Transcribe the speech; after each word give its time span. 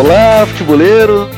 Olá, 0.00 0.46
futeboleiros! 0.46 1.28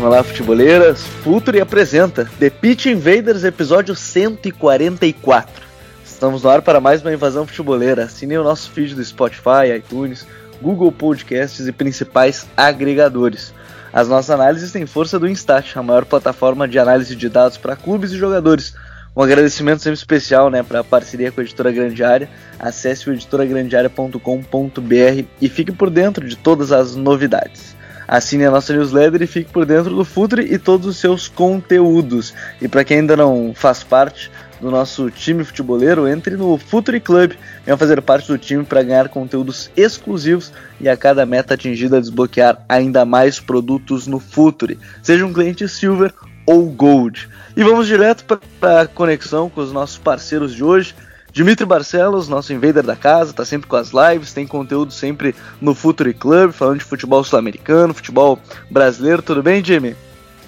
Olá, 0.00 0.24
futeboleiras! 0.24 1.02
Futuri 1.22 1.60
apresenta 1.60 2.26
The 2.38 2.48
Pitch 2.48 2.86
Invaders, 2.86 3.44
episódio 3.44 3.94
144. 3.94 5.62
Estamos 6.02 6.42
no 6.42 6.48
ar 6.48 6.62
para 6.62 6.80
mais 6.80 7.02
uma 7.02 7.12
invasão 7.12 7.46
futeboleira. 7.46 8.04
Assine 8.04 8.38
o 8.38 8.42
nosso 8.42 8.70
feed 8.70 8.94
do 8.94 9.04
Spotify, 9.04 9.76
iTunes, 9.76 10.26
Google 10.62 10.90
Podcasts 10.90 11.68
e 11.68 11.72
principais 11.72 12.46
agregadores. 12.56 13.52
As 13.92 14.08
nossas 14.08 14.30
análises 14.30 14.72
têm 14.72 14.86
força 14.86 15.18
do 15.18 15.28
Instat, 15.28 15.78
a 15.78 15.82
maior 15.82 16.06
plataforma 16.06 16.66
de 16.66 16.78
análise 16.78 17.14
de 17.14 17.28
dados 17.28 17.58
para 17.58 17.76
clubes 17.76 18.12
e 18.12 18.16
jogadores. 18.16 18.74
Um 19.14 19.20
agradecimento 19.20 19.82
sempre 19.82 19.98
especial 19.98 20.48
né, 20.48 20.62
para 20.62 20.80
a 20.80 20.84
parceria 20.84 21.30
com 21.30 21.42
a 21.42 21.44
Editora 21.44 21.70
Grande 21.70 22.02
Área. 22.02 22.30
Acesse 22.58 23.10
o 23.10 23.12
editoragrandearea.com.br 23.12 25.24
e 25.38 25.48
fique 25.50 25.70
por 25.70 25.90
dentro 25.90 26.26
de 26.26 26.34
todas 26.34 26.72
as 26.72 26.96
novidades. 26.96 27.75
Assine 28.08 28.44
a 28.44 28.50
nossa 28.50 28.72
newsletter 28.72 29.22
e 29.22 29.26
fique 29.26 29.52
por 29.52 29.66
dentro 29.66 29.94
do 29.94 30.04
Futre 30.04 30.42
e 30.52 30.58
todos 30.58 30.86
os 30.86 30.96
seus 30.96 31.28
conteúdos. 31.28 32.32
E 32.60 32.68
para 32.68 32.84
quem 32.84 32.98
ainda 32.98 33.16
não 33.16 33.52
faz 33.54 33.82
parte 33.82 34.30
do 34.60 34.70
nosso 34.70 35.10
time 35.10 35.44
futeboleiro, 35.44 36.08
entre 36.08 36.36
no 36.36 36.56
Futre 36.56 37.00
Club. 37.00 37.32
Venha 37.64 37.76
fazer 37.76 38.00
parte 38.00 38.28
do 38.28 38.38
time 38.38 38.64
para 38.64 38.82
ganhar 38.82 39.08
conteúdos 39.08 39.70
exclusivos 39.76 40.52
e 40.80 40.88
a 40.88 40.96
cada 40.96 41.26
meta 41.26 41.54
atingida 41.54 42.00
desbloquear 42.00 42.64
ainda 42.68 43.04
mais 43.04 43.38
produtos 43.38 44.06
no 44.06 44.18
Futre. 44.18 44.78
Seja 45.02 45.26
um 45.26 45.32
cliente 45.32 45.68
Silver 45.68 46.12
ou 46.46 46.66
Gold. 46.66 47.28
E 47.56 47.62
vamos 47.62 47.86
direto 47.86 48.38
para 48.60 48.82
a 48.82 48.86
conexão 48.86 49.50
com 49.50 49.60
os 49.60 49.72
nossos 49.72 49.98
parceiros 49.98 50.54
de 50.54 50.62
hoje. 50.62 50.94
Dimitri 51.36 51.66
Barcelos, 51.66 52.30
nosso 52.30 52.54
invader 52.54 52.82
da 52.82 52.96
casa, 52.96 53.30
tá 53.30 53.44
sempre 53.44 53.68
com 53.68 53.76
as 53.76 53.90
lives, 53.90 54.32
tem 54.32 54.46
conteúdo 54.46 54.90
sempre 54.90 55.34
no 55.60 55.74
Futuri 55.74 56.14
Club, 56.14 56.50
falando 56.50 56.78
de 56.78 56.84
futebol 56.84 57.22
sul-americano, 57.22 57.92
futebol 57.92 58.38
brasileiro. 58.70 59.20
Tudo 59.20 59.42
bem, 59.42 59.62
Jimmy? 59.62 59.94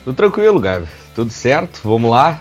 Tudo 0.03 0.17
tranquilo, 0.17 0.59
Gabi. 0.59 0.87
Tudo 1.15 1.31
certo, 1.31 1.81
vamos 1.85 2.11
lá. 2.11 2.41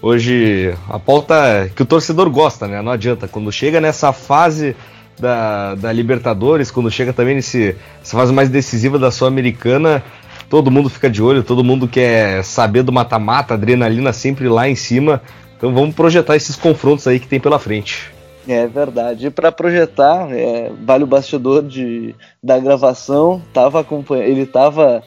Hoje 0.00 0.72
a 0.88 1.00
pauta 1.00 1.68
que 1.74 1.82
o 1.82 1.84
torcedor 1.84 2.30
gosta, 2.30 2.68
né? 2.68 2.80
Não 2.80 2.92
adianta. 2.92 3.26
Quando 3.26 3.50
chega 3.50 3.80
nessa 3.80 4.12
fase 4.12 4.76
da, 5.18 5.74
da 5.74 5.92
Libertadores, 5.92 6.70
quando 6.70 6.92
chega 6.92 7.12
também 7.12 7.34
nesse, 7.34 7.74
nessa 7.98 8.16
fase 8.16 8.32
mais 8.32 8.48
decisiva 8.48 9.00
da 9.00 9.10
Sul-Americana, 9.10 10.00
todo 10.48 10.70
mundo 10.70 10.88
fica 10.88 11.10
de 11.10 11.20
olho, 11.20 11.42
todo 11.42 11.64
mundo 11.64 11.88
quer 11.88 12.44
saber 12.44 12.84
do 12.84 12.92
mata-mata, 12.92 13.54
adrenalina 13.54 14.12
sempre 14.12 14.48
lá 14.48 14.68
em 14.68 14.76
cima. 14.76 15.20
Então 15.60 15.74
vamos 15.74 15.94
projetar 15.94 16.36
esses 16.36 16.56
confrontos 16.56 17.06
aí 17.06 17.20
que 17.20 17.28
tem 17.28 17.38
pela 17.38 17.58
frente. 17.58 18.10
É 18.48 18.66
verdade. 18.66 19.26
E 19.26 19.30
para 19.30 19.52
projetar, 19.52 20.32
é, 20.32 20.72
vale 20.82 21.04
o 21.04 21.06
bastidor 21.06 21.62
de, 21.62 22.14
da 22.42 22.58
gravação. 22.58 23.42
Tava 23.52 23.86
ele 24.24 24.40
estava 24.40 25.02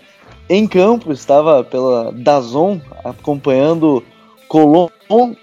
em 0.47 0.67
campo, 0.67 1.11
estava 1.11 1.63
pela 1.63 2.11
Dazon 2.11 2.79
acompanhando 3.03 4.03
Colón 4.47 4.89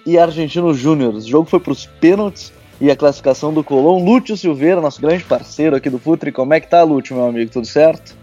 e 0.07 0.17
Argentino 0.17 0.73
Júnior. 0.73 1.15
O 1.15 1.21
jogo 1.21 1.51
foi 1.51 1.59
para 1.59 1.73
os 1.73 1.87
pênaltis 1.87 2.53
e 2.81 2.89
a 2.89 2.95
classificação 2.95 3.53
do 3.53 3.65
Colón. 3.65 4.05
Lúcio 4.05 4.37
Silveira, 4.37 4.81
nosso 4.81 5.03
grande 5.03 5.25
parceiro 5.25 5.75
aqui 5.75 5.91
do 5.91 5.99
Futre. 5.99 6.31
Como 6.31 6.55
é 6.55 6.61
que 6.61 6.71
tá, 6.71 6.85
Lúcio, 6.85 7.17
meu 7.17 7.27
amigo? 7.27 7.51
Tudo 7.51 7.67
certo? 7.67 8.15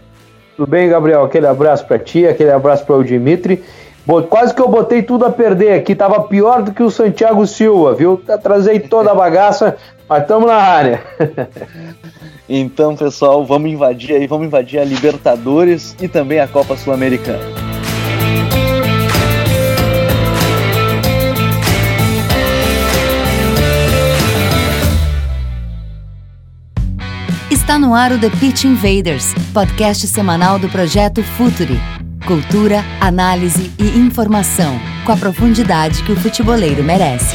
Tudo 0.56 0.66
bem, 0.70 0.88
Gabriel? 0.88 1.22
Aquele 1.22 1.46
abraço 1.46 1.86
para 1.86 1.98
ti, 1.98 2.26
aquele 2.26 2.50
abraço 2.50 2.86
para 2.86 2.96
o 2.96 3.04
Dimitri. 3.04 3.62
Quase 4.30 4.54
que 4.54 4.62
eu 4.62 4.68
botei 4.68 5.02
tudo 5.02 5.26
a 5.26 5.30
perder 5.30 5.74
aqui, 5.74 5.94
tava 5.94 6.22
pior 6.22 6.62
do 6.62 6.72
que 6.72 6.82
o 6.82 6.90
Santiago 6.90 7.46
Silva, 7.46 7.94
viu? 7.94 8.18
Trazei 8.42 8.80
toda 8.80 9.10
a 9.10 9.14
bagaça, 9.14 9.76
mas 10.08 10.22
estamos 10.22 10.46
na 10.46 10.54
área. 10.54 11.02
então, 12.48 12.96
pessoal, 12.96 13.44
vamos 13.44 13.70
invadir 13.70 14.16
aí, 14.16 14.26
vamos 14.26 14.46
invadir 14.46 14.78
a 14.78 14.84
Libertadores 14.84 15.94
e 16.00 16.08
também 16.08 16.40
a 16.40 16.48
Copa 16.48 16.74
Sul-Americana. 16.74 17.38
Está 27.50 27.78
no 27.78 27.94
ar 27.94 28.12
o 28.12 28.18
The 28.18 28.30
Pitch 28.40 28.64
Invaders, 28.64 29.34
podcast 29.52 30.06
semanal 30.06 30.58
do 30.58 30.70
projeto 30.70 31.22
Futuri 31.22 31.78
Cultura, 32.28 32.84
análise 33.00 33.72
e 33.78 33.98
informação, 33.98 34.78
com 35.06 35.12
a 35.12 35.16
profundidade 35.16 36.02
que 36.02 36.12
o 36.12 36.16
futeboleiro 36.16 36.84
merece. 36.84 37.34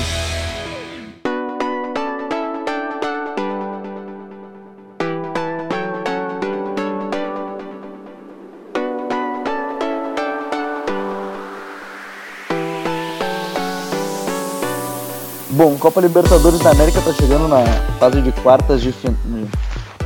Bom, 15.50 15.75
Copa 15.80 16.02
Libertadores 16.02 16.60
da 16.60 16.70
América 16.70 17.00
está 17.00 17.14
chegando 17.14 17.48
na 17.48 17.66
fase 17.98 18.22
de 18.22 18.31
quartas 18.31 18.80
de 18.80 18.94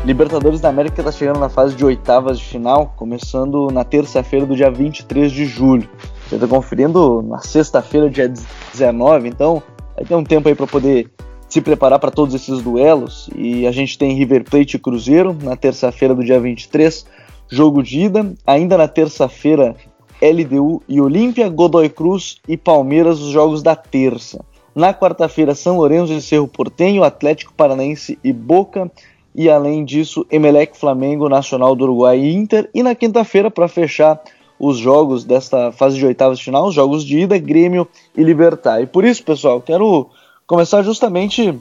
Libertadores 0.08 0.62
da 0.62 0.70
América 0.70 1.02
está 1.02 1.12
chegando 1.12 1.38
na 1.38 1.50
fase 1.50 1.76
de 1.76 1.84
oitavas 1.84 2.40
de 2.40 2.46
final, 2.46 2.94
começando 2.96 3.70
na 3.70 3.84
terça-feira 3.84 4.46
do 4.46 4.56
dia 4.56 4.72
23 4.72 5.30
de 5.30 5.46
julho. 5.46 5.90
Você 6.26 6.36
está 6.36 6.48
conferindo 6.48 7.22
na 7.22 7.40
sexta-feira, 7.40 8.10
dia 8.10 8.32
19, 8.72 9.28
então 9.28 9.62
vai 9.94 10.06
ter 10.06 10.16
um 10.16 10.24
tempo 10.24 10.48
aí 10.48 10.56
para 10.56 10.66
poder 10.66 11.12
se 11.50 11.60
preparar 11.60 12.00
para 12.00 12.10
todos 12.10 12.34
esses 12.34 12.62
duelos. 12.62 13.30
E 13.36 13.68
a 13.68 13.72
gente 13.74 13.98
tem 13.98 14.16
River 14.16 14.46
Plate 14.46 14.78
e 14.78 14.80
Cruzeiro 14.80 15.38
na 15.44 15.58
terça-feira 15.58 16.16
do 16.16 16.24
dia 16.24 16.40
23, 16.40 17.06
jogo 17.50 17.84
de 17.84 18.04
ida. 18.04 18.34
Ainda 18.48 18.78
na 18.78 18.88
terça-feira, 18.88 19.76
LDU 20.22 20.82
e 20.88 21.02
Olímpia, 21.02 21.50
Godoy 21.50 21.90
Cruz 21.90 22.38
e 22.48 22.56
Palmeiras, 22.56 23.20
os 23.20 23.32
jogos 23.32 23.62
da 23.62 23.76
terça. 23.76 24.40
Na 24.74 24.94
quarta-feira, 24.94 25.54
São 25.54 25.76
Lourenço 25.76 26.14
e 26.14 26.22
Cerro 26.22 26.48
Portenho, 26.48 27.04
Atlético 27.04 27.52
Paranaense 27.54 28.18
e 28.24 28.32
Boca 28.32 28.90
e 29.38 29.52
além 29.52 29.86
disso, 29.86 30.26
Emelec, 30.32 30.76
Flamengo, 30.76 31.30
Nacional 31.30 31.76
do 31.76 31.84
Uruguai 31.84 32.18
e 32.18 32.34
Inter. 32.34 32.68
E 32.74 32.82
na 32.82 32.96
quinta-feira, 32.96 33.52
para 33.52 33.68
fechar 33.68 34.20
os 34.60 34.80
jogos 34.80 35.24
desta 35.24 35.72
fase 35.72 35.96
de 35.96 36.04
oitavas 36.08 36.40
de 36.40 36.46
final, 36.46 36.66
os 36.66 36.74
jogos 36.74 37.06
de 37.06 37.20
ida, 37.20 37.38
Grêmio 37.38 37.88
e 38.16 38.24
Libertar. 38.24 38.82
E 38.82 38.88
por 38.88 39.06
isso, 39.06 39.24
pessoal, 39.24 39.62
quero 39.62 40.10
começar 40.48 40.82
justamente 40.82 41.56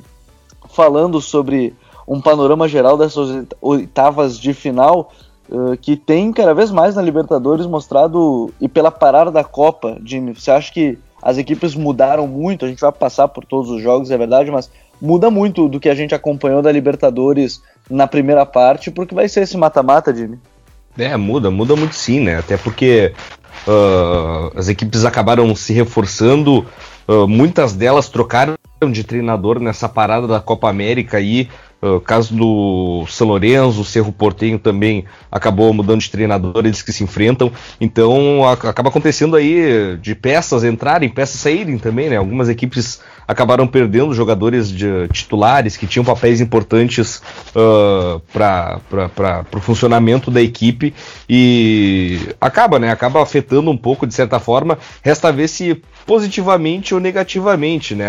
falando 0.70 1.20
sobre 1.20 1.74
um 2.08 2.18
panorama 2.18 2.66
geral 2.66 2.96
dessas 2.96 3.44
oitavas 3.60 4.38
de 4.38 4.54
final 4.54 5.12
uh, 5.50 5.76
que 5.76 5.96
tem 5.96 6.32
cada 6.32 6.54
vez 6.54 6.70
mais 6.70 6.94
na 6.94 7.02
Libertadores 7.02 7.66
mostrado 7.66 8.50
e 8.58 8.68
pela 8.68 8.90
parada 8.90 9.30
da 9.30 9.44
Copa, 9.44 9.98
Jimmy. 10.02 10.34
Você 10.34 10.50
acha 10.50 10.72
que 10.72 10.98
as 11.26 11.38
equipes 11.38 11.74
mudaram 11.74 12.24
muito? 12.28 12.64
A 12.64 12.68
gente 12.68 12.80
vai 12.80 12.92
passar 12.92 13.26
por 13.26 13.44
todos 13.44 13.68
os 13.68 13.82
jogos, 13.82 14.12
é 14.12 14.16
verdade, 14.16 14.48
mas 14.48 14.70
muda 15.02 15.28
muito 15.28 15.68
do 15.68 15.80
que 15.80 15.88
a 15.88 15.94
gente 15.94 16.14
acompanhou 16.14 16.62
da 16.62 16.70
Libertadores 16.70 17.60
na 17.90 18.06
primeira 18.06 18.46
parte, 18.46 18.92
porque 18.92 19.12
vai 19.12 19.28
ser 19.28 19.40
esse 19.40 19.56
mata-mata, 19.56 20.14
Jimmy. 20.14 20.38
É, 20.96 21.16
muda, 21.16 21.50
muda 21.50 21.74
muito 21.74 21.96
sim, 21.96 22.20
né? 22.20 22.38
Até 22.38 22.56
porque 22.56 23.12
uh, 23.66 24.56
as 24.56 24.68
equipes 24.68 25.04
acabaram 25.04 25.52
se 25.56 25.72
reforçando, 25.72 26.64
uh, 27.08 27.26
muitas 27.26 27.72
delas 27.72 28.08
trocaram 28.08 28.54
de 28.88 29.02
treinador 29.02 29.58
nessa 29.58 29.88
parada 29.88 30.28
da 30.28 30.38
Copa 30.38 30.70
América 30.70 31.16
aí. 31.16 31.48
O 31.82 31.96
uh, 31.96 32.00
caso 32.00 32.34
do 32.34 33.04
São 33.06 33.26
Lourenço, 33.26 33.80
o 33.80 33.84
Cerro 33.84 34.10
Portenho 34.10 34.58
também 34.58 35.04
acabou 35.30 35.72
mudando 35.74 36.00
de 36.00 36.10
treinador, 36.10 36.64
eles 36.64 36.80
que 36.82 36.92
se 36.92 37.04
enfrentam. 37.04 37.52
Então 37.80 38.46
a, 38.46 38.52
acaba 38.52 38.88
acontecendo 38.88 39.36
aí 39.36 39.96
de 40.00 40.14
peças 40.14 40.64
entrarem, 40.64 41.08
peças 41.08 41.40
saírem 41.40 41.78
também, 41.78 42.08
né? 42.08 42.16
Algumas 42.16 42.48
equipes 42.48 43.00
acabaram 43.26 43.66
perdendo 43.66 44.14
jogadores 44.14 44.70
de, 44.70 45.08
titulares 45.08 45.76
que 45.76 45.86
tinham 45.86 46.04
papéis 46.04 46.40
importantes 46.40 47.20
uh, 47.54 48.20
para 48.32 48.80
o 49.54 49.60
funcionamento 49.60 50.30
da 50.30 50.40
equipe 50.40 50.94
e 51.28 52.20
acaba, 52.40 52.78
né? 52.78 52.90
Acaba 52.90 53.22
afetando 53.22 53.70
um 53.70 53.76
pouco 53.76 54.06
de 54.06 54.14
certa 54.14 54.38
forma. 54.38 54.78
Resta 55.02 55.32
ver 55.32 55.48
se 55.48 55.82
positivamente 56.06 56.94
ou 56.94 57.00
negativamente, 57.00 57.94
né? 57.94 58.08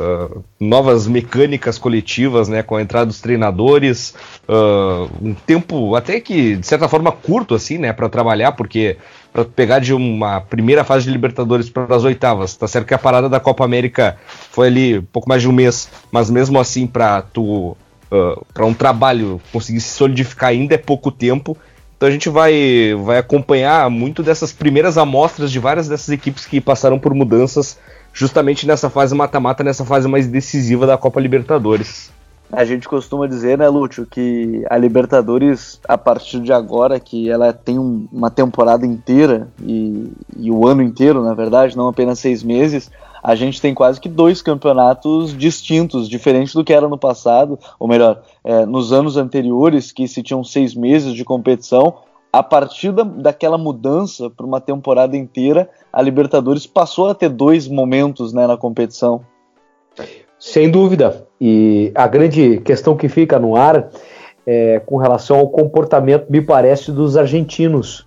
Uh, 0.00 0.44
novas 0.58 1.06
mecânicas 1.06 1.78
coletivas, 1.78 2.48
né, 2.48 2.62
com 2.62 2.76
a 2.76 2.82
entrada 2.82 3.06
dos 3.06 3.20
treinadores, 3.20 4.14
uh, 4.48 5.10
um 5.20 5.34
tempo 5.34 5.94
até 5.94 6.20
que 6.20 6.56
de 6.56 6.66
certa 6.66 6.88
forma 6.88 7.12
curto 7.12 7.54
assim, 7.54 7.78
né, 7.78 7.92
para 7.92 8.08
trabalhar, 8.08 8.52
porque 8.52 8.96
para 9.32 9.44
pegar 9.44 9.78
de 9.78 9.92
uma 9.92 10.40
primeira 10.40 10.84
fase 10.84 11.04
de 11.04 11.10
Libertadores 11.10 11.68
para 11.68 11.94
as 11.94 12.04
oitavas, 12.04 12.54
tá 12.54 12.66
certo 12.66 12.86
que 12.86 12.94
a 12.94 12.98
parada 12.98 13.28
da 13.28 13.40
Copa 13.40 13.64
América 13.64 14.16
foi 14.50 14.68
ali 14.68 14.98
um 14.98 15.04
pouco 15.04 15.28
mais 15.28 15.42
de 15.42 15.48
um 15.48 15.52
mês, 15.52 15.88
mas 16.10 16.30
mesmo 16.30 16.58
assim 16.58 16.86
para 16.86 17.22
tu 17.22 17.76
uh, 18.10 18.44
para 18.52 18.66
um 18.66 18.74
trabalho 18.74 19.40
conseguir 19.52 19.80
se 19.80 19.90
solidificar 19.90 20.50
ainda 20.50 20.74
é 20.74 20.78
pouco 20.78 21.10
tempo. 21.10 21.56
Então 21.96 22.08
a 22.08 22.12
gente 22.12 22.28
vai, 22.28 22.94
vai 23.04 23.16
acompanhar 23.16 23.88
muito 23.88 24.22
dessas 24.22 24.52
primeiras 24.52 24.98
amostras 24.98 25.50
de 25.50 25.58
várias 25.58 25.88
dessas 25.88 26.10
equipes 26.10 26.44
que 26.44 26.60
passaram 26.60 26.98
por 26.98 27.14
mudanças 27.14 27.78
justamente 28.16 28.66
nessa 28.66 28.88
fase 28.88 29.14
mata-mata, 29.14 29.62
nessa 29.62 29.84
fase 29.84 30.08
mais 30.08 30.26
decisiva 30.26 30.86
da 30.86 30.96
Copa 30.96 31.20
Libertadores. 31.20 32.10
A 32.50 32.64
gente 32.64 32.88
costuma 32.88 33.26
dizer, 33.26 33.58
né, 33.58 33.68
Lúcio, 33.68 34.06
que 34.06 34.64
a 34.70 34.78
Libertadores, 34.78 35.78
a 35.86 35.98
partir 35.98 36.40
de 36.40 36.50
agora, 36.50 36.98
que 36.98 37.28
ela 37.28 37.52
tem 37.52 37.78
um, 37.78 38.08
uma 38.10 38.30
temporada 38.30 38.86
inteira 38.86 39.48
e, 39.62 40.10
e, 40.38 40.50
o 40.50 40.66
ano 40.66 40.80
inteiro, 40.80 41.22
na 41.22 41.34
verdade, 41.34 41.76
não 41.76 41.88
apenas 41.88 42.18
seis 42.18 42.42
meses, 42.42 42.90
a 43.22 43.34
gente 43.34 43.60
tem 43.60 43.74
quase 43.74 44.00
que 44.00 44.08
dois 44.08 44.40
campeonatos 44.40 45.36
distintos, 45.36 46.08
diferente 46.08 46.54
do 46.54 46.64
que 46.64 46.72
era 46.72 46.88
no 46.88 46.96
passado, 46.96 47.58
ou 47.78 47.86
melhor, 47.86 48.22
é, 48.42 48.64
nos 48.64 48.92
anos 48.94 49.18
anteriores, 49.18 49.92
que 49.92 50.08
se 50.08 50.22
tinham 50.22 50.42
seis 50.42 50.74
meses 50.74 51.12
de 51.12 51.24
competição, 51.24 51.96
a 52.38 52.42
partir 52.42 52.92
da, 52.92 53.02
daquela 53.02 53.56
mudança 53.56 54.28
para 54.28 54.44
uma 54.44 54.60
temporada 54.60 55.16
inteira, 55.16 55.70
a 55.90 56.02
Libertadores 56.02 56.66
passou 56.66 57.08
a 57.08 57.14
ter 57.14 57.30
dois 57.30 57.66
momentos 57.66 58.34
né, 58.34 58.46
na 58.46 58.58
competição. 58.58 59.22
Sem 60.38 60.70
dúvida. 60.70 61.26
E 61.40 61.90
a 61.94 62.06
grande 62.06 62.58
questão 62.58 62.94
que 62.94 63.08
fica 63.08 63.38
no 63.38 63.56
ar 63.56 63.88
é 64.46 64.80
com 64.80 64.98
relação 64.98 65.38
ao 65.38 65.48
comportamento, 65.48 66.26
me 66.28 66.42
parece, 66.42 66.92
dos 66.92 67.16
argentinos. 67.16 68.06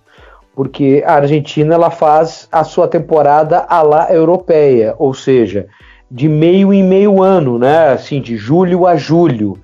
Porque 0.54 1.02
a 1.04 1.14
Argentina 1.14 1.74
ela 1.74 1.90
faz 1.90 2.46
a 2.52 2.62
sua 2.62 2.86
temporada 2.86 3.66
à 3.68 3.82
la 3.82 4.12
europeia, 4.12 4.94
ou 4.96 5.12
seja, 5.12 5.66
de 6.08 6.28
meio 6.28 6.72
em 6.72 6.84
meio 6.84 7.20
ano, 7.20 7.58
né? 7.58 7.88
Assim, 7.88 8.20
de 8.20 8.36
julho 8.36 8.86
a 8.86 8.94
julho, 8.94 9.58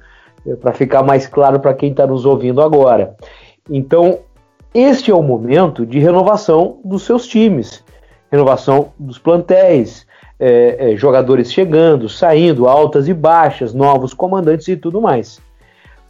para 0.61 0.73
ficar 0.73 1.05
mais 1.05 1.29
claro 1.29 1.61
para 1.61 1.73
quem 1.73 1.93
está 1.93 2.05
nos 2.05 2.27
ouvindo 2.27 2.61
agora. 2.61 3.15
Então, 3.71 4.21
este 4.75 5.11
é 5.11 5.15
o 5.15 5.23
momento 5.23 5.87
de 5.87 5.99
renovação 5.99 6.79
dos 6.85 7.05
seus 7.05 7.27
times, 7.27 7.83
renovação 8.31 8.93
dos 8.99 9.19
plantéis, 9.19 10.07
é, 10.39 10.93
é, 10.93 10.97
jogadores 10.97 11.53
chegando, 11.53 12.09
saindo, 12.09 12.69
altas 12.69 13.09
e 13.09 13.15
baixas, 13.15 13.73
novos 13.73 14.13
comandantes 14.13 14.69
e 14.69 14.77
tudo 14.77 15.01
mais. 15.01 15.41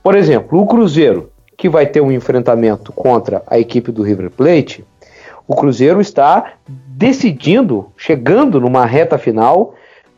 Por 0.03 0.15
exemplo, 0.15 0.61
o 0.61 0.67
Cruzeiro, 0.67 1.31
que 1.57 1.69
vai 1.69 1.87
ter 1.87 2.01
um 2.01 2.13
enfrentamento 2.13 2.93
contra 2.93 3.43
a 3.47 3.59
equipe 3.59 3.93
do 3.93 4.03
River 4.03 4.31
Plate, 4.31 4.85
o 5.49 5.55
Cruzeiro 5.55 6.01
está 6.01 6.55
decidindo, 6.67 7.87
chegando 7.97 8.61
numa 8.61 8.85
reta 8.85 9.17
final 9.17 9.75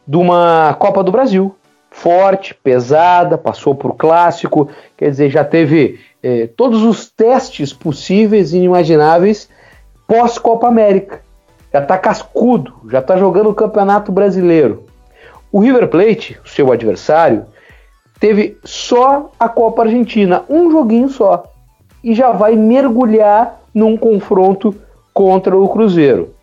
de 0.06 0.16
uma 0.16 0.74
Copa 0.78 1.04
do 1.04 1.12
Brasil. 1.12 1.54
Forte, 1.90 2.54
pesada, 2.54 3.36
passou 3.36 3.74
por 3.74 3.96
clássico, 3.96 4.68
quer 4.96 5.10
dizer, 5.10 5.30
já 5.30 5.44
teve 5.44 6.00
é, 6.22 6.46
todos 6.46 6.82
os 6.82 7.10
testes 7.10 7.72
possíveis 7.72 8.52
e 8.52 8.58
inimagináveis 8.58 9.48
pós-Copa 10.06 10.68
América. 10.68 11.20
Já 11.72 11.80
está 11.80 11.98
cascudo, 11.98 12.74
já 12.90 13.00
está 13.00 13.16
jogando 13.16 13.50
o 13.50 13.54
Campeonato 13.54 14.10
Brasileiro. 14.10 14.84
O 15.52 15.60
River 15.60 15.88
Plate, 15.88 16.38
seu 16.44 16.72
adversário, 16.72 17.46
teve 18.18 18.58
só 18.64 19.30
a 19.38 19.48
Copa 19.48 19.82
Argentina, 19.82 20.44
um 20.48 20.70
joguinho 20.70 21.08
só, 21.08 21.44
e 22.02 22.14
já 22.14 22.32
vai 22.32 22.54
mergulhar 22.54 23.60
num 23.74 23.96
confronto 23.96 24.74
contra 25.12 25.56
o 25.56 25.68
Cruzeiro. 25.68 26.34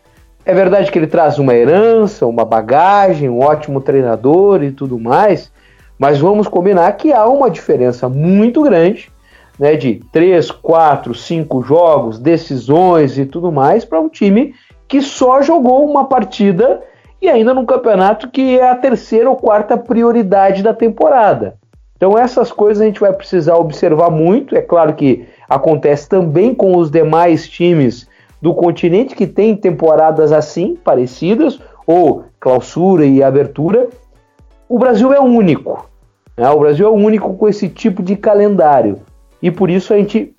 É 0.46 0.54
verdade 0.54 0.92
que 0.92 1.00
ele 1.00 1.08
traz 1.08 1.40
uma 1.40 1.56
herança, 1.56 2.28
uma 2.28 2.46
bagagem, 2.46 3.28
um 3.28 3.40
ótimo 3.40 3.82
treinador 3.82 4.62
e 4.62 4.72
tudo 4.72 5.00
mais, 5.00 5.52
mas 5.98 6.20
vamos 6.20 6.48
combinar 6.48 6.92
que 6.94 7.12
há 7.12 7.26
uma 7.26 7.50
diferença 7.50 8.08
muito 8.08 8.62
grande 8.62 9.10
né, 9.58 9.76
de 9.76 10.02
3, 10.12 10.52
4, 10.52 11.16
5 11.16 11.64
jogos, 11.64 12.20
decisões 12.20 13.18
e 13.18 13.26
tudo 13.26 13.52
mais, 13.52 13.84
para 13.84 14.00
um 14.00 14.08
time 14.08 14.54
que 14.88 15.02
só 15.02 15.42
jogou 15.42 15.90
uma 15.90 16.06
partida 16.06 16.80
e 17.20 17.28
ainda 17.28 17.52
num 17.52 17.66
campeonato 17.66 18.30
que 18.30 18.60
é 18.60 18.70
a 18.70 18.76
terceira 18.76 19.28
ou 19.28 19.36
quarta 19.36 19.76
prioridade 19.76 20.62
da 20.62 20.76
temporada. 20.76 21.56
Então 21.98 22.16
essas 22.16 22.52
coisas 22.52 22.82
a 22.82 22.86
gente 22.86 23.00
vai 23.00 23.14
precisar 23.14 23.56
observar 23.56 24.12
muito. 24.12 24.56
É 24.56 24.62
claro 24.62 24.94
que 24.94 25.26
acontece 25.50 26.08
também 26.08 26.54
com 26.54 26.78
os 26.78 26.92
demais 26.92 27.48
times 27.50 28.08
do 28.46 28.54
continente 28.54 29.16
que 29.16 29.26
tem 29.26 29.56
temporadas 29.56 30.32
assim, 30.32 30.76
parecidas, 30.76 31.60
ou 31.88 32.26
clausura 32.40 33.04
e 33.04 33.24
abertura. 33.24 33.90
O 34.70 34.78
Brasil 34.78 35.12
é 35.12 35.20
único. 35.20 35.90
Né? 36.38 36.48
O 36.52 36.60
Brasil 36.60 36.86
é 36.86 36.92
único 36.92 37.34
com 37.34 37.50
esse 37.50 37.68
tipo 37.68 38.04
de 38.04 38.16
calendário 38.16 39.00
e 39.42 39.50
por 39.50 39.68
isso 39.68 39.92
a 39.92 39.98
gente 39.98 40.32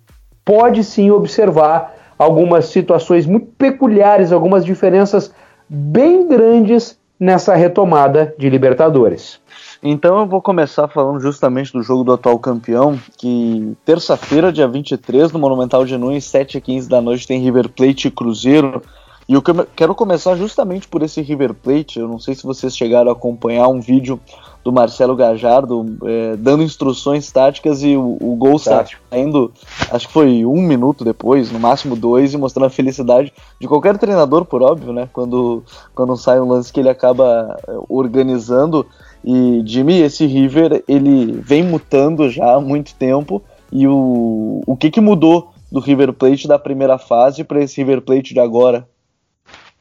pode 0.45 0.85
sim 0.85 1.11
observar 1.11 1.97
algumas 2.17 2.67
situações 2.67 3.27
muito 3.27 3.49
peculiares, 3.59 4.31
algumas 4.31 4.65
diferenças 4.65 5.35
bem 5.69 6.29
grandes 6.29 6.97
nessa 7.19 7.57
retomada 7.57 8.33
de 8.39 8.49
Libertadores. 8.49 9.41
Então 9.89 10.19
eu 10.19 10.27
vou 10.27 10.43
começar 10.43 10.89
falando 10.89 11.21
justamente 11.21 11.73
do 11.73 11.81
jogo 11.81 12.03
do 12.03 12.13
atual 12.13 12.41
campeão, 12.41 12.99
que 13.17 13.77
terça-feira, 13.85 14.53
dia 14.53 14.67
23, 14.67 15.31
no 15.31 15.39
Monumental 15.39 15.85
de 15.85 15.97
Nunes, 15.97 16.25
7 16.25 16.57
h 16.57 16.67
15 16.67 16.89
da 16.89 17.01
noite, 17.01 17.25
tem 17.25 17.41
River 17.41 17.69
Plate 17.69 18.09
e 18.09 18.11
Cruzeiro. 18.11 18.83
E 19.29 19.35
eu 19.35 19.43
quero 19.77 19.95
começar 19.95 20.35
justamente 20.35 20.89
por 20.89 21.05
esse 21.05 21.23
River 21.23 21.55
Plate. 21.55 22.01
Eu 22.01 22.09
não 22.09 22.19
sei 22.19 22.35
se 22.35 22.43
vocês 22.43 22.77
chegaram 22.77 23.11
a 23.11 23.13
acompanhar 23.13 23.69
um 23.69 23.81
vídeo 23.81 24.21
do 24.65 24.73
Marcelo 24.73 25.15
Gajardo 25.15 25.97
é, 26.05 26.37
dando 26.37 26.65
instruções 26.65 27.31
táticas 27.31 27.85
e 27.85 27.97
o, 27.97 28.17
o 28.21 28.35
gol 28.35 28.59
saindo, 28.59 29.53
acho 29.93 30.09
que 30.09 30.13
foi 30.13 30.45
um 30.45 30.61
minuto 30.61 31.05
depois, 31.05 31.53
no 31.53 31.61
máximo 31.61 31.95
dois, 31.95 32.35
e 32.35 32.37
mostrando 32.37 32.67
a 32.67 32.71
felicidade 32.71 33.33
de 33.61 33.69
qualquer 33.69 33.97
treinador, 33.97 34.45
por 34.45 34.63
óbvio, 34.63 34.93
né? 34.93 35.09
Quando, 35.13 35.63
quando 35.95 36.17
sai 36.17 36.41
um 36.41 36.49
lance 36.49 36.73
que 36.73 36.81
ele 36.81 36.89
acaba 36.89 37.57
é, 37.69 37.73
organizando. 37.89 38.85
E 39.27 39.63
Jimmy, 39.67 40.01
esse 40.03 40.25
River, 40.25 40.85
ele 40.87 41.33
vem 41.33 41.65
mutando 41.65 42.31
já 42.31 42.55
há 42.55 42.61
muito 42.61 42.95
tempo. 42.95 43.43
E 43.73 43.87
o, 43.89 44.63
o 44.65 44.77
que, 44.77 44.91
que 44.91 45.01
mudou 45.01 45.53
do 45.71 45.81
River 45.81 46.13
Plate 46.13 46.47
da 46.47 46.59
primeira 46.59 46.97
fase 46.97 47.43
para 47.43 47.61
esse 47.61 47.77
River 47.83 48.03
Plate 48.03 48.33
de 48.33 48.39
agora? 48.39 48.89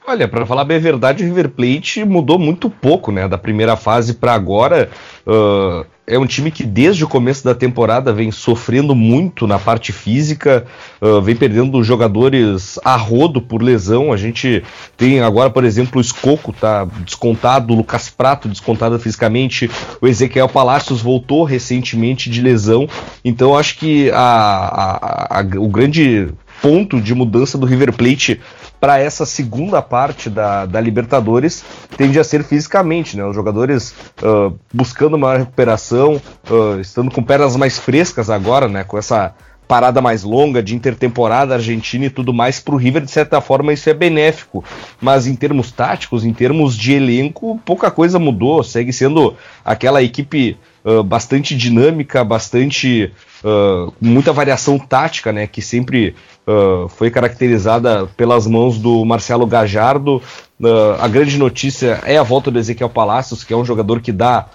Olha, 0.08 0.28
para 0.28 0.46
falar 0.46 0.66
bem 0.66 0.78
a 0.78 0.80
verdade, 0.80 1.24
o 1.24 1.26
River 1.26 1.50
Plate 1.50 2.06
mudou 2.06 2.38
muito 2.38 2.70
pouco, 2.70 3.12
né? 3.12 3.28
Da 3.28 3.40
primeira 3.40 3.76
fase 3.76 4.14
para 4.14 4.34
agora. 4.34 4.90
Uh, 5.26 5.84
é 6.06 6.20
um 6.20 6.28
time 6.28 6.52
que 6.52 6.64
desde 6.64 7.04
o 7.04 7.08
começo 7.08 7.44
da 7.44 7.56
temporada 7.56 8.14
vem 8.14 8.32
sofrendo 8.32 8.94
muito 8.94 9.48
na 9.48 9.58
parte 9.58 9.92
física, 9.92 10.64
uh, 11.02 11.20
vem 11.24 11.36
perdendo 11.36 11.84
jogadores 11.84 12.80
a 12.86 12.96
rodo 12.96 13.42
por 13.42 13.64
lesão. 13.64 14.14
A 14.14 14.18
gente 14.18 14.64
tem 14.96 15.22
agora, 15.22 15.50
por 15.50 15.64
exemplo, 15.64 15.98
o 15.98 16.02
Escoco 16.02 16.54
tá 16.54 16.86
descontado, 17.04 17.74
o 17.74 17.78
Lucas 17.78 18.08
Prato 18.08 18.48
descontado 18.48 19.00
fisicamente, 19.00 19.72
o 20.00 20.08
Ezequiel 20.08 20.48
Palacios 20.48 21.02
voltou 21.02 21.44
recentemente 21.44 22.30
de 22.30 22.42
lesão. 22.42 22.88
Então 23.24 23.58
acho 23.58 23.80
que 23.80 24.12
a, 24.12 24.20
a, 24.20 25.40
a, 25.40 25.42
o 25.58 25.68
grande 25.68 26.28
ponto 26.62 27.02
de 27.02 27.14
mudança 27.14 27.58
do 27.58 27.66
River 27.66 27.94
Plate 27.94 28.40
para 28.86 29.00
essa 29.00 29.26
segunda 29.26 29.82
parte 29.82 30.30
da, 30.30 30.68
da 30.68 30.80
Libertadores 30.80 31.66
tende 31.98 32.20
a 32.20 32.24
ser 32.24 32.44
fisicamente, 32.44 33.18
né? 33.18 33.26
Os 33.26 33.34
jogadores 33.34 33.96
uh, 34.22 34.56
buscando 34.72 35.16
uma 35.16 35.40
recuperação, 35.40 36.22
uh, 36.48 36.80
estando 36.80 37.10
com 37.10 37.24
pernas 37.24 37.56
mais 37.56 37.80
frescas 37.80 38.30
agora, 38.30 38.68
né? 38.68 38.84
Com 38.84 38.96
essa 38.96 39.34
parada 39.68 40.02
mais 40.02 40.22
longa 40.22 40.62
de 40.62 40.76
intertemporada 40.76 41.56
argentina 41.56 42.06
e 42.06 42.12
tudo 42.12 42.32
mais 42.32 42.60
para 42.60 42.76
o 42.76 42.78
River 42.78 43.02
de 43.02 43.10
certa 43.10 43.42
forma 43.42 43.74
isso 43.74 43.90
é 43.90 43.96
benéfico 43.96 44.64
mas 45.02 45.26
em 45.26 45.36
termos 45.36 45.72
táticos 45.72 46.24
em 46.24 46.32
termos 46.32 46.78
de 46.78 46.94
elenco 46.94 47.60
pouca 47.66 47.90
coisa 47.90 48.20
mudou 48.20 48.64
segue 48.64 48.94
sendo 48.94 49.36
aquela 49.64 50.04
equipe 50.04 50.56
uh, 50.84 51.02
bastante 51.02 51.58
dinâmica 51.58 52.24
bastante 52.24 53.12
uh, 53.44 53.92
muita 54.00 54.32
variação 54.32 54.78
tática 54.78 55.34
né 55.34 55.48
que 55.48 55.64
sempre 55.64 56.14
uh, 56.48 56.88
foi 56.90 57.10
caracterizada 57.10 58.08
pelas 58.18 58.48
mãos 58.48 58.78
do 58.78 59.04
Marcelo 59.06 59.46
Gajardo. 59.46 60.22
Uh, 60.60 61.00
a 61.00 61.08
grande 61.08 61.38
notícia 61.38 62.02
é 62.06 62.18
a 62.18 62.24
volta 62.24 62.50
do 62.50 62.60
Ezequiel 62.60 62.90
Palacios, 62.90 63.44
que 63.44 63.54
é 63.54 63.58
um 63.58 63.66
jogador 63.66 64.02
que 64.02 64.12
dá 64.12 64.48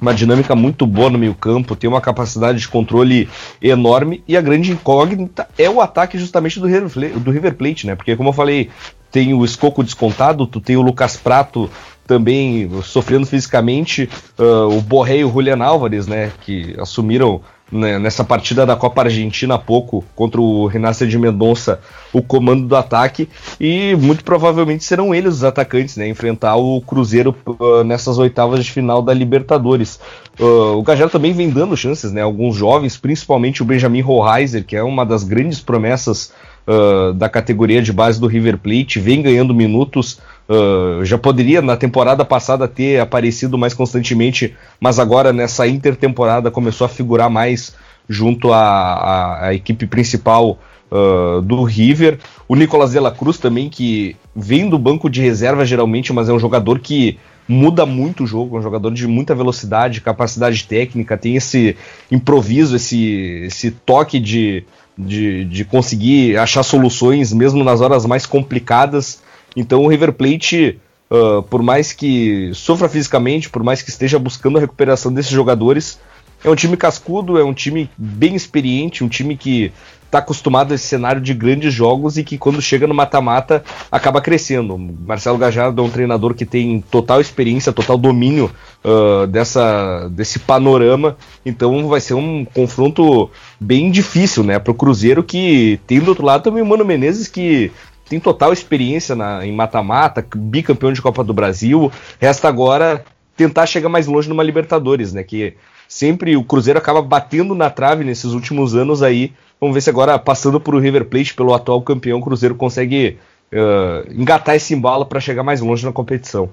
uma 0.00 0.12
dinâmica 0.12 0.54
muito 0.54 0.86
boa 0.86 1.08
no 1.08 1.18
meio-campo, 1.18 1.74
tem 1.74 1.88
uma 1.88 2.00
capacidade 2.00 2.58
de 2.58 2.68
controle 2.68 3.28
enorme 3.62 4.22
e 4.28 4.36
a 4.36 4.40
grande 4.40 4.70
incógnita 4.70 5.48
é 5.56 5.70
o 5.70 5.80
ataque 5.80 6.18
justamente 6.18 6.60
do 6.60 6.66
River, 6.66 7.18
do 7.18 7.30
River 7.30 7.54
Plate, 7.54 7.86
né? 7.86 7.94
Porque 7.94 8.14
como 8.14 8.28
eu 8.28 8.32
falei, 8.32 8.70
tem 9.10 9.32
o 9.32 9.44
Escoco 9.44 9.82
descontado, 9.82 10.46
tu 10.46 10.60
tem 10.60 10.76
o 10.76 10.82
Lucas 10.82 11.16
Prato 11.16 11.70
também 12.06 12.68
sofrendo 12.82 13.26
fisicamente, 13.26 14.08
uh, 14.38 14.76
o 14.76 14.80
Borré 14.82 15.18
e 15.18 15.24
o 15.24 15.32
Julian 15.32 15.64
Álvares, 15.64 16.06
né, 16.06 16.32
que 16.42 16.74
assumiram 16.78 17.40
né, 17.70 17.98
nessa 17.98 18.22
partida 18.22 18.66
da 18.66 18.76
Copa 18.76 19.02
Argentina 19.02 19.54
há 19.54 19.58
pouco 19.58 20.04
contra 20.14 20.40
o 20.40 20.66
Renato 20.66 21.06
de 21.06 21.18
Mendonça 21.18 21.80
o 22.12 22.22
comando 22.22 22.66
do 22.68 22.76
ataque 22.76 23.28
e 23.58 23.96
muito 23.96 24.22
provavelmente 24.22 24.84
serão 24.84 25.14
eles 25.14 25.34
os 25.34 25.44
atacantes, 25.44 25.96
né, 25.96 26.06
enfrentar 26.08 26.56
o 26.56 26.80
Cruzeiro 26.80 27.34
uh, 27.46 27.82
nessas 27.82 28.18
oitavas 28.18 28.64
de 28.64 28.70
final 28.70 29.02
da 29.02 29.12
Libertadores. 29.12 29.98
Uh, 30.38 30.76
o 30.76 30.82
Gajardo 30.82 31.12
também 31.12 31.32
vem 31.32 31.50
dando 31.50 31.76
chances, 31.76 32.12
né, 32.12 32.22
alguns 32.22 32.56
jovens, 32.56 32.96
principalmente 32.96 33.62
o 33.62 33.64
Benjamin 33.64 34.00
Rohreiser, 34.00 34.64
que 34.64 34.76
é 34.76 34.82
uma 34.82 35.04
das 35.04 35.24
grandes 35.24 35.60
promessas 35.60 36.32
uh, 36.66 37.12
da 37.14 37.28
categoria 37.28 37.82
de 37.82 37.92
base 37.92 38.20
do 38.20 38.26
River 38.26 38.58
Plate, 38.58 39.00
vem 39.00 39.22
ganhando 39.22 39.54
minutos. 39.54 40.20
Uh, 40.46 41.02
já 41.04 41.16
poderia 41.16 41.62
na 41.62 41.74
temporada 41.74 42.22
passada 42.22 42.68
ter 42.68 43.00
aparecido 43.00 43.56
mais 43.56 43.72
constantemente, 43.72 44.54
mas 44.78 44.98
agora 44.98 45.32
nessa 45.32 45.66
intertemporada 45.66 46.50
começou 46.50 46.84
a 46.84 46.88
figurar 46.88 47.30
mais 47.30 47.74
junto 48.08 48.52
à, 48.52 49.50
equipe 49.54 49.86
principal 49.86 50.58
uh, 50.90 51.40
do 51.40 51.62
River. 51.64 52.18
O 52.46 52.54
Nicolas 52.54 52.90
de 52.90 53.00
la 53.00 53.10
Cruz 53.10 53.38
também, 53.38 53.70
que 53.70 54.16
vem 54.36 54.68
do 54.68 54.78
banco 54.78 55.08
de 55.08 55.22
reserva 55.22 55.64
geralmente, 55.64 56.12
mas 56.12 56.28
é 56.28 56.32
um 56.32 56.38
jogador 56.38 56.78
que 56.78 57.18
muda 57.48 57.84
muito 57.86 58.24
o 58.24 58.26
jogo, 58.26 58.56
é 58.56 58.58
um 58.60 58.62
jogador 58.62 58.92
de 58.92 59.06
muita 59.06 59.34
velocidade, 59.34 60.00
capacidade 60.00 60.64
técnica, 60.64 61.16
tem 61.16 61.36
esse 61.36 61.76
improviso, 62.10 62.76
esse, 62.76 63.44
esse 63.46 63.70
toque 63.70 64.18
de, 64.18 64.64
de, 64.96 65.44
de 65.44 65.64
conseguir 65.64 66.38
achar 66.38 66.62
soluções 66.62 67.32
mesmo 67.32 67.62
nas 67.62 67.80
horas 67.80 68.06
mais 68.06 68.26
complicadas. 68.26 69.22
Então 69.56 69.84
o 69.84 69.88
River 69.88 70.12
Plate, 70.12 70.78
uh, 71.10 71.42
por 71.42 71.62
mais 71.62 71.92
que 71.92 72.50
sofra 72.54 72.88
fisicamente, 72.88 73.48
por 73.50 73.62
mais 73.62 73.82
que 73.82 73.90
esteja 73.90 74.18
buscando 74.18 74.58
a 74.58 74.60
recuperação 74.60 75.12
desses 75.12 75.32
jogadores, 75.32 75.98
é 76.42 76.50
um 76.50 76.54
time 76.54 76.76
cascudo, 76.76 77.38
é 77.38 77.44
um 77.44 77.54
time 77.54 77.88
bem 77.96 78.34
experiente, 78.34 79.02
um 79.02 79.08
time 79.08 79.36
que 79.36 79.72
está 80.04 80.18
acostumado 80.18 80.70
a 80.70 80.74
esse 80.76 80.86
cenário 80.86 81.20
de 81.20 81.34
grandes 81.34 81.74
jogos 81.74 82.16
e 82.16 82.22
que 82.22 82.38
quando 82.38 82.62
chega 82.62 82.86
no 82.86 82.94
mata-mata 82.94 83.64
acaba 83.90 84.20
crescendo. 84.20 84.78
Marcelo 84.78 85.38
Gajardo 85.38 85.82
é 85.82 85.84
um 85.84 85.90
treinador 85.90 86.34
que 86.34 86.46
tem 86.46 86.84
total 86.88 87.20
experiência, 87.20 87.72
total 87.72 87.98
domínio 87.98 88.50
uh, 88.84 89.26
dessa, 89.26 90.08
desse 90.10 90.38
panorama, 90.38 91.16
então 91.44 91.88
vai 91.88 92.00
ser 92.00 92.14
um 92.14 92.44
confronto 92.44 93.28
bem 93.58 93.90
difícil 93.90 94.44
né, 94.44 94.58
para 94.58 94.70
o 94.70 94.74
Cruzeiro, 94.74 95.24
que 95.24 95.80
tem 95.86 95.98
do 95.98 96.10
outro 96.10 96.24
lado 96.24 96.44
também 96.44 96.62
o 96.62 96.66
Mano 96.66 96.84
Menezes, 96.84 97.26
que 97.26 97.72
tem 98.08 98.20
total 98.20 98.52
experiência 98.52 99.14
na, 99.14 99.44
em 99.46 99.52
mata-mata, 99.52 100.24
bicampeão 100.34 100.92
de 100.92 101.02
Copa 101.02 101.24
do 101.24 101.32
Brasil. 101.32 101.90
Resta 102.20 102.48
agora 102.48 103.04
tentar 103.36 103.66
chegar 103.66 103.88
mais 103.88 104.06
longe 104.06 104.28
numa 104.28 104.42
Libertadores, 104.42 105.12
né? 105.12 105.22
Que 105.22 105.54
sempre 105.88 106.36
o 106.36 106.44
Cruzeiro 106.44 106.78
acaba 106.78 107.02
batendo 107.02 107.54
na 107.54 107.70
trave 107.70 108.04
nesses 108.04 108.32
últimos 108.32 108.74
anos 108.74 109.02
aí. 109.02 109.32
Vamos 109.60 109.74
ver 109.74 109.80
se 109.80 109.90
agora, 109.90 110.18
passando 110.18 110.60
por 110.60 110.74
o 110.74 110.78
River 110.78 111.06
Plate, 111.06 111.34
pelo 111.34 111.54
atual 111.54 111.80
campeão, 111.82 112.18
o 112.18 112.22
Cruzeiro 112.22 112.54
consegue 112.54 113.18
uh, 113.52 114.12
engatar 114.12 114.54
esse 114.54 114.74
embalo 114.74 115.06
para 115.06 115.20
chegar 115.20 115.42
mais 115.42 115.60
longe 115.60 115.84
na 115.84 115.92
competição. 115.92 116.50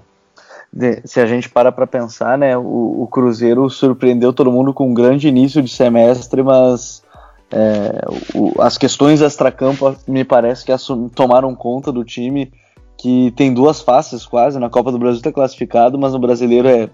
Se 1.03 1.20
a 1.20 1.25
gente 1.25 1.50
para 1.50 1.70
para 1.70 1.86
pensar, 1.86 2.38
né, 2.38 2.58
o, 2.58 3.01
o, 3.01 3.08
Cruzeiro 3.12 3.70
surpreendeu 3.70 4.31
todo 4.31 4.51
mundo 4.51 4.74
com 4.74 4.89
um 4.89 4.93
grande 4.93 5.27
início 5.27 5.62
de 5.62 5.70
semestre, 5.70 6.41
mas 6.41 7.00
é, 7.51 8.01
o, 8.34 8.62
as 8.62 8.77
questões 8.77 9.22
extra-campo 9.22 9.96
me 10.08 10.24
parece 10.24 10.65
que 10.65 10.72
tomaram 11.13 11.53
conta 11.53 11.91
do 11.91 12.03
time, 12.03 12.51
que 12.98 13.31
tem 13.36 13.53
duas 13.53 13.81
faces 13.81 14.25
quase. 14.25 14.60
Na 14.60 14.70
Copa 14.70 14.91
do 14.91 15.00
Brasil 15.00 15.17
está 15.17 15.31
classificado, 15.31 15.98
mas 15.98 16.13
no 16.13 16.20
brasileiro 16.20 16.67
é 16.67 16.89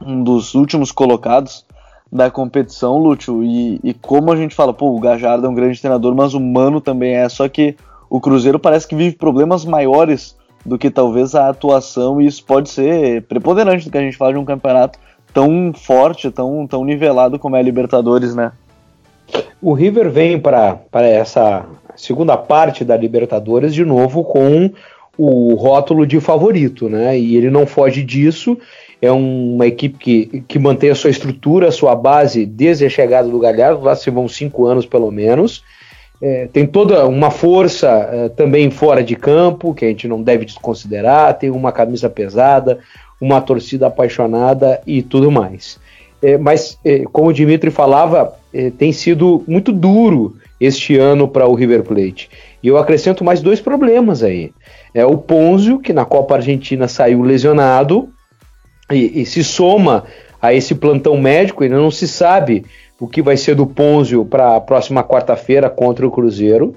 um 0.00 0.22
dos 0.22 0.54
últimos 0.54 0.92
colocados 0.92 1.64
da 2.10 2.30
competição, 2.30 2.98
Lúcio. 2.98 3.42
E, 3.42 3.80
e, 3.82 3.94
como 3.94 4.32
a 4.32 4.36
gente 4.36 4.54
fala, 4.54 4.72
pô, 4.72 4.94
o 4.94 5.00
Gajardo 5.00 5.46
é 5.46 5.48
um 5.48 5.54
grande 5.54 5.80
treinador, 5.80 6.14
mas 6.14 6.34
o 6.34 6.40
Mano 6.40 6.80
também 6.80 7.14
é. 7.14 7.28
Só 7.28 7.48
que 7.48 7.76
o 8.10 8.20
Cruzeiro 8.20 8.58
parece 8.58 8.86
que 8.86 8.94
vive 8.94 9.16
problemas 9.16 9.64
maiores 9.64 10.36
do 10.64 10.78
que 10.78 10.90
talvez 10.90 11.34
a 11.34 11.48
atuação, 11.48 12.20
e 12.20 12.26
isso 12.26 12.44
pode 12.44 12.68
ser 12.68 13.22
preponderante 13.22 13.86
do 13.86 13.90
que 13.90 13.98
a 13.98 14.02
gente 14.02 14.16
fala 14.16 14.32
de 14.32 14.38
um 14.38 14.44
campeonato 14.44 14.98
tão 15.32 15.72
forte, 15.72 16.30
tão, 16.30 16.66
tão 16.66 16.84
nivelado 16.84 17.38
como 17.38 17.56
é 17.56 17.60
a 17.60 17.62
Libertadores, 17.62 18.34
né? 18.34 18.52
O 19.60 19.72
River 19.72 20.10
vem 20.10 20.38
para 20.38 20.78
essa 20.94 21.66
segunda 21.96 22.36
parte 22.36 22.84
da 22.84 22.96
Libertadores 22.96 23.74
de 23.74 23.84
novo 23.84 24.24
com 24.24 24.70
o 25.16 25.54
rótulo 25.54 26.06
de 26.06 26.20
favorito, 26.20 26.88
né? 26.88 27.18
E 27.18 27.36
ele 27.36 27.50
não 27.50 27.66
foge 27.66 28.04
disso 28.04 28.56
é 29.00 29.10
uma 29.12 29.66
equipe 29.66 29.98
que, 29.98 30.44
que 30.46 30.58
mantém 30.58 30.90
a 30.90 30.94
sua 30.94 31.10
estrutura, 31.10 31.68
a 31.68 31.72
sua 31.72 31.94
base 31.94 32.44
desde 32.44 32.84
a 32.84 32.90
chegada 32.90 33.28
do 33.28 33.38
Galhardo, 33.38 33.82
lá 33.82 33.94
se 33.94 34.10
vão 34.10 34.28
cinco 34.28 34.66
anos 34.66 34.84
pelo 34.84 35.10
menos. 35.10 35.62
É, 36.20 36.48
tem 36.52 36.66
toda 36.66 37.06
uma 37.06 37.30
força 37.30 37.88
é, 37.88 38.28
também 38.28 38.70
fora 38.70 39.04
de 39.04 39.14
campo, 39.14 39.72
que 39.72 39.84
a 39.84 39.88
gente 39.88 40.08
não 40.08 40.20
deve 40.20 40.44
desconsiderar, 40.44 41.38
tem 41.38 41.48
uma 41.48 41.70
camisa 41.70 42.10
pesada, 42.10 42.80
uma 43.20 43.40
torcida 43.40 43.86
apaixonada 43.86 44.80
e 44.84 45.00
tudo 45.00 45.30
mais. 45.30 45.78
É, 46.22 46.36
mas, 46.36 46.78
é, 46.84 47.04
como 47.12 47.28
o 47.28 47.32
Dimitri 47.32 47.70
falava, 47.70 48.34
é, 48.52 48.70
tem 48.70 48.92
sido 48.92 49.42
muito 49.46 49.72
duro 49.72 50.36
este 50.60 50.96
ano 50.96 51.28
para 51.28 51.46
o 51.46 51.54
River 51.54 51.84
Plate. 51.84 52.28
E 52.62 52.68
eu 52.68 52.76
acrescento 52.76 53.24
mais 53.24 53.40
dois 53.40 53.60
problemas 53.60 54.22
aí. 54.22 54.52
É 54.92 55.04
o 55.04 55.16
Ponzio, 55.16 55.78
que 55.78 55.92
na 55.92 56.04
Copa 56.04 56.34
Argentina 56.34 56.88
saiu 56.88 57.22
lesionado, 57.22 58.08
e, 58.90 59.22
e 59.22 59.26
se 59.26 59.44
soma 59.44 60.04
a 60.40 60.52
esse 60.54 60.74
plantão 60.74 61.16
médico, 61.16 61.62
ainda 61.62 61.76
não 61.76 61.90
se 61.90 62.08
sabe 62.08 62.64
o 63.00 63.06
que 63.06 63.22
vai 63.22 63.36
ser 63.36 63.54
do 63.54 63.66
Ponzio 63.66 64.24
para 64.24 64.56
a 64.56 64.60
próxima 64.60 65.04
quarta-feira 65.04 65.70
contra 65.70 66.06
o 66.06 66.10
Cruzeiro. 66.10 66.74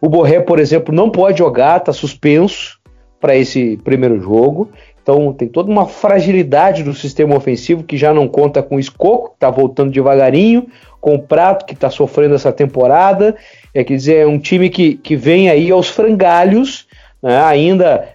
O 0.00 0.08
Borré, 0.08 0.40
por 0.40 0.58
exemplo, 0.58 0.94
não 0.94 1.10
pode 1.10 1.38
jogar, 1.38 1.78
está 1.78 1.92
suspenso 1.92 2.78
para 3.20 3.36
esse 3.36 3.78
primeiro 3.84 4.18
jogo. 4.20 4.70
Então 5.10 5.32
tem 5.32 5.48
toda 5.48 5.68
uma 5.68 5.86
fragilidade 5.86 6.84
do 6.84 6.94
sistema 6.94 7.36
ofensivo 7.36 7.82
que 7.82 7.96
já 7.96 8.14
não 8.14 8.28
conta 8.28 8.62
com 8.62 8.76
o 8.76 8.80
Escoco, 8.80 9.30
que 9.30 9.34
está 9.34 9.50
voltando 9.50 9.90
devagarinho, 9.90 10.68
com 11.00 11.16
o 11.16 11.18
Prato, 11.18 11.66
que 11.66 11.74
está 11.74 11.90
sofrendo 11.90 12.36
essa 12.36 12.52
temporada. 12.52 13.34
É, 13.74 13.82
quer 13.82 13.96
dizer, 13.96 14.16
é 14.18 14.26
um 14.26 14.38
time 14.38 14.70
que, 14.70 14.94
que 14.94 15.16
vem 15.16 15.50
aí 15.50 15.68
aos 15.72 15.88
frangalhos, 15.88 16.86
né, 17.20 17.42
ainda 17.42 18.08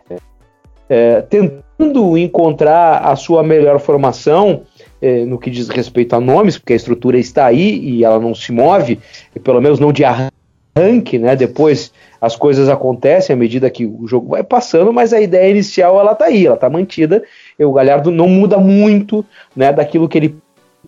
é, 0.89 1.21
tentando 1.23 2.17
encontrar 2.17 2.99
a 2.99 3.13
sua 3.17 3.43
melhor 3.43 3.77
formação 3.79 4.61
é, 5.01 5.25
no 5.25 5.37
que 5.37 5.51
diz 5.51 5.67
respeito 5.67 6.15
a 6.15 6.21
nomes, 6.21 6.57
porque 6.57 6.71
a 6.71 6.77
estrutura 6.77 7.17
está 7.17 7.45
aí 7.45 7.77
e 7.77 8.05
ela 8.05 8.19
não 8.19 8.33
se 8.33 8.53
move, 8.53 8.99
pelo 9.43 9.59
menos 9.59 9.81
não 9.81 9.91
de 9.91 10.05
arranque, 10.05 10.34
né? 11.17 11.37
Depois 11.37 11.93
as 12.19 12.35
coisas 12.35 12.67
acontecem 12.67 13.33
à 13.33 13.37
medida 13.37 13.69
que 13.69 13.85
o 13.85 14.05
jogo 14.05 14.31
vai 14.31 14.43
passando, 14.43 14.91
mas 14.91 15.13
a 15.13 15.21
ideia 15.21 15.49
inicial 15.49 15.97
ela 15.97 16.11
está 16.11 16.25
aí, 16.25 16.45
ela 16.45 16.55
está 16.55 16.69
mantida. 16.69 17.23
E 17.57 17.63
o 17.63 17.71
Galhardo 17.71 18.11
não 18.11 18.27
muda 18.27 18.57
muito, 18.57 19.25
né, 19.55 19.71
daquilo 19.71 20.09
que 20.09 20.17
ele 20.17 20.37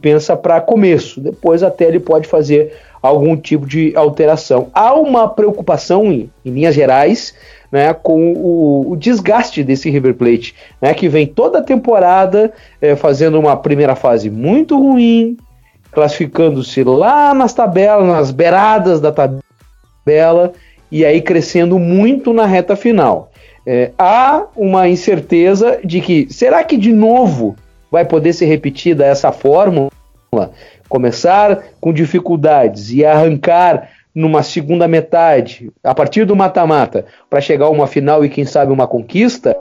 pensa 0.02 0.36
para 0.36 0.60
começo. 0.60 1.22
Depois 1.22 1.64
até 1.64 1.86
ele 1.86 2.02
pode 2.02 2.28
fazer 2.28 2.74
algum 3.02 3.38
tipo 3.38 3.66
de 3.66 3.94
alteração. 3.96 4.68
Há 4.74 4.94
uma 4.94 5.30
preocupação 5.30 6.12
em, 6.12 6.30
em 6.44 6.52
linhas 6.52 6.76
gerais 6.76 7.34
né, 7.72 7.94
com 7.94 8.34
o, 8.34 8.92
o, 8.92 8.98
desgaste 8.98 9.64
desse 9.64 9.90
River 9.90 10.16
Plate, 10.16 10.54
né, 10.82 10.94
que 10.94 11.08
vem 11.08 11.26
toda 11.26 11.60
a 11.60 11.64
temporada 11.64 12.52
é, 12.82 12.94
fazendo 12.96 13.40
uma 13.40 13.56
primeira 13.56 13.96
fase 13.96 14.30
muito 14.30 14.78
ruim, 14.78 15.38
classificando-se 15.94 16.84
lá 16.84 17.34
nas 17.34 17.54
tabelas, 17.54 18.06
nas 18.06 18.32
beiradas 18.32 19.00
da 19.00 19.12
tabela, 19.14 19.47
e 20.92 21.06
aí 21.06 21.22
crescendo 21.22 21.78
muito 21.78 22.34
na 22.34 22.46
reta 22.46 22.76
final. 22.76 23.32
É, 23.66 23.92
há 23.98 24.46
uma 24.56 24.88
incerteza 24.88 25.80
de 25.84 26.00
que 26.00 26.28
será 26.32 26.64
que 26.64 26.78
de 26.78 26.94
novo 26.94 27.56
vai 27.92 28.06
poder 28.06 28.34
ser 28.34 28.46
repetida 28.46 29.06
essa 29.06 29.32
fórmula? 29.32 29.92
Começar 30.88 31.64
com 31.82 31.92
dificuldades 31.92 32.92
e 32.92 33.04
arrancar 33.04 33.90
numa 34.16 34.42
segunda 34.42 34.88
metade, 34.88 35.70
a 35.84 35.94
partir 35.94 36.26
do 36.26 36.36
mata-mata, 36.36 37.06
para 37.30 37.42
chegar 37.42 37.66
a 37.66 37.70
uma 37.70 37.86
final 37.86 38.26
e 38.26 38.30
quem 38.30 38.46
sabe 38.46 38.72
uma 38.72 38.88
conquista, 38.88 39.58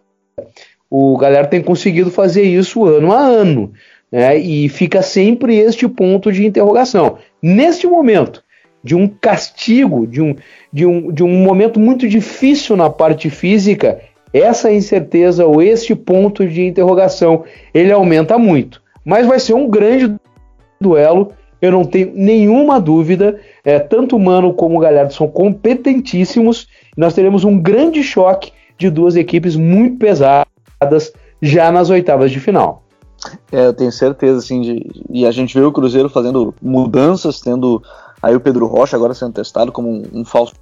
o 0.88 1.16
galera 1.18 1.46
tem 1.46 1.60
conseguido 1.60 2.10
fazer 2.10 2.42
isso 2.42 2.86
ano 2.86 3.12
a 3.12 3.18
ano. 3.18 3.72
Né? 4.10 4.38
E 4.38 4.68
fica 4.68 5.02
sempre 5.02 5.56
este 5.58 5.86
ponto 5.88 6.32
de 6.32 6.46
interrogação. 6.46 7.18
Neste 7.42 7.86
momento, 7.86 8.42
de 8.86 8.94
um 8.94 9.08
castigo, 9.08 10.06
de 10.06 10.22
um, 10.22 10.36
de 10.72 10.86
um, 10.86 11.12
de 11.12 11.24
um 11.24 11.42
momento 11.42 11.80
muito 11.80 12.08
difícil 12.08 12.76
na 12.76 12.88
parte 12.88 13.28
física, 13.28 14.00
essa 14.32 14.72
incerteza 14.72 15.44
ou 15.44 15.60
este 15.60 15.94
ponto 15.94 16.46
de 16.46 16.64
interrogação 16.64 17.42
ele 17.74 17.90
aumenta 17.90 18.38
muito. 18.38 18.80
Mas 19.04 19.26
vai 19.26 19.40
ser 19.40 19.54
um 19.54 19.68
grande 19.68 20.14
duelo 20.80 21.32
eu 21.60 21.72
não 21.72 21.84
tenho 21.84 22.12
nenhuma 22.14 22.80
dúvida. 22.80 23.40
É, 23.64 23.78
tanto 23.78 24.18
Mano 24.18 24.54
como 24.54 24.76
o 24.76 24.80
Galhardo 24.80 25.12
são 25.12 25.26
competentíssimos. 25.26 26.68
nós 26.96 27.14
teremos 27.14 27.44
um 27.44 27.58
grande 27.58 28.02
choque 28.02 28.52
de 28.78 28.90
duas 28.90 29.16
equipes 29.16 29.56
muito 29.56 29.98
pesadas 29.98 31.12
já 31.42 31.72
nas 31.72 31.90
oitavas 31.90 32.30
de 32.30 32.38
final. 32.38 32.82
É, 33.50 33.66
eu 33.66 33.72
tenho 33.72 33.90
certeza, 33.90 34.38
assim, 34.38 34.60
de, 34.60 34.86
e 35.10 35.26
a 35.26 35.30
gente 35.30 35.58
vê 35.58 35.64
o 35.64 35.72
Cruzeiro 35.72 36.08
fazendo 36.08 36.54
mudanças, 36.62 37.40
tendo 37.40 37.82
aí 38.26 38.34
o 38.34 38.40
Pedro 38.40 38.66
Rocha 38.66 38.96
agora 38.96 39.14
sendo 39.14 39.32
testado 39.32 39.70
como 39.70 39.88
um, 39.88 40.02
um 40.12 40.24
falso 40.24 40.54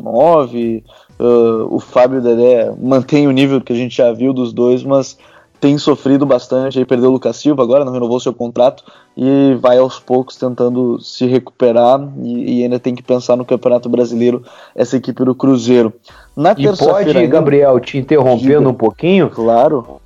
9, 0.00 0.82
uh, 1.20 1.74
o 1.74 1.78
Fábio 1.78 2.20
Dedé 2.20 2.72
mantém 2.80 3.28
o 3.28 3.30
nível 3.30 3.60
que 3.60 3.72
a 3.72 3.76
gente 3.76 3.96
já 3.96 4.12
viu 4.12 4.32
dos 4.32 4.52
dois, 4.52 4.82
mas 4.82 5.16
tem 5.60 5.78
sofrido 5.78 6.26
bastante, 6.26 6.78
aí 6.78 6.84
perdeu 6.84 7.08
o 7.08 7.12
Lucas 7.12 7.36
Silva 7.36 7.62
agora, 7.62 7.84
não 7.84 7.92
renovou 7.92 8.18
seu 8.18 8.32
contrato 8.32 8.84
e 9.16 9.56
vai 9.60 9.78
aos 9.78 9.98
poucos 9.98 10.36
tentando 10.36 11.00
se 11.00 11.26
recuperar 11.26 12.00
e, 12.22 12.60
e 12.60 12.62
ainda 12.62 12.78
tem 12.78 12.94
que 12.94 13.02
pensar 13.02 13.36
no 13.36 13.44
Campeonato 13.44 13.88
Brasileiro 13.88 14.42
essa 14.74 14.96
equipe 14.96 15.24
do 15.24 15.34
Cruzeiro. 15.34 15.92
Na 16.36 16.54
e 16.56 16.76
pode, 16.76 17.16
ainda, 17.16 17.26
Gabriel, 17.26 17.78
te 17.80 17.96
interrompendo 17.96 18.58
diga, 18.58 18.68
um 18.68 18.74
pouquinho? 18.74 19.30
Claro. 19.30 20.00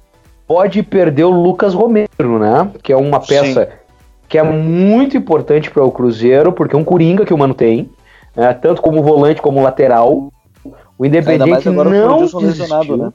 Pode 0.47 0.83
perder 0.83 1.25
o 1.25 1.31
Lucas 1.31 1.75
Romero, 1.75 2.39
né? 2.39 2.71
Que 2.83 2.93
é 2.93 2.97
uma 2.97 3.21
peça 3.21 3.65
Sim. 3.65 3.80
Que 4.31 4.39
é 4.39 4.43
muito 4.45 5.17
importante 5.17 5.69
para 5.69 5.83
o 5.83 5.91
Cruzeiro, 5.91 6.53
porque 6.53 6.77
é 6.77 6.79
um 6.79 6.85
coringa 6.85 7.27
que 7.27 7.35
o 7.35 7.37
Mano 7.37 7.53
tem, 7.53 7.91
né? 8.35 8.55
tanto 8.55 8.81
como 8.81 9.03
volante 9.03 9.43
como 9.43 9.61
lateral. 9.61 10.33
O 10.97 11.05
Independente 11.05 11.69
não 11.69 12.25
desistiu. 12.25 12.97
Né? 12.97 13.13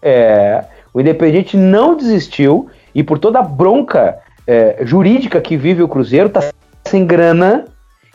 É, 0.00 0.64
o 0.94 1.00
Independente 1.00 1.56
não 1.56 1.96
desistiu 1.96 2.68
e 2.94 3.02
por 3.02 3.18
toda 3.18 3.40
a 3.40 3.42
bronca 3.42 4.20
é, 4.46 4.78
jurídica 4.82 5.40
que 5.40 5.56
vive 5.56 5.82
o 5.82 5.88
Cruzeiro, 5.88 6.28
tá 6.28 6.52
sem 6.86 7.04
grana. 7.04 7.64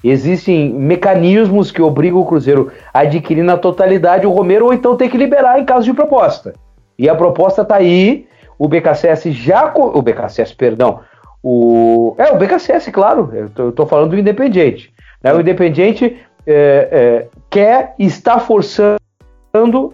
Existem 0.01 0.73
mecanismos 0.73 1.69
que 1.69 1.81
obrigam 1.81 2.21
o 2.21 2.25
Cruzeiro 2.25 2.71
a 2.93 2.99
adquirir 2.99 3.43
na 3.43 3.57
totalidade 3.57 4.25
o 4.25 4.31
Romero 4.31 4.67
ou 4.67 4.73
então 4.73 4.95
ter 4.95 5.09
que 5.09 5.17
liberar 5.17 5.59
em 5.59 5.65
caso 5.65 5.83
de 5.83 5.93
proposta. 5.93 6.53
E 6.97 7.09
a 7.09 7.15
proposta 7.15 7.65
tá 7.65 7.75
aí. 7.75 8.25
O 8.57 8.69
BKSS 8.69 9.33
já. 9.33 9.71
O 9.75 10.01
BKSS, 10.01 10.55
perdão. 10.55 11.01
O, 11.49 12.13
é, 12.17 12.29
o 12.29 12.37
BKSS, 12.37 12.91
claro. 12.91 13.29
Eu 13.33 13.49
tô, 13.49 13.63
eu 13.63 13.71
tô 13.71 13.85
falando 13.85 14.09
do 14.09 14.19
Independente. 14.19 14.93
Né? 15.23 15.33
O 15.33 15.39
Independente 15.39 16.19
é, 16.45 16.89
é, 16.91 17.27
quer, 17.49 17.95
está 17.97 18.37
forçando 18.37 18.99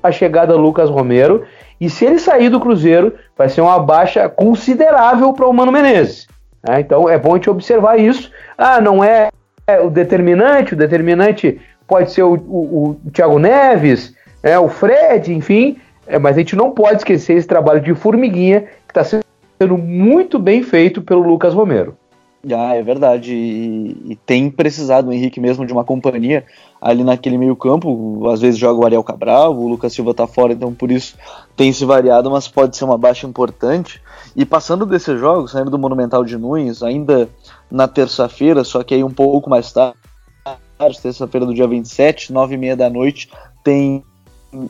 a 0.01 0.11
chegada 0.11 0.53
do 0.53 0.59
Lucas 0.59 0.89
Romero 0.89 1.43
e 1.79 1.91
se 1.91 2.05
ele 2.05 2.17
sair 2.17 2.49
do 2.49 2.59
Cruzeiro, 2.59 3.13
vai 3.37 3.49
ser 3.49 3.61
uma 3.61 3.77
baixa 3.77 4.27
considerável 4.27 5.31
para 5.31 5.47
o 5.47 5.53
Mano 5.53 5.71
Menezes. 5.71 6.27
Né? 6.67 6.79
Então 6.79 7.07
é 7.07 7.19
bom 7.19 7.33
a 7.33 7.35
gente 7.35 7.51
observar 7.51 7.99
isso. 7.99 8.31
Ah, 8.57 8.81
não 8.81 9.03
é, 9.03 9.29
é 9.67 9.79
o 9.79 9.91
determinante, 9.91 10.73
o 10.73 10.77
determinante 10.77 11.61
pode 11.87 12.11
ser 12.13 12.23
o, 12.23 12.33
o, 12.33 12.99
o 13.05 13.11
Thiago 13.11 13.37
Neves, 13.37 14.15
é, 14.41 14.57
o 14.57 14.69
Fred, 14.69 15.31
enfim, 15.31 15.77
é, 16.07 16.17
mas 16.17 16.35
a 16.35 16.39
gente 16.39 16.55
não 16.55 16.71
pode 16.71 16.97
esquecer 16.97 17.37
esse 17.37 17.47
trabalho 17.47 17.79
de 17.79 17.93
formiguinha 17.93 18.61
que 18.61 18.89
está 18.89 19.03
sendo 19.03 19.22
muito 19.71 20.37
bem 20.39 20.63
feito 20.63 21.01
pelo 21.01 21.21
Lucas 21.21 21.53
Romero. 21.53 21.97
Ah, 22.51 22.75
é 22.75 22.83
verdade. 22.83 23.33
E, 23.33 24.11
e, 24.11 24.15
tem 24.25 24.49
precisado 24.49 25.07
o 25.09 25.13
Henrique 25.13 25.39
mesmo 25.39 25.65
de 25.65 25.71
uma 25.71 25.85
companhia 25.85 26.45
ali 26.81 27.03
naquele 27.03 27.37
meio 27.37 27.55
campo. 27.55 28.27
Às 28.29 28.41
vezes 28.41 28.59
joga 28.59 28.81
o 28.81 28.85
Ariel 28.85 29.03
Cabral, 29.03 29.55
o 29.55 29.67
Lucas 29.67 29.93
Silva 29.93 30.13
tá 30.13 30.27
fora, 30.27 30.51
então 30.51 30.73
por 30.73 30.91
isso 30.91 31.15
tem 31.55 31.71
se 31.71 31.85
variado, 31.85 32.29
mas 32.29 32.47
pode 32.47 32.75
ser 32.75 32.83
uma 32.83 32.97
baixa 32.97 33.25
importante. 33.25 34.01
E 34.35 34.45
passando 34.45 34.85
desses 34.85 35.17
jogos, 35.17 35.51
saindo 35.51 35.71
do 35.71 35.79
Monumental 35.79 36.25
de 36.25 36.37
Nunes, 36.37 36.83
ainda 36.83 37.29
na 37.71 37.87
terça-feira, 37.87 38.63
só 38.65 38.83
que 38.83 38.93
aí 38.93 39.03
um 39.03 39.11
pouco 39.11 39.49
mais 39.49 39.71
tarde, 39.71 39.95
terça-feira 41.01 41.45
do 41.45 41.53
dia 41.53 41.67
27, 41.67 42.33
nove 42.33 42.55
e 42.55 42.57
meia 42.57 42.75
da 42.75 42.89
noite, 42.89 43.29
tem 43.63 44.03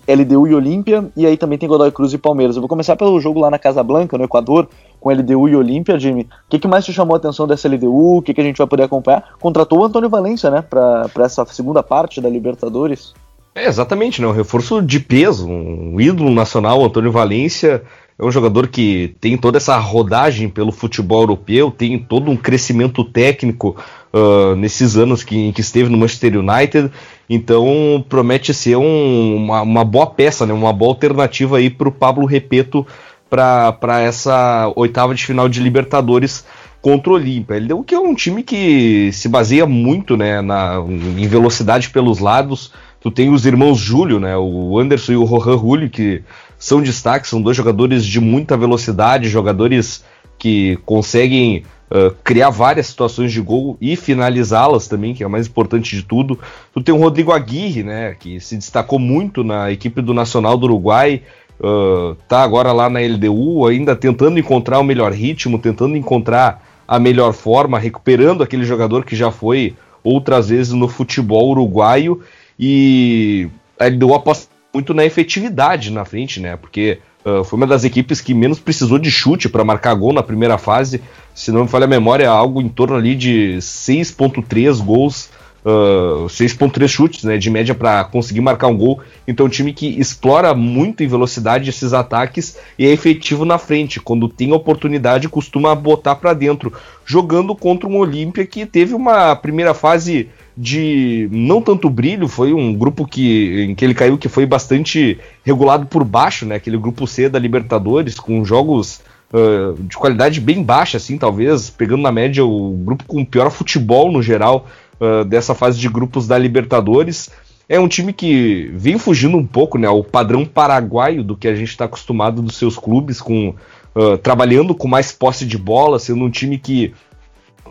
LDU 0.08 0.48
e 0.48 0.56
Olímpia, 0.56 1.06
e 1.16 1.26
aí 1.26 1.38
também 1.38 1.58
tem 1.58 1.68
Godoy 1.68 1.92
Cruz 1.92 2.14
e 2.14 2.18
Palmeiras. 2.18 2.56
Eu 2.56 2.62
vou 2.62 2.70
começar 2.70 2.96
pelo 2.96 3.20
jogo 3.20 3.40
lá 3.40 3.52
na 3.52 3.60
Casa 3.60 3.84
Blanca, 3.84 4.18
no 4.18 4.24
Equador, 4.24 4.68
com 5.00 5.12
LDU 5.12 5.50
e 5.50 5.56
Olímpia, 5.56 6.00
Jimmy. 6.00 6.24
O 6.24 6.50
que, 6.50 6.60
que, 6.60 6.68
mais 6.68 6.86
te 6.86 6.94
chamou 6.94 7.16
a 7.16 7.18
atenção 7.18 7.46
dessa 7.46 7.68
LDU? 7.68 8.18
O 8.18 8.22
que, 8.22 8.34
que 8.34 8.42
a 8.42 8.44
gente 8.44 8.58
vai 8.58 8.68
poder 8.68 8.84
acompanhar? 8.84 9.36
Contratou 9.40 9.80
o 9.80 9.86
Antônio 9.86 10.10
Valência, 10.10 10.50
né, 10.50 10.62
para 10.62 11.10
essa 11.20 11.46
segunda 11.46 11.84
parte 11.84 12.22
da 12.22 12.30
Libertadores. 12.30 13.14
É, 13.56 13.68
exatamente, 13.68 14.20
né? 14.20 14.28
Um 14.28 14.32
reforço 14.32 14.82
de 14.82 15.00
peso, 15.00 15.48
um 15.48 16.02
ídolo 16.02 16.32
nacional, 16.32 16.84
Antônio 16.84 17.12
Valência. 17.12 17.84
É 18.18 18.24
um 18.24 18.32
jogador 18.32 18.68
que 18.68 19.16
tem 19.20 19.38
toda 19.38 19.58
essa 19.58 19.78
rodagem 19.78 20.48
pelo 20.48 20.72
futebol 20.72 21.22
europeu, 21.22 21.72
tem 21.72 21.98
todo 21.98 22.30
um 22.30 22.38
crescimento 22.38 23.04
técnico 23.04 23.76
uh, 24.14 24.56
nesses 24.56 24.96
anos 24.96 25.24
que, 25.24 25.52
que 25.52 25.62
esteve 25.62 25.90
no 25.90 25.98
Manchester 25.98 26.38
United. 26.38 26.92
Então 27.30 28.04
promete 28.10 28.54
ser 28.54 28.76
um, 28.76 29.36
uma, 29.36 29.62
uma, 29.62 29.84
boa 29.84 30.08
peça, 30.08 30.46
né? 30.46 30.54
uma 30.54 30.74
boa 30.74 30.92
alternativa 30.92 31.58
aí 31.58 31.70
para 31.70 31.88
o 31.88 31.92
Pablo 31.92 32.26
Repeto 32.26 32.86
para 33.30 34.02
essa 34.02 34.72
oitava 34.76 35.16
de 35.16 35.26
final 35.26 35.50
de 35.50 35.60
Libertadores 35.60 36.46
contra 36.82 37.12
o 37.12 37.16
Olímpia. 37.16 37.56
Ele 37.56 37.70
deu 37.70 37.84
que 37.84 37.96
é 37.96 38.00
um 38.00 38.14
time 38.14 38.44
que 38.44 39.10
se 39.12 39.28
baseia 39.28 39.66
muito 39.66 40.16
né, 40.16 40.42
na, 40.42 40.76
em 41.18 41.28
velocidade 41.28 41.90
pelos 41.90 42.20
lados. 42.20 42.72
Tu 43.00 43.10
tem 43.10 43.30
os 43.30 43.46
irmãos 43.46 43.80
Júlio, 43.80 44.20
né, 44.20 44.38
o 44.38 44.78
Anderson 44.78 45.14
e 45.14 45.16
o 45.16 45.24
Rohan 45.24 45.58
Julio, 45.58 45.90
que 45.90 46.22
são 46.60 46.82
destaques, 46.82 47.30
são 47.30 47.42
dois 47.42 47.58
jogadores 47.58 48.06
de 48.06 48.20
muita 48.20 48.56
velocidade, 48.56 49.30
jogadores 49.30 50.04
que 50.38 50.78
conseguem 50.86 51.64
uh, 51.94 52.16
criar 52.24 52.50
várias 52.50 52.88
situações 52.88 53.32
de 53.32 53.40
gol 53.40 53.78
e 53.80 53.96
finalizá-las 53.96 54.88
também, 54.88 55.14
que 55.14 55.24
é 55.24 55.28
o 55.28 55.30
mais 55.30 55.48
importante 55.48 55.96
de 55.96 56.02
tudo. 56.02 56.40
Tu 56.74 56.82
tem 56.82 56.94
o 56.94 56.98
Rodrigo 56.98 57.32
Aguirre, 57.32 57.84
né, 57.84 58.16
que 58.20 58.40
se 58.40 58.58
destacou 58.58 58.98
muito 58.98 59.44
na 59.44 59.72
equipe 59.72 60.02
do 60.02 60.14
Nacional 60.14 60.58
do 60.58 60.66
Uruguai, 60.66 61.22
uh, 61.60 62.16
tá 62.28 62.42
agora 62.42 62.72
lá 62.72 62.90
na 62.90 63.00
LDU, 63.00 63.68
ainda 63.68 63.96
tentando 63.96 64.40
encontrar 64.40 64.80
o 64.80 64.84
melhor 64.84 65.12
ritmo, 65.12 65.60
tentando 65.60 65.96
encontrar 65.96 66.64
a 66.88 67.00
melhor 67.00 67.34
forma, 67.34 67.78
recuperando 67.80 68.44
aquele 68.44 68.66
jogador 68.66 69.06
que 69.06 69.16
já 69.16 69.32
foi 69.32 69.76
outras 70.04 70.50
vezes 70.50 70.74
no 70.74 70.88
futebol 70.88 71.50
uruguaio 71.52 72.22
e 72.60 73.48
a 73.80 73.88
LDU 73.88 74.14
aposta 74.14 74.52
muito 74.74 74.94
na 74.94 75.06
efetividade 75.06 75.92
na 75.92 76.04
frente, 76.04 76.40
né? 76.40 76.58
Porque 76.58 77.00
uh, 77.26 77.44
foi 77.44 77.58
uma 77.58 77.68
das 77.68 77.84
equipes 77.84 78.22
que 78.22 78.34
menos 78.34 78.60
precisou 78.60 78.98
de 78.98 79.12
chute 79.12 79.50
para 79.50 79.64
marcar 79.64 79.94
gol 79.96 80.14
na 80.14 80.24
primeira 80.24 80.58
fase. 80.58 81.02
Se 81.34 81.52
não 81.52 81.64
me 81.64 81.68
falha 81.68 81.86
a 81.86 81.88
memória, 81.88 82.30
algo 82.30 82.62
em 82.62 82.70
torno 82.70 82.96
ali 82.96 83.16
de 83.16 83.58
6.3 83.60 84.84
gols 84.84 85.30
uh, 85.66 86.26
ah, 86.26 86.28
6.3 86.28 86.88
chutes, 86.88 87.24
né, 87.24 87.38
de 87.38 87.50
média 87.50 87.74
para 87.74 88.04
conseguir 88.04 88.42
marcar 88.42 88.68
um 88.68 88.78
gol. 88.78 89.02
Então, 89.28 89.46
um 89.46 89.50
time 89.50 89.74
que 89.74 90.00
explora 90.00 90.54
muito 90.54 91.04
em 91.04 91.08
velocidade 91.08 91.70
esses 91.70 91.94
ataques 91.94 92.58
e 92.78 92.86
é 92.86 92.92
efetivo 92.92 93.46
na 93.46 93.58
frente. 93.58 94.00
Quando 94.00 94.28
tem 94.28 94.52
oportunidade, 94.52 95.30
costuma 95.30 95.74
botar 95.74 96.16
para 96.16 96.34
dentro, 96.34 96.74
jogando 97.06 97.56
contra 97.56 97.88
um 97.88 97.98
Olímpia 97.98 98.46
que 98.46 98.66
teve 98.66 98.94
uma 98.94 99.36
primeira 99.36 99.74
fase 99.74 100.30
de 100.56 101.28
não 101.32 101.62
tanto 101.62 101.90
brilho, 101.90 102.28
foi 102.28 102.54
um 102.54 102.74
grupo 102.74 103.08
que, 103.08 103.64
em 103.64 103.76
que 103.76 103.84
ele 103.84 103.96
caiu 103.96 104.18
que 104.18 104.30
foi 104.30 104.46
bastante 104.46 105.20
regulado 105.44 105.88
por 105.88 106.04
baixo, 106.04 106.46
né? 106.46 106.56
Aquele 106.56 106.78
grupo 106.78 107.08
C 107.08 107.28
da 107.28 107.40
Libertadores, 107.40 108.20
com 108.20 108.46
jogos 108.46 109.02
uh, 109.34 109.74
de 109.82 109.98
qualidade 109.98 110.40
bem 110.40 110.62
baixa, 110.64 110.98
assim, 110.98 111.18
talvez, 111.18 111.72
pegando 111.72 112.04
na 112.04 112.12
média 112.12 112.46
o 112.46 112.72
grupo 112.86 113.04
com 113.06 113.26
pior 113.26 113.50
futebol 113.50 114.12
no 114.12 114.22
geral 114.22 114.68
uh, 115.00 115.26
dessa 115.26 115.54
fase 115.54 115.80
de 115.80 115.90
grupos 115.90 116.28
da 116.28 116.38
Libertadores. 116.38 117.30
É 117.68 117.80
um 117.80 117.88
time 117.88 118.12
que 118.12 118.70
vem 118.74 118.98
fugindo 118.98 119.38
um 119.38 119.46
pouco, 119.46 119.78
né, 119.78 119.88
ao 119.88 120.04
padrão 120.04 120.46
paraguaio 120.46 121.24
do 121.24 121.36
que 121.36 121.48
a 121.48 121.56
gente 121.56 121.70
está 121.70 121.86
acostumado 121.86 122.42
dos 122.42 122.58
seus 122.58 122.78
clubes, 122.78 123.22
com 123.22 123.56
uh, 123.96 124.18
trabalhando 124.18 124.76
com 124.76 124.88
mais 124.88 125.12
posse 125.12 125.46
de 125.46 125.58
bola, 125.58 125.98
sendo 125.98 126.24
um 126.24 126.30
time 126.30 126.58
que 126.58 126.94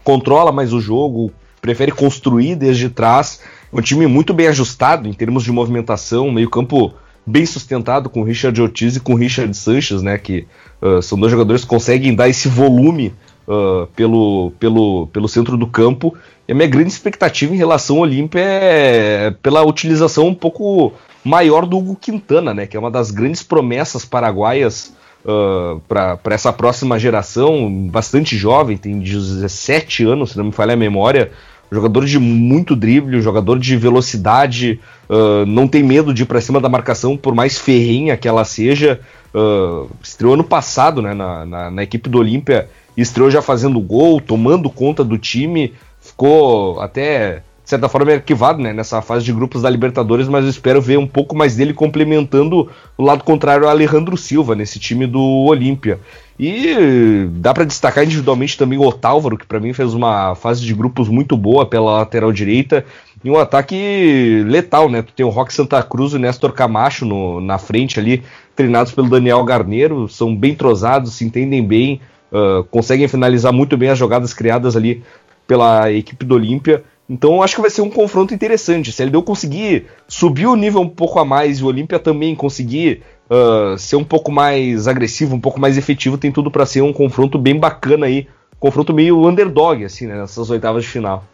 controla 0.03 0.51
mais 0.51 0.73
o 0.73 0.81
jogo, 0.81 1.31
prefere 1.61 1.93
construir 1.93 2.57
desde 2.57 2.89
trás. 2.89 3.41
É 3.73 3.77
um 3.77 3.83
time 3.83 4.07
muito 4.07 4.33
bem 4.33 4.49
ajustado 4.49 5.09
em 5.09 5.13
termos 5.13 5.45
de 5.45 5.53
movimentação, 5.53 6.31
meio 6.31 6.49
campo 6.49 6.95
bem 7.25 7.47
sustentado 7.47 8.11
com 8.11 8.23
Richard 8.25 8.61
Ortiz 8.61 8.97
e 8.97 9.01
com 9.01 9.15
Richard 9.15 9.57
Sanches, 9.57 10.03
né, 10.03 10.19
que 10.19 10.47
uh, 10.81 11.01
são 11.01 11.19
dois 11.19 11.31
jogadores 11.31 11.63
que 11.63 11.69
conseguem 11.69 12.15
dar 12.15 12.29
esse 12.29 12.49
volume 12.49 13.15
uh, 13.53 13.87
pelo, 13.95 14.53
pelo, 14.59 15.07
pelo 15.09 15.29
centro 15.29 15.57
do 15.57 15.67
campo. 15.67 16.17
E 16.49 16.53
a 16.53 16.55
minha 16.55 16.69
grande 16.69 16.89
expectativa 16.91 17.55
em 17.55 17.59
relação 17.59 17.97
ao 17.97 18.03
Olímpia 18.03 18.41
é 18.41 19.35
pela 19.43 19.63
utilização 19.63 20.29
um 20.29 20.35
pouco 20.35 20.93
maior 21.25 21.67
do 21.67 21.79
Hugo 21.79 21.97
Quintana, 21.97 22.53
né, 22.53 22.67
que 22.67 22.77
é 22.77 22.81
uma 22.81 22.91
das 22.91 23.11
grandes 23.11 23.43
promessas 23.43 24.05
paraguaias 24.05 24.93
uh, 25.25 25.81
para 25.89 26.19
essa 26.31 26.53
próxima 26.53 26.99
geração, 26.99 27.89
bastante 27.89 28.37
jovem, 28.37 28.77
tem 28.77 28.99
17 28.99 30.05
anos, 30.05 30.33
se 30.33 30.39
não 30.39 30.47
me 30.47 30.53
falha 30.53 30.75
a 30.75 30.77
memória. 30.77 31.31
Jogador 31.71 32.05
de 32.05 32.19
muito 32.19 32.77
drible, 32.77 33.23
jogador 33.23 33.59
de 33.59 33.77
velocidade, 33.79 34.79
uh, 35.09 35.47
não 35.47 35.67
tem 35.67 35.83
medo 35.83 36.13
de 36.13 36.25
ir 36.25 36.27
para 36.27 36.41
cima 36.41 36.61
da 36.61 36.69
marcação, 36.69 37.17
por 37.17 37.35
mais 37.35 37.57
ferrenha 37.57 38.17
que 38.17 38.29
ela 38.29 38.45
seja. 38.45 39.01
Uh, 39.35 39.89
estreou 40.03 40.35
ano 40.35 40.45
passado 40.45 41.01
né, 41.01 41.15
na, 41.15 41.47
na, 41.47 41.71
na 41.71 41.83
equipe 41.83 42.11
do 42.11 42.19
Olímpia 42.19 42.69
estreou 42.97 43.31
já 43.31 43.43
fazendo 43.43 43.81
gol, 43.81 44.21
tomando 44.21 44.69
conta 44.69 45.03
do 45.03 45.19
time, 45.19 45.73
ficou 46.01 46.81
até 46.81 47.43
de 47.65 47.71
certa 47.71 47.89
forma, 47.89 48.13
arquivado 48.13 48.61
né, 48.61 48.73
nessa 48.73 49.01
fase 49.01 49.25
de 49.25 49.33
grupos 49.33 49.63
da 49.63 49.71
Libertadores, 49.71 50.27
mas 50.27 50.45
eu 50.45 50.51
espero 50.51 50.83
ver 50.83 50.99
um 50.99 51.07
pouco 51.07 51.37
mais 51.37 51.55
dele 51.55 51.73
complementando 51.73 52.69
o 52.99 53.05
lado 53.05 53.23
contrário 53.23 53.65
ao 53.65 53.71
Alejandro 53.71 54.17
Silva 54.17 54.57
nesse 54.57 54.81
time 54.81 55.07
do 55.07 55.21
Olímpia. 55.21 56.01
E 56.39 57.29
dá 57.35 57.55
para 57.55 57.65
destacar 57.65 58.05
individualmente 58.05 58.59
também 58.59 58.79
o 58.79 58.87
Otálvaro, 58.87 59.39
que 59.39 59.47
para 59.47 59.61
mim 59.61 59.73
fez 59.73 59.95
uma 59.95 60.35
fase 60.35 60.63
de 60.63 60.75
grupos 60.75 61.09
muito 61.09 61.37
boa 61.37 61.65
pela 61.65 61.99
lateral 61.99 62.33
direita 62.33 62.85
e 63.23 63.31
um 63.31 63.39
ataque 63.39 64.43
letal, 64.45 64.89
né? 64.89 65.03
Tu 65.03 65.13
tem 65.13 65.25
o 65.25 65.29
Rock 65.29 65.55
Santa 65.55 65.81
Cruz 65.85 66.13
e 66.13 66.17
o 66.17 66.19
Néstor 66.19 66.53
Camacho 66.53 67.05
no, 67.05 67.41
na 67.41 67.59
frente 67.59 68.01
ali, 68.01 68.25
treinados 68.57 68.93
pelo 68.93 69.09
Daniel 69.09 69.45
Garneiro, 69.45 70.09
são 70.09 70.35
bem 70.35 70.57
trozados, 70.57 71.15
se 71.15 71.25
entendem 71.25 71.65
bem, 71.65 72.01
uh, 72.33 72.65
conseguem 72.65 73.07
finalizar 73.07 73.53
muito 73.53 73.77
bem 73.77 73.91
as 73.91 73.99
jogadas 73.99 74.33
criadas 74.33 74.77
ali 74.77 75.03
pela 75.47 75.93
equipe 75.93 76.25
do 76.25 76.35
Olímpia. 76.35 76.83
Então 77.09 77.43
acho 77.43 77.57
que 77.57 77.61
vai 77.61 77.71
ser 77.71 77.83
um 77.83 77.91
confronto 77.91 78.33
interessante. 78.33 78.91
Se 78.91 79.03
ele 79.03 79.11
deu 79.11 79.23
conseguir 79.23 79.87
subir 80.09 80.47
o 80.47 80.57
nível 80.57 80.81
um 80.81 80.89
pouco 80.89 81.19
a 81.19 81.25
mais 81.25 81.59
e 81.59 81.65
o 81.65 81.67
Olímpia 81.67 81.99
também 81.99 82.35
conseguir 82.35 83.03
uh, 83.29 83.77
ser 83.77 83.97
um 83.97 84.05
pouco 84.05 84.33
mais 84.33 84.89
agressivo, 84.89 85.35
um 85.35 85.41
pouco 85.41 85.61
mais 85.61 85.77
efetivo, 85.77 86.17
tem 86.17 86.33
tudo 86.33 86.51
para 86.51 86.65
ser 86.65 86.81
um 86.81 86.93
confronto 86.93 87.39
bem 87.39 87.59
bacana 87.59 88.07
aí. 88.07 88.27
Confronto 88.59 88.95
meio 88.95 89.27
underdog, 89.27 89.85
assim, 89.85 90.07
né, 90.07 90.17
nessas 90.17 90.49
oitavas 90.49 90.85
de 90.85 90.89
final. 90.89 91.25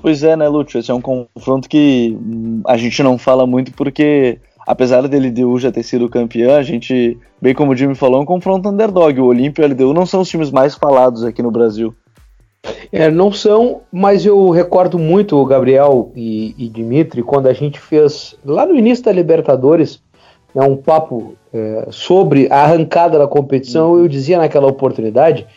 Pois 0.00 0.22
é, 0.22 0.34
né, 0.34 0.48
Lúcio? 0.48 0.80
Esse 0.80 0.90
é 0.90 0.94
um 0.94 1.00
confronto 1.00 1.68
que 1.68 2.16
hum, 2.18 2.62
a 2.66 2.76
gente 2.76 3.02
não 3.02 3.18
fala 3.18 3.46
muito 3.46 3.72
porque, 3.72 4.38
apesar 4.70 5.06
dele 5.08 5.30
LDU 5.30 5.58
já 5.58 5.72
ter 5.72 5.82
sido 5.82 6.08
campeão, 6.08 6.54
a 6.54 6.62
gente, 6.62 7.18
bem 7.42 7.52
como 7.52 7.72
o 7.72 7.76
Jimmy 7.76 7.96
falou, 7.96 8.20
é 8.20 8.22
um 8.22 8.26
confronto 8.26 8.68
underdog. 8.68 9.20
O 9.20 9.26
Olímpia 9.26 9.64
e 9.64 9.66
o 9.66 9.68
LDU 9.68 9.92
não 9.92 10.06
são 10.06 10.20
os 10.20 10.28
times 10.28 10.48
mais 10.52 10.76
falados 10.76 11.24
aqui 11.24 11.42
no 11.42 11.50
Brasil. 11.50 11.92
É, 12.92 13.10
não 13.10 13.32
são, 13.32 13.80
mas 13.90 14.24
eu 14.24 14.48
recordo 14.50 14.96
muito 14.96 15.36
o 15.36 15.44
Gabriel 15.44 16.12
e, 16.14 16.54
e 16.56 16.68
Dimitri 16.68 17.20
quando 17.20 17.48
a 17.48 17.52
gente 17.52 17.80
fez 17.80 18.36
lá 18.44 18.64
no 18.64 18.76
início 18.76 19.04
da 19.04 19.10
Libertadores 19.10 20.00
né, 20.54 20.62
um 20.62 20.76
papo 20.76 21.34
é, 21.52 21.88
sobre 21.90 22.46
a 22.48 22.62
arrancada 22.62 23.18
da 23.18 23.26
competição. 23.26 23.98
Eu 23.98 24.06
dizia 24.06 24.38
naquela 24.38 24.68
oportunidade 24.68 25.48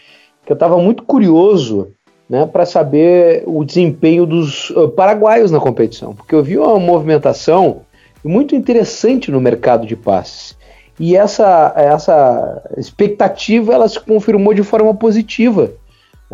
que 0.44 0.52
eu 0.52 0.56
estava 0.56 0.78
muito 0.80 1.04
curioso 1.04 1.90
né, 2.28 2.48
para 2.48 2.66
saber 2.66 3.44
o 3.46 3.64
desempenho 3.64 4.26
dos 4.26 4.72
uh, 4.72 4.90
paraguaios 4.90 5.52
na 5.52 5.60
competição, 5.60 6.16
porque 6.16 6.34
eu 6.34 6.44
vi 6.44 6.58
uma 6.58 6.80
movimentação 6.80 7.82
muito 8.24 8.56
interessante 8.56 9.32
no 9.32 9.42
mercado 9.42 9.86
de 9.86 9.96
passes. 9.96 10.58
E 11.00 11.16
essa, 11.16 11.74
essa 11.76 12.62
expectativa 12.78 13.74
ela 13.74 13.88
se 13.88 14.00
confirmou 14.00 14.54
de 14.54 14.64
forma 14.64 14.94
positiva 14.94 15.72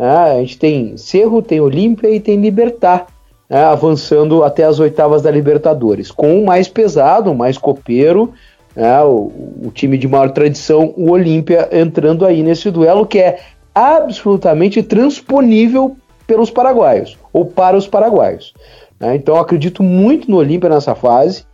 né? 0.00 0.08
A 0.08 0.34
gente 0.36 0.58
tem 0.58 0.96
Cerro, 0.96 1.42
tem 1.42 1.60
Olímpia 1.60 2.08
e 2.08 2.18
tem 2.18 2.40
Libertar, 2.40 3.06
né? 3.50 3.62
avançando 3.64 4.42
até 4.42 4.64
as 4.64 4.80
oitavas 4.80 5.20
da 5.20 5.30
Libertadores, 5.30 6.10
com 6.10 6.40
o 6.40 6.46
mais 6.46 6.68
pesado, 6.68 7.30
o 7.30 7.36
mais 7.36 7.58
copeiro, 7.58 8.32
né? 8.74 9.02
o, 9.02 9.30
o 9.64 9.70
time 9.74 9.98
de 9.98 10.08
maior 10.08 10.30
tradição, 10.30 10.94
o 10.96 11.10
Olímpia, 11.10 11.68
entrando 11.70 12.24
aí 12.24 12.42
nesse 12.42 12.70
duelo 12.70 13.04
que 13.04 13.18
é 13.18 13.40
absolutamente 13.74 14.82
transponível 14.82 15.94
pelos 16.26 16.50
paraguaios, 16.50 17.18
ou 17.30 17.44
para 17.44 17.76
os 17.76 17.86
paraguaios. 17.86 18.54
Né? 18.98 19.16
Então 19.16 19.36
acredito 19.36 19.82
muito 19.82 20.30
no 20.30 20.38
Olímpia 20.38 20.70
nessa 20.70 20.94
fase. 20.94 21.44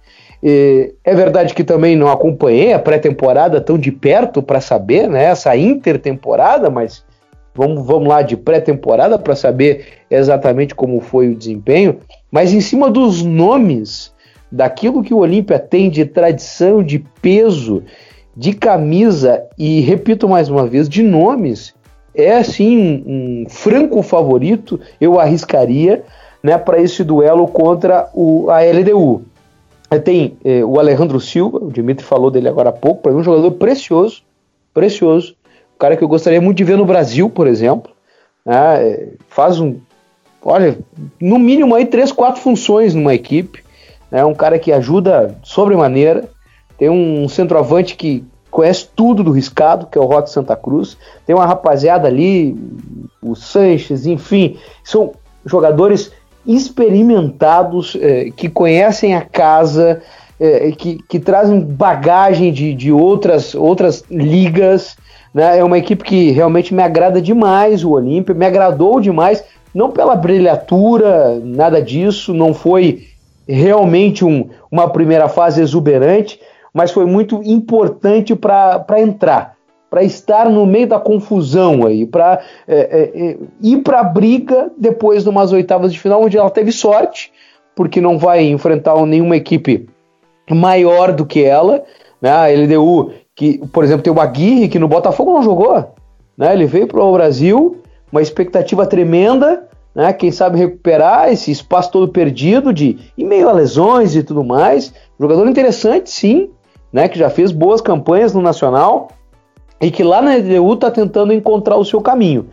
É 1.05 1.15
verdade 1.15 1.55
que 1.55 1.65
também 1.65 1.97
não 1.97 2.09
acompanhei 2.09 2.73
a 2.73 2.79
pré-temporada 2.79 3.61
tão 3.61 3.79
de 3.79 3.91
perto 3.91 4.43
para 4.43 4.61
saber 4.61 5.09
né, 5.09 5.25
essa 5.25 5.57
intertemporada, 5.57 6.71
mas 6.71 7.05
Vamos, 7.57 7.87
vamos 7.87 8.07
lá 8.07 8.21
de 8.21 8.37
pré-temporada 8.37 9.19
para 9.19 9.35
saber 9.35 9.87
exatamente 10.11 10.75
como 10.75 11.01
foi 11.01 11.31
o 11.31 11.35
desempenho, 11.35 12.01
mas 12.31 12.53
em 12.53 12.61
cima 12.61 12.91
dos 12.91 13.23
nomes, 13.23 14.13
daquilo 14.53 15.03
que 15.03 15.15
o 15.15 15.19
Olímpia 15.19 15.59
tem 15.59 15.89
de 15.89 16.05
tradição, 16.05 16.83
de 16.83 17.03
peso, 17.23 17.83
de 18.37 18.53
camisa 18.53 19.43
e, 19.57 19.81
repito 19.81 20.29
mais 20.29 20.51
uma 20.51 20.67
vez, 20.67 20.87
de 20.87 21.03
nomes, 21.03 21.75
é 22.15 22.37
assim 22.37 22.77
um, 22.77 23.45
um 23.45 23.49
franco 23.49 24.03
favorito, 24.03 24.79
eu 25.01 25.19
arriscaria, 25.19 26.05
né, 26.43 26.59
para 26.59 26.79
esse 26.79 27.03
duelo 27.03 27.49
contra 27.49 28.11
o, 28.13 28.51
a 28.51 28.61
LDU. 28.61 29.25
Tem 30.05 30.37
eh, 30.44 30.64
o 30.64 30.81
Alejandro 30.81 31.20
Silva, 31.20 31.59
o 31.59 31.70
Dimitri 31.70 32.05
falou 32.05 32.31
dele 32.31 32.49
agora 32.49 32.70
há 32.70 32.72
pouco, 32.72 33.03
para 33.03 33.12
mim 33.12 33.20
um 33.20 33.25
jogador 33.25 33.53
precioso, 33.53 34.22
precioso, 34.75 35.37
um 35.77 35.79
cara 35.79 35.96
que 35.96 36.03
eu 36.03 36.09
gostaria 36.09 36.40
muito 36.40 36.57
de 36.57 36.64
ver 36.64 36.77
no 36.77 36.85
Brasil, 36.85 37.31
por 37.31 37.46
exemplo. 37.46 37.92
Né? 38.44 39.11
Faz 39.29 39.61
um. 39.61 39.77
Olha, 40.42 40.79
no 41.20 41.38
mínimo 41.38 41.75
aí 41.75 41.87
três, 41.87 42.11
quatro 42.11 42.40
funções 42.40 42.94
numa 42.94 43.14
equipe. 43.14 43.62
É 44.11 44.16
né? 44.16 44.25
um 44.25 44.35
cara 44.35 44.59
que 44.59 44.72
ajuda 44.72 45.37
sobremaneira. 45.42 46.29
Tem 46.79 46.88
um 46.88 47.29
centroavante 47.29 47.94
que 47.94 48.25
conhece 48.51 48.88
tudo 48.94 49.22
do 49.22 49.33
riscado, 49.33 49.87
que 49.87 49.99
é 49.99 50.01
o 50.01 50.07
Rock 50.07 50.31
Santa 50.31 50.57
Cruz. 50.57 50.96
Tem 51.27 51.35
uma 51.35 51.46
rapaziada 51.46 52.09
ali, 52.09 52.57
o 53.20 53.35
Sanches, 53.35 54.07
enfim, 54.07 54.57
são 54.83 55.12
jogadores 55.44 56.11
experimentados, 56.47 57.97
eh, 58.01 58.31
que 58.37 58.49
conhecem 58.49 59.15
a 59.15 59.21
casa, 59.21 60.03
eh, 60.39 60.73
que, 60.77 60.99
que 61.09 61.19
trazem 61.19 61.61
bagagem 61.61 62.53
de, 62.53 62.75
de 62.75 62.93
outras, 62.93 63.55
outras 63.55 64.05
ligas. 64.11 64.97
Né? 65.35 65.59
É 65.59 65.65
uma 65.65 65.79
equipe 65.79 66.05
que 66.05 66.31
realmente 66.31 66.75
me 66.75 66.83
agrada 66.83 67.21
demais, 67.21 67.85
o 67.85 67.91
Olímpia, 67.91 68.35
me 68.35 68.47
agradou 68.47 69.01
demais, 69.01 69.43
não 69.75 69.91
pela 69.91 70.15
brilhatura, 70.15 71.41
nada 71.43 71.83
disso, 71.83 72.33
não 72.33 72.55
foi 72.55 73.09
realmente 73.47 74.25
um, 74.25 74.49
uma 74.71 74.89
primeira 74.89 75.29
fase 75.29 75.61
exuberante, 75.61 76.41
mas 76.73 76.91
foi 76.91 77.07
muito 77.07 77.43
importante 77.45 78.35
para 78.35 79.01
entrar, 79.01 79.56
para 79.90 80.03
estar 80.03 80.51
no 80.51 80.66
meio 80.66 80.87
da 80.87 80.99
confusão 80.99 81.87
aí, 81.87 82.05
para 82.07 82.40
é, 82.66 82.77
é, 82.77 83.31
é, 83.31 83.37
ir 83.62 83.79
para 83.83 84.01
a 84.01 84.05
briga 84.05 84.70
depois 84.77 85.22
de 85.22 85.29
umas 85.29 85.53
oitavas 85.53 85.92
de 85.92 86.01
final, 86.01 86.22
onde 86.22 86.37
ela 86.37 86.51
teve 86.51 86.72
sorte, 86.72 87.33
porque 87.75 88.01
não 88.01 88.18
vai 88.18 88.44
enfrentar 88.44 88.94
nenhuma 89.07 89.37
equipe 89.37 89.88
maior 90.51 91.12
do 91.12 91.25
que 91.25 91.44
ela. 91.44 91.85
Né? 92.20 92.31
A 92.31 92.46
LDU 92.49 93.12
que, 93.37 93.59
por 93.68 93.85
exemplo, 93.85 94.03
tem 94.03 94.12
o 94.12 94.20
Aguirre, 94.20 94.68
que 94.68 94.79
no 94.79 94.88
Botafogo 94.88 95.35
não 95.35 95.42
jogou, 95.42 95.94
né? 96.37 96.55
Ele 96.55 96.64
veio 96.64 96.87
para 96.87 97.05
o 97.05 97.12
Brasil, 97.12 97.83
uma 98.11 98.22
expectativa 98.22 98.87
tremenda, 98.87 99.68
né? 99.94 100.11
Quem 100.14 100.33
sabe 100.33 100.59
recuperar 100.59 101.31
esse 101.31 101.51
espaço 101.51 101.92
todo 101.92 102.09
perdido 102.09 102.72
de 102.72 102.99
em 103.16 103.27
meio 103.27 103.49
a 103.49 103.53
lesões 103.53 104.16
e 104.16 104.22
tudo 104.22 104.42
mais. 104.42 104.92
Jogador 105.20 105.46
interessante, 105.46 106.11
sim, 106.11 106.49
né? 106.90 107.09
Que 107.09 107.18
já 107.18 107.29
fez 107.29 107.53
boas 107.53 107.83
campanhas 107.83 108.33
no 108.33 108.40
Nacional 108.40 109.09
e 109.81 109.91
que 109.91 110.03
lá 110.03 110.23
na 110.23 110.39
EDU 110.39 110.75
está 110.75 110.91
tentando 110.91 111.33
encontrar 111.33 111.77
o 111.77 111.85
seu 111.85 112.01
caminho. 112.01 112.47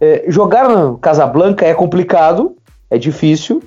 É, 0.00 0.24
jogar 0.28 0.68
na 0.68 0.96
Casablanca 1.00 1.66
é 1.66 1.74
complicado, 1.74 2.56
é 2.90 2.98
difícil. 2.98 3.62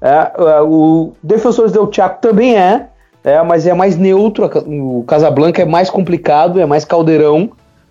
É, 0.00 0.32
é 0.36 0.60
o 0.60 1.12
Defensores 1.22 1.72
del 1.72 1.90
Chaco 1.92 2.20
também 2.20 2.56
é, 2.56 2.88
é, 3.24 3.42
mas 3.42 3.66
é 3.66 3.74
mais 3.74 3.96
neutro. 3.96 4.48
O 4.66 5.04
Casablanca 5.06 5.62
é 5.62 5.64
mais 5.64 5.90
complicado, 5.90 6.60
é 6.60 6.66
mais 6.66 6.84
caldeirão. 6.84 7.50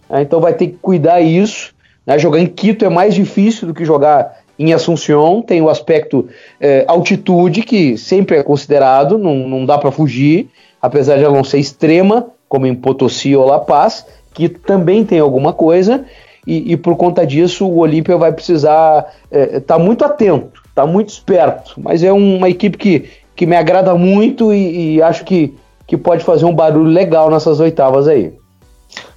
É, 0.10 0.22
então 0.22 0.40
vai 0.40 0.54
ter 0.54 0.68
que 0.68 0.78
cuidar 0.82 1.22
isso. 1.22 1.74
Né? 2.06 2.20
Jogar 2.20 2.40
em 2.40 2.48
Quito 2.48 2.86
é 2.86 2.90
mais 2.90 3.14
difícil 3.16 3.68
do 3.68 3.74
que 3.74 3.84
jogar 3.84 4.40
em 4.58 4.74
Assunção. 4.74 5.42
Tem 5.42 5.62
o 5.62 5.70
aspecto 5.70 6.28
é, 6.60 6.86
altitude, 6.88 7.64
que 7.64 7.98
sempre 7.98 8.38
é 8.38 8.44
considerado, 8.44 9.18
não, 9.18 9.36
não 9.36 9.66
dá 9.66 9.78
para 9.78 9.92
fugir, 9.92 10.50
apesar 10.82 11.18
de 11.18 11.24
ela 11.24 11.36
não 11.36 11.44
ser 11.44 11.60
extrema, 11.60 12.28
como 12.48 12.66
em 12.66 12.76
Potosí 12.76 13.36
ou 13.36 13.46
La 13.46 13.60
Paz, 13.60 14.06
que 14.36 14.48
também 14.48 15.04
tem 15.04 15.19
alguma 15.19 15.52
coisa. 15.52 16.06
E, 16.45 16.74
e 16.74 16.78
por 16.78 16.95
conta 16.95 17.26
disso, 17.26 17.65
o 17.65 17.80
Olímpia 17.80 18.15
vai 18.17 18.32
precisar 18.32 19.12
estar 19.32 19.56
é, 19.56 19.60
tá 19.60 19.80
muito 19.80 20.06
atento, 20.06 20.62
tá 20.76 20.86
muito 20.86 21.10
esperto. 21.10 21.74
Mas 21.78 22.04
é 22.04 22.12
uma 22.12 22.48
equipe 22.48 22.78
que 22.78 23.10
que 23.36 23.45
me 23.45 23.56
agrada 23.56 23.93
muito 23.95 24.54
e, 24.54 24.95
e 24.95 25.02
acho 25.02 25.26
que, 25.26 25.54
que 25.86 25.98
pode 25.98 26.24
fazer 26.24 26.45
um 26.45 26.56
barulho 26.56 26.89
legal 26.89 27.30
nessas 27.30 27.60
oitavas 27.60 28.08
aí. 28.08 28.34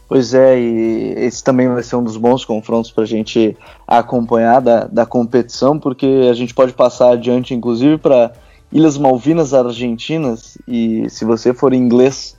Pois 0.08 0.32
é, 0.32 0.58
e 0.58 1.14
esse 1.18 1.44
também 1.44 1.68
vai 1.68 1.82
ser 1.82 1.96
um 1.96 2.02
dos 2.02 2.16
bons 2.16 2.44
confrontos 2.44 2.90
para 2.90 3.04
a 3.04 3.06
gente 3.06 3.56
acompanhar 3.86 4.60
da, 4.60 4.86
da 4.86 5.04
competição, 5.04 5.78
porque 5.78 6.26
a 6.30 6.32
gente 6.32 6.54
pode 6.54 6.72
passar 6.72 7.12
adiante, 7.12 7.54
inclusive, 7.54 7.98
para 7.98 8.32
Ilhas 8.72 8.96
Malvinas 8.96 9.52
Argentinas, 9.52 10.56
e 10.66 11.08
se 11.10 11.26
você 11.26 11.52
for 11.52 11.74
inglês 11.74 12.37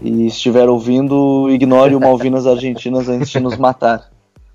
e 0.00 0.26
estiver 0.26 0.68
ouvindo, 0.68 1.48
ignore 1.50 1.94
o 1.94 2.00
Malvinas 2.00 2.46
Argentinas 2.46 3.08
antes 3.08 3.30
de 3.30 3.40
nos 3.40 3.56
matar. 3.56 4.10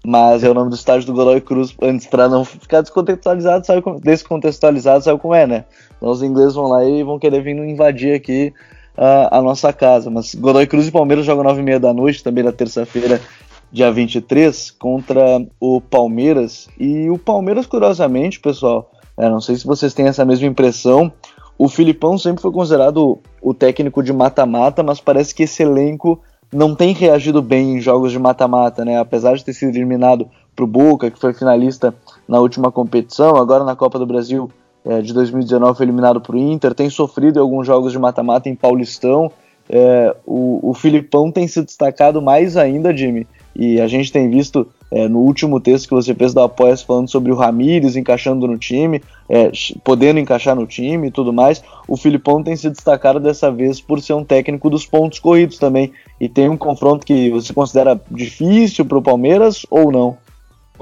Mas 0.05 0.43
é 0.43 0.49
o 0.49 0.53
nome 0.53 0.69
do 0.69 0.75
estádio 0.75 1.07
do 1.07 1.13
Godoy 1.13 1.39
Cruz, 1.39 1.73
antes 1.81 2.07
para 2.07 2.27
não 2.27 2.43
ficar 2.43 2.81
descontextualizado, 2.81 3.65
sabe 3.65 3.81
como, 3.81 4.01
descontextualizado, 4.01 5.03
sabe 5.03 5.19
como 5.19 5.33
é, 5.33 5.47
né? 5.47 5.63
Então 5.97 6.09
os 6.09 6.21
ingleses 6.21 6.55
vão 6.55 6.67
lá 6.67 6.83
e 6.83 7.03
vão 7.03 7.17
querer 7.17 7.41
vir 7.41 7.55
invadir 7.55 8.13
aqui 8.13 8.53
uh, 8.97 9.29
a 9.31 9.41
nossa 9.41 9.71
casa. 9.71 10.09
Mas 10.09 10.35
Godoy 10.35 10.67
Cruz 10.67 10.87
e 10.87 10.91
Palmeiras 10.91 11.25
jogam 11.25 11.43
9 11.43 11.61
e 11.61 11.63
meia 11.63 11.79
da 11.79 11.93
noite, 11.93 12.21
também 12.21 12.43
na 12.43 12.51
terça-feira, 12.51 13.21
dia 13.71 13.91
23, 13.91 14.71
contra 14.71 15.45
o 15.57 15.79
Palmeiras. 15.79 16.67
E 16.77 17.09
o 17.09 17.17
Palmeiras, 17.17 17.65
curiosamente, 17.65 18.39
pessoal, 18.39 18.91
É, 19.15 19.29
não 19.29 19.39
sei 19.39 19.55
se 19.55 19.65
vocês 19.65 19.93
têm 19.93 20.07
essa 20.07 20.25
mesma 20.25 20.47
impressão. 20.47 21.13
O 21.57 21.67
Filipão 21.67 22.17
sempre 22.17 22.41
foi 22.41 22.51
considerado 22.51 23.19
o 23.41 23.53
técnico 23.53 24.01
de 24.01 24.11
mata-mata, 24.11 24.81
mas 24.83 24.99
parece 24.99 25.33
que 25.33 25.43
esse 25.43 25.63
elenco 25.63 26.19
não 26.51 26.75
tem 26.75 26.93
reagido 26.93 27.41
bem 27.41 27.75
em 27.75 27.81
jogos 27.81 28.11
de 28.11 28.19
mata-mata, 28.19 28.85
né? 28.85 28.99
Apesar 28.99 29.35
de 29.35 29.43
ter 29.43 29.53
sido 29.53 29.75
eliminado 29.75 30.27
para 30.55 30.65
o 30.65 30.67
Boca, 30.67 31.09
que 31.09 31.19
foi 31.19 31.33
finalista 31.33 31.93
na 32.27 32.39
última 32.39 32.71
competição, 32.71 33.35
agora 33.35 33.63
na 33.63 33.75
Copa 33.75 33.97
do 33.97 34.05
Brasil 34.05 34.49
é, 34.85 35.01
de 35.01 35.13
2019 35.13 35.77
foi 35.77 35.85
eliminado 35.85 36.21
para 36.21 36.35
o 36.35 36.39
Inter, 36.39 36.73
tem 36.73 36.89
sofrido 36.89 37.37
em 37.37 37.41
alguns 37.41 37.65
jogos 37.65 37.91
de 37.91 37.99
mata-mata 37.99 38.49
em 38.49 38.55
Paulistão. 38.55 39.31
É, 39.69 40.15
o, 40.25 40.59
o 40.69 40.73
Filipão 40.73 41.31
tem 41.31 41.47
se 41.47 41.61
destacado 41.63 42.21
mais 42.21 42.57
ainda, 42.57 42.95
Jimmy, 42.95 43.25
e 43.55 43.79
a 43.79 43.87
gente 43.87 44.11
tem 44.11 44.29
visto 44.29 44.67
é, 44.91 45.07
no 45.07 45.19
último 45.19 45.59
texto 45.59 45.87
que 45.87 45.93
você 45.93 46.13
fez 46.13 46.33
da 46.33 46.45
Apoias 46.45 46.81
falando 46.81 47.09
sobre 47.09 47.31
o 47.31 47.35
Ramires 47.35 47.95
encaixando 47.95 48.47
no 48.47 48.57
time, 48.57 49.01
é, 49.29 49.51
podendo 49.83 50.19
encaixar 50.19 50.55
no 50.55 50.67
time 50.67 51.07
e 51.07 51.11
tudo 51.11 51.33
mais, 51.33 51.63
o 51.87 51.97
Filipão 51.97 52.43
tem 52.43 52.55
se 52.55 52.69
destacado 52.69 53.19
dessa 53.19 53.51
vez 53.51 53.81
por 53.81 54.01
ser 54.01 54.13
um 54.13 54.23
técnico 54.23 54.69
dos 54.69 54.85
pontos 54.85 55.19
corridos 55.19 55.57
também. 55.57 55.91
E 56.19 56.29
tem 56.29 56.49
um 56.49 56.57
confronto 56.57 57.05
que 57.05 57.29
você 57.29 57.53
considera 57.53 57.99
difícil 58.09 58.85
para 58.85 58.97
o 58.97 59.01
Palmeiras 59.01 59.65
ou 59.69 59.91
não? 59.91 60.17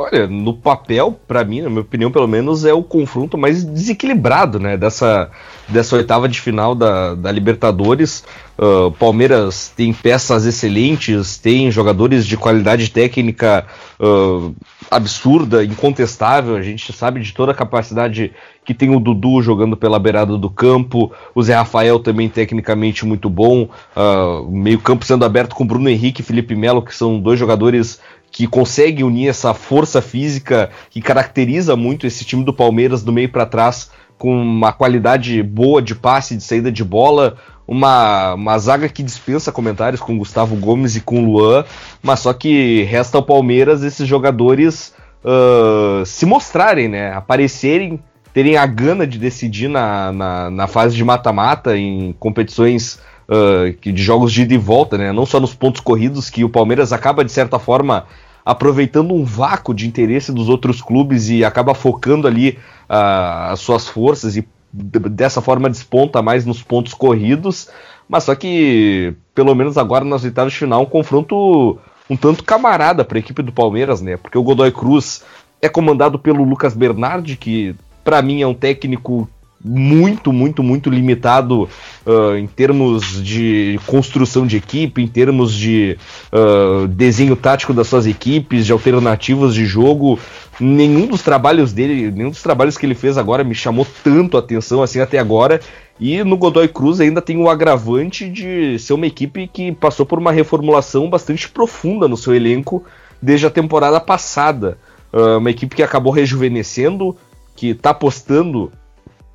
Olha, 0.01 0.25
no 0.25 0.53
papel, 0.53 1.19
para 1.27 1.43
mim, 1.43 1.61
na 1.61 1.69
minha 1.69 1.81
opinião, 1.81 2.11
pelo 2.11 2.27
menos, 2.27 2.65
é 2.65 2.73
o 2.73 2.81
confronto 2.81 3.37
mais 3.37 3.63
desequilibrado, 3.63 4.59
né? 4.59 4.75
Dessa, 4.75 5.29
dessa 5.69 5.95
oitava 5.95 6.27
de 6.27 6.41
final 6.41 6.73
da, 6.73 7.13
da 7.13 7.31
Libertadores. 7.31 8.23
Uh, 8.57 8.91
Palmeiras 8.93 9.71
tem 9.75 9.93
peças 9.93 10.45
excelentes, 10.45 11.37
tem 11.37 11.69
jogadores 11.69 12.25
de 12.25 12.35
qualidade 12.35 12.89
técnica 12.89 13.65
uh, 13.99 14.55
absurda, 14.89 15.63
incontestável. 15.63 16.55
A 16.55 16.61
gente 16.63 16.91
sabe 16.91 17.19
de 17.19 17.31
toda 17.31 17.51
a 17.51 17.55
capacidade 17.55 18.31
que 18.65 18.73
tem 18.73 18.95
o 18.95 18.99
Dudu 18.99 19.41
jogando 19.41 19.77
pela 19.77 19.99
beirada 19.99 20.37
do 20.37 20.49
campo, 20.49 21.11
o 21.33 21.41
Zé 21.41 21.55
Rafael 21.55 21.99
também 21.99 22.29
tecnicamente 22.29 23.05
muito 23.05 23.29
bom, 23.29 23.69
uh, 23.95 24.49
meio 24.51 24.79
campo 24.79 25.05
sendo 25.05 25.25
aberto 25.25 25.55
com 25.55 25.65
Bruno 25.65 25.89
Henrique 25.89 26.21
e 26.21 26.25
Felipe 26.25 26.55
Melo, 26.55 26.81
que 26.81 26.95
são 26.95 27.19
dois 27.19 27.39
jogadores 27.39 27.99
que 28.31 28.47
consegue 28.47 29.03
unir 29.03 29.27
essa 29.27 29.53
força 29.53 30.01
física 30.01 30.69
que 30.89 31.01
caracteriza 31.01 31.75
muito 31.75 32.07
esse 32.07 32.23
time 32.23 32.43
do 32.43 32.53
Palmeiras 32.53 33.03
do 33.03 33.11
meio 33.11 33.29
para 33.29 33.45
trás, 33.45 33.91
com 34.17 34.33
uma 34.41 34.71
qualidade 34.71 35.43
boa 35.43 35.81
de 35.81 35.93
passe, 35.93 36.37
de 36.37 36.43
saída 36.43 36.71
de 36.71 36.83
bola, 36.83 37.35
uma, 37.67 38.33
uma 38.35 38.57
zaga 38.57 38.87
que 38.87 39.03
dispensa 39.03 39.51
comentários 39.51 40.01
com 40.01 40.17
Gustavo 40.17 40.55
Gomes 40.55 40.95
e 40.95 41.01
com 41.01 41.25
Luan, 41.25 41.65
mas 42.01 42.19
só 42.21 42.31
que 42.31 42.83
resta 42.83 43.17
ao 43.17 43.23
Palmeiras 43.23 43.83
esses 43.83 44.07
jogadores 44.07 44.93
uh, 45.23 46.05
se 46.05 46.25
mostrarem, 46.25 46.87
né? 46.87 47.13
Aparecerem, 47.13 47.99
terem 48.33 48.57
a 48.57 48.65
gana 48.65 49.05
de 49.05 49.17
decidir 49.17 49.67
na, 49.67 50.11
na, 50.11 50.49
na 50.49 50.67
fase 50.67 50.95
de 50.95 51.03
mata-mata 51.03 51.77
em 51.77 52.13
competições 52.19 52.99
uh, 53.31 53.91
de 53.91 54.03
jogos 54.03 54.33
de 54.33 54.41
ida 54.41 54.53
e 54.53 54.57
volta, 54.57 54.97
né? 54.97 55.11
Não 55.11 55.25
só 55.25 55.39
nos 55.39 55.55
pontos 55.55 55.79
corridos, 55.79 56.29
que 56.29 56.43
o 56.43 56.49
Palmeiras 56.49 56.91
acaba, 56.91 57.23
de 57.23 57.31
certa 57.31 57.57
forma, 57.57 58.05
aproveitando 58.45 59.13
um 59.13 59.23
vácuo 59.23 59.73
de 59.73 59.87
interesse 59.87 60.31
dos 60.31 60.49
outros 60.49 60.81
clubes 60.81 61.29
e 61.29 61.45
acaba 61.45 61.73
focando 61.73 62.27
ali 62.27 62.57
uh, 62.89 63.51
as 63.51 63.59
suas 63.61 63.87
forças 63.87 64.35
e 64.35 64.45
dessa 64.73 65.41
forma 65.41 65.69
desponta 65.69 66.21
mais 66.21 66.45
nos 66.45 66.61
pontos 66.61 66.93
corridos. 66.93 67.69
Mas 68.07 68.25
só 68.25 68.35
que, 68.35 69.13
pelo 69.33 69.55
menos 69.55 69.77
agora 69.77 70.03
nas 70.03 70.23
oitavas 70.23 70.51
de 70.51 70.59
final, 70.59 70.81
um 70.81 70.85
confronto 70.85 71.79
um 72.09 72.17
tanto 72.17 72.43
camarada 72.43 73.05
para 73.05 73.17
a 73.17 73.19
equipe 73.19 73.41
do 73.41 73.53
Palmeiras, 73.53 74.01
né? 74.01 74.17
Porque 74.17 74.37
o 74.37 74.43
Godoy 74.43 74.69
Cruz 74.69 75.23
é 75.61 75.69
comandado 75.69 76.19
pelo 76.19 76.43
Lucas 76.43 76.73
Bernardi, 76.73 77.37
que 77.37 77.73
para 78.03 78.21
mim 78.21 78.41
é 78.41 78.47
um 78.47 78.53
técnico 78.53 79.29
muito, 79.63 80.33
muito, 80.33 80.63
muito 80.63 80.89
limitado 80.89 81.69
uh, 82.05 82.35
em 82.35 82.47
termos 82.47 83.23
de 83.23 83.79
construção 83.85 84.45
de 84.45 84.57
equipe, 84.57 85.01
em 85.01 85.07
termos 85.07 85.53
de 85.53 85.97
uh, 86.31 86.87
desenho 86.87 87.35
tático 87.35 87.73
das 87.73 87.87
suas 87.87 88.05
equipes, 88.05 88.65
de 88.65 88.71
alternativas 88.71 89.53
de 89.53 89.65
jogo. 89.65 90.19
Nenhum 90.59 91.07
dos 91.07 91.21
trabalhos 91.21 91.73
dele, 91.73 92.11
nenhum 92.11 92.29
dos 92.29 92.41
trabalhos 92.41 92.77
que 92.77 92.85
ele 92.85 92.95
fez 92.95 93.17
agora 93.17 93.43
me 93.43 93.55
chamou 93.55 93.85
tanto 94.03 94.37
a 94.37 94.39
atenção 94.39 94.81
assim 94.81 94.99
até 94.99 95.17
agora. 95.17 95.59
E 95.99 96.23
no 96.23 96.35
Godoy 96.35 96.67
Cruz 96.67 96.99
ainda 96.99 97.21
tem 97.21 97.37
o 97.37 97.49
agravante 97.49 98.27
de 98.27 98.79
ser 98.79 98.93
uma 98.93 99.05
equipe 99.05 99.47
que 99.47 99.71
passou 99.71 100.05
por 100.05 100.17
uma 100.17 100.31
reformulação 100.31 101.09
bastante 101.09 101.47
profunda 101.47 102.07
no 102.07 102.17
seu 102.17 102.33
elenco 102.33 102.83
desde 103.21 103.45
a 103.45 103.51
temporada 103.51 103.99
passada. 103.99 104.77
Uh, 105.13 105.37
uma 105.37 105.51
equipe 105.51 105.75
que 105.75 105.83
acabou 105.83 106.11
rejuvenescendo, 106.11 107.15
que 107.55 107.69
está 107.69 107.91
apostando 107.91 108.71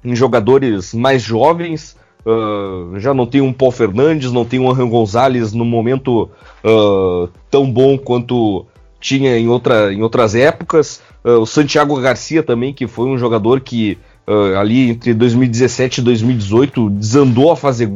em 0.07 0.15
jogadores 0.15 0.95
mais 0.95 1.21
jovens. 1.21 1.97
Uh, 2.25 2.99
já 2.99 3.13
não 3.13 3.27
tem 3.27 3.41
um 3.41 3.53
Paul 3.53 3.71
Fernandes, 3.71 4.33
não 4.33 4.45
tem 4.45 4.59
um 4.59 4.71
Arran 4.71 4.89
Gonzalez 4.89 5.53
no 5.53 5.65
momento 5.65 6.29
uh, 6.65 7.29
tão 7.51 7.71
bom 7.71 7.99
quanto 7.99 8.67
tinha 9.01 9.39
em, 9.39 9.49
outra, 9.49 9.93
em 9.93 10.03
outras 10.03 10.35
épocas. 10.35 11.03
Uh, 11.25 11.41
o 11.41 11.47
Santiago 11.47 12.01
Garcia 12.01 12.43
também, 12.43 12.73
que 12.73 12.87
foi 12.87 13.07
um 13.07 13.19
jogador 13.19 13.61
que 13.61 13.99
ali 14.59 14.91
entre 14.91 15.15
2017 15.15 16.01
e 16.01 16.03
2018 16.03 16.91
desandou 16.91 17.53
a 17.53 17.57
fazer 17.57 17.89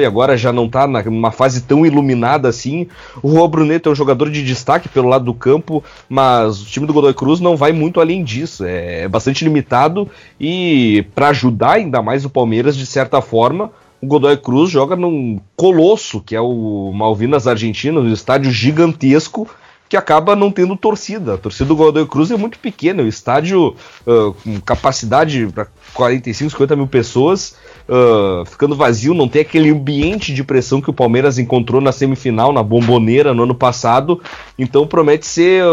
e 0.00 0.04
agora 0.04 0.36
já 0.36 0.52
não 0.52 0.66
está 0.66 0.86
numa 0.86 1.30
fase 1.30 1.62
tão 1.62 1.86
iluminada 1.86 2.48
assim. 2.48 2.86
O 3.22 3.30
Juan 3.30 3.48
Bruneto 3.48 3.88
é 3.88 3.92
um 3.92 3.94
jogador 3.94 4.30
de 4.30 4.44
destaque 4.44 4.88
pelo 4.88 5.08
lado 5.08 5.24
do 5.24 5.34
campo, 5.34 5.82
mas 6.08 6.60
o 6.60 6.66
time 6.66 6.86
do 6.86 6.92
Godoy 6.92 7.14
Cruz 7.14 7.40
não 7.40 7.56
vai 7.56 7.72
muito 7.72 8.00
além 8.00 8.24
disso. 8.24 8.64
É, 8.64 9.02
é 9.02 9.08
bastante 9.08 9.44
limitado 9.44 10.08
e 10.40 11.06
para 11.14 11.28
ajudar 11.28 11.74
ainda 11.74 12.02
mais 12.02 12.24
o 12.24 12.30
Palmeiras, 12.30 12.76
de 12.76 12.86
certa 12.86 13.22
forma, 13.22 13.70
o 14.00 14.06
Godoy 14.06 14.36
Cruz 14.36 14.70
joga 14.70 14.96
num 14.96 15.40
colosso, 15.56 16.20
que 16.20 16.34
é 16.34 16.40
o 16.40 16.92
Malvinas 16.92 17.46
Argentina, 17.46 18.00
um 18.00 18.12
estádio 18.12 18.50
gigantesco 18.50 19.48
que 19.88 19.96
acaba 19.96 20.34
não 20.34 20.50
tendo 20.50 20.76
torcida. 20.76 21.34
A 21.34 21.38
torcida 21.38 21.66
do 21.66 21.76
Godoy 21.76 22.06
Cruz 22.06 22.30
é 22.30 22.36
muito 22.36 22.58
pequena, 22.58 23.02
o 23.02 23.08
estádio 23.08 23.76
uh, 24.06 24.34
com 24.42 24.60
capacidade 24.60 25.46
para 25.54 25.68
45, 25.94 26.50
50 26.50 26.76
mil 26.76 26.86
pessoas, 26.86 27.56
uh, 27.88 28.44
ficando 28.44 28.76
vazio, 28.76 29.14
não 29.14 29.28
tem 29.28 29.42
aquele 29.42 29.70
ambiente 29.70 30.32
de 30.32 30.44
pressão 30.44 30.80
que 30.80 30.90
o 30.90 30.94
Palmeiras 30.94 31.38
encontrou 31.38 31.80
na 31.80 31.92
semifinal, 31.92 32.52
na 32.52 32.62
bomboneira 32.62 33.34
no 33.34 33.44
ano 33.44 33.54
passado. 33.54 34.20
Então 34.58 34.86
promete 34.86 35.26
ser, 35.26 35.64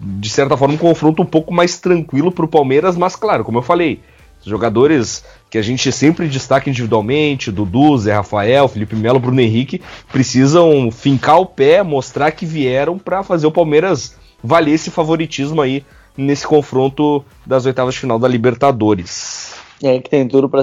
de 0.00 0.28
certa 0.28 0.56
forma, 0.56 0.74
um 0.74 0.78
confronto 0.78 1.22
um 1.22 1.26
pouco 1.26 1.52
mais 1.52 1.78
tranquilo 1.78 2.30
para 2.30 2.44
o 2.44 2.48
Palmeiras, 2.48 2.96
mas 2.96 3.16
claro, 3.16 3.44
como 3.44 3.58
eu 3.58 3.62
falei, 3.62 4.00
jogadores 4.44 5.24
que 5.50 5.58
a 5.58 5.62
gente 5.62 5.90
sempre 5.92 6.28
destaca 6.28 6.68
individualmente, 6.68 7.50
Dudu, 7.50 7.96
Zé 7.98 8.12
Rafael, 8.12 8.68
Felipe 8.68 8.96
Melo, 8.96 9.20
Bruno 9.20 9.40
Henrique, 9.40 9.80
precisam 10.10 10.90
fincar 10.90 11.40
o 11.40 11.46
pé, 11.46 11.82
mostrar 11.82 12.32
que 12.32 12.44
vieram 12.44 12.98
para 12.98 13.22
fazer 13.22 13.46
o 13.46 13.52
Palmeiras 13.52 14.16
valer 14.42 14.74
esse 14.74 14.90
favoritismo 14.90 15.62
aí 15.62 15.84
nesse 16.16 16.46
confronto 16.46 17.24
das 17.46 17.66
oitavas 17.66 17.94
de 17.94 18.00
final 18.00 18.18
da 18.18 18.28
Libertadores. 18.28 19.54
É 19.82 19.98
que 19.98 20.10
tem 20.10 20.26
tudo 20.28 20.48
para 20.48 20.62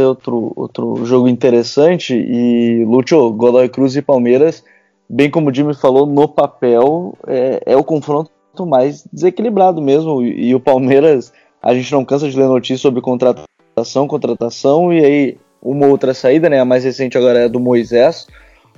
outro, 0.00 0.52
outro 0.56 1.04
jogo 1.04 1.28
interessante 1.28 2.14
e 2.14 2.84
Lúcio, 2.84 3.30
Godoy 3.32 3.68
Cruz 3.68 3.94
e 3.96 4.02
Palmeiras, 4.02 4.64
bem 5.08 5.30
como 5.30 5.50
o 5.50 5.54
Jimmy 5.54 5.74
falou, 5.74 6.06
no 6.06 6.26
papel 6.26 7.14
é, 7.26 7.62
é 7.66 7.76
o 7.76 7.84
confronto 7.84 8.30
mais 8.66 9.06
desequilibrado 9.12 9.82
mesmo 9.82 10.22
e, 10.22 10.48
e 10.48 10.54
o 10.54 10.60
Palmeiras 10.60 11.32
a 11.62 11.74
gente 11.74 11.92
não 11.92 12.04
cansa 12.04 12.28
de 12.28 12.36
ler 12.36 12.48
notícias 12.48 12.80
sobre 12.80 13.00
contratação, 13.00 14.08
contratação, 14.08 14.92
e 14.92 15.04
aí 15.04 15.36
uma 15.62 15.86
outra 15.86 16.12
saída, 16.12 16.50
né? 16.50 16.58
A 16.58 16.64
mais 16.64 16.82
recente 16.82 17.16
agora 17.16 17.40
é 17.40 17.48
do 17.48 17.60
Moisés, 17.60 18.26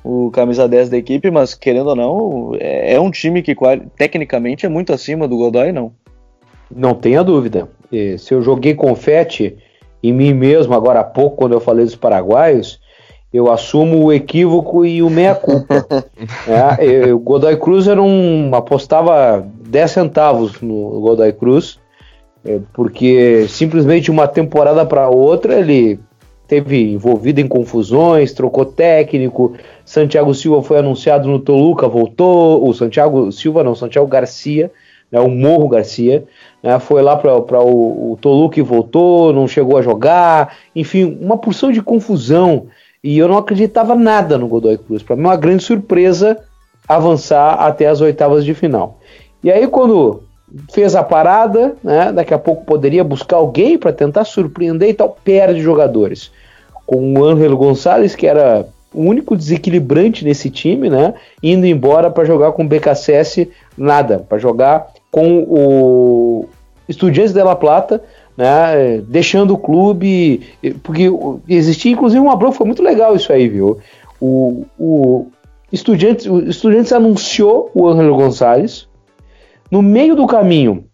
o 0.05 0.31
camisa 0.31 0.69
10 0.69 0.91
da 0.91 0.99
equipe, 0.99 1.31
mas 1.31 1.55
querendo 1.55 1.89
ou 1.89 1.97
não, 1.97 2.55
é, 2.61 2.93
é 2.93 3.01
um 3.01 3.11
time 3.11 3.41
que 3.41 3.57
tecnicamente 3.97 4.67
é 4.67 4.69
muito 4.69 4.93
acima 4.93 5.27
do 5.27 5.37
Godoy, 5.39 5.73
não. 5.73 5.93
Não 6.71 6.95
tenha 6.95 7.23
dúvida. 7.25 7.69
Se 8.19 8.35
eu 8.35 8.43
joguei 8.43 8.75
confete 8.75 9.57
em 10.09 10.13
mim 10.13 10.35
mesmo 10.35 10.75
agora 10.75 11.01
há 11.01 11.05
pouco, 11.05 11.37
quando 11.37 11.53
eu 11.53 11.61
falei 11.61 11.85
dos 11.85 11.97
paraguaios, 11.97 12.81
eu 13.33 13.51
assumo 13.51 14.05
o 14.05 14.13
equívoco 14.13 14.85
e 14.85 15.03
o 15.03 15.11
meia-culpa. 15.11 15.87
é, 16.79 17.13
o 17.13 17.19
Godoy 17.19 17.57
Cruz 17.57 17.89
era 17.89 18.01
um. 18.01 18.55
apostava 18.55 19.45
10 19.69 19.91
centavos 19.91 20.61
no 20.61 21.01
Godoy 21.01 21.33
Cruz 21.33 21.79
é, 22.45 22.61
porque 22.73 23.47
simplesmente 23.49 24.11
uma 24.11 24.29
temporada 24.29 24.85
para 24.85 25.09
outra 25.09 25.59
ele 25.59 25.99
teve 26.47 26.93
envolvido 26.93 27.41
em 27.41 27.49
confusões, 27.49 28.35
trocou 28.35 28.67
técnico. 28.67 29.55
Santiago 29.85 30.35
Silva 30.35 30.63
foi 30.63 30.79
anunciado 30.79 31.27
no 31.27 31.41
Toluca, 31.41 31.89
voltou. 31.89 32.69
O 32.69 32.75
Santiago 32.75 33.33
Silva, 33.33 33.65
não, 33.65 33.75
Santiago 33.75 34.07
Garcia, 34.07 34.71
né, 35.11 35.19
o 35.21 35.31
Morro 35.31 35.69
Garcia, 35.69 36.25
né, 36.65 36.79
foi 36.79 37.03
lá 37.03 37.15
para 37.15 37.61
o, 37.61 38.13
o 38.13 38.19
Toluca 38.19 38.59
e 38.59 38.63
voltou, 38.63 39.35
não 39.35 39.47
chegou 39.47 39.77
a 39.77 39.83
jogar. 39.83 40.57
Enfim, 40.75 41.19
uma 41.21 41.37
porção 41.37 41.71
de 41.71 41.83
confusão. 41.83 42.69
E 43.03 43.19
eu 43.19 43.29
não 43.29 43.37
acreditava 43.37 43.95
nada 43.95 44.39
no 44.39 44.49
Godoy 44.49 44.79
Cruz. 44.79 45.03
Para 45.03 45.15
mim, 45.15 45.25
é 45.25 45.27
uma 45.27 45.37
grande 45.37 45.63
surpresa 45.63 46.39
avançar 46.89 47.57
até 47.61 47.87
as 47.87 48.01
oitavas 48.01 48.47
de 48.47 48.55
final. 48.55 48.99
E 49.43 49.53
aí, 49.53 49.67
quando 49.67 50.23
fez 50.73 50.97
a 50.97 51.03
parada, 51.03 51.77
né? 51.85 52.11
Daqui 52.11 52.33
a 52.33 52.39
pouco 52.39 52.65
poderia 52.65 53.05
buscar 53.05 53.37
alguém 53.37 53.77
para 53.77 53.93
tentar 53.93 54.25
surpreender 54.25 54.89
e 54.89 54.95
tal, 54.95 55.19
perde 55.23 55.61
jogadores. 55.61 56.31
Com 56.87 57.13
o 57.13 57.23
Ângelo 57.23 57.59
Gonçalves, 57.59 58.15
que 58.15 58.27
era 58.27 58.67
o 58.91 59.03
único 59.03 59.37
desequilibrante 59.37 60.25
nesse 60.25 60.49
time, 60.49 60.89
né? 60.89 61.13
Indo 61.43 61.67
embora 61.67 62.11
para 62.11 62.25
jogar 62.25 62.53
com 62.53 62.63
o 62.63 62.69
BKSS, 62.69 63.51
nada, 63.77 64.25
para 64.27 64.39
jogar 64.39 64.87
com 65.15 65.45
o 65.49 66.49
Estudiantes 66.89 67.33
de 67.33 67.41
La 67.41 67.55
Plata, 67.55 68.03
né? 68.37 69.01
Deixando 69.07 69.55
o 69.55 69.59
clube, 69.59 70.43
porque 70.83 71.05
existia 71.49 71.93
inclusive 71.93 72.21
uma 72.21 72.35
bronca, 72.35 72.57
foi 72.57 72.67
muito 72.67 72.83
legal 72.83 73.15
isso 73.15 73.33
aí, 73.33 73.49
viu? 73.49 73.79
O, 74.21 74.65
o 74.77 75.27
Estudiantes, 75.71 76.27
o 76.27 76.41
Estudiantes 76.41 76.93
anunciou 76.93 77.71
o 77.73 77.87
Ângelo 77.87 78.17
Gonçalves. 78.17 78.89
No 79.71 79.83
meio 79.83 80.17
do 80.17 80.27
caminho, 80.27 80.85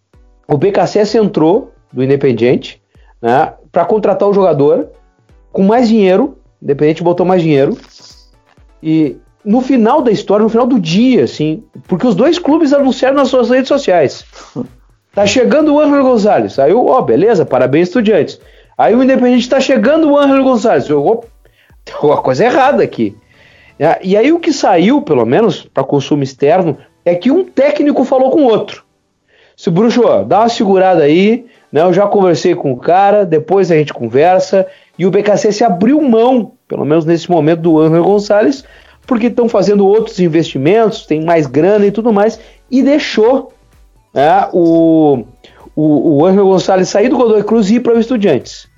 o 0.47 0.55
BKSS 0.55 1.17
entrou 1.17 1.71
do 1.91 2.03
Independiente, 2.03 2.79
né? 3.19 3.53
Para 3.71 3.85
contratar 3.85 4.29
o 4.29 4.33
jogador 4.33 4.89
com 5.51 5.63
mais 5.63 5.87
dinheiro 5.87 6.37
Independente 6.61 7.01
botou 7.01 7.25
mais 7.25 7.41
dinheiro. 7.41 7.75
E 8.83 9.17
no 9.43 9.61
final 9.61 10.01
da 10.01 10.11
história, 10.11 10.43
no 10.43 10.49
final 10.49 10.67
do 10.67 10.79
dia, 10.79 11.23
assim, 11.23 11.63
porque 11.87 12.05
os 12.05 12.15
dois 12.15 12.37
clubes 12.37 12.73
anunciaram 12.73 13.17
nas 13.17 13.29
suas 13.29 13.49
redes 13.49 13.67
sociais. 13.67 14.25
Tá 15.13 15.25
chegando 15.25 15.73
o 15.73 15.79
Ângelo 15.81 16.03
Gonzalez. 16.03 16.57
Aí, 16.57 16.73
ó, 16.73 16.79
oh, 16.79 17.01
beleza, 17.01 17.45
parabéns, 17.45 17.89
estudiantes. 17.89 18.39
Aí 18.77 18.95
o 18.95 19.03
Independente 19.03 19.49
tá 19.49 19.59
chegando 19.59 20.09
o 20.09 20.17
Ângelo 20.17 20.41
Gonzalez. 20.41 20.87
Eu, 20.87 21.05
oh, 21.05 21.17
tem 21.83 21.93
alguma 21.95 22.21
coisa 22.21 22.45
errada 22.45 22.81
aqui. 22.81 23.13
E 24.03 24.15
aí 24.15 24.31
o 24.31 24.39
que 24.39 24.53
saiu, 24.53 25.01
pelo 25.01 25.25
menos, 25.25 25.63
para 25.63 25.83
consumo 25.83 26.23
externo, 26.23 26.77
é 27.03 27.15
que 27.15 27.31
um 27.31 27.43
técnico 27.43 28.05
falou 28.05 28.29
com 28.29 28.43
o 28.43 28.45
outro. 28.45 28.85
Se 29.57 29.69
bruxo, 29.69 30.03
ó, 30.05 30.23
dá 30.23 30.39
uma 30.39 30.49
segurada 30.49 31.03
aí, 31.03 31.45
né? 31.71 31.81
Eu 31.81 31.91
já 31.91 32.07
conversei 32.07 32.55
com 32.55 32.71
o 32.71 32.77
cara, 32.77 33.25
depois 33.25 33.71
a 33.71 33.75
gente 33.75 33.93
conversa. 33.93 34.67
E 34.97 35.05
o 35.05 35.11
BKC 35.11 35.51
se 35.51 35.63
abriu 35.63 35.99
mão, 36.01 36.53
pelo 36.67 36.85
menos 36.85 37.05
nesse 37.05 37.29
momento, 37.29 37.61
do 37.61 37.79
Angel 37.79 38.03
Gonçalves, 38.03 38.63
porque 39.11 39.27
estão 39.27 39.49
fazendo 39.49 39.85
outros 39.85 40.21
investimentos, 40.21 41.05
tem 41.05 41.21
mais 41.21 41.45
grana 41.45 41.85
e 41.85 41.91
tudo 41.91 42.13
mais, 42.13 42.39
e 42.71 42.81
deixou 42.81 43.51
né, 44.13 44.47
o, 44.53 45.25
o, 45.75 46.19
o 46.19 46.25
Angel 46.25 46.45
Gonçalves 46.45 46.87
sair 46.87 47.09
do 47.09 47.17
Godoy 47.17 47.43
Cruz 47.43 47.69
e 47.69 47.75
ir 47.75 47.79
para 47.81 47.93
o 47.93 47.99
Estudiantes. 47.99 48.69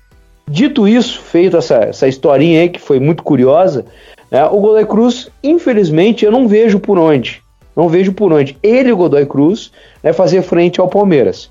Dito 0.50 0.88
isso, 0.88 1.20
feito 1.20 1.56
essa, 1.56 1.76
essa 1.76 2.08
historinha 2.08 2.62
aí 2.62 2.68
que 2.68 2.80
foi 2.80 2.98
muito 2.98 3.22
curiosa, 3.22 3.86
né, 4.28 4.44
o 4.46 4.58
Godoy 4.58 4.84
Cruz, 4.86 5.30
infelizmente, 5.40 6.24
eu 6.24 6.32
não 6.32 6.48
vejo 6.48 6.80
por 6.80 6.98
onde. 6.98 7.40
Não 7.76 7.88
vejo 7.88 8.12
por 8.12 8.32
onde 8.32 8.58
ele, 8.60 8.90
o 8.90 8.96
Godoy 8.96 9.26
Cruz, 9.26 9.70
né, 10.02 10.12
fazer 10.12 10.42
frente 10.42 10.80
ao 10.80 10.88
Palmeiras. 10.88 11.48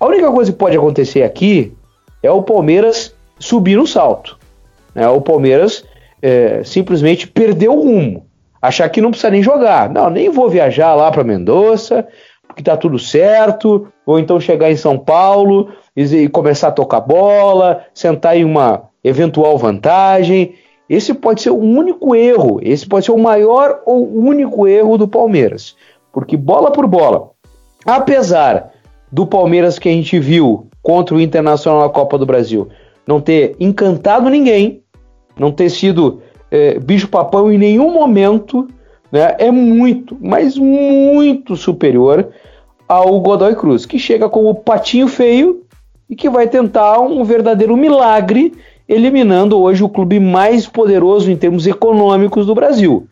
A 0.00 0.06
única 0.06 0.32
coisa 0.32 0.50
que 0.50 0.56
pode 0.56 0.78
acontecer 0.78 1.24
aqui 1.24 1.74
é 2.22 2.30
o 2.30 2.42
Palmeiras 2.42 3.14
subir 3.38 3.76
no 3.76 3.86
salto. 3.86 4.38
Né? 4.94 5.06
O 5.10 5.20
Palmeiras 5.20 5.84
é, 6.24 6.64
simplesmente 6.64 7.28
perdeu 7.28 7.74
o 7.74 7.82
rumo. 7.82 8.24
Achar 8.60 8.88
que 8.88 9.02
não 9.02 9.10
precisa 9.10 9.30
nem 9.30 9.42
jogar. 9.42 9.90
Não, 9.90 10.08
nem 10.08 10.30
vou 10.30 10.48
viajar 10.48 10.94
lá 10.94 11.12
para 11.12 11.22
Mendoza, 11.22 12.08
porque 12.48 12.62
tá 12.62 12.78
tudo 12.78 12.98
certo. 12.98 13.88
Ou 14.06 14.18
então 14.18 14.40
chegar 14.40 14.72
em 14.72 14.76
São 14.76 14.98
Paulo 14.98 15.68
e 15.94 16.26
começar 16.30 16.68
a 16.68 16.72
tocar 16.72 17.00
bola, 17.00 17.84
sentar 17.92 18.38
em 18.38 18.44
uma 18.44 18.84
eventual 19.04 19.58
vantagem. 19.58 20.54
Esse 20.88 21.12
pode 21.12 21.42
ser 21.42 21.50
o 21.50 21.58
único 21.58 22.14
erro, 22.14 22.58
esse 22.62 22.86
pode 22.86 23.04
ser 23.04 23.12
o 23.12 23.18
maior 23.18 23.82
ou 23.84 24.10
único 24.10 24.66
erro 24.66 24.96
do 24.96 25.06
Palmeiras. 25.06 25.76
Porque 26.10 26.38
bola 26.38 26.70
por 26.70 26.86
bola, 26.86 27.32
apesar 27.84 28.72
do 29.12 29.26
Palmeiras 29.26 29.78
que 29.78 29.90
a 29.90 29.92
gente 29.92 30.18
viu 30.18 30.68
contra 30.82 31.14
o 31.14 31.20
Internacional 31.20 31.82
na 31.82 31.88
Copa 31.90 32.16
do 32.16 32.24
Brasil 32.24 32.68
não 33.06 33.20
ter 33.20 33.56
encantado 33.60 34.30
ninguém, 34.30 34.83
não 35.38 35.50
ter 35.50 35.70
sido 35.70 36.22
é, 36.50 36.78
bicho-papão 36.78 37.52
em 37.52 37.58
nenhum 37.58 37.92
momento, 37.92 38.68
né, 39.10 39.34
é 39.38 39.50
muito, 39.50 40.16
mas 40.20 40.56
muito 40.56 41.56
superior 41.56 42.28
ao 42.88 43.20
Godoy 43.20 43.54
Cruz, 43.54 43.86
que 43.86 43.98
chega 43.98 44.28
como 44.28 44.54
patinho 44.54 45.08
feio 45.08 45.62
e 46.08 46.14
que 46.14 46.28
vai 46.28 46.46
tentar 46.46 47.00
um 47.00 47.24
verdadeiro 47.24 47.76
milagre, 47.76 48.52
eliminando 48.88 49.58
hoje 49.58 49.82
o 49.82 49.88
clube 49.88 50.20
mais 50.20 50.66
poderoso 50.66 51.30
em 51.30 51.36
termos 51.36 51.66
econômicos 51.66 52.46
do 52.46 52.54
Brasil. 52.54 53.06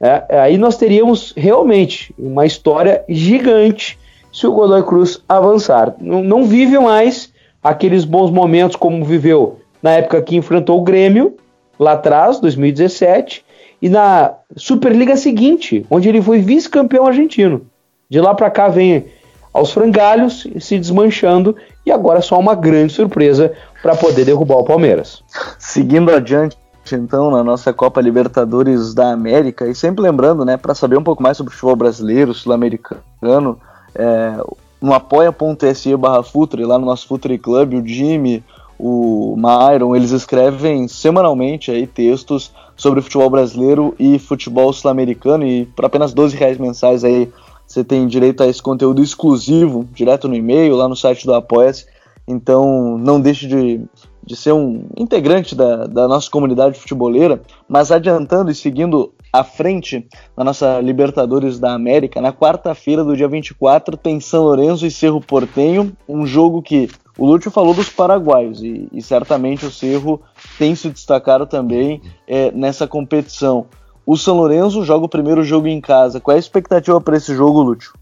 É, 0.00 0.40
aí 0.40 0.56
nós 0.56 0.76
teríamos 0.76 1.34
realmente 1.36 2.14
uma 2.18 2.46
história 2.46 3.04
gigante 3.08 3.98
se 4.32 4.46
o 4.46 4.52
Godoy 4.52 4.82
Cruz 4.82 5.22
avançar. 5.28 5.94
Não, 6.00 6.22
não 6.22 6.44
vive 6.44 6.78
mais 6.78 7.32
aqueles 7.62 8.04
bons 8.04 8.30
momentos 8.30 8.76
como 8.76 9.04
viveu 9.04 9.58
na 9.82 9.92
época 9.92 10.22
que 10.22 10.36
enfrentou 10.36 10.78
o 10.78 10.84
Grêmio, 10.84 11.36
lá 11.78 11.92
atrás, 11.92 12.40
2017, 12.40 13.44
e 13.80 13.88
na 13.88 14.34
Superliga 14.56 15.16
seguinte, 15.16 15.86
onde 15.90 16.08
ele 16.08 16.20
foi 16.20 16.40
vice-campeão 16.40 17.06
argentino. 17.06 17.62
De 18.10 18.20
lá 18.20 18.34
para 18.34 18.50
cá 18.50 18.68
vem 18.68 19.06
aos 19.52 19.72
frangalhos, 19.72 20.46
se 20.60 20.78
desmanchando, 20.78 21.56
e 21.84 21.92
agora 21.92 22.20
só 22.20 22.38
uma 22.38 22.54
grande 22.54 22.92
surpresa 22.92 23.52
para 23.82 23.94
poder 23.94 24.24
derrubar 24.24 24.56
o 24.56 24.64
Palmeiras. 24.64 25.22
Seguindo 25.58 26.10
adiante, 26.10 26.56
então, 26.92 27.30
na 27.30 27.44
nossa 27.44 27.72
Copa 27.72 28.00
Libertadores 28.00 28.94
da 28.94 29.10
América, 29.10 29.66
e 29.66 29.74
sempre 29.74 30.02
lembrando, 30.02 30.44
né, 30.44 30.56
para 30.56 30.74
saber 30.74 30.96
um 30.96 31.02
pouco 31.02 31.22
mais 31.22 31.36
sobre 31.36 31.52
o 31.52 31.54
futebol 31.54 31.76
brasileiro, 31.76 32.32
sul-americano, 32.32 33.58
é, 33.94 34.34
no 34.80 34.94
apoia.se 34.94 35.96
barra 35.96 36.22
Futre, 36.22 36.64
lá 36.64 36.78
no 36.78 36.86
nosso 36.86 37.06
Futre 37.06 37.36
Club, 37.38 37.74
o 37.74 37.86
Jimmy, 37.86 38.42
o 38.78 39.34
Myron, 39.36 39.96
eles 39.96 40.12
escrevem 40.12 40.86
semanalmente 40.86 41.70
aí 41.70 41.86
textos 41.86 42.52
sobre 42.76 43.00
futebol 43.00 43.28
brasileiro 43.28 43.94
e 43.98 44.18
futebol 44.18 44.72
sul-americano 44.72 45.44
e 45.44 45.66
por 45.66 45.84
apenas 45.84 46.14
12 46.14 46.36
reais 46.36 46.58
mensais 46.58 47.02
aí 47.02 47.28
você 47.66 47.84
tem 47.84 48.06
direito 48.06 48.42
a 48.42 48.46
esse 48.46 48.62
conteúdo 48.62 49.02
exclusivo, 49.02 49.86
direto 49.92 50.26
no 50.26 50.34
e-mail, 50.34 50.74
lá 50.74 50.88
no 50.88 50.96
site 50.96 51.26
do 51.26 51.34
Apoia-se. 51.34 51.86
Então 52.26 52.96
não 52.96 53.20
deixe 53.20 53.46
de, 53.46 53.80
de 54.24 54.36
ser 54.36 54.52
um 54.52 54.86
integrante 54.96 55.54
da, 55.54 55.86
da 55.86 56.08
nossa 56.08 56.30
comunidade 56.30 56.78
futeboleira, 56.78 57.42
mas 57.68 57.90
adiantando 57.90 58.50
e 58.50 58.54
seguindo 58.54 59.12
à 59.32 59.44
frente 59.44 60.06
na 60.36 60.44
nossa 60.44 60.80
Libertadores 60.80 61.58
da 61.58 61.74
América. 61.74 62.20
Na 62.20 62.32
quarta-feira 62.32 63.04
do 63.04 63.16
dia 63.16 63.28
24 63.28 63.96
tem 63.96 64.20
São 64.20 64.44
Lourenço 64.44 64.86
e 64.86 64.90
Cerro 64.90 65.20
Portenho, 65.20 65.92
um 66.08 66.26
jogo 66.26 66.62
que 66.62 66.88
o 67.18 67.26
Lúcio 67.26 67.50
falou 67.50 67.74
dos 67.74 67.90
paraguaios 67.90 68.62
e, 68.62 68.88
e 68.92 69.02
certamente 69.02 69.66
o 69.66 69.70
Cerro 69.70 70.22
tem 70.56 70.74
se 70.76 70.88
destacado 70.88 71.46
também 71.46 72.00
é, 72.26 72.52
nessa 72.52 72.86
competição. 72.86 73.66
O 74.06 74.16
São 74.16 74.36
Lourenço 74.36 74.84
joga 74.84 75.04
o 75.04 75.08
primeiro 75.08 75.42
jogo 75.42 75.66
em 75.66 75.80
casa. 75.80 76.20
Qual 76.20 76.32
é 76.32 76.36
a 76.36 76.40
expectativa 76.40 77.00
para 77.00 77.16
esse 77.16 77.34
jogo, 77.34 77.60
Lúcio? 77.60 77.92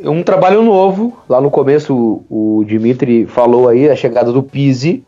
É 0.00 0.08
um 0.08 0.22
trabalho 0.22 0.62
novo. 0.62 1.18
Lá 1.28 1.40
no 1.40 1.50
começo 1.50 2.24
o, 2.30 2.58
o 2.60 2.64
Dimitri 2.64 3.26
falou 3.26 3.68
aí 3.68 3.90
a 3.90 3.96
chegada 3.96 4.32
do 4.32 4.44
Pise, 4.44 5.04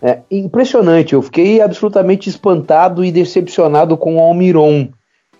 é 0.00 0.20
impressionante, 0.30 1.12
eu 1.12 1.22
fiquei 1.22 1.60
absolutamente 1.60 2.28
espantado 2.28 3.04
e 3.04 3.10
decepcionado 3.10 3.96
com 3.96 4.16
o 4.16 4.20
Almiron, 4.20 4.88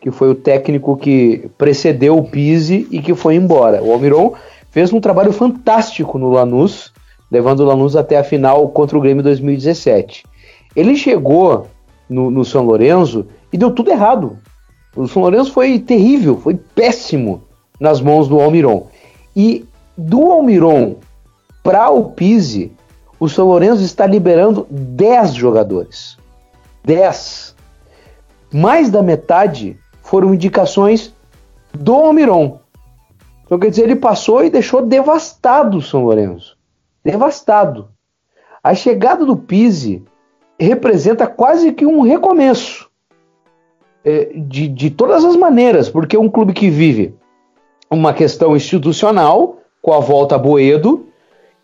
que 0.01 0.11
foi 0.11 0.31
o 0.31 0.35
técnico 0.35 0.97
que 0.97 1.49
precedeu 1.57 2.19
o 2.19 2.29
Pise 2.29 2.89
e 2.91 3.01
que 3.01 3.15
foi 3.15 3.37
embora. 3.37 3.81
O 3.83 3.93
Almiron 3.93 4.35
fez 4.71 4.93
um 4.93 5.01
trabalho 5.01 5.33
fantástico 5.33 6.19
no 6.19 6.31
Lanús, 6.31 6.93
levando 7.31 7.61
o 7.61 7.65
Lanús 7.65 7.97
até 7.97 8.19
a 8.19 8.25
final 8.25 8.69
contra 8.69 8.97
o 8.97 9.01
Grêmio 9.01 9.23
2017. 9.23 10.25
Ele 10.75 10.97
chegou 10.97 11.67
no, 12.09 12.31
no 12.31 12.45
São 12.45 12.65
Lourenço 12.65 13.27
e 13.53 13.59
deu 13.59 13.71
tudo 13.71 13.91
errado. 13.91 14.39
O 14.97 15.07
São 15.07 15.23
Lourenço 15.23 15.53
foi 15.53 15.79
terrível, 15.79 16.39
foi 16.39 16.55
péssimo 16.55 17.43
nas 17.79 18.01
mãos 18.01 18.29
do 18.29 18.41
Almiron. 18.41 18.87
E 19.37 19.65
do 19.97 20.31
Almiron 20.31 20.97
para 21.63 21.91
o 21.91 22.11
Pise, 22.13 22.73
o 23.21 23.29
São 23.29 23.47
Lourenço 23.47 23.83
está 23.83 24.07
liberando 24.07 24.67
10 24.71 25.35
jogadores. 25.35 26.17
10. 26.85 27.55
Mais 28.53 28.91
da 28.91 29.03
metade 29.03 29.79
foram 30.03 30.33
indicações 30.33 31.13
do 31.75 31.95
Almiron. 31.95 32.59
Então, 33.49 33.59
quer 33.59 33.71
dizer, 33.71 33.85
ele 33.85 33.97
passou 33.97 34.45
e 34.45 34.51
deixou 34.51 34.85
devastado 34.85 35.79
o 35.79 35.83
São 35.83 36.05
Lourenço. 36.05 36.55
Devastado. 37.03 37.89
A 38.63 38.75
chegada 38.75 39.25
do 39.25 39.39
Pise 39.39 40.05
representa 40.61 41.27
quase 41.27 41.73
que 41.73 41.87
um 41.87 42.03
recomeço. 42.03 42.91
É, 44.05 44.33
de, 44.35 44.69
de 44.69 44.91
todas 44.91 45.25
as 45.25 45.35
maneiras, 45.35 45.89
porque 45.89 46.15
é 46.15 46.21
um 46.21 46.29
clube 46.29 46.53
que 46.53 46.69
vive 46.69 47.15
uma 47.91 48.13
questão 48.13 48.55
institucional, 48.55 49.61
com 49.81 49.95
a 49.95 49.99
volta 49.99 50.35
a 50.35 50.39
Boedo, 50.39 51.07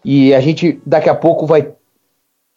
e 0.02 0.32
a 0.34 0.40
gente 0.40 0.80
daqui 0.86 1.10
a 1.10 1.14
pouco 1.14 1.46
vai, 1.46 1.74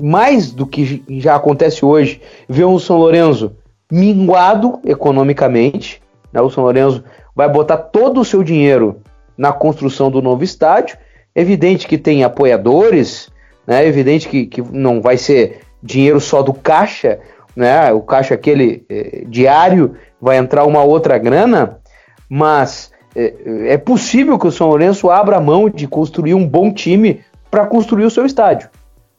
mais 0.02 0.52
do 0.52 0.66
que 0.66 1.04
já 1.20 1.36
acontece 1.36 1.84
hoje, 1.84 2.22
ver 2.48 2.64
um 2.64 2.80
São 2.80 2.98
Lourenço 2.98 3.58
minguado 3.92 4.80
economicamente. 4.86 6.02
Né? 6.32 6.42
O 6.42 6.50
São 6.50 6.64
Lourenço 6.64 7.04
vai 7.36 7.50
botar 7.50 7.78
todo 7.78 8.22
o 8.22 8.26
seu 8.26 8.42
dinheiro 8.44 9.02
na 9.38 9.52
construção 9.52 10.10
do 10.10 10.22
novo 10.22 10.44
estádio. 10.44 10.98
Evidente 11.36 11.88
que 11.88 11.98
tem 11.98 12.24
apoiadores, 12.24 13.30
né? 13.66 13.86
Evidente 13.86 14.28
que, 14.28 14.46
que 14.46 14.62
não 14.62 15.02
vai 15.02 15.18
ser 15.18 15.62
dinheiro 15.84 16.20
só 16.20 16.42
do 16.42 16.54
caixa, 16.54 17.20
né? 17.56 17.92
O 17.92 18.02
caixa 18.02 18.34
aquele 18.34 18.86
eh, 18.90 19.24
diário 19.28 19.96
vai 20.20 20.38
entrar 20.38 20.66
uma 20.66 20.84
outra 20.84 21.18
grana, 21.18 21.80
mas 22.28 22.92
é, 23.16 23.74
é 23.74 23.78
possível 23.78 24.38
que 24.38 24.48
o 24.48 24.52
São 24.52 24.68
Lourenço 24.68 25.10
abra 25.10 25.40
mão 25.40 25.70
de 25.70 25.88
construir 25.88 26.34
um 26.34 26.48
bom 26.48 26.72
time 26.72 27.22
para 27.50 27.66
construir 27.66 28.06
o 28.06 28.12
seu 28.12 28.26
estádio. 28.26 28.70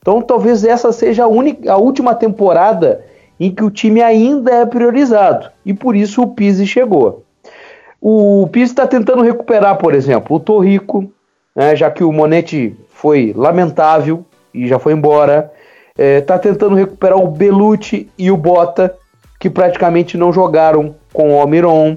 Então 0.01 0.23
talvez 0.23 0.65
essa 0.65 0.93
seja 0.93 1.25
a, 1.25 1.29
única, 1.29 1.73
a 1.73 1.77
última 1.77 2.15
temporada 2.15 3.05
em 3.39 3.55
que 3.55 3.63
o 3.63 3.71
time 3.71 4.03
ainda 4.03 4.53
é 4.53 4.67
priorizado. 4.67 5.51
E 5.65 5.73
por 5.73 5.95
isso 5.95 6.23
o 6.23 6.29
Pise 6.29 6.67
chegou. 6.67 7.25
O 8.01 8.49
Pise 8.53 8.73
está 8.73 8.87
tentando 8.87 9.23
recuperar, 9.23 9.77
por 9.77 9.95
exemplo, 9.95 10.37
o 10.37 10.41
Torrico, 10.41 11.11
né, 11.55 11.75
já 11.75 11.91
que 11.91 12.05
o 12.05 12.13
Monete 12.13 12.77
foi 12.91 13.33
lamentável 13.37 14.25
e 14.55 14.67
já 14.69 14.79
foi 14.79 14.93
embora. 14.93 15.53
Está 15.97 16.35
é, 16.35 16.39
tentando 16.39 16.77
recuperar 16.77 17.19
o 17.19 17.27
Belucci 17.29 18.09
e 18.17 18.31
o 18.31 18.37
Bota, 18.37 18.95
que 19.41 19.51
praticamente 19.51 20.17
não 20.17 20.33
jogaram 20.33 20.95
com 21.13 21.35
o 21.35 21.41
Almiron. 21.41 21.97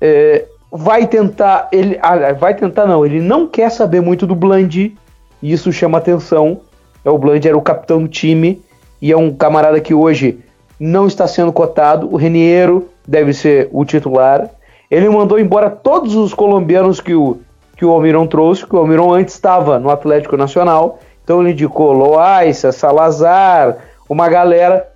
É, 0.00 0.44
vai 0.70 1.06
tentar, 1.06 1.68
ele 1.72 1.98
ah, 2.02 2.32
vai 2.32 2.54
tentar 2.54 2.86
não, 2.86 3.06
ele 3.06 3.20
não 3.20 3.46
quer 3.46 3.70
saber 3.70 4.00
muito 4.00 4.26
do 4.26 4.34
Bland, 4.34 4.96
e 5.42 5.52
isso 5.52 5.72
chama 5.72 5.98
atenção. 5.98 6.60
É, 7.04 7.10
o 7.10 7.18
Bland 7.18 7.46
era 7.46 7.56
o 7.56 7.62
capitão 7.62 8.02
do 8.02 8.08
time 8.08 8.60
e 9.00 9.12
é 9.12 9.16
um 9.16 9.32
camarada 9.32 9.80
que 9.80 9.94
hoje 9.94 10.40
não 10.78 11.06
está 11.06 11.26
sendo 11.26 11.52
cotado. 11.52 12.12
O 12.12 12.16
Reniero 12.16 12.88
deve 13.06 13.32
ser 13.32 13.68
o 13.72 13.84
titular. 13.84 14.50
Ele 14.90 15.08
mandou 15.08 15.38
embora 15.38 15.70
todos 15.70 16.14
os 16.14 16.32
colombianos 16.32 17.00
que 17.00 17.14
o, 17.14 17.40
que 17.76 17.84
o 17.84 17.90
Almiron 17.90 18.26
trouxe, 18.26 18.66
que 18.66 18.74
o 18.74 18.78
Almiron 18.78 19.12
antes 19.12 19.34
estava 19.34 19.78
no 19.78 19.90
Atlético 19.90 20.36
Nacional. 20.36 20.98
Então 21.22 21.40
ele 21.40 21.52
indicou 21.52 21.92
Loaiza, 21.92 22.72
Salazar, 22.72 23.76
uma 24.08 24.28
galera, 24.28 24.88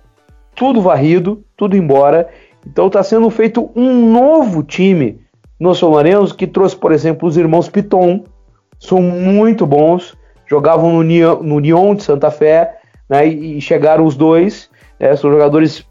tudo 0.55 0.81
varrido, 0.81 1.43
tudo 1.55 1.77
embora. 1.77 2.27
Então 2.65 2.87
está 2.87 3.03
sendo 3.03 3.29
feito 3.29 3.69
um 3.75 4.11
novo 4.11 4.63
time 4.63 5.21
no 5.59 5.71
Lourenço 5.71 6.35
que 6.35 6.45
trouxe, 6.45 6.75
por 6.75 6.91
exemplo, 6.91 7.27
os 7.27 7.37
irmãos 7.37 7.69
Piton, 7.69 8.25
são 8.79 9.01
muito 9.01 9.65
bons, 9.65 10.13
jogavam 10.45 10.91
no 10.91 11.03
Nyon, 11.03 11.41
no 11.41 11.59
Nyon 11.59 11.95
de 11.95 12.03
Santa 12.03 12.29
Fé, 12.29 12.79
né, 13.09 13.25
e 13.25 13.61
chegaram 13.61 14.03
os 14.03 14.15
dois, 14.15 14.69
é, 14.99 15.15
são 15.15 15.31
jogadores 15.31 15.85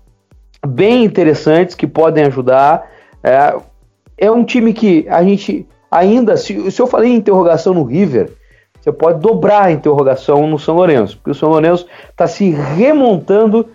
bem 0.66 1.04
interessantes 1.04 1.74
que 1.74 1.86
podem 1.86 2.24
ajudar. 2.24 2.86
É, 3.22 3.56
é 4.16 4.30
um 4.30 4.44
time 4.44 4.72
que 4.72 5.06
a 5.08 5.22
gente 5.22 5.66
ainda, 5.90 6.36
se, 6.36 6.70
se 6.70 6.80
eu 6.80 6.86
falei 6.86 7.12
em 7.12 7.16
interrogação 7.16 7.74
no 7.74 7.84
River, 7.84 8.30
você 8.80 8.90
pode 8.90 9.20
dobrar 9.20 9.66
a 9.66 9.72
interrogação 9.72 10.46
no 10.46 10.58
São 10.58 10.76
Lourenço, 10.76 11.16
porque 11.16 11.30
o 11.30 11.34
São 11.34 11.50
Lourenço 11.50 11.86
está 12.10 12.26
se 12.26 12.50
remontando 12.50 13.68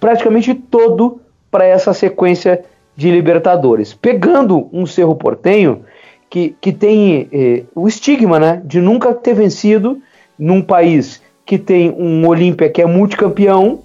praticamente 0.00 0.54
todo 0.54 1.20
para 1.50 1.64
essa 1.64 1.92
sequência 1.92 2.64
de 2.96 3.10
Libertadores, 3.10 3.94
pegando 3.94 4.68
um 4.72 4.86
Cerro 4.86 5.14
Portenho 5.14 5.84
que, 6.28 6.56
que 6.60 6.72
tem 6.72 7.28
eh, 7.32 7.64
o 7.74 7.86
estigma 7.86 8.38
né, 8.38 8.62
de 8.64 8.80
nunca 8.80 9.14
ter 9.14 9.34
vencido 9.34 10.00
num 10.38 10.62
país 10.62 11.22
que 11.44 11.58
tem 11.58 11.90
um 11.90 12.26
Olímpia 12.26 12.68
que 12.68 12.80
é 12.80 12.86
multicampeão, 12.86 13.80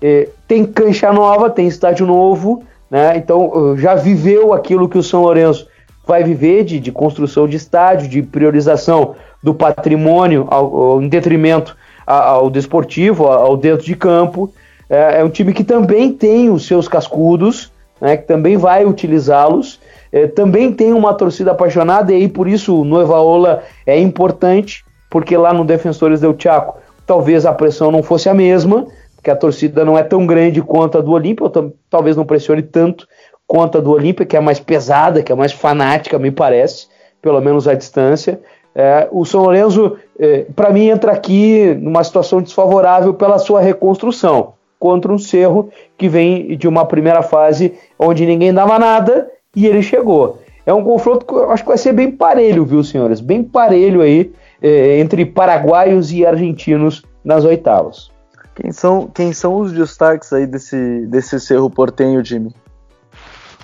eh, 0.00 0.28
tem 0.46 0.64
cancha 0.64 1.12
nova, 1.12 1.50
tem 1.50 1.66
estádio 1.66 2.06
novo, 2.06 2.62
né, 2.90 3.16
então 3.16 3.76
já 3.76 3.94
viveu 3.94 4.52
aquilo 4.52 4.88
que 4.88 4.98
o 4.98 5.02
São 5.02 5.22
Lourenço 5.22 5.66
vai 6.06 6.24
viver 6.24 6.64
de, 6.64 6.80
de 6.80 6.90
construção 6.90 7.46
de 7.46 7.56
estádio, 7.56 8.08
de 8.08 8.22
priorização 8.22 9.14
do 9.42 9.52
patrimônio 9.52 10.46
ao, 10.50 10.76
ao, 10.76 11.02
em 11.02 11.08
detrimento 11.08 11.76
ao, 12.06 12.48
desportivo, 12.48 13.26
ao, 13.26 13.56
dentro 13.58 13.84
de 13.84 13.94
campo. 13.94 14.50
É, 14.88 15.20
é, 15.20 15.24
um 15.24 15.28
time 15.28 15.52
que 15.52 15.62
também 15.62 16.10
tem 16.10 16.48
os 16.48 16.66
seus 16.66 16.88
cascudos, 16.88 17.70
né, 18.00 18.16
que 18.16 18.26
também 18.26 18.56
vai 18.56 18.86
utilizá-los. 18.86 19.78
É, 20.10 20.26
também 20.26 20.72
tem 20.72 20.94
uma 20.94 21.12
torcida 21.12 21.50
apaixonada, 21.50 22.10
e 22.10 22.16
aí 22.16 22.28
por 22.28 22.48
isso 22.48 22.80
o 22.80 22.84
Noivaola 22.84 23.62
é 23.84 24.00
importante, 24.00 24.82
porque 25.10 25.36
lá 25.36 25.52
no 25.52 25.64
Defensores 25.64 26.22
del 26.22 26.34
Chaco 26.38 26.78
talvez 27.06 27.44
a 27.44 27.52
pressão 27.52 27.90
não 27.90 28.02
fosse 28.02 28.28
a 28.28 28.34
mesma, 28.34 28.86
porque 29.18 29.32
a 29.32 29.36
torcida 29.36 29.84
não 29.84 29.98
é 29.98 30.04
tão 30.04 30.24
grande 30.24 30.62
quanto 30.62 30.96
a 30.96 31.00
do 31.00 31.10
Olímpia, 31.10 31.50
talvez 31.90 32.16
não 32.16 32.24
pressione 32.24 32.62
tanto 32.62 33.06
quanto 33.48 33.78
a 33.78 33.80
do 33.80 33.90
Olímpia, 33.90 34.24
que 34.24 34.36
é 34.36 34.40
mais 34.40 34.60
pesada, 34.60 35.24
que 35.24 35.32
é 35.32 35.34
mais 35.34 35.50
fanática, 35.50 36.20
me 36.20 36.30
parece, 36.30 36.86
pelo 37.20 37.40
menos 37.40 37.66
à 37.66 37.74
distância. 37.74 38.40
É, 38.72 39.08
o 39.10 39.24
São 39.24 39.42
Lourenço, 39.42 39.96
é, 40.20 40.46
para 40.54 40.70
mim, 40.70 40.86
entra 40.86 41.10
aqui 41.10 41.74
numa 41.80 42.04
situação 42.04 42.40
desfavorável 42.40 43.12
pela 43.12 43.40
sua 43.40 43.60
reconstrução 43.60 44.52
contra 44.78 45.12
um 45.12 45.18
Cerro 45.18 45.68
que 45.96 46.08
vem 46.08 46.56
de 46.56 46.68
uma 46.68 46.86
primeira 46.86 47.20
fase 47.20 47.74
onde 47.98 48.24
ninguém 48.24 48.54
dava 48.54 48.78
nada 48.78 49.28
e 49.56 49.66
ele 49.66 49.82
chegou. 49.82 50.38
É 50.64 50.72
um 50.72 50.84
confronto 50.84 51.26
que 51.26 51.32
eu 51.32 51.50
acho 51.50 51.64
que 51.64 51.70
vai 51.70 51.78
ser 51.78 51.92
bem 51.92 52.12
parelho, 52.12 52.64
viu, 52.64 52.84
senhores? 52.84 53.20
Bem 53.20 53.42
parelho 53.42 54.00
aí 54.00 54.30
é, 54.62 55.00
entre 55.00 55.26
paraguaios 55.26 56.12
e 56.12 56.24
argentinos 56.24 57.02
nas 57.24 57.44
oitavas. 57.44 58.16
Quem 58.60 58.72
são, 58.72 59.06
quem 59.06 59.32
são 59.32 59.60
os 59.60 59.72
destaques 59.72 60.32
aí 60.32 60.44
desse, 60.44 61.06
desse 61.06 61.38
Cerro 61.38 61.70
Portenho, 61.70 62.24
Jimmy? 62.24 62.52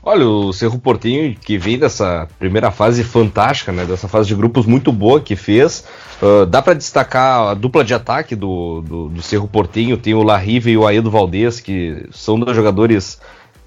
Olha, 0.01 0.25
o 0.29 0.53
Cerro 0.53 0.79
Portinho, 0.79 1.35
que 1.35 1.59
vem 1.59 1.79
dessa 1.79 2.29
primeira 2.39 2.71
fase 2.71 3.03
fantástica, 3.03 3.73
né? 3.73 3.85
Dessa 3.85 4.07
fase 4.07 4.29
de 4.29 4.37
grupos 4.37 4.67
muito 4.67 4.93
boa 4.93 5.21
que 5.21 5.35
fez. 5.35 5.85
Uh, 6.23 6.47
dá 6.47 6.63
para 6.63 6.75
destacar 6.75 7.49
a 7.49 7.55
dupla 7.55 7.83
de 7.83 7.93
ataque 7.93 8.37
do, 8.37 8.83
do, 8.83 9.09
do 9.09 9.23
Cerro 9.23 9.49
Portinho. 9.49 9.97
Tem 9.97 10.15
o 10.15 10.23
Larrive 10.23 10.71
e 10.71 10.77
o 10.77 10.87
Aedo 10.87 11.11
Valdez, 11.11 11.59
que 11.59 12.07
são 12.13 12.39
dois 12.39 12.55
jogadores 12.55 13.21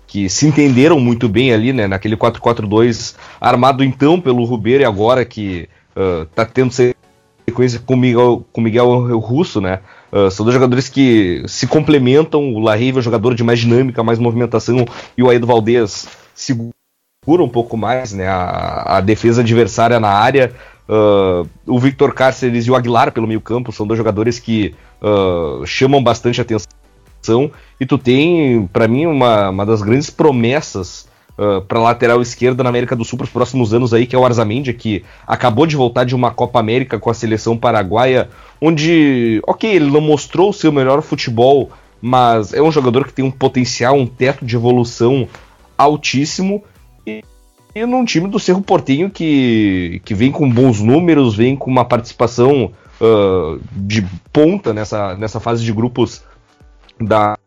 que 0.05 0.29
se 0.29 0.47
entenderam 0.47 0.97
muito 0.97 1.27
bem 1.27 1.51
ali, 1.51 1.73
né? 1.73 1.87
Naquele 1.87 2.15
4-4-2 2.15 3.15
armado 3.41 3.83
então 3.83 4.21
pelo 4.21 4.45
Rubeiro 4.45 4.83
e 4.83 4.85
agora 4.85 5.25
que 5.25 5.67
uh, 5.93 6.25
tá 6.27 6.45
tendo 6.45 6.71
sequência 6.71 7.81
com 7.85 7.97
Miguel, 7.97 8.45
com 8.53 8.61
Miguel 8.61 9.19
Russo, 9.19 9.59
né? 9.59 9.79
Uh, 10.11 10.31
são 10.31 10.45
dois 10.45 10.53
jogadores 10.53 10.89
que 10.89 11.43
se 11.47 11.67
complementam. 11.67 12.53
O 12.53 12.59
Larrive 12.59 12.97
é 12.97 12.99
um 12.99 13.03
jogador 13.03 13.35
de 13.35 13.43
mais 13.43 13.59
dinâmica, 13.59 14.03
mais 14.03 14.19
movimentação, 14.19 14.85
e 15.17 15.23
o 15.23 15.29
Aedo 15.29 15.47
Valdez 15.47 16.07
segura 16.33 16.73
um 17.43 17.49
pouco 17.49 17.75
mais 17.75 18.13
né, 18.13 18.27
a, 18.27 18.97
a 18.97 19.01
defesa 19.01 19.41
adversária 19.41 19.99
na 19.99 20.09
área. 20.09 20.53
Uh, 20.87 21.47
o 21.65 21.77
Victor 21.77 22.13
Cáceres 22.13 22.65
e 22.65 22.71
o 22.71 22.75
Aguilar 22.75 23.11
pelo 23.11 23.27
meio 23.27 23.41
campo 23.41 23.73
são 23.73 23.85
dois 23.85 23.97
jogadores 23.97 24.39
que 24.39 24.73
uh, 25.01 25.65
chamam 25.65 26.01
bastante 26.01 26.39
atenção. 26.39 27.51
E 27.79 27.85
tu 27.85 27.97
tem, 27.97 28.67
para 28.71 28.87
mim, 28.87 29.05
uma, 29.05 29.49
uma 29.49 29.65
das 29.65 29.81
grandes 29.81 30.09
promessas 30.09 31.07
uh, 31.37 31.61
para 31.61 31.79
lateral 31.79 32.21
esquerda 32.21 32.63
na 32.63 32.69
América 32.69 32.95
do 32.95 33.05
Sul 33.05 33.17
para 33.17 33.25
os 33.25 33.31
próximos 33.31 33.73
anos 33.73 33.93
aí, 33.93 34.05
que 34.05 34.15
é 34.15 34.19
o 34.19 34.25
Arzamendi, 34.25 34.73
que 34.73 35.03
acabou 35.25 35.65
de 35.65 35.75
voltar 35.75 36.03
de 36.03 36.15
uma 36.15 36.31
Copa 36.31 36.59
América 36.59 36.99
com 36.99 37.09
a 37.09 37.13
seleção 37.13 37.57
paraguaia, 37.57 38.29
onde, 38.59 39.41
ok, 39.45 39.69
ele 39.69 39.91
não 39.91 40.01
mostrou 40.01 40.49
o 40.49 40.53
seu 40.53 40.71
melhor 40.71 41.01
futebol, 41.01 41.69
mas 42.01 42.53
é 42.53 42.61
um 42.61 42.71
jogador 42.71 43.05
que 43.05 43.13
tem 43.13 43.23
um 43.23 43.31
potencial, 43.31 43.95
um 43.95 44.07
teto 44.07 44.45
de 44.45 44.55
evolução 44.55 45.27
altíssimo 45.77 46.63
e, 47.05 47.23
e 47.75 47.85
num 47.85 48.03
time 48.03 48.27
do 48.27 48.39
Cerro 48.39 48.61
Portinho 48.61 49.09
que, 49.09 50.01
que 50.03 50.13
vem 50.13 50.31
com 50.31 50.49
bons 50.49 50.81
números, 50.81 51.35
vem 51.35 51.55
com 51.55 51.69
uma 51.69 51.85
participação 51.85 52.71
uh, 52.99 53.59
de 53.71 54.05
ponta 54.33 54.73
nessa, 54.73 55.15
nessa 55.15 55.39
fase 55.39 55.63
de 55.63 55.71
grupos 55.71 56.23
da, 56.99 57.37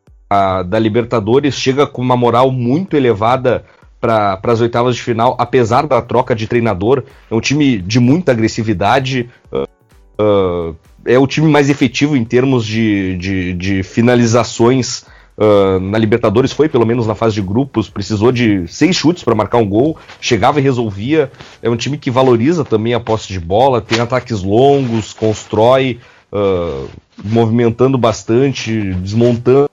da 0.64 0.78
Libertadores, 0.78 1.54
chega 1.54 1.86
com 1.86 2.00
uma 2.00 2.16
moral 2.16 2.52
muito 2.52 2.96
elevada 2.96 3.64
para 4.00 4.40
as 4.44 4.60
oitavas 4.60 4.96
de 4.96 5.02
final, 5.02 5.36
apesar 5.38 5.86
da 5.86 6.00
troca 6.00 6.34
de 6.34 6.46
treinador. 6.46 7.04
É 7.30 7.34
um 7.34 7.40
time 7.40 7.78
de 7.78 8.00
muita 8.00 8.32
agressividade. 8.32 9.28
Uh, 9.52 10.70
uh, 10.70 10.76
é 11.04 11.18
o 11.18 11.26
time 11.26 11.48
mais 11.48 11.68
efetivo 11.68 12.16
em 12.16 12.24
termos 12.24 12.66
de, 12.66 13.16
de, 13.16 13.52
de 13.54 13.82
finalizações 13.82 15.04
uh, 15.36 15.80
na 15.80 15.98
Libertadores 15.98 16.52
foi, 16.52 16.68
pelo 16.68 16.86
menos 16.86 17.06
na 17.06 17.14
fase 17.14 17.34
de 17.34 17.42
grupos, 17.42 17.88
precisou 17.88 18.30
de 18.30 18.66
seis 18.68 18.96
chutes 18.96 19.22
para 19.22 19.34
marcar 19.34 19.58
um 19.58 19.68
gol, 19.68 19.96
chegava 20.20 20.60
e 20.60 20.62
resolvia. 20.62 21.30
É 21.62 21.68
um 21.68 21.76
time 21.76 21.96
que 21.98 22.10
valoriza 22.10 22.64
também 22.64 22.94
a 22.94 23.00
posse 23.00 23.28
de 23.28 23.40
bola, 23.40 23.80
tem 23.80 24.00
ataques 24.00 24.42
longos, 24.42 25.12
constrói, 25.12 25.98
uh, 26.32 26.88
movimentando 27.24 27.96
bastante, 27.96 28.92
desmontando 28.94 29.70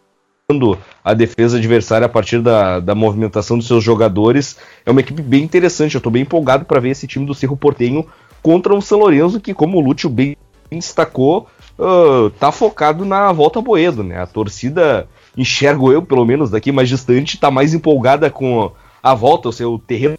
a 1.03 1.13
defesa 1.13 1.57
adversária 1.57 2.05
a 2.05 2.09
partir 2.09 2.41
da, 2.41 2.79
da 2.79 2.95
movimentação 2.95 3.57
dos 3.57 3.67
seus 3.67 3.83
jogadores. 3.83 4.55
É 4.85 4.91
uma 4.91 5.01
equipe 5.01 5.21
bem 5.21 5.43
interessante. 5.43 5.95
Eu 5.95 5.99
estou 5.99 6.09
bem 6.09 6.21
empolgado 6.21 6.63
para 6.63 6.79
ver 6.79 6.91
esse 6.91 7.05
time 7.05 7.25
do 7.25 7.35
Cerro 7.35 7.57
Portenho 7.57 8.05
contra 8.41 8.73
o 8.73 8.81
São 8.81 8.99
Lourenço, 8.99 9.41
que, 9.41 9.53
como 9.53 9.77
o 9.77 9.81
Lúcio 9.81 10.09
bem 10.09 10.37
destacou, 10.71 11.49
uh, 11.77 12.29
tá 12.39 12.49
focado 12.49 13.03
na 13.03 13.29
volta 13.33 13.61
Boedo, 13.61 14.05
né? 14.05 14.21
A 14.21 14.25
torcida 14.25 15.05
enxergo 15.35 15.91
eu, 15.91 16.01
pelo 16.01 16.23
menos 16.23 16.49
daqui 16.49 16.71
mais 16.71 16.87
distante, 16.87 17.35
está 17.35 17.51
mais 17.51 17.73
empolgada 17.73 18.29
com 18.29 18.71
a 19.03 19.13
volta 19.13 19.49
ao 19.49 19.51
seu 19.51 19.77
terreno 19.77 20.17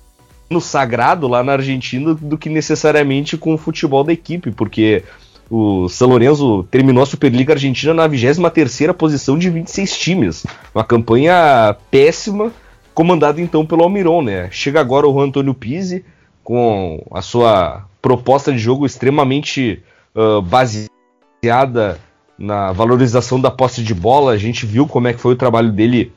sagrado 0.60 1.26
lá 1.26 1.42
na 1.42 1.52
Argentina 1.52 2.12
do 2.12 2.36
que 2.36 2.50
necessariamente 2.50 3.38
com 3.38 3.54
o 3.54 3.58
futebol 3.58 4.04
da 4.04 4.12
equipe, 4.12 4.50
porque 4.50 5.04
o 5.50 5.88
São 5.88 6.08
Lourenço 6.08 6.64
terminou 6.70 7.02
a 7.02 7.06
Superliga 7.06 7.54
Argentina 7.54 7.94
na 7.94 8.08
23ª 8.08 8.92
posição 8.92 9.38
de 9.38 9.48
26 9.48 9.98
times. 9.98 10.46
Uma 10.74 10.84
campanha 10.84 11.74
péssima, 11.90 12.52
comandada 12.94 13.40
então 13.40 13.64
pelo 13.64 13.82
Almiron, 13.82 14.22
né? 14.22 14.48
Chega 14.50 14.80
agora 14.80 15.08
o 15.08 15.20
Antônio 15.20 15.54
Pizzi 15.54 16.04
com 16.44 17.02
a 17.10 17.22
sua 17.22 17.84
proposta 18.02 18.52
de 18.52 18.58
jogo 18.58 18.84
extremamente 18.84 19.82
uh, 20.14 20.42
baseada 20.42 21.98
na 22.38 22.72
valorização 22.72 23.40
da 23.40 23.50
posse 23.50 23.82
de 23.82 23.94
bola. 23.94 24.32
A 24.32 24.38
gente 24.38 24.66
viu 24.66 24.86
como 24.86 25.08
é 25.08 25.12
que 25.12 25.20
foi 25.20 25.32
o 25.32 25.36
trabalho 25.36 25.72
dele 25.72 26.12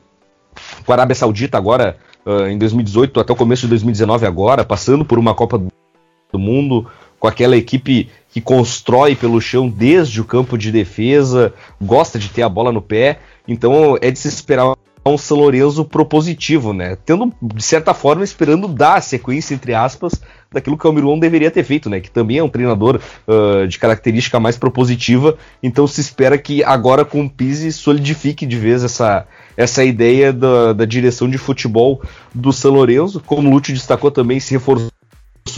com 0.85 0.91
a 0.91 0.95
Arábia 0.95 1.15
Saudita 1.15 1.57
agora 1.57 1.97
uh, 2.25 2.47
em 2.47 2.57
2018 2.57 3.19
até 3.19 3.31
o 3.31 3.35
começo 3.35 3.63
de 3.63 3.69
2019 3.69 4.25
agora, 4.25 4.65
passando 4.65 5.05
por 5.05 5.17
uma 5.17 5.33
Copa 5.33 5.57
do 5.57 6.39
Mundo 6.39 6.87
com 7.19 7.27
aquela 7.27 7.55
equipe 7.55 8.09
que 8.31 8.41
constrói 8.41 9.15
pelo 9.15 9.41
chão 9.41 9.69
desde 9.69 10.21
o 10.21 10.25
campo 10.25 10.57
de 10.57 10.71
defesa, 10.71 11.53
gosta 11.81 12.17
de 12.17 12.29
ter 12.29 12.41
a 12.41 12.49
bola 12.49 12.71
no 12.71 12.81
pé, 12.81 13.19
então 13.47 13.97
é 14.01 14.09
de 14.09 14.17
se 14.17 14.29
esperar 14.29 14.73
um 15.05 15.17
São 15.17 15.37
Lourenço 15.37 15.83
propositivo, 15.83 16.73
né? 16.73 16.95
Tendo, 17.05 17.33
de 17.41 17.63
certa 17.63 17.93
forma, 17.93 18.23
esperando 18.23 18.67
dar 18.67 18.95
a 18.95 19.01
sequência, 19.01 19.53
entre 19.53 19.73
aspas, 19.73 20.21
daquilo 20.51 20.77
que 20.77 20.85
o 20.85 20.89
Almiron 20.89 21.17
deveria 21.17 21.49
ter 21.49 21.63
feito, 21.63 21.89
né? 21.89 21.99
Que 21.99 22.11
também 22.11 22.37
é 22.37 22.43
um 22.43 22.49
treinador 22.49 22.99
uh, 23.27 23.67
de 23.67 23.79
característica 23.79 24.39
mais 24.39 24.57
propositiva, 24.57 25.37
então 25.61 25.87
se 25.87 25.99
espera 26.01 26.37
que 26.37 26.63
agora 26.63 27.03
com 27.03 27.25
o 27.25 27.29
Pise 27.29 27.71
solidifique 27.73 28.45
de 28.45 28.57
vez 28.57 28.83
essa, 28.83 29.25
essa 29.57 29.83
ideia 29.83 30.31
da, 30.31 30.73
da 30.73 30.85
direção 30.85 31.27
de 31.29 31.37
futebol 31.37 32.01
do 32.33 32.53
São 32.53 32.71
Lourenço. 32.71 33.21
Como 33.25 33.49
o 33.49 33.51
Lúcio 33.51 33.73
destacou 33.73 34.11
também, 34.11 34.39
se 34.39 34.53
reforçou 34.53 34.91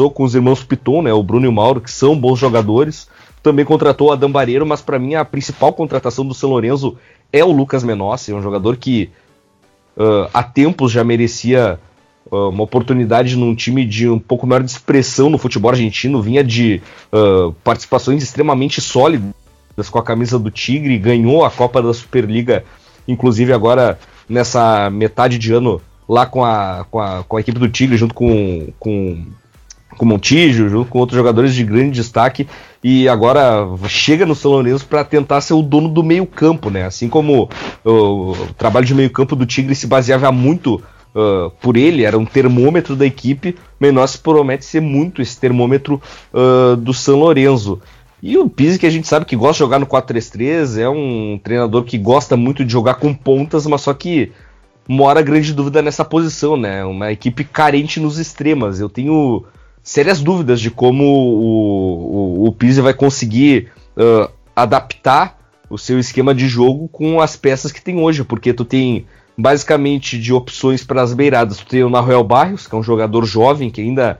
com 0.09 0.23
os 0.23 0.35
irmãos 0.35 0.63
Piton, 0.63 1.01
né? 1.01 1.13
O 1.13 1.23
Bruno 1.23 1.45
e 1.45 1.49
o 1.49 1.51
Mauro, 1.51 1.81
que 1.81 1.91
são 1.91 2.17
bons 2.17 2.39
jogadores. 2.39 3.07
Também 3.41 3.65
contratou 3.65 4.07
o 4.07 4.11
Adam 4.11 4.31
Bareiro, 4.31 4.65
mas 4.65 4.81
para 4.81 4.97
mim 4.97 5.15
a 5.15 5.25
principal 5.25 5.73
contratação 5.73 6.25
do 6.25 6.33
São 6.33 6.49
Lourenço 6.49 6.97
é 7.31 7.43
o 7.43 7.51
Lucas 7.51 7.83
Menossi, 7.83 8.31
é 8.31 8.35
um 8.35 8.41
jogador 8.41 8.77
que 8.77 9.09
uh, 9.97 10.29
há 10.33 10.43
tempos 10.43 10.91
já 10.91 11.03
merecia 11.03 11.79
uh, 12.31 12.49
uma 12.49 12.63
oportunidade 12.63 13.35
num 13.35 13.55
time 13.55 13.83
de 13.83 14.07
um 14.07 14.19
pouco 14.19 14.47
maior 14.47 14.63
de 14.63 14.71
expressão 14.71 15.29
no 15.29 15.37
futebol 15.37 15.71
argentino, 15.71 16.21
vinha 16.21 16.43
de 16.43 16.81
uh, 17.11 17.51
participações 17.63 18.23
extremamente 18.23 18.79
sólidas 18.79 19.33
com 19.89 19.99
a 19.99 20.03
camisa 20.03 20.37
do 20.37 20.51
Tigre, 20.51 20.97
ganhou 20.97 21.43
a 21.43 21.51
Copa 21.51 21.81
da 21.81 21.93
Superliga, 21.93 22.63
inclusive 23.07 23.51
agora 23.51 23.99
nessa 24.29 24.89
metade 24.89 25.37
de 25.37 25.51
ano 25.51 25.81
lá 26.07 26.25
com 26.25 26.43
a, 26.43 26.85
com 26.89 26.99
a, 26.99 27.23
com 27.23 27.37
a 27.37 27.41
equipe 27.41 27.59
do 27.59 27.69
Tigre, 27.69 27.97
junto 27.97 28.13
com, 28.13 28.67
com, 28.79 29.25
com 29.97 30.05
Montijo, 30.05 30.69
junto 30.69 30.89
com 30.89 30.99
outros 30.99 31.17
jogadores 31.17 31.53
de 31.53 31.63
grande 31.63 31.91
destaque, 31.91 32.47
e 32.83 33.07
agora 33.07 33.67
chega 33.87 34.25
no 34.25 34.35
São 34.35 34.51
Lourenço 34.51 34.85
para 34.85 35.03
tentar 35.03 35.41
ser 35.41 35.53
o 35.53 35.61
dono 35.61 35.87
do 35.87 36.03
meio 36.03 36.25
campo, 36.25 36.69
né? 36.69 36.85
Assim 36.85 37.07
como 37.07 37.49
o, 37.83 38.35
trabalho 38.57 38.85
de 38.85 38.93
meio 38.93 39.09
campo 39.09 39.35
do 39.35 39.45
Tigre 39.45 39.75
se 39.75 39.87
baseava 39.87 40.31
muito 40.31 40.75
uh, 41.15 41.49
por 41.61 41.77
ele, 41.77 42.03
era 42.03 42.17
um 42.17 42.25
termômetro 42.25 42.95
da 42.95 43.05
equipe, 43.05 43.55
Menossi 43.79 44.17
promete 44.17 44.65
ser 44.65 44.81
muito 44.81 45.21
esse 45.21 45.39
termômetro 45.39 46.01
uh, 46.33 46.75
do 46.75 46.93
São 46.93 47.19
Lourenço. 47.19 47.79
E 48.21 48.37
o 48.37 48.49
Pizzi, 48.49 48.79
que 48.79 48.85
a 48.85 48.89
gente 48.89 49.05
sabe 49.05 49.25
que 49.25 49.35
gosta 49.35 49.55
de 49.55 49.59
jogar 49.59 49.79
no 49.79 49.85
4-3-3, 49.85 50.79
é 50.79 50.87
um 50.87 51.37
treinador 51.43 51.83
que 51.83 51.97
gosta 51.97 52.37
muito 52.37 52.63
de 52.63 52.71
jogar 52.71 52.93
com 52.95 53.13
pontas, 53.13 53.67
mas 53.67 53.81
só 53.81 53.93
que 53.93 54.31
mora 54.87 55.21
grande 55.21 55.53
dúvida 55.53 55.81
nessa 55.81 56.05
posição, 56.05 56.55
né? 56.55 56.85
Uma 56.85 57.11
equipe 57.11 57.43
carente 57.43 57.99
nos 57.99 58.19
extremas. 58.19 58.79
Eu 58.79 58.87
tenho 58.89 59.43
sérias 59.83 60.21
dúvidas 60.21 60.61
de 60.61 60.71
como 60.71 61.03
o, 61.03 62.45
o, 62.45 62.47
o 62.47 62.51
Pizzi 62.53 62.79
vai 62.79 62.93
conseguir 62.93 63.69
uh, 63.97 64.31
adaptar 64.55 65.37
o 65.69 65.77
seu 65.77 65.99
esquema 65.99 66.33
de 66.33 66.47
jogo 66.47 66.87
com 66.87 67.19
as 67.19 67.35
peças 67.35 67.71
que 67.71 67.81
tem 67.81 67.99
hoje, 67.99 68.23
porque 68.23 68.53
tu 68.53 68.63
tem 68.63 69.05
basicamente 69.37 70.19
de 70.19 70.31
opções 70.31 70.83
para 70.83 71.01
as 71.01 71.13
beiradas. 71.13 71.57
Tu 71.57 71.65
tem 71.65 71.83
o 71.83 71.89
Naruel 71.89 72.23
Barrios, 72.23 72.67
que 72.67 72.75
é 72.75 72.77
um 72.77 72.83
jogador 72.83 73.25
jovem 73.25 73.69
que 73.69 73.81
ainda 73.81 74.19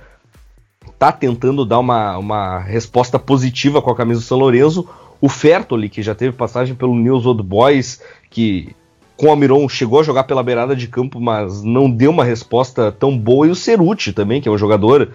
está 0.92 1.12
tentando 1.12 1.66
dar 1.66 1.80
uma, 1.80 2.18
uma 2.18 2.60
resposta 2.60 3.18
positiva 3.18 3.82
com 3.82 3.92
a 3.92 3.96
camisa 3.96 4.20
do 4.20 4.26
São 4.26 4.40
Lourenço. 4.40 4.88
O 5.22 5.30
Fertoli, 5.30 5.90
que 5.90 6.02
já 6.02 6.14
teve 6.14 6.36
passagem 6.36 6.76
pelo 6.76 6.96
News 6.96 7.26
Old 7.26 7.44
Boys, 7.44 8.02
que 8.30 8.76
com 9.16 9.28
o 9.28 9.30
Almiron 9.30 9.70
chegou 9.70 10.00
a 10.00 10.04
jogar 10.04 10.24
pela 10.24 10.44
beirada 10.44 10.76
de 10.76 10.88
campo, 10.88 11.22
mas 11.22 11.64
não 11.64 11.90
deu 11.90 12.10
uma 12.10 12.24
resposta 12.24 12.92
tão 12.92 13.18
boa. 13.18 13.48
E 13.48 13.52
o 13.52 13.56
Ceruti 13.56 14.12
também, 14.12 14.42
que 14.42 14.50
é 14.50 14.52
um 14.52 14.58
jogador 14.58 15.14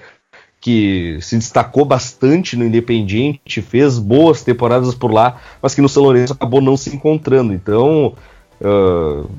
que 0.61 1.19
se 1.21 1.37
destacou 1.37 1.85
bastante 1.85 2.57
no 2.57 2.65
Independiente, 2.65 3.63
fez 3.63 3.99
boas 3.99 4.43
temporadas 4.43 4.95
por 4.95 5.13
lá, 5.13 5.37
mas 5.63 5.75
que 5.75 5.81
no 5.81 5.89
São 5.89 6.03
Lourenço 6.03 6.33
acabou 6.33 6.61
não 6.61 6.77
se 6.77 6.95
encontrando. 6.95 7.53
Então, 7.53 8.15
uh, 8.61 9.31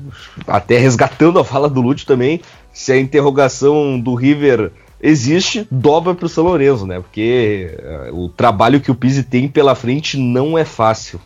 até 0.46 0.78
resgatando 0.78 1.38
a 1.38 1.44
fala 1.44 1.68
do 1.68 1.80
Lúcio 1.80 2.06
também, 2.06 2.40
se 2.72 2.92
a 2.92 2.98
interrogação 2.98 4.00
do 4.00 4.14
River 4.14 4.72
existe, 5.02 5.66
dobra 5.70 6.14
para 6.14 6.26
o 6.26 6.28
São 6.28 6.44
Lourenço, 6.44 6.86
né? 6.86 7.00
Porque 7.00 7.76
uh, 8.10 8.24
o 8.24 8.28
trabalho 8.28 8.80
que 8.80 8.90
o 8.90 8.94
Pizzi 8.94 9.22
tem 9.22 9.46
pela 9.46 9.74
frente 9.74 10.16
não 10.16 10.56
é 10.56 10.64
fácil. 10.64 11.20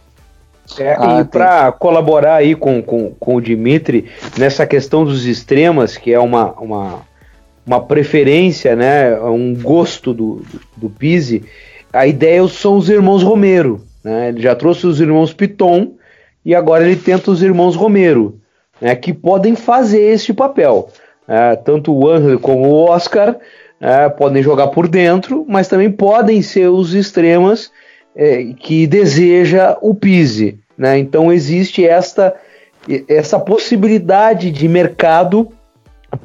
É, 0.78 0.96
ah, 0.98 1.20
e 1.20 1.24
para 1.24 1.70
colaborar 1.72 2.36
aí 2.36 2.54
com, 2.54 2.82
com, 2.82 3.10
com 3.10 3.36
o 3.36 3.40
Dimitri 3.40 4.10
nessa 4.38 4.66
questão 4.66 5.04
dos 5.04 5.26
extremas, 5.26 5.96
que 5.96 6.10
é 6.10 6.18
uma, 6.18 6.52
uma, 6.52 7.02
uma 7.66 7.80
preferência, 7.80 8.76
né, 8.76 9.18
um 9.20 9.54
gosto 9.54 10.12
do, 10.12 10.42
do, 10.76 10.90
Pizzi, 10.90 11.42
a 11.92 12.06
ideia 12.06 12.46
são 12.48 12.76
os 12.76 12.88
irmãos 12.88 13.22
Romero. 13.22 13.80
Né? 14.02 14.28
Ele 14.28 14.42
já 14.42 14.54
trouxe 14.54 14.86
os 14.86 15.00
irmãos 15.00 15.32
Piton, 15.32 15.92
e 16.44 16.54
agora 16.54 16.84
ele 16.84 16.96
tenta 16.96 17.30
os 17.30 17.42
irmãos 17.42 17.74
Romero, 17.74 18.38
né, 18.80 18.94
que 18.94 19.14
podem 19.14 19.56
fazer 19.56 20.02
este 20.02 20.32
papel. 20.32 20.90
É, 21.26 21.56
tanto 21.56 21.92
o 21.92 22.08
Angel 22.10 22.38
como 22.38 22.68
o 22.68 22.84
Oscar 22.84 23.36
é, 23.80 24.08
podem 24.10 24.42
jogar 24.42 24.68
por 24.68 24.86
dentro, 24.86 25.44
mas 25.48 25.68
também 25.68 25.90
podem 25.90 26.42
ser 26.42 26.68
os 26.68 26.92
extremas 26.92 27.72
é, 28.14 28.44
que 28.58 28.86
deseja 28.86 29.76
o 29.80 29.94
Pise. 29.94 30.58
Né? 30.76 30.98
Então 30.98 31.32
existe 31.32 31.86
esta, 31.86 32.34
essa 33.08 33.38
possibilidade 33.38 34.50
de 34.50 34.68
mercado 34.68 35.48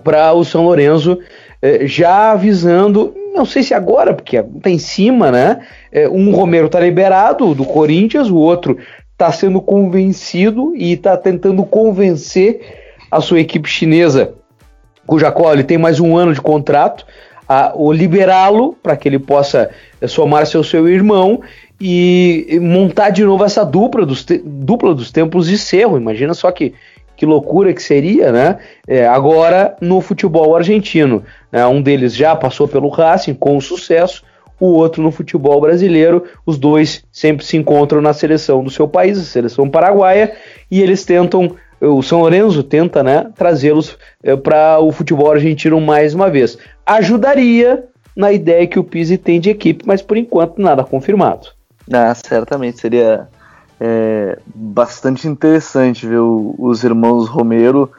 para 0.04 0.34
o 0.34 0.44
São 0.44 0.64
Lourenço, 0.64 1.18
é, 1.62 1.86
já 1.86 2.32
avisando, 2.32 3.14
não 3.34 3.46
sei 3.46 3.64
se 3.64 3.74
agora, 3.74 4.14
porque 4.14 4.38
está 4.38 4.70
em 4.70 4.80
cima, 4.80 5.32
né? 5.32 5.62
É, 5.92 6.08
um 6.08 6.32
Romero 6.32 6.68
está 6.68 6.80
liberado 6.80 7.54
do 7.54 7.66
Corinthians, 7.66 8.30
o 8.30 8.38
outro 8.38 8.78
está 9.12 9.32
sendo 9.32 9.62
convencido 9.62 10.74
e 10.76 10.94
está 10.94 11.18
tentando 11.18 11.64
convencer 11.66 12.62
a 13.12 13.20
sua 13.20 13.40
equipe 13.40 13.68
chinesa, 13.68 14.34
cuja 15.06 15.32
qual 15.32 15.54
ele 15.54 15.64
tem 15.64 15.78
mais 15.78 16.00
um 16.00 16.16
ano 16.16 16.34
de 16.34 16.40
contrato, 16.40 17.06
a, 17.48 17.74
liberá-lo 17.92 18.78
para 18.82 18.96
que 18.96 19.10
ele 19.10 19.20
possa 19.20 19.70
somar-se 20.08 20.56
ao 20.56 20.64
seu 20.64 20.88
irmão 20.88 21.42
e 21.82 22.60
montar 22.62 23.10
de 23.10 23.24
novo 23.24 23.44
essa 23.44 23.66
dupla 23.66 24.06
dos, 24.06 24.26
dupla 24.44 24.94
dos 24.94 25.12
tempos 25.12 25.48
de 25.48 25.58
Cerro. 25.58 25.98
Imagina 25.98 26.34
só 26.34 26.52
que, 26.52 26.74
que 27.20 27.26
loucura 27.26 27.74
que 27.74 27.84
seria, 27.84 28.32
né? 28.32 28.60
É, 28.88 29.06
agora 29.06 29.76
no 29.82 30.00
futebol 30.00 30.56
argentino. 30.56 31.22
Né? 31.52 31.68
Um 31.68 31.82
deles 31.82 32.16
já 32.16 32.34
passou 32.34 32.66
pelo 32.66 32.88
Racing 32.88 33.34
com 33.34 33.60
sucesso, 33.60 34.24
o 34.58 34.68
outro 34.68 35.04
no 35.04 35.12
futebol 35.12 35.60
brasileiro. 35.60 36.24
Os 36.46 36.58
dois 36.58 37.04
sempre 37.12 37.46
se 37.46 37.58
encontram 37.58 38.00
na 38.00 38.14
seleção 38.14 38.64
do 38.64 38.70
seu 38.70 38.88
país, 38.88 39.20
a 39.20 39.24
seleção 39.24 39.70
paraguaia, 39.70 40.32
e 40.72 40.82
eles 40.82 41.04
tentam, 41.04 41.58
o 41.82 42.02
São 42.02 42.22
Lourenço 42.22 42.64
tenta, 42.64 43.04
né, 43.04 43.30
trazê-los 43.36 43.98
é, 44.24 44.38
para 44.38 44.80
o 44.80 44.90
futebol 44.90 45.30
argentino 45.30 45.82
mais 45.82 46.14
uma 46.14 46.30
vez. 46.30 46.58
Ajudaria 46.86 47.84
na 48.16 48.32
ideia 48.32 48.66
que 48.66 48.80
o 48.80 48.84
Pizzi 48.84 49.18
tem 49.18 49.42
de 49.42 49.50
equipe, 49.50 49.84
mas 49.86 50.02
por 50.02 50.16
enquanto 50.16 50.62
nada 50.62 50.86
confirmado. 50.86 51.50
Ah, 51.92 52.16
certamente 52.16 52.80
seria 52.80 53.28
é, 53.80 54.38
bastante 54.54 55.28
interessante 55.28 56.06
ver 56.06 56.20
o, 56.20 56.56
os 56.58 56.84
irmãos 56.84 57.28
Romero 57.28 57.90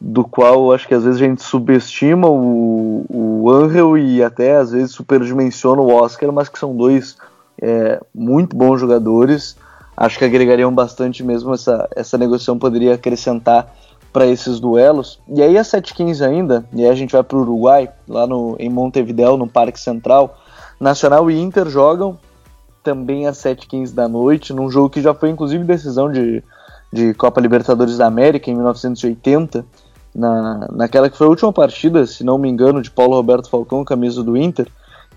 do 0.00 0.24
qual 0.24 0.72
acho 0.72 0.86
que 0.86 0.94
às 0.94 1.04
vezes 1.04 1.20
a 1.20 1.24
gente 1.24 1.42
subestima 1.42 2.28
o, 2.28 3.04
o 3.08 3.50
Angel 3.50 3.98
e 3.98 4.22
até 4.22 4.56
às 4.56 4.70
vezes 4.70 4.92
superdimensiona 4.92 5.82
o 5.82 5.92
Oscar, 5.92 6.32
mas 6.32 6.48
que 6.48 6.58
são 6.58 6.76
dois 6.76 7.16
é, 7.60 8.00
muito 8.14 8.56
bons 8.56 8.80
jogadores. 8.80 9.56
Acho 9.96 10.18
que 10.18 10.24
agregariam 10.24 10.72
bastante 10.72 11.24
mesmo 11.24 11.52
essa, 11.52 11.88
essa 11.94 12.16
negociação, 12.16 12.58
poderia 12.58 12.94
acrescentar 12.94 13.74
para 14.12 14.26
esses 14.26 14.60
duelos. 14.60 15.20
E 15.28 15.42
aí 15.42 15.58
a 15.58 15.62
7-15 15.62 16.24
ainda, 16.24 16.64
e 16.72 16.84
aí 16.84 16.88
a 16.88 16.94
gente 16.94 17.12
vai 17.12 17.22
para 17.22 17.36
o 17.36 17.40
Uruguai, 17.40 17.90
lá 18.08 18.26
no, 18.26 18.56
em 18.58 18.70
Montevideo, 18.70 19.36
no 19.36 19.48
Parque 19.48 19.80
Central. 19.80 20.38
Nacional 20.80 21.28
e 21.28 21.40
Inter 21.40 21.68
jogam 21.68 22.16
também 22.88 23.26
às 23.26 23.36
7h15 23.36 23.92
da 23.92 24.08
noite, 24.08 24.54
num 24.54 24.70
jogo 24.70 24.88
que 24.88 25.02
já 25.02 25.12
foi 25.12 25.28
inclusive 25.28 25.62
decisão 25.62 26.10
de, 26.10 26.42
de 26.90 27.12
Copa 27.12 27.38
Libertadores 27.38 27.98
da 27.98 28.06
América 28.06 28.50
em 28.50 28.54
1980 28.54 29.62
na, 30.14 30.66
naquela 30.72 31.10
que 31.10 31.18
foi 31.18 31.26
a 31.26 31.30
última 31.30 31.52
partida, 31.52 32.06
se 32.06 32.24
não 32.24 32.38
me 32.38 32.48
engano, 32.48 32.80
de 32.80 32.90
Paulo 32.90 33.14
Roberto 33.14 33.50
Falcão, 33.50 33.84
camisa 33.84 34.22
do 34.22 34.38
Inter. 34.38 34.66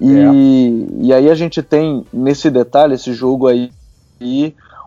E, 0.01 0.17
é. 0.17 1.05
e 1.05 1.13
aí 1.13 1.29
a 1.29 1.33
gente 1.33 1.63
tem 1.63 2.05
nesse 2.11 2.49
detalhe, 2.49 2.95
esse 2.95 3.13
jogo 3.13 3.47
aí, 3.47 3.71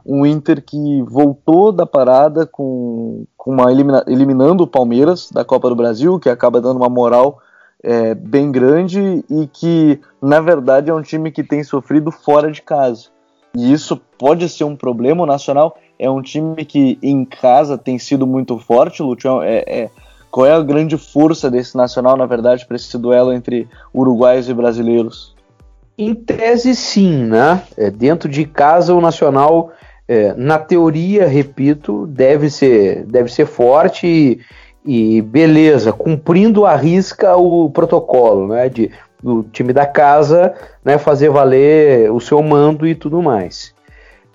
um 0.04 0.26
Inter 0.26 0.62
que 0.62 1.02
voltou 1.04 1.72
da 1.72 1.86
parada 1.86 2.44
com, 2.44 3.24
com 3.34 3.52
uma 3.52 3.72
elimina, 3.72 4.04
eliminando 4.06 4.62
o 4.62 4.68
Palmeiras 4.68 5.30
da 5.32 5.42
Copa 5.42 5.70
do 5.70 5.74
Brasil, 5.74 6.20
que 6.20 6.28
acaba 6.28 6.60
dando 6.60 6.76
uma 6.76 6.90
moral 6.90 7.40
é, 7.84 8.14
bem 8.14 8.50
grande 8.50 9.22
e 9.30 9.46
que, 9.46 10.00
na 10.20 10.40
verdade, 10.40 10.90
é 10.90 10.94
um 10.94 11.02
time 11.02 11.30
que 11.30 11.44
tem 11.44 11.62
sofrido 11.62 12.10
fora 12.10 12.50
de 12.50 12.62
casa. 12.62 13.08
E 13.54 13.72
isso 13.72 14.00
pode 14.18 14.48
ser 14.48 14.64
um 14.64 14.74
problema. 14.74 15.22
O 15.22 15.26
Nacional 15.26 15.76
é 15.98 16.10
um 16.10 16.22
time 16.22 16.64
que 16.64 16.98
em 17.02 17.24
casa 17.24 17.76
tem 17.76 17.98
sido 17.98 18.26
muito 18.26 18.58
forte, 18.58 19.02
Lúcio. 19.02 19.42
É, 19.42 19.64
é, 19.66 19.90
qual 20.30 20.46
é 20.46 20.52
a 20.52 20.62
grande 20.62 20.96
força 20.96 21.50
desse 21.50 21.76
Nacional, 21.76 22.16
na 22.16 22.26
verdade, 22.26 22.66
para 22.66 22.76
esse 22.76 22.98
duelo 22.98 23.32
entre 23.32 23.68
uruguaios 23.94 24.48
e 24.48 24.54
brasileiros? 24.54 25.34
Em 25.96 26.14
tese, 26.14 26.74
sim, 26.74 27.24
né? 27.24 27.62
É, 27.76 27.90
dentro 27.90 28.28
de 28.28 28.44
casa, 28.44 28.94
o 28.94 29.00
Nacional, 29.00 29.70
é, 30.08 30.32
na 30.34 30.58
teoria, 30.58 31.28
repito, 31.28 32.06
deve 32.08 32.50
ser, 32.50 33.04
deve 33.04 33.30
ser 33.30 33.46
forte 33.46 34.06
e, 34.06 34.40
e 34.84 35.22
beleza, 35.22 35.92
cumprindo 35.92 36.66
a 36.66 36.76
risca 36.76 37.36
o 37.36 37.70
protocolo, 37.70 38.48
né? 38.48 38.68
De 38.68 38.90
do 39.22 39.42
time 39.44 39.72
da 39.72 39.86
casa, 39.86 40.52
né? 40.84 40.98
Fazer 40.98 41.30
valer 41.30 42.12
o 42.12 42.20
seu 42.20 42.42
mando 42.42 42.86
e 42.86 42.94
tudo 42.94 43.22
mais. 43.22 43.72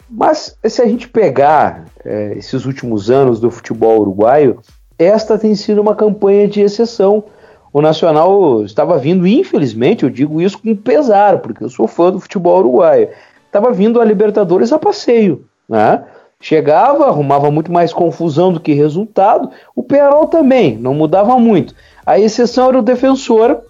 Mas 0.09 0.57
se 0.65 0.81
a 0.81 0.87
gente 0.87 1.07
pegar 1.07 1.85
é, 2.03 2.33
esses 2.35 2.65
últimos 2.65 3.11
anos 3.11 3.39
do 3.39 3.51
futebol 3.51 4.01
uruguaio, 4.01 4.59
esta 4.97 5.37
tem 5.37 5.53
sido 5.53 5.79
uma 5.79 5.95
campanha 5.95 6.47
de 6.47 6.61
exceção. 6.61 7.23
O 7.71 7.81
Nacional 7.81 8.63
estava 8.63 8.97
vindo, 8.97 9.27
infelizmente, 9.27 10.03
eu 10.03 10.09
digo 10.09 10.41
isso 10.41 10.59
com 10.59 10.75
pesar, 10.75 11.37
porque 11.37 11.63
eu 11.63 11.69
sou 11.69 11.87
fã 11.87 12.11
do 12.11 12.19
futebol 12.19 12.57
uruguaio. 12.57 13.09
Estava 13.45 13.71
vindo 13.71 14.01
a 14.01 14.05
Libertadores 14.05 14.73
a 14.73 14.79
passeio, 14.79 15.45
né? 15.69 16.03
Chegava, 16.41 17.07
arrumava 17.07 17.51
muito 17.51 17.71
mais 17.71 17.91
confusão 17.91 18.53
do 18.53 18.59
que 18.59 18.73
resultado. 18.73 19.49
O 19.75 19.83
Penarol 19.83 20.27
também, 20.27 20.77
não 20.77 20.93
mudava 20.93 21.37
muito. 21.37 21.75
A 22.05 22.17
exceção 22.17 22.69
era 22.69 22.79
o 22.79 22.83
defensor, 22.83 23.61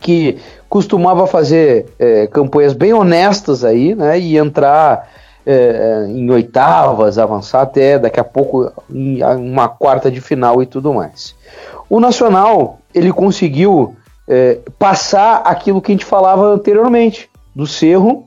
que 0.00 0.38
costumava 0.68 1.26
fazer 1.26 1.86
é, 1.98 2.26
campanhas 2.26 2.72
bem 2.72 2.92
honestas 2.92 3.64
aí, 3.64 3.94
né? 3.94 4.18
E 4.18 4.36
entrar 4.36 5.08
é, 5.46 6.06
em 6.08 6.28
oitavas, 6.30 7.18
avançar 7.18 7.62
até 7.62 7.98
daqui 7.98 8.18
a 8.18 8.24
pouco 8.24 8.70
em 8.90 9.22
uma 9.22 9.68
quarta 9.68 10.10
de 10.10 10.20
final 10.20 10.62
e 10.62 10.66
tudo 10.66 10.92
mais. 10.92 11.34
O 11.88 12.00
Nacional 12.00 12.78
ele 12.94 13.12
conseguiu 13.12 13.96
é, 14.28 14.58
passar 14.78 15.42
aquilo 15.44 15.80
que 15.80 15.92
a 15.92 15.94
gente 15.94 16.04
falava 16.04 16.46
anteriormente 16.46 17.30
do 17.54 17.66
Cerro 17.66 18.26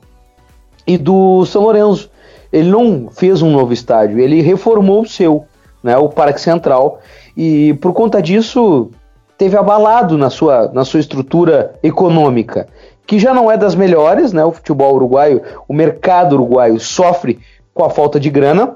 e 0.86 0.96
do 0.96 1.44
São 1.46 1.62
Lourenço. 1.62 2.10
Ele 2.56 2.70
não 2.70 3.08
fez 3.10 3.42
um 3.42 3.50
novo 3.50 3.72
estádio, 3.72 4.18
ele 4.18 4.40
reformou 4.40 5.02
o 5.02 5.08
seu, 5.08 5.44
né, 5.82 5.96
o 5.96 6.08
Parque 6.08 6.40
Central, 6.40 7.00
e 7.36 7.74
por 7.74 7.92
conta 7.92 8.22
disso 8.22 8.90
teve 9.36 9.56
abalado 9.56 10.16
na 10.16 10.30
sua, 10.30 10.70
na 10.72 10.84
sua 10.84 11.00
estrutura 11.00 11.74
econômica 11.82 12.66
que 13.06 13.18
já 13.18 13.32
não 13.32 13.50
é 13.50 13.56
das 13.56 13.74
melhores, 13.74 14.32
né? 14.32 14.44
O 14.44 14.50
futebol 14.50 14.94
uruguaio, 14.94 15.40
o 15.68 15.72
mercado 15.72 16.32
uruguaio 16.32 16.80
sofre 16.80 17.38
com 17.72 17.84
a 17.84 17.90
falta 17.90 18.18
de 18.18 18.28
grana. 18.28 18.74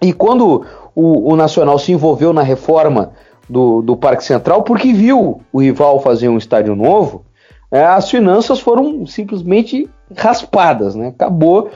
E 0.00 0.12
quando 0.12 0.64
o, 0.94 1.32
o 1.32 1.36
Nacional 1.36 1.78
se 1.78 1.92
envolveu 1.92 2.32
na 2.32 2.42
reforma 2.42 3.12
do, 3.48 3.82
do 3.82 3.96
Parque 3.96 4.24
Central, 4.24 4.62
porque 4.62 4.92
viu 4.92 5.40
o 5.52 5.60
rival 5.60 6.00
fazer 6.00 6.28
um 6.28 6.38
estádio 6.38 6.76
novo, 6.76 7.24
é, 7.72 7.84
as 7.84 8.08
finanças 8.08 8.60
foram 8.60 9.04
simplesmente 9.06 9.90
raspadas, 10.16 10.94
né? 10.94 11.08
Acabou 11.08 11.70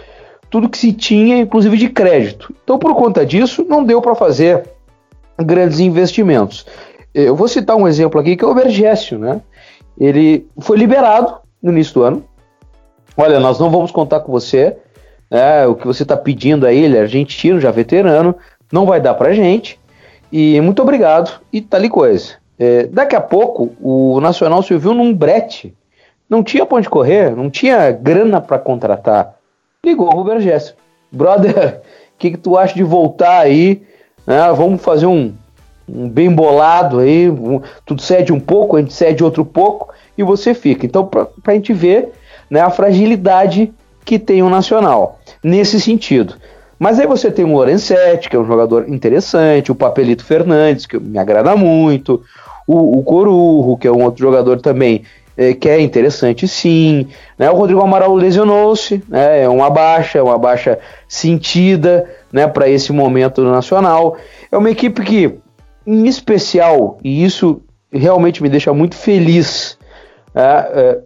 tudo 0.55 0.69
que 0.69 0.79
se 0.79 0.93
tinha, 0.93 1.39
inclusive 1.39 1.77
de 1.77 1.89
crédito. 1.89 2.55
Então, 2.63 2.79
por 2.79 2.95
conta 2.95 3.27
disso, 3.27 3.67
não 3.69 3.83
deu 3.83 4.01
para 4.01 4.15
fazer 4.15 4.63
grandes 5.37 5.81
investimentos. 5.81 6.65
Eu 7.13 7.35
vou 7.35 7.49
citar 7.49 7.75
um 7.75 7.89
exemplo 7.89 8.21
aqui 8.21 8.37
que 8.37 8.45
é 8.45 8.47
o 8.47 8.55
Bergésio, 8.55 9.19
né? 9.19 9.41
Ele 9.99 10.47
foi 10.61 10.77
liberado 10.77 11.39
no 11.61 11.73
início 11.73 11.95
do 11.95 12.03
ano. 12.05 12.25
Olha, 13.17 13.41
nós 13.41 13.59
não 13.59 13.69
vamos 13.69 13.91
contar 13.91 14.21
com 14.21 14.31
você. 14.31 14.77
Né, 15.29 15.67
o 15.67 15.75
que 15.75 15.89
você 15.89 16.05
está 16.05 16.17
pedindo 16.17 16.69
a 16.69 16.73
ele, 16.73 17.01
argentino, 17.01 17.61
já 17.61 17.73
veterano, 17.73 18.37
não 18.71 18.87
vai 18.87 19.01
dar 19.01 19.15
para 19.15 19.33
gente. 19.33 19.81
E 20.31 20.61
muito 20.61 20.81
obrigado. 20.83 21.41
E 21.53 21.61
tá 21.61 21.79
ali 21.79 21.89
coisa. 21.89 22.35
É, 22.57 22.87
daqui 22.87 23.17
a 23.17 23.21
pouco, 23.21 23.75
o 23.81 24.21
Nacional 24.21 24.63
se 24.63 24.77
viu 24.79 24.95
num 24.95 25.13
brete. 25.13 25.75
Não 26.31 26.45
tinha 26.45 26.65
ponto 26.65 26.83
de 26.83 26.89
correr, 26.89 27.35
não 27.35 27.51
tinha 27.51 27.91
grana 27.91 28.41
para 28.41 28.57
contratar. 28.57 29.35
Ligou 29.85 30.09
o 30.09 30.17
Ruber 30.17 30.41
Gerson. 30.41 30.75
Brother, 31.13 31.81
o 31.81 31.81
que, 32.19 32.33
que 32.33 32.37
tu 32.37 32.57
acha 32.57 32.75
de 32.75 32.83
voltar 32.83 33.41
aí? 33.41 33.83
Né, 34.27 34.41
vamos 34.57 34.81
fazer 34.81 35.07
um, 35.07 35.33
um 35.89 36.09
bem 36.09 36.31
bolado 36.31 37.01
aí. 37.01 37.29
Um, 37.31 37.61
tu 37.85 38.01
cede 38.01 38.33
um 38.33 38.41
pouco, 38.41 38.77
a 38.77 38.81
gente 38.81 38.95
cede 38.95 39.23
outro 39.23 39.45
pouco 39.45 39.93
e 40.17 40.23
você 40.23 40.55
fica. 40.55 40.87
Então, 40.87 41.07
para 41.07 41.29
a 41.47 41.53
gente 41.53 41.73
ver 41.73 42.13
né, 42.51 42.61
a 42.61 42.71
fragilidade 42.71 43.73
que 44.05 44.19
tem 44.19 44.43
o 44.43 44.51
Nacional 44.51 45.19
nesse 45.43 45.81
sentido. 45.81 46.35
Mas 46.79 46.99
aí 46.99 47.07
você 47.07 47.31
tem 47.31 47.45
o 47.45 47.55
Lorenzetti, 47.55 48.29
que 48.29 48.37
é 48.37 48.39
um 48.39 48.47
jogador 48.47 48.89
interessante, 48.89 49.71
o 49.71 49.75
Papelito 49.75 50.25
Fernandes, 50.25 50.87
que 50.87 50.99
me 50.99 51.19
agrada 51.19 51.55
muito, 51.57 52.23
o, 52.67 52.99
o 52.99 53.03
Corurro, 53.03 53.79
que 53.79 53.87
é 53.87 53.93
um 53.93 54.03
outro 54.03 54.21
jogador 54.21 54.61
também 54.61 55.03
que 55.61 55.69
é 55.69 55.81
interessante 55.81 56.47
sim. 56.47 57.09
Né? 57.39 57.51
O 57.51 57.57
Rodrigo 57.57 57.81
Amaral 57.81 58.15
lesionou-se, 58.15 59.03
né? 59.09 59.43
é 59.43 59.49
uma 59.49 59.69
baixa, 59.69 60.23
uma 60.23 60.39
baixa 60.39 60.79
sentida 61.09 62.09
né, 62.33 62.47
para 62.47 62.69
esse 62.69 62.93
momento 62.93 63.43
nacional. 63.43 64.17
É 64.51 64.57
uma 64.57 64.71
equipe 64.71 65.03
que, 65.03 65.39
em 65.87 66.07
especial, 66.07 66.99
e 67.03 67.25
isso 67.25 67.63
realmente 67.93 68.43
me 68.43 68.49
deixa 68.49 68.73
muito 68.73 68.97
feliz, 68.97 69.79
é, 70.35 70.41
é, 70.41 71.01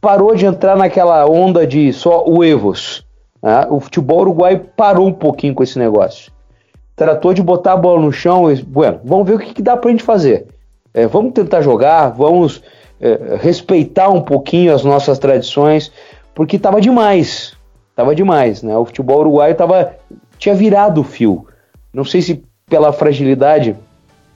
parou 0.00 0.34
de 0.34 0.44
entrar 0.44 0.76
naquela 0.76 1.26
onda 1.26 1.66
de 1.66 1.92
só 1.92 2.24
o 2.26 2.44
Evos. 2.44 3.04
É, 3.42 3.66
o 3.70 3.80
futebol 3.80 4.20
uruguai 4.20 4.60
parou 4.76 5.06
um 5.06 5.12
pouquinho 5.12 5.54
com 5.54 5.62
esse 5.62 5.78
negócio. 5.78 6.32
Tratou 6.96 7.34
de 7.34 7.42
botar 7.42 7.72
a 7.72 7.76
bola 7.76 8.00
no 8.00 8.12
chão 8.12 8.50
e, 8.50 8.62
bueno, 8.62 9.00
vamos 9.04 9.26
ver 9.26 9.34
o 9.34 9.38
que, 9.38 9.54
que 9.54 9.62
dá 9.62 9.76
pra 9.76 9.90
gente 9.90 10.02
fazer. 10.02 10.46
É, 10.92 11.06
vamos 11.06 11.32
tentar 11.32 11.60
jogar, 11.60 12.10
vamos 12.10 12.62
é, 13.00 13.36
respeitar 13.40 14.08
um 14.08 14.20
pouquinho 14.20 14.74
as 14.74 14.84
nossas 14.84 15.18
tradições, 15.18 15.92
porque 16.34 16.58
tava 16.58 16.80
demais. 16.80 17.56
Tava 17.94 18.14
demais, 18.14 18.62
né? 18.62 18.76
O 18.76 18.84
futebol 18.84 19.20
uruguaio 19.20 19.54
tava, 19.54 19.94
tinha 20.38 20.54
virado 20.54 21.00
o 21.00 21.04
fio. 21.04 21.46
Não 21.92 22.04
sei 22.04 22.22
se 22.22 22.42
pela 22.68 22.92
fragilidade 22.92 23.76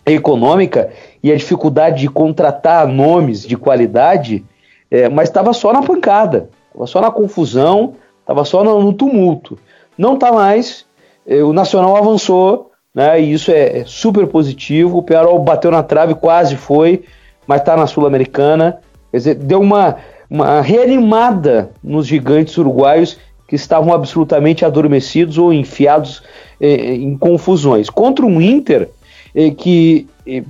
econômica 0.07 0.91
e 1.23 1.33
a 1.33 1.37
dificuldade 1.37 2.01
de 2.01 2.09
contratar 2.09 2.87
nomes 2.87 3.47
de 3.47 3.57
qualidade, 3.57 4.45
é, 4.91 5.09
mas 5.09 5.29
estava 5.29 5.53
só 5.53 5.73
na 5.73 5.83
pancada, 5.83 6.49
estava 6.69 6.87
só 6.87 7.01
na 7.01 7.11
confusão, 7.11 7.95
estava 8.21 8.45
só 8.45 8.63
no, 8.63 8.83
no, 8.83 8.93
tumulto. 8.93 9.59
Não 9.97 10.15
está 10.15 10.33
mais, 10.33 10.87
é, 11.27 11.43
o 11.43 11.53
Nacional 11.53 11.97
avançou, 11.97 12.71
né, 12.95 13.21
e 13.21 13.33
isso 13.33 13.51
é, 13.51 13.81
é 13.81 13.85
super 13.85 14.27
positivo. 14.27 14.99
O 14.99 15.03
Penarol 15.03 15.39
bateu 15.39 15.71
na 15.71 15.83
trave, 15.83 16.15
quase 16.15 16.57
foi, 16.57 17.05
mas 17.49 17.63
está 17.63 17.75
na 17.77 17.87
Sul-Americana. 17.87 18.79
Quer 19.11 19.17
dizer, 19.17 19.35
deu 19.37 19.61
uma, 19.61 19.97
uma 20.31 20.61
reanimada 20.61 21.71
nos 21.83 22.07
gigantes 22.07 22.57
uruguaios 22.59 23.19
que 23.49 23.57
estavam 23.57 23.93
absolutamente 23.95 24.67
adormecidos 24.67 25.39
ou 25.39 25.51
enfiados 25.53 26.23
é, 26.61 26.95
em 26.95 27.17
confusões. 27.17 27.89
Contra 27.89 28.27
um 28.27 28.41
Inter 28.41 28.91
é, 29.35 29.51
que 29.51 30.07
é, 30.27 30.43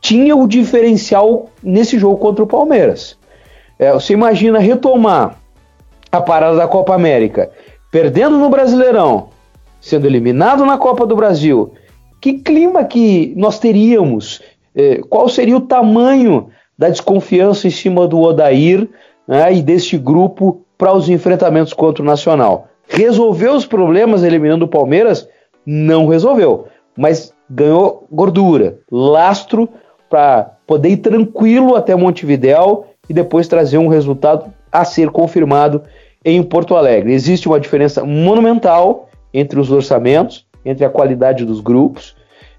tinha 0.00 0.36
o 0.36 0.46
diferencial 0.46 1.48
nesse 1.62 1.98
jogo 1.98 2.18
contra 2.18 2.44
o 2.44 2.46
Palmeiras. 2.46 3.16
É, 3.78 3.90
você 3.90 4.12
imagina 4.12 4.58
retomar 4.58 5.38
a 6.10 6.20
parada 6.20 6.56
da 6.56 6.68
Copa 6.68 6.94
América, 6.94 7.50
perdendo 7.90 8.36
no 8.36 8.50
Brasileirão, 8.50 9.30
sendo 9.80 10.06
eliminado 10.06 10.66
na 10.66 10.76
Copa 10.76 11.06
do 11.06 11.16
Brasil. 11.16 11.72
Que 12.20 12.34
clima 12.34 12.84
que 12.84 13.32
nós 13.36 13.58
teríamos? 13.58 14.42
É, 14.74 15.00
qual 15.08 15.28
seria 15.28 15.56
o 15.56 15.60
tamanho 15.60 16.48
da 16.78 16.88
desconfiança 16.88 17.66
em 17.66 17.70
cima 17.70 18.06
do 18.06 18.20
Odair 18.20 18.88
né, 19.26 19.52
e 19.52 19.62
deste 19.62 19.98
grupo 19.98 20.62
para 20.78 20.94
os 20.94 21.08
enfrentamentos 21.08 21.72
contra 21.72 22.02
o 22.02 22.06
Nacional? 22.06 22.68
Resolveu 22.88 23.54
os 23.54 23.66
problemas 23.66 24.22
eliminando 24.22 24.64
o 24.64 24.68
Palmeiras? 24.68 25.28
Não 25.64 26.08
resolveu, 26.08 26.66
mas 26.96 27.32
ganhou 27.48 28.06
gordura, 28.10 28.78
lastro 28.90 29.68
para 30.08 30.56
poder 30.66 30.90
ir 30.90 30.96
tranquilo 30.98 31.76
até 31.76 31.94
Montevidéu 31.94 32.86
e 33.08 33.14
depois 33.14 33.48
trazer 33.48 33.78
um 33.78 33.88
resultado 33.88 34.52
a 34.70 34.84
ser 34.84 35.10
confirmado 35.10 35.82
em 36.24 36.42
Porto 36.42 36.76
Alegre. 36.76 37.12
Existe 37.12 37.48
uma 37.48 37.60
diferença 37.60 38.04
monumental 38.04 39.08
entre 39.32 39.58
os 39.58 39.70
orçamentos, 39.70 40.46
entre 40.64 40.84
a 40.84 40.90
qualidade 40.90 41.44
dos 41.44 41.60
grupos, 41.60 42.14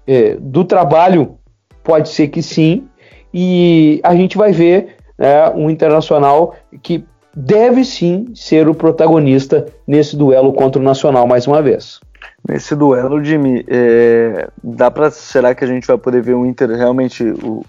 eh, 0.06 0.36
do 0.38 0.64
trabalho 0.64 1.38
pode 1.84 2.08
ser 2.08 2.28
que 2.28 2.42
sim, 2.42 2.88
e 3.32 4.00
a 4.02 4.16
gente 4.16 4.36
vai 4.36 4.50
ver 4.50 4.96
né, 5.18 5.50
um 5.50 5.68
internacional 5.68 6.54
que 6.82 7.04
deve 7.36 7.84
sim 7.84 8.32
ser 8.34 8.68
o 8.68 8.74
protagonista 8.74 9.66
nesse 9.86 10.16
duelo 10.16 10.52
contra 10.52 10.80
o 10.80 10.84
Nacional 10.84 11.26
mais 11.26 11.46
uma 11.46 11.60
vez. 11.60 12.00
Nesse 12.48 12.74
duelo, 12.74 13.22
Jimmy, 13.22 13.64
é, 13.68 14.48
dá 14.62 14.90
para 14.90 15.10
será 15.10 15.54
que 15.54 15.64
a 15.64 15.66
gente 15.66 15.86
vai 15.86 15.98
poder 15.98 16.22
ver 16.22 16.34
o 16.34 16.46
Inter 16.46 16.70
realmente 16.70 17.24
o, 17.24 17.64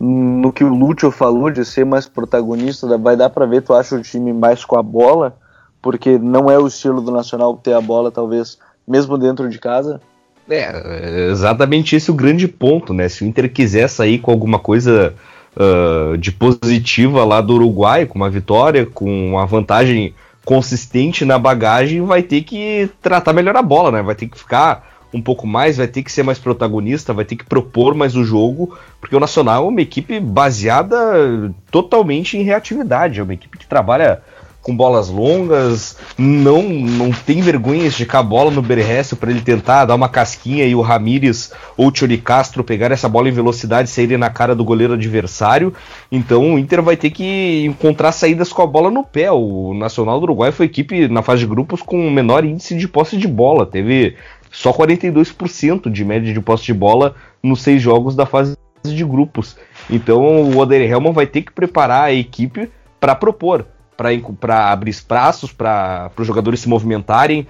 no 0.00 0.52
que 0.52 0.64
o 0.64 0.68
Lúcio 0.68 1.10
falou 1.10 1.50
de 1.50 1.64
ser 1.64 1.84
mais 1.84 2.06
protagonista? 2.06 2.96
Vai 2.96 3.16
dar 3.16 3.30
para 3.30 3.46
ver, 3.46 3.62
tu 3.62 3.74
acha 3.74 3.94
o 3.94 4.02
time 4.02 4.32
mais 4.32 4.64
com 4.64 4.78
a 4.78 4.82
bola? 4.82 5.36
Porque 5.82 6.18
não 6.18 6.50
é 6.50 6.58
o 6.58 6.66
estilo 6.66 7.00
do 7.00 7.12
Nacional 7.12 7.56
ter 7.56 7.74
a 7.74 7.80
bola, 7.80 8.10
talvez, 8.10 8.58
mesmo 8.86 9.18
dentro 9.18 9.48
de 9.48 9.58
casa? 9.58 10.00
É, 10.48 11.28
exatamente 11.30 11.96
esse 11.96 12.10
é 12.10 12.12
o 12.12 12.16
grande 12.16 12.46
ponto, 12.46 12.92
né? 12.92 13.08
Se 13.08 13.24
o 13.24 13.26
Inter 13.26 13.50
quiser 13.50 13.88
sair 13.88 14.18
com 14.18 14.30
alguma 14.30 14.58
coisa 14.58 15.14
uh, 15.56 16.16
de 16.18 16.30
positiva 16.32 17.24
lá 17.24 17.40
do 17.40 17.54
Uruguai, 17.54 18.06
com 18.06 18.16
uma 18.16 18.28
vitória, 18.28 18.84
com 18.84 19.30
uma 19.30 19.46
vantagem 19.46 20.14
consistente 20.44 21.24
na 21.24 21.38
bagagem, 21.38 22.02
vai 22.02 22.22
ter 22.22 22.42
que 22.42 22.90
tratar 23.00 23.32
melhor 23.32 23.56
a 23.56 23.62
bola, 23.62 23.90
né? 23.90 24.02
Vai 24.02 24.14
ter 24.14 24.26
que 24.28 24.38
ficar 24.38 24.92
um 25.14 25.22
pouco 25.22 25.46
mais, 25.46 25.76
vai 25.76 25.86
ter 25.86 26.02
que 26.02 26.10
ser 26.10 26.24
mais 26.24 26.38
protagonista, 26.38 27.14
vai 27.14 27.24
ter 27.24 27.36
que 27.36 27.44
propor 27.44 27.94
mais 27.94 28.16
o 28.16 28.24
jogo, 28.24 28.76
porque 29.00 29.14
o 29.14 29.20
Nacional 29.20 29.64
é 29.64 29.68
uma 29.68 29.80
equipe 29.80 30.18
baseada 30.18 31.54
totalmente 31.70 32.36
em 32.36 32.42
reatividade, 32.42 33.20
é 33.20 33.22
uma 33.22 33.32
equipe 33.32 33.56
que 33.56 33.66
trabalha 33.66 34.20
com 34.64 34.74
bolas 34.74 35.10
longas, 35.10 35.96
não 36.16 36.62
não 36.62 37.10
tem 37.12 37.42
vergonha 37.42 37.82
de 37.82 37.88
esticar 37.88 38.22
a 38.22 38.24
bola 38.24 38.50
no 38.50 38.62
Berresso 38.62 39.14
para 39.14 39.30
ele 39.30 39.42
tentar 39.42 39.84
dar 39.84 39.94
uma 39.94 40.08
casquinha 40.08 40.64
e 40.64 40.74
o 40.74 40.80
Ramires 40.80 41.52
ou 41.76 41.88
o 41.88 41.92
Tiori 41.92 42.16
Castro 42.16 42.64
pegar 42.64 42.90
essa 42.90 43.06
bola 43.06 43.28
em 43.28 43.32
velocidade 43.32 43.90
e 43.90 43.92
saírem 43.92 44.16
na 44.16 44.30
cara 44.30 44.54
do 44.54 44.64
goleiro 44.64 44.94
adversário. 44.94 45.74
Então 46.10 46.54
o 46.54 46.58
Inter 46.58 46.82
vai 46.82 46.96
ter 46.96 47.10
que 47.10 47.66
encontrar 47.66 48.10
saídas 48.10 48.54
com 48.54 48.62
a 48.62 48.66
bola 48.66 48.90
no 48.90 49.04
pé. 49.04 49.30
O 49.30 49.74
Nacional 49.74 50.18
do 50.18 50.24
Uruguai 50.24 50.50
foi 50.50 50.64
equipe 50.64 51.08
na 51.08 51.20
fase 51.20 51.40
de 51.40 51.46
grupos 51.46 51.82
com 51.82 52.08
o 52.08 52.10
menor 52.10 52.42
índice 52.42 52.74
de 52.74 52.88
posse 52.88 53.18
de 53.18 53.28
bola. 53.28 53.66
Teve 53.66 54.16
só 54.50 54.72
42% 54.72 55.90
de 55.90 56.04
média 56.06 56.32
de 56.32 56.40
posse 56.40 56.64
de 56.64 56.72
bola 56.72 57.14
nos 57.42 57.60
seis 57.60 57.82
jogos 57.82 58.16
da 58.16 58.24
fase 58.24 58.56
de 58.82 59.04
grupos. 59.04 59.58
Então 59.90 60.22
o 60.24 60.56
Oder 60.56 60.80
Helman 60.80 61.12
vai 61.12 61.26
ter 61.26 61.42
que 61.42 61.52
preparar 61.52 62.04
a 62.04 62.12
equipe 62.14 62.70
para 62.98 63.14
propor 63.14 63.66
para 63.96 64.70
abrir 64.70 64.90
espaços 64.90 65.52
para 65.52 66.10
os 66.16 66.26
jogadores 66.26 66.60
se 66.60 66.68
movimentarem, 66.68 67.46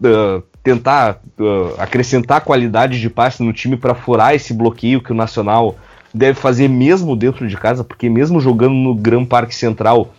uh, 0.00 0.42
tentar 0.62 1.20
uh, 1.38 1.74
acrescentar 1.78 2.40
qualidade 2.40 3.00
de 3.00 3.08
passe 3.08 3.42
no 3.42 3.52
time 3.52 3.76
para 3.76 3.94
furar 3.94 4.34
esse 4.34 4.52
bloqueio 4.52 5.02
que 5.02 5.12
o 5.12 5.14
Nacional 5.14 5.76
deve 6.12 6.38
fazer 6.38 6.68
mesmo 6.68 7.14
dentro 7.14 7.46
de 7.46 7.56
casa, 7.56 7.84
porque 7.84 8.08
mesmo 8.08 8.40
jogando 8.40 8.74
no 8.74 8.94
Gran 8.94 9.24
Parque 9.24 9.54
Central, 9.54 10.12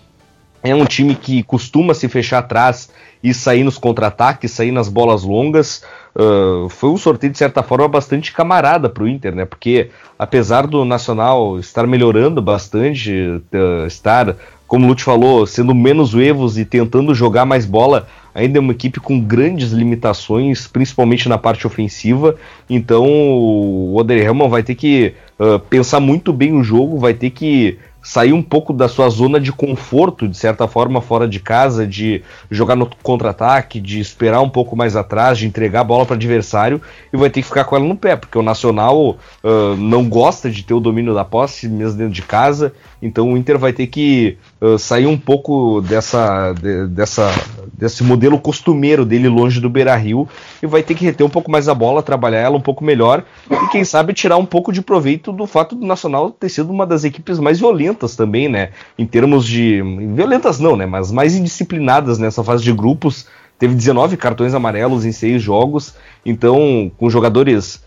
é 0.64 0.74
um 0.74 0.86
time 0.86 1.16
que 1.16 1.44
costuma 1.44 1.94
se 1.94 2.08
fechar 2.08 2.40
atrás 2.40 2.90
e 3.24 3.34
sair 3.34 3.64
nos 3.64 3.78
contra-ataques, 3.78 4.52
sair 4.52 4.72
nas 4.72 4.90
bolas 4.90 5.24
longas. 5.24 5.84
Uh, 6.16 6.68
foi 6.70 6.90
um 6.90 6.98
sorteio, 6.98 7.32
de 7.32 7.38
certa 7.38 7.62
forma, 7.64 7.88
bastante 7.88 8.34
camarada 8.34 8.90
para 8.90 9.04
o 9.04 9.08
Inter, 9.08 9.36
né? 9.36 9.46
Porque 9.46 9.90
apesar 10.18 10.66
do 10.68 10.84
Nacional 10.84 11.60
estar 11.60 11.86
melhorando 11.86 12.42
bastante, 12.42 13.12
uh, 13.12 13.86
estar 13.86 14.36
como 14.68 14.86
o 14.86 14.90
Lute 14.90 15.04
falou, 15.04 15.46
sendo 15.48 15.74
menos 15.74 16.14
evos 16.14 16.58
e 16.58 16.66
tentando 16.66 17.16
jogar 17.16 17.46
mais 17.46 17.66
bola, 17.66 18.08
ainda 18.36 18.60
é 18.60 18.62
uma 18.62 18.74
equipe 18.74 19.00
com 19.00 19.20
grandes 19.20 19.72
limitações, 19.72 20.68
principalmente 20.68 21.30
na 21.30 21.38
parte 21.38 21.66
ofensiva. 21.66 22.36
Então 22.70 23.06
o 23.08 23.96
Oder 23.96 24.18
Helman 24.24 24.50
vai 24.50 24.62
ter 24.62 24.76
que 24.76 25.14
uh, 25.40 25.58
pensar 25.58 26.00
muito 26.00 26.34
bem 26.34 26.54
o 26.54 26.64
jogo, 26.64 27.00
vai 27.00 27.14
ter 27.14 27.30
que 27.30 27.80
sair 28.08 28.32
um 28.32 28.42
pouco 28.42 28.72
da 28.72 28.88
sua 28.88 29.10
zona 29.10 29.38
de 29.38 29.52
conforto, 29.52 30.30
de 30.30 30.38
certa 30.38 30.66
forma, 30.66 31.02
fora 31.02 31.28
de 31.28 31.42
casa, 31.42 31.86
de 31.86 32.24
jogar 32.50 32.74
no 32.74 32.90
contra-ataque, 33.04 33.82
de 33.82 34.00
esperar 34.00 34.40
um 34.40 34.50
pouco 34.50 34.78
mais 34.78 34.96
atrás, 34.96 35.38
de 35.38 35.46
entregar 35.46 35.82
a 35.82 35.84
bola 35.84 36.06
para 36.06 36.14
o 36.14 36.16
adversário 36.16 36.82
e 37.12 37.18
vai 37.18 37.30
ter 37.30 37.42
que 37.42 37.48
ficar 37.48 37.66
com 37.66 37.76
ela 37.76 37.84
no 37.84 37.98
pé, 37.98 38.16
porque 38.16 38.38
o 38.38 38.42
Nacional 38.42 39.18
uh, 39.44 39.76
não 39.78 40.08
gosta 40.08 40.50
de 40.50 40.64
ter 40.64 40.74
o 40.74 40.80
domínio 40.80 41.14
da 41.14 41.26
posse, 41.26 41.68
mesmo 41.68 41.98
dentro 41.98 42.14
de 42.14 42.22
casa, 42.22 42.74
então 43.02 43.34
o 43.34 43.38
Inter 43.38 43.60
vai 43.60 43.74
ter 43.74 43.88
que 43.88 44.38
sair 44.80 45.06
um 45.06 45.18
pouco 45.18 45.82
dessa, 45.82 46.54
de, 46.54 46.88
dessa, 46.88 47.30
desse 47.74 48.04
modelo 48.04 48.40
costumeiro 48.40 49.06
dele 49.06 49.30
longe 49.30 49.62
do 49.62 49.70
Beira 49.70 49.96
Rio 49.96 50.28
e 50.62 50.66
vai 50.66 50.82
ter 50.82 50.96
que 50.96 51.06
reter 51.06 51.26
um 51.26 51.30
pouco 51.30 51.52
mais 51.52 51.70
a 51.70 51.76
bola, 51.76 52.02
trabalhar 52.02 52.40
ela 52.40 52.58
um 52.58 52.62
pouco 52.62 52.84
melhor 52.84 53.24
e 53.50 53.68
quem 53.68 53.84
sabe 53.84 54.14
tirar 54.14 54.38
um 54.38 54.46
pouco 54.46 54.72
de 54.72 54.82
proveito 54.82 55.32
do 55.32 55.46
fato 55.46 55.76
do 55.76 55.86
Nacional 55.86 56.32
ter 56.32 56.50
sido 56.50 56.72
uma 56.72 56.88
das 56.88 57.04
equipes 57.04 57.40
mais 57.40 57.60
violentas 57.60 58.16
também, 58.16 58.50
né? 58.50 58.70
Em 58.98 59.06
termos 59.06 59.46
de. 59.46 59.82
Violentas 60.16 60.60
não, 60.60 60.76
né? 60.76 60.86
Mas 60.86 61.12
mais 61.12 61.36
indisciplinadas 61.36 62.18
nessa 62.18 62.44
fase 62.44 62.64
de 62.64 62.74
grupos. 62.74 63.28
Teve 63.60 63.74
19 63.74 64.18
cartões 64.18 64.54
amarelos 64.54 65.04
em 65.04 65.12
seis 65.12 65.42
jogos, 65.42 65.96
então 66.24 66.92
com 66.96 67.10
jogadores 67.10 67.82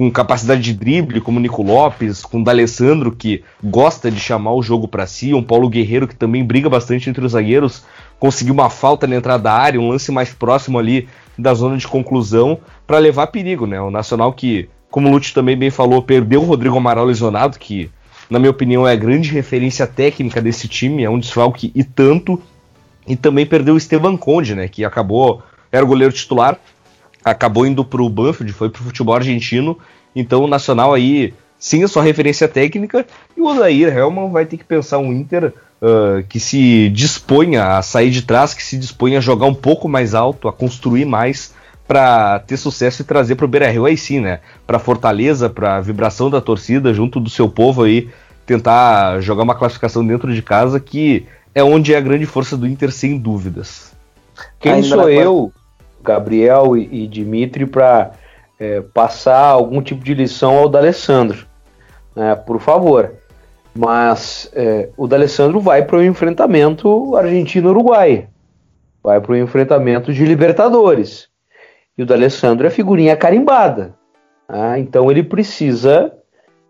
com 0.00 0.10
capacidade 0.10 0.62
de 0.62 0.72
drible, 0.72 1.20
como 1.20 1.38
o 1.38 1.42
Nico 1.42 1.62
Lopes, 1.62 2.22
com 2.22 2.40
o 2.40 2.42
D'Alessandro, 2.42 3.12
que 3.12 3.44
gosta 3.62 4.10
de 4.10 4.18
chamar 4.18 4.54
o 4.54 4.62
jogo 4.62 4.88
para 4.88 5.06
si, 5.06 5.34
um 5.34 5.42
Paulo 5.42 5.68
Guerreiro, 5.68 6.08
que 6.08 6.16
também 6.16 6.42
briga 6.42 6.70
bastante 6.70 7.10
entre 7.10 7.22
os 7.22 7.32
zagueiros, 7.32 7.84
conseguiu 8.18 8.54
uma 8.54 8.70
falta 8.70 9.06
na 9.06 9.16
entrada 9.16 9.42
da 9.42 9.52
área, 9.52 9.78
um 9.78 9.90
lance 9.90 10.10
mais 10.10 10.32
próximo 10.32 10.78
ali 10.78 11.06
da 11.36 11.52
zona 11.52 11.76
de 11.76 11.86
conclusão, 11.86 12.56
para 12.86 12.96
levar 12.96 13.26
perigo, 13.26 13.66
né? 13.66 13.78
O 13.78 13.90
Nacional 13.90 14.32
que, 14.32 14.70
como 14.90 15.06
o 15.06 15.10
Lute 15.10 15.34
também 15.34 15.54
bem 15.54 15.68
falou, 15.68 16.00
perdeu 16.00 16.40
o 16.40 16.46
Rodrigo 16.46 16.78
Amaral 16.78 17.04
lesionado, 17.04 17.58
que, 17.58 17.90
na 18.30 18.38
minha 18.38 18.52
opinião, 18.52 18.88
é 18.88 18.92
a 18.92 18.96
grande 18.96 19.30
referência 19.30 19.86
técnica 19.86 20.40
desse 20.40 20.66
time, 20.66 21.04
é 21.04 21.10
um 21.10 21.18
desfalque 21.18 21.70
e 21.74 21.84
tanto, 21.84 22.40
e 23.06 23.16
também 23.16 23.44
perdeu 23.44 23.74
o 23.74 23.76
Esteban 23.76 24.16
Conde, 24.16 24.54
né? 24.54 24.66
Que 24.66 24.82
acabou, 24.82 25.42
era 25.70 25.84
o 25.84 25.88
goleiro 25.88 26.14
titular, 26.14 26.58
acabou 27.24 27.66
indo 27.66 27.84
para 27.84 28.02
o 28.02 28.08
Banfield, 28.08 28.52
foi 28.52 28.70
para 28.70 28.80
o 28.80 28.84
futebol 28.84 29.14
argentino. 29.14 29.78
Então 30.14 30.44
o 30.44 30.48
Nacional 30.48 30.92
aí, 30.94 31.34
sim, 31.58 31.82
a 31.82 31.88
sua 31.88 32.02
referência 32.02 32.48
técnica. 32.48 33.06
E 33.36 33.40
o 33.40 33.46
Odair 33.46 33.96
Helman 33.96 34.30
vai 34.30 34.46
ter 34.46 34.56
que 34.56 34.64
pensar 34.64 34.98
um 34.98 35.12
Inter 35.12 35.52
uh, 35.80 36.22
que 36.28 36.40
se 36.40 36.88
disponha 36.90 37.76
a 37.76 37.82
sair 37.82 38.10
de 38.10 38.22
trás, 38.22 38.54
que 38.54 38.62
se 38.62 38.76
disponha 38.76 39.18
a 39.18 39.22
jogar 39.22 39.46
um 39.46 39.54
pouco 39.54 39.88
mais 39.88 40.14
alto, 40.14 40.48
a 40.48 40.52
construir 40.52 41.04
mais 41.04 41.54
para 41.86 42.38
ter 42.40 42.56
sucesso 42.56 43.02
e 43.02 43.04
trazer 43.04 43.34
para 43.34 43.44
o 43.44 43.48
Beira 43.48 43.68
Rio 43.68 43.84
aí 43.84 43.96
sim, 43.96 44.20
né? 44.20 44.40
Para 44.66 44.78
Fortaleza, 44.78 45.50
para 45.50 45.76
a 45.76 45.80
vibração 45.80 46.30
da 46.30 46.40
torcida 46.40 46.94
junto 46.94 47.18
do 47.18 47.28
seu 47.28 47.48
povo 47.48 47.82
aí, 47.82 48.08
tentar 48.46 49.20
jogar 49.20 49.42
uma 49.42 49.56
classificação 49.56 50.06
dentro 50.06 50.32
de 50.32 50.40
casa 50.40 50.78
que 50.78 51.26
é 51.52 51.64
onde 51.64 51.92
é 51.92 51.96
a 51.96 52.00
grande 52.00 52.26
força 52.26 52.56
do 52.56 52.66
Inter 52.66 52.92
sem 52.92 53.18
dúvidas. 53.18 53.92
Quem 54.60 54.72
Ainda 54.72 54.86
sou 54.86 55.08
eu 55.08 55.52
Gabriel 56.02 56.76
e, 56.76 57.04
e 57.04 57.06
Dimitri 57.06 57.66
para 57.66 58.12
é, 58.58 58.80
passar 58.80 59.46
algum 59.46 59.80
tipo 59.80 60.04
de 60.04 60.14
lição 60.14 60.58
ao 60.58 60.68
D'Alessandro, 60.68 61.46
né, 62.14 62.34
por 62.34 62.60
favor. 62.60 63.14
Mas 63.74 64.50
é, 64.52 64.90
o 64.96 65.06
D'Alessandro 65.06 65.60
vai 65.60 65.84
para 65.84 65.96
o 65.96 66.04
enfrentamento 66.04 67.16
Argentina-Uruguai, 67.16 68.28
vai 69.02 69.20
para 69.20 69.32
o 69.32 69.36
enfrentamento 69.36 70.12
de 70.12 70.24
Libertadores. 70.24 71.28
E 71.96 72.02
o 72.02 72.06
D'Alessandro 72.06 72.66
é 72.66 72.70
figurinha 72.70 73.16
carimbada. 73.16 73.94
Né, 74.48 74.80
então 74.80 75.10
ele 75.10 75.22
precisa, 75.22 76.12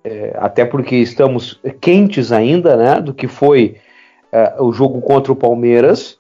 é, 0.05 0.37
até 0.39 0.65
porque 0.65 0.97
estamos 0.97 1.61
quentes 1.81 2.31
ainda 2.31 2.77
né, 2.77 3.01
do 3.01 3.15
que 3.15 3.27
foi 3.27 3.77
é, 4.31 4.55
o 4.61 4.73
jogo 4.73 5.01
contra 5.01 5.33
o 5.33 5.37
Palmeiras, 5.37 6.19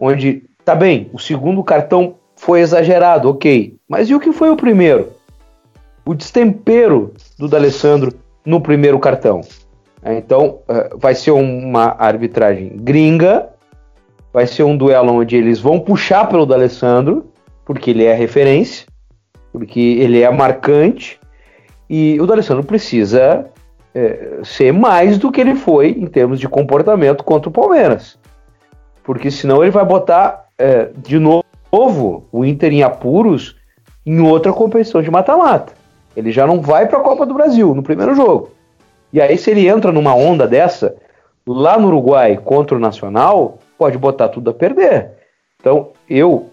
onde, 0.00 0.44
tá 0.64 0.74
bem, 0.74 1.08
o 1.12 1.18
segundo 1.18 1.62
cartão 1.62 2.16
foi 2.42 2.60
exagerado, 2.60 3.30
ok. 3.30 3.76
Mas 3.88 4.10
e 4.10 4.14
o 4.16 4.20
que 4.20 4.32
foi 4.32 4.50
o 4.50 4.56
primeiro? 4.56 5.12
O 6.04 6.12
destempero 6.12 7.14
do 7.38 7.46
D'Alessandro 7.46 8.12
no 8.44 8.60
primeiro 8.60 8.98
cartão. 8.98 9.42
É, 10.02 10.18
então, 10.18 10.58
é, 10.68 10.90
vai 10.96 11.14
ser 11.14 11.30
uma 11.30 11.94
arbitragem 11.96 12.72
gringa, 12.74 13.48
vai 14.32 14.44
ser 14.48 14.64
um 14.64 14.76
duelo 14.76 15.12
onde 15.12 15.36
eles 15.36 15.60
vão 15.60 15.78
puxar 15.78 16.28
pelo 16.28 16.44
D'Alessandro, 16.44 17.26
porque 17.64 17.90
ele 17.92 18.04
é 18.04 18.12
referência, 18.12 18.88
porque 19.52 19.78
ele 19.78 20.20
é 20.20 20.28
marcante, 20.28 21.20
e 21.88 22.20
o 22.20 22.26
D'Alessandro 22.26 22.64
precisa 22.64 23.46
é, 23.94 24.40
ser 24.42 24.72
mais 24.72 25.16
do 25.16 25.30
que 25.30 25.40
ele 25.40 25.54
foi 25.54 25.90
em 25.90 26.06
termos 26.06 26.40
de 26.40 26.48
comportamento 26.48 27.22
contra 27.22 27.48
o 27.48 27.52
Palmeiras. 27.52 28.18
Porque 29.04 29.30
senão 29.30 29.62
ele 29.62 29.70
vai 29.70 29.84
botar 29.84 30.48
é, 30.58 30.90
de 30.96 31.20
novo 31.20 31.41
novo 31.72 32.26
o 32.30 32.44
Inter 32.44 32.72
em 32.72 32.82
apuros 32.82 33.56
em 34.04 34.20
outra 34.20 34.52
competição 34.52 35.00
de 35.00 35.10
mata-mata. 35.10 35.72
Ele 36.14 36.30
já 36.30 36.46
não 36.46 36.60
vai 36.60 36.86
para 36.86 36.98
a 36.98 37.02
Copa 37.02 37.24
do 37.24 37.34
Brasil 37.34 37.74
no 37.74 37.82
primeiro 37.82 38.14
jogo. 38.14 38.50
E 39.12 39.20
aí, 39.20 39.38
se 39.38 39.50
ele 39.50 39.66
entra 39.66 39.90
numa 39.92 40.14
onda 40.14 40.46
dessa, 40.46 40.94
lá 41.46 41.78
no 41.78 41.88
Uruguai 41.88 42.36
contra 42.36 42.76
o 42.76 42.80
Nacional, 42.80 43.58
pode 43.78 43.96
botar 43.96 44.28
tudo 44.28 44.50
a 44.50 44.54
perder. 44.54 45.10
Então, 45.60 45.88
eu, 46.08 46.50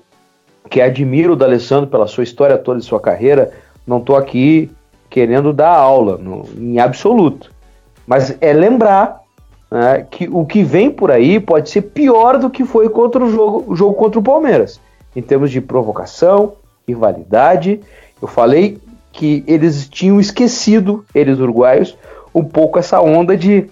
que 0.70 0.82
admiro 0.82 1.34
o 1.34 1.36
D'Alessandro 1.36 1.90
pela 1.90 2.08
sua 2.08 2.24
história 2.24 2.58
toda 2.58 2.80
e 2.80 2.84
sua 2.84 3.00
carreira, 3.00 3.52
não 3.86 3.98
estou 3.98 4.16
aqui 4.16 4.72
querendo 5.10 5.52
dar 5.52 5.76
aula, 5.76 6.18
no, 6.18 6.46
em 6.56 6.80
absoluto. 6.80 7.52
Mas 8.06 8.38
é 8.40 8.54
lembrar 8.54 9.22
né, 9.72 10.06
que 10.10 10.28
o 10.30 10.46
que 10.46 10.64
vem 10.64 10.92
por 10.92 11.12
aí 11.12 11.40
pode 11.40 11.70
ser 11.70 11.82
pior 11.82 12.38
do 12.38 12.50
que 12.50 12.64
foi 12.64 12.90
contra 12.90 13.24
o 13.24 13.32
jogo, 13.32 13.64
o 13.68 13.76
jogo 13.76 13.94
contra 13.96 14.20
o 14.20 14.24
Palmeiras, 14.24 14.80
em 15.16 15.22
termos 15.22 15.52
de 15.52 15.62
provocação, 15.62 16.54
rivalidade. 16.88 17.82
Eu 18.22 18.28
falei 18.28 18.80
que 19.12 19.44
eles 19.48 19.88
tinham 19.88 20.20
esquecido, 20.20 21.06
eles 21.14 21.40
uruguaios, 21.40 21.98
um 22.34 22.44
pouco 22.44 22.80
essa 22.80 23.02
onda 23.02 23.36
de 23.36 23.70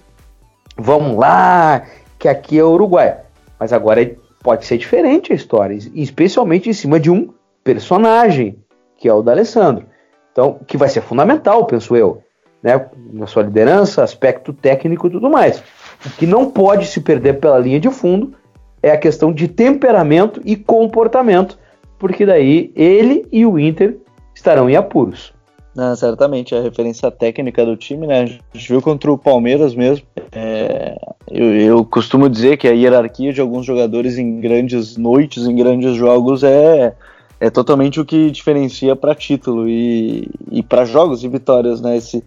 vamos 0.78 1.18
lá, 1.18 1.84
que 2.20 2.28
aqui 2.28 2.60
é 2.60 2.64
Uruguai. 2.64 3.18
Mas 3.60 3.74
agora 3.74 4.16
pode 4.42 4.66
ser 4.66 4.78
diferente 4.78 5.34
a 5.34 5.36
história, 5.36 5.78
especialmente 5.94 6.70
em 6.70 6.74
cima 6.74 7.00
de 7.00 7.10
um 7.10 7.34
personagem, 7.64 8.58
que 8.98 9.08
é 9.08 9.14
o 9.14 9.22
da 9.22 9.32
Alessandro. 9.32 9.86
Então, 10.32 10.60
que 10.68 10.78
vai 10.78 10.88
ser 10.88 11.02
fundamental, 11.02 11.66
penso 11.66 11.96
eu, 11.96 12.22
né, 12.62 12.86
na 13.12 13.26
sua 13.26 13.44
liderança, 13.44 14.04
aspecto 14.04 14.54
técnico 14.54 15.08
e 15.08 15.12
tudo 15.12 15.30
mais. 15.30 15.64
O 16.06 16.10
que 16.12 16.28
não 16.28 16.52
pode 16.52 16.86
se 16.86 17.02
perder 17.02 17.40
pela 17.40 17.58
linha 17.58 17.80
de 17.80 17.90
fundo 17.90 18.37
é 18.82 18.91
a 18.91 18.97
questão 18.97 19.34
de 19.34 19.47
temperamento 19.47 20.41
e 20.45 20.55
comportamento, 20.55 21.57
porque 21.97 22.25
daí 22.25 22.71
ele 22.75 23.25
e 23.32 23.45
o 23.45 23.57
Inter 23.57 23.97
estarão 24.34 24.69
em 24.69 24.75
apuros. 24.75 25.34
Não, 25.78 25.95
certamente, 25.95 26.55
a 26.55 26.61
referência 26.61 27.11
técnica 27.11 27.63
do 27.63 27.78
time, 27.78 28.07
né? 28.07 28.21
A 28.21 28.25
gente 28.25 28.67
viu 28.67 28.82
contra 28.82 29.11
o 29.11 29.17
Palmeiras 29.17 29.75
mesmo. 29.75 30.07
É, 30.32 30.97
eu, 31.30 31.55
eu, 31.55 31.86
costumo 31.86 32.28
dizer 32.28 32.57
que 32.57 32.67
a 32.67 32.71
hierarquia 32.71 33.32
de 33.32 33.39
alguns 33.39 33.63
jogadores 33.63 34.17
em 34.17 34.39
grandes 34.39 34.97
noites, 34.97 35.45
em 35.45 35.55
grandes 35.55 35.95
jogos, 35.95 36.43
é, 36.43 36.95
é 37.39 37.49
totalmente 37.51 37.99
o 37.99 38.05
que 38.05 38.32
diferencia 38.32 38.95
para 38.95 39.13
título 39.13 39.69
e, 39.69 40.28
e 40.51 40.63
para 40.63 40.84
jogos 40.84 41.23
e 41.23 41.28
vitórias, 41.28 41.80
né? 41.80 41.97
Esse, 41.97 42.23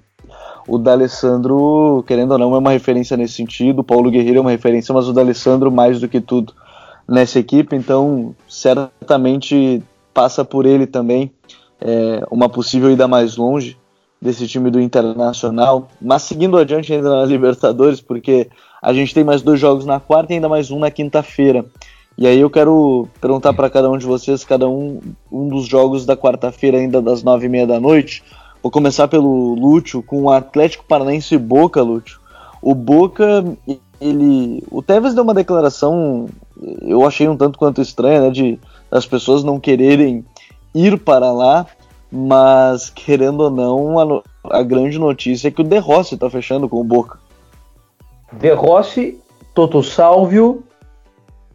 o 0.71 0.79
D'Alessandro, 0.79 2.05
querendo 2.07 2.31
ou 2.31 2.39
não, 2.39 2.55
é 2.55 2.59
uma 2.59 2.71
referência 2.71 3.17
nesse 3.17 3.35
sentido. 3.35 3.81
O 3.81 3.85
Paulo 3.85 4.09
Guerreiro 4.09 4.39
é 4.39 4.41
uma 4.41 4.53
referência, 4.53 4.95
mas 4.95 5.09
o 5.09 5.13
D'Alessandro 5.13 5.69
mais 5.69 6.01
do 6.01 6.09
que 6.09 6.21
tudo 6.21 6.53
nessa 7.09 7.41
equipe, 7.41 7.75
então 7.75 8.33
certamente 8.49 9.83
passa 10.15 10.45
por 10.45 10.65
ele 10.65 10.87
também 10.87 11.33
é, 11.81 12.23
uma 12.31 12.49
possível 12.49 12.89
ida 12.89 13.09
mais 13.09 13.37
longe 13.37 13.77
desse 14.23 14.47
time 14.47 14.71
do 14.71 14.81
Internacional. 14.81 15.89
Mas 16.01 16.23
seguindo 16.23 16.57
adiante 16.57 16.93
ainda 16.93 17.17
na 17.17 17.25
Libertadores, 17.25 18.01
porque 18.01 18.49
a 18.81 18.93
gente 18.93 19.13
tem 19.13 19.25
mais 19.25 19.43
dois 19.43 19.59
jogos 19.59 19.85
na 19.85 19.99
quarta 19.99 20.33
e 20.33 20.37
ainda 20.37 20.49
mais 20.49 20.71
um 20.71 20.79
na 20.79 20.91
quinta-feira. 20.91 21.65
E 22.17 22.29
aí 22.29 22.39
eu 22.39 22.51
quero 22.51 23.09
perguntar 23.21 23.55
para 23.55 23.69
cada 23.69 23.91
um 23.91 23.99
de 23.99 24.07
vocês, 24.07 24.45
cada 24.45 24.69
um, 24.69 25.01
um 25.33 25.49
dos 25.49 25.67
jogos 25.67 26.07
da 26.07 26.17
quarta-feira 26.17 26.79
ainda 26.79 27.03
das 27.03 27.25
nove 27.25 27.47
e 27.47 27.49
meia 27.49 27.67
da 27.67 27.81
noite. 27.81 28.23
Vou 28.63 28.71
começar 28.71 29.09
pelo 29.09 29.55
Lúcio, 29.55 30.03
com 30.03 30.23
o 30.23 30.31
Atlético 30.31 30.85
Paranaense 30.85 31.35
e 31.35 31.39
Boca, 31.39 31.83
Lúcio. 31.83 32.21
O 32.61 32.75
Boca, 32.75 33.45
ele... 34.01 34.63
O 34.71 34.83
Tevez 34.83 35.15
deu 35.15 35.25
uma 35.25 35.35
declaração, 35.35 36.29
eu 36.83 37.07
achei 37.07 37.29
um 37.29 37.37
tanto 37.37 37.59
quanto 37.59 37.81
estranha, 37.81 38.21
né, 38.21 38.31
de 38.31 38.59
as 38.91 39.07
pessoas 39.07 39.43
não 39.43 39.59
quererem 39.59 40.25
ir 40.75 40.99
para 40.99 41.33
lá, 41.33 41.67
mas 42.11 42.91
querendo 42.91 43.41
ou 43.41 43.51
não, 43.51 43.99
a, 43.99 44.59
a 44.59 44.63
grande 44.63 44.99
notícia 44.99 45.49
é 45.49 45.51
que 45.51 45.61
o 45.61 45.65
De 45.65 45.79
Rossi 45.79 46.15
está 46.15 46.29
fechando 46.29 46.69
com 46.69 46.81
o 46.81 46.85
Boca. 46.85 47.19
De 48.33 48.53
Rossi, 48.53 49.19
Toto 49.55 49.83
Salvio, 49.83 50.65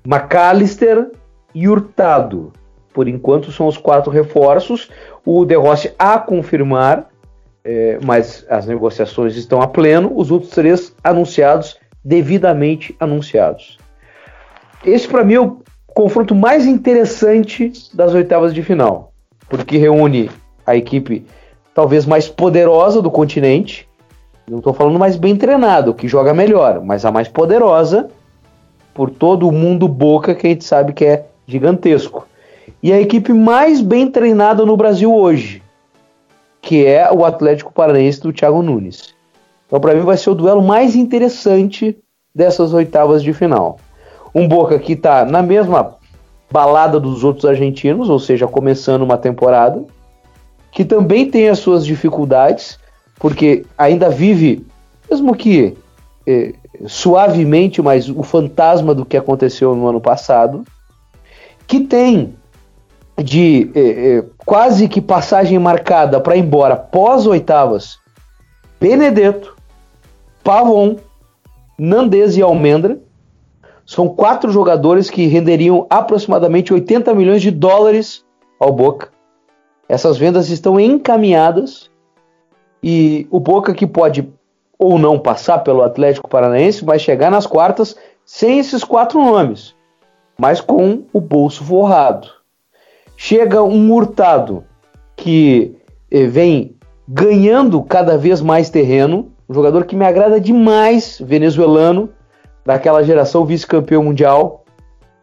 McAllister 0.05 1.11
e 1.53 1.67
Hurtado. 1.67 2.51
Por 2.95 3.09
enquanto 3.09 3.51
são 3.51 3.67
os 3.67 3.75
quatro 3.77 4.09
reforços. 4.09 4.89
O 5.25 5.43
De 5.43 5.55
Rossi 5.55 5.91
a 5.99 6.17
confirmar, 6.17 7.09
é, 7.61 7.99
mas 8.01 8.45
as 8.49 8.65
negociações 8.65 9.35
estão 9.35 9.61
a 9.61 9.67
pleno. 9.67 10.13
Os 10.15 10.31
outros 10.31 10.51
três 10.51 10.95
anunciados, 11.03 11.77
devidamente 12.01 12.95
anunciados. 12.97 13.77
Esse 14.85 15.09
para 15.09 15.25
mim 15.25 15.33
é 15.33 15.41
o 15.41 15.57
confronto 15.87 16.33
mais 16.33 16.65
interessante 16.65 17.73
das 17.93 18.13
oitavas 18.13 18.53
de 18.53 18.63
final, 18.63 19.11
porque 19.49 19.77
reúne 19.77 20.31
a 20.65 20.73
equipe 20.77 21.25
talvez 21.73 22.05
mais 22.05 22.29
poderosa 22.29 23.01
do 23.01 23.11
continente. 23.11 23.89
Não 24.49 24.59
estou 24.59 24.73
falando 24.73 24.97
mais 24.97 25.17
bem 25.17 25.35
treinado, 25.35 25.93
que 25.93 26.07
joga 26.07 26.33
melhor, 26.33 26.81
mas 26.81 27.03
a 27.03 27.11
mais 27.11 27.27
poderosa 27.27 28.07
por 28.93 29.09
todo 29.09 29.49
o 29.49 29.51
mundo 29.51 29.85
boca 29.85 30.33
que 30.33 30.47
a 30.47 30.49
gente 30.51 30.63
sabe 30.63 30.93
que 30.93 31.03
é 31.03 31.25
gigantesco. 31.45 32.25
E 32.81 32.91
a 32.91 32.99
equipe 32.99 33.33
mais 33.33 33.81
bem 33.81 34.09
treinada 34.09 34.65
no 34.65 34.77
Brasil 34.77 35.13
hoje, 35.13 35.61
que 36.61 36.85
é 36.85 37.11
o 37.11 37.25
Atlético 37.25 37.73
Paranaense 37.73 38.21
do 38.21 38.33
Thiago 38.33 38.61
Nunes. 38.61 39.13
Então, 39.67 39.79
para 39.79 39.93
mim, 39.93 40.01
vai 40.01 40.17
ser 40.17 40.29
o 40.29 40.35
duelo 40.35 40.61
mais 40.61 40.95
interessante 40.95 41.97
dessas 42.33 42.73
oitavas 42.73 43.23
de 43.23 43.33
final. 43.33 43.77
Um 44.33 44.47
Boca 44.47 44.77
que 44.77 44.93
está 44.93 45.25
na 45.25 45.41
mesma 45.41 45.95
balada 46.51 46.99
dos 46.99 47.23
outros 47.23 47.45
argentinos, 47.45 48.09
ou 48.09 48.19
seja, 48.19 48.47
começando 48.47 49.01
uma 49.01 49.17
temporada, 49.17 49.83
que 50.71 50.83
também 50.83 51.29
tem 51.29 51.49
as 51.49 51.59
suas 51.59 51.85
dificuldades, 51.85 52.77
porque 53.19 53.65
ainda 53.77 54.09
vive, 54.09 54.65
mesmo 55.09 55.35
que 55.35 55.75
é, 56.27 56.53
suavemente, 56.85 57.81
mas 57.81 58.09
o 58.09 58.23
fantasma 58.23 58.93
do 58.93 59.05
que 59.05 59.15
aconteceu 59.15 59.75
no 59.75 59.87
ano 59.87 60.01
passado, 60.01 60.63
que 61.67 61.79
tem 61.79 62.35
de 63.17 63.71
é, 63.73 63.79
é, 64.17 64.25
quase 64.45 64.87
que 64.87 65.01
passagem 65.01 65.57
marcada 65.57 66.19
para 66.19 66.35
ir 66.35 66.41
embora 66.41 66.75
pós 66.75 67.25
oitavas 67.25 67.97
Benedetto, 68.79 69.55
Pavon, 70.43 70.97
Nandez 71.77 72.37
e 72.37 72.41
Almendra, 72.41 72.99
são 73.85 74.07
quatro 74.09 74.51
jogadores 74.51 75.09
que 75.09 75.27
renderiam 75.27 75.87
aproximadamente 75.89 76.73
80 76.73 77.13
milhões 77.13 77.41
de 77.41 77.51
dólares 77.51 78.25
ao 78.59 78.71
Boca. 78.71 79.09
Essas 79.87 80.17
vendas 80.17 80.49
estão 80.49 80.79
encaminhadas 80.79 81.89
e 82.83 83.27
o 83.31 83.39
Boca 83.39 83.73
que 83.73 83.87
pode 83.87 84.27
ou 84.77 84.99
não 84.99 85.17
passar 85.17 85.59
pelo 85.59 85.81
Atlético 85.81 86.29
Paranaense 86.29 86.83
vai 86.83 86.99
chegar 86.99 87.31
nas 87.31 87.47
quartas 87.47 87.95
sem 88.25 88.59
esses 88.59 88.83
quatro 88.83 89.23
nomes, 89.23 89.73
mas 90.37 90.59
com 90.59 91.03
o 91.13 91.21
bolso 91.21 91.63
forrado. 91.63 92.27
Chega 93.17 93.63
um 93.63 93.91
Hurtado 93.91 94.63
que 95.15 95.75
eh, 96.11 96.25
vem 96.25 96.75
ganhando 97.07 97.81
cada 97.83 98.17
vez 98.17 98.41
mais 98.41 98.69
terreno, 98.69 99.31
um 99.47 99.53
jogador 99.53 99.85
que 99.85 99.95
me 99.95 100.05
agrada 100.05 100.39
demais, 100.39 101.21
venezuelano, 101.23 102.09
daquela 102.65 103.03
geração 103.03 103.45
vice-campeão 103.45 104.03
mundial 104.03 104.65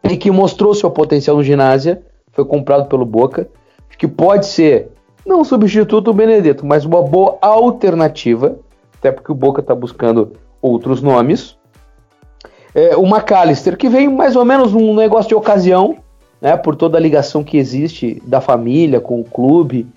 e 0.03 0.17
que 0.17 0.31
mostrou 0.31 0.73
seu 0.73 0.89
potencial 0.89 1.35
no 1.35 1.43
ginásio, 1.43 1.97
foi 2.31 2.45
comprado 2.45 2.87
pelo 2.87 3.05
Boca, 3.05 3.47
que 3.97 4.07
pode 4.07 4.47
ser 4.47 4.89
não 5.25 5.41
um 5.41 5.43
substituto 5.45 6.01
do 6.01 6.13
Benedetto, 6.13 6.65
mas 6.65 6.83
uma 6.83 7.01
boa 7.01 7.37
alternativa, 7.41 8.57
até 8.97 9.11
porque 9.11 9.31
o 9.31 9.35
Boca 9.35 9.61
está 9.61 9.73
buscando 9.73 10.33
outros 10.61 11.01
nomes. 11.01 11.57
É, 12.75 12.97
o 12.97 13.05
McAllister, 13.05 13.77
que 13.77 13.87
vem 13.87 14.09
mais 14.09 14.35
ou 14.35 14.43
menos 14.43 14.73
num 14.73 14.93
negócio 14.95 15.29
de 15.29 15.35
ocasião, 15.35 15.97
né, 16.43 16.57
por 16.57 16.75
toda 16.75 16.97
a 16.97 17.01
ligação 17.01 17.41
que 17.41 17.55
existe 17.55 18.21
da 18.25 18.41
família 18.41 18.99
com 18.99 19.21
o 19.21 19.23
clube 19.23 19.87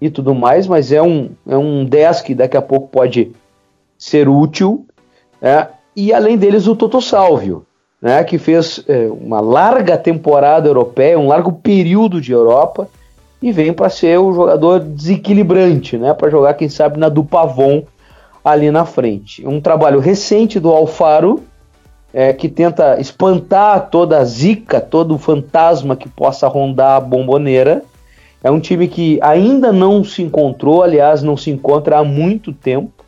e 0.00 0.08
tudo 0.08 0.36
mais, 0.36 0.68
mas 0.68 0.92
é 0.92 1.02
um, 1.02 1.30
é 1.48 1.56
um 1.56 1.84
10 1.84 2.22
que 2.22 2.32
daqui 2.32 2.56
a 2.56 2.62
pouco 2.62 2.86
pode 2.86 3.32
ser 3.98 4.28
útil. 4.28 4.86
Né? 5.42 5.66
E 5.96 6.12
além 6.12 6.38
deles, 6.38 6.68
o 6.68 6.76
Toto 6.76 7.02
Salvio, 7.02 7.66
né, 8.00 8.22
que 8.22 8.38
fez 8.38 8.84
é, 8.86 9.08
uma 9.10 9.40
larga 9.40 9.98
temporada 9.98 10.68
europeia, 10.68 11.18
um 11.18 11.26
largo 11.26 11.50
período 11.50 12.20
de 12.20 12.30
Europa, 12.30 12.88
e 13.42 13.50
vem 13.50 13.72
para 13.72 13.90
ser 13.90 14.16
o 14.18 14.32
jogador 14.32 14.78
desequilibrante, 14.78 15.98
né, 15.98 16.14
para 16.14 16.30
jogar, 16.30 16.54
quem 16.54 16.68
sabe, 16.68 17.00
na 17.00 17.08
do 17.08 17.24
Pavon 17.24 17.82
ali 18.44 18.70
na 18.70 18.84
frente. 18.84 19.44
Um 19.44 19.60
trabalho 19.60 19.98
recente 19.98 20.60
do 20.60 20.70
Alfaro, 20.70 21.42
é, 22.16 22.32
que 22.32 22.48
tenta 22.48 22.98
espantar 22.98 23.90
toda 23.90 24.16
a 24.16 24.24
zica, 24.24 24.80
todo 24.80 25.14
o 25.14 25.18
fantasma 25.18 25.94
que 25.94 26.08
possa 26.08 26.48
rondar 26.48 26.96
a 26.96 27.00
bomboneira. 27.00 27.82
É 28.42 28.50
um 28.50 28.58
time 28.58 28.88
que 28.88 29.18
ainda 29.20 29.70
não 29.70 30.02
se 30.02 30.22
encontrou, 30.22 30.82
aliás, 30.82 31.22
não 31.22 31.36
se 31.36 31.50
encontra 31.50 31.98
há 31.98 32.04
muito 32.04 32.54
tempo. 32.54 33.04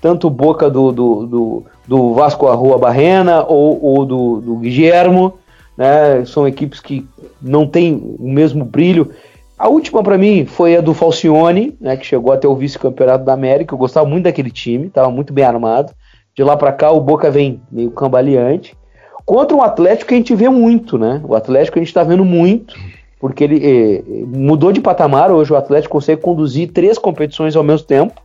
Tanto 0.00 0.30
Boca 0.30 0.70
do, 0.70 0.90
do, 0.90 1.26
do 1.26 1.66
do 1.86 2.14
Vasco 2.14 2.52
Rua 2.52 2.78
Barrena 2.78 3.44
ou, 3.46 3.82
ou 3.82 4.04
do, 4.04 4.40
do 4.40 4.56
Guillermo, 4.56 5.34
né? 5.76 6.24
São 6.24 6.48
equipes 6.48 6.80
que 6.80 7.06
não 7.40 7.66
têm 7.66 8.16
o 8.18 8.28
mesmo 8.28 8.64
brilho. 8.64 9.12
A 9.58 9.68
última 9.68 10.02
para 10.02 10.18
mim 10.18 10.44
foi 10.44 10.76
a 10.76 10.80
do 10.80 10.92
Falcione, 10.92 11.76
né, 11.80 11.96
que 11.96 12.04
chegou 12.04 12.32
até 12.32 12.46
o 12.46 12.54
vice-campeonato 12.54 13.24
da 13.24 13.32
América. 13.32 13.72
Eu 13.72 13.78
gostava 13.78 14.06
muito 14.06 14.24
daquele 14.24 14.50
time, 14.50 14.88
estava 14.88 15.10
muito 15.10 15.32
bem 15.32 15.44
armado. 15.44 15.92
De 16.36 16.44
lá 16.44 16.54
para 16.54 16.70
cá 16.70 16.90
o 16.92 17.00
Boca 17.00 17.30
vem 17.30 17.62
meio 17.72 17.90
cambaleante. 17.90 18.76
Contra 19.24 19.56
um 19.56 19.62
Atlético 19.62 20.08
que 20.08 20.14
a 20.14 20.18
gente 20.18 20.34
vê 20.34 20.50
muito, 20.50 20.98
né? 20.98 21.22
O 21.24 21.34
Atlético 21.34 21.78
a 21.78 21.80
gente 21.80 21.88
está 21.88 22.04
vendo 22.04 22.26
muito, 22.26 22.76
porque 23.18 23.42
ele 23.42 23.60
eh, 23.64 24.02
mudou 24.26 24.70
de 24.70 24.80
patamar. 24.80 25.32
Hoje 25.32 25.50
o 25.52 25.56
Atlético 25.56 25.92
consegue 25.92 26.20
conduzir 26.20 26.70
três 26.72 26.98
competições 26.98 27.56
ao 27.56 27.64
mesmo 27.64 27.86
tempo. 27.86 28.20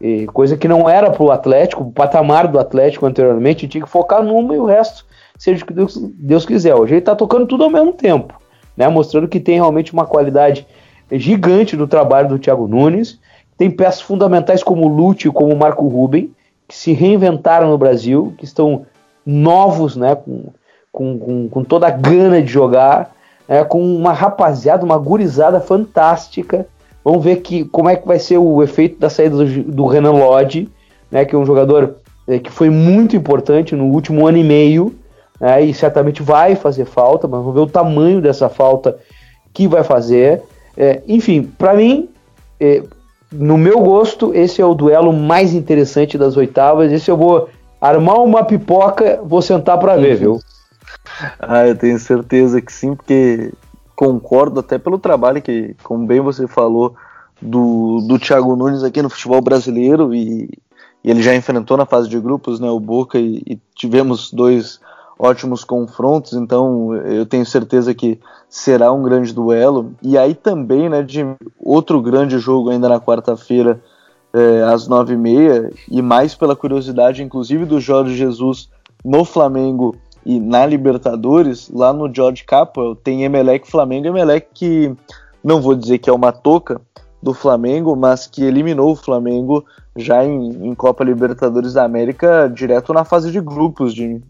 E 0.00 0.26
coisa 0.28 0.56
que 0.56 0.66
não 0.66 0.88
era 0.88 1.10
para 1.10 1.22
o 1.22 1.30
Atlético, 1.30 1.84
o 1.84 1.92
patamar 1.92 2.48
do 2.48 2.58
Atlético 2.58 3.04
anteriormente, 3.04 3.68
tinha 3.68 3.84
que 3.84 3.88
focar 3.88 4.22
numa 4.22 4.54
e 4.54 4.58
o 4.58 4.64
resto, 4.64 5.04
seja 5.38 5.62
o 5.62 5.66
que 5.66 5.74
Deus, 5.74 5.96
Deus 5.96 6.46
quiser. 6.46 6.74
Hoje 6.74 6.94
ele 6.94 7.00
está 7.00 7.14
tocando 7.14 7.46
tudo 7.46 7.64
ao 7.64 7.70
mesmo 7.70 7.92
tempo, 7.92 8.34
né? 8.76 8.88
mostrando 8.88 9.28
que 9.28 9.38
tem 9.38 9.56
realmente 9.56 9.92
uma 9.92 10.06
qualidade 10.06 10.66
gigante 11.12 11.76
do 11.76 11.86
trabalho 11.86 12.30
do 12.30 12.38
Thiago 12.38 12.66
Nunes. 12.66 13.20
Tem 13.56 13.70
peças 13.70 14.00
fundamentais 14.00 14.62
como 14.62 14.88
o 14.88 15.12
e 15.12 15.30
como 15.30 15.52
o 15.52 15.56
Marco 15.56 15.86
Ruben, 15.86 16.32
que 16.68 16.76
se 16.76 16.92
reinventaram 16.92 17.70
no 17.70 17.78
Brasil, 17.78 18.34
que 18.38 18.44
estão 18.44 18.86
novos, 19.24 19.96
né? 19.96 20.14
com, 20.14 20.44
com, 20.90 21.18
com, 21.18 21.48
com 21.48 21.64
toda 21.64 21.86
a 21.86 21.90
gana 21.90 22.40
de 22.42 22.50
jogar, 22.50 23.14
né? 23.48 23.64
com 23.64 23.82
uma 23.82 24.12
rapaziada, 24.12 24.84
uma 24.84 24.98
gurizada 24.98 25.60
fantástica 25.60 26.66
Vamos 27.04 27.24
ver 27.24 27.36
que, 27.36 27.64
como 27.64 27.88
é 27.88 27.96
que 27.96 28.06
vai 28.06 28.18
ser 28.18 28.38
o 28.38 28.62
efeito 28.62 28.98
da 28.98 29.10
saída 29.10 29.36
do, 29.36 29.62
do 29.64 29.86
Renan 29.86 30.12
Lodge, 30.12 30.68
né, 31.10 31.24
que 31.24 31.34
é 31.34 31.38
um 31.38 31.44
jogador 31.44 31.96
é, 32.28 32.38
que 32.38 32.50
foi 32.50 32.70
muito 32.70 33.16
importante 33.16 33.74
no 33.74 33.86
último 33.86 34.26
ano 34.26 34.38
e 34.38 34.44
meio, 34.44 34.94
né, 35.40 35.62
e 35.62 35.74
certamente 35.74 36.22
vai 36.22 36.54
fazer 36.54 36.84
falta, 36.84 37.26
mas 37.26 37.40
vamos 37.40 37.54
ver 37.54 37.60
o 37.60 37.66
tamanho 37.66 38.20
dessa 38.20 38.48
falta 38.48 38.96
que 39.52 39.66
vai 39.66 39.82
fazer. 39.82 40.42
É, 40.76 41.02
enfim, 41.08 41.42
para 41.42 41.74
mim, 41.74 42.08
é, 42.60 42.82
no 43.32 43.56
meu 43.56 43.80
gosto, 43.80 44.34
esse 44.34 44.60
é 44.60 44.66
o 44.66 44.74
duelo 44.74 45.12
mais 45.12 45.54
interessante 45.54 46.18
das 46.18 46.36
oitavas. 46.36 46.92
Esse 46.92 47.10
eu 47.10 47.16
vou 47.16 47.48
armar 47.80 48.22
uma 48.22 48.44
pipoca, 48.44 49.20
vou 49.24 49.42
sentar 49.42 49.78
para 49.78 49.96
ver, 49.96 50.16
viu? 50.16 50.38
Ah, 51.38 51.66
eu 51.66 51.76
tenho 51.76 51.98
certeza 51.98 52.60
que 52.60 52.72
sim, 52.72 52.94
porque 52.94 53.52
concordo 53.94 54.60
até 54.60 54.78
pelo 54.78 54.98
trabalho 54.98 55.42
que, 55.42 55.74
como 55.82 56.06
bem 56.06 56.20
você 56.20 56.46
falou, 56.46 56.94
do, 57.40 58.00
do 58.06 58.18
Thiago 58.18 58.54
Nunes 58.54 58.84
aqui 58.84 59.02
no 59.02 59.10
futebol 59.10 59.40
brasileiro 59.40 60.14
e, 60.14 60.48
e 61.02 61.10
ele 61.10 61.22
já 61.22 61.34
enfrentou 61.34 61.76
na 61.76 61.84
fase 61.84 62.08
de 62.08 62.18
grupos 62.20 62.60
né, 62.60 62.70
o 62.70 62.78
Boca 62.78 63.18
e, 63.18 63.42
e, 63.46 63.60
tivemos 63.74 64.32
dois 64.32 64.80
ótimos 65.18 65.64
confrontos, 65.64 66.32
então 66.34 66.94
eu 66.94 67.26
tenho 67.26 67.44
certeza 67.44 67.94
que 67.94 68.18
será 68.52 68.92
um 68.92 69.02
grande 69.02 69.32
duelo. 69.32 69.94
E 70.02 70.18
aí 70.18 70.34
também, 70.34 70.86
né, 70.86 71.02
de 71.02 71.24
outro 71.58 72.02
grande 72.02 72.38
jogo 72.38 72.68
ainda 72.68 72.86
na 72.86 73.00
quarta-feira, 73.00 73.80
é, 74.30 74.62
às 74.64 74.86
nove 74.86 75.14
e 75.14 75.16
meia, 75.16 75.70
e 75.90 76.02
mais 76.02 76.34
pela 76.34 76.54
curiosidade, 76.54 77.22
inclusive, 77.22 77.64
do 77.64 77.80
Jorge 77.80 78.14
Jesus 78.14 78.68
no 79.02 79.24
Flamengo 79.24 79.96
e 80.24 80.38
na 80.38 80.66
Libertadores, 80.66 81.70
lá 81.70 81.94
no 81.94 82.14
George 82.14 82.44
Capwell, 82.44 82.94
tem 82.94 83.24
Emelec 83.24 83.70
Flamengo. 83.70 84.08
Emelec 84.08 84.48
que 84.52 84.94
não 85.42 85.62
vou 85.62 85.74
dizer 85.74 85.96
que 85.96 86.10
é 86.10 86.12
uma 86.12 86.30
toca 86.30 86.78
do 87.22 87.32
Flamengo, 87.32 87.96
mas 87.96 88.26
que 88.26 88.44
eliminou 88.44 88.92
o 88.92 88.96
Flamengo 88.96 89.64
já 89.96 90.26
em, 90.26 90.68
em 90.68 90.74
Copa 90.74 91.02
Libertadores 91.02 91.72
da 91.72 91.84
América 91.84 92.52
direto 92.54 92.92
na 92.92 93.04
fase 93.04 93.32
de 93.32 93.40
grupos, 93.40 93.94
de 93.94 94.20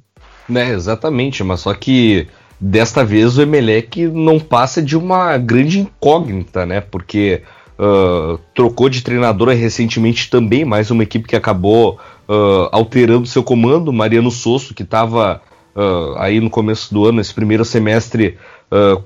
né, 0.48 0.70
exatamente, 0.70 1.42
mas 1.44 1.60
só 1.60 1.72
que 1.72 2.28
desta 2.62 3.04
vez 3.04 3.36
o 3.36 3.42
Emelec 3.42 4.06
não 4.06 4.38
passa 4.38 4.80
de 4.80 4.96
uma 4.96 5.36
grande 5.36 5.80
incógnita, 5.80 6.64
né? 6.64 6.80
Porque 6.80 7.42
uh, 7.76 8.38
trocou 8.54 8.88
de 8.88 9.02
treinador 9.02 9.48
recentemente 9.48 10.30
também, 10.30 10.64
mais 10.64 10.88
uma 10.88 11.02
equipe 11.02 11.26
que 11.26 11.34
acabou 11.34 11.98
uh, 12.28 12.68
alterando 12.70 13.26
seu 13.26 13.42
comando, 13.42 13.92
Mariano 13.92 14.30
Sosso, 14.30 14.74
que 14.74 14.84
estava 14.84 15.42
uh, 15.74 16.16
aí 16.18 16.40
no 16.40 16.48
começo 16.48 16.94
do 16.94 17.04
ano, 17.04 17.20
esse 17.20 17.34
primeiro 17.34 17.64
semestre, 17.64 18.38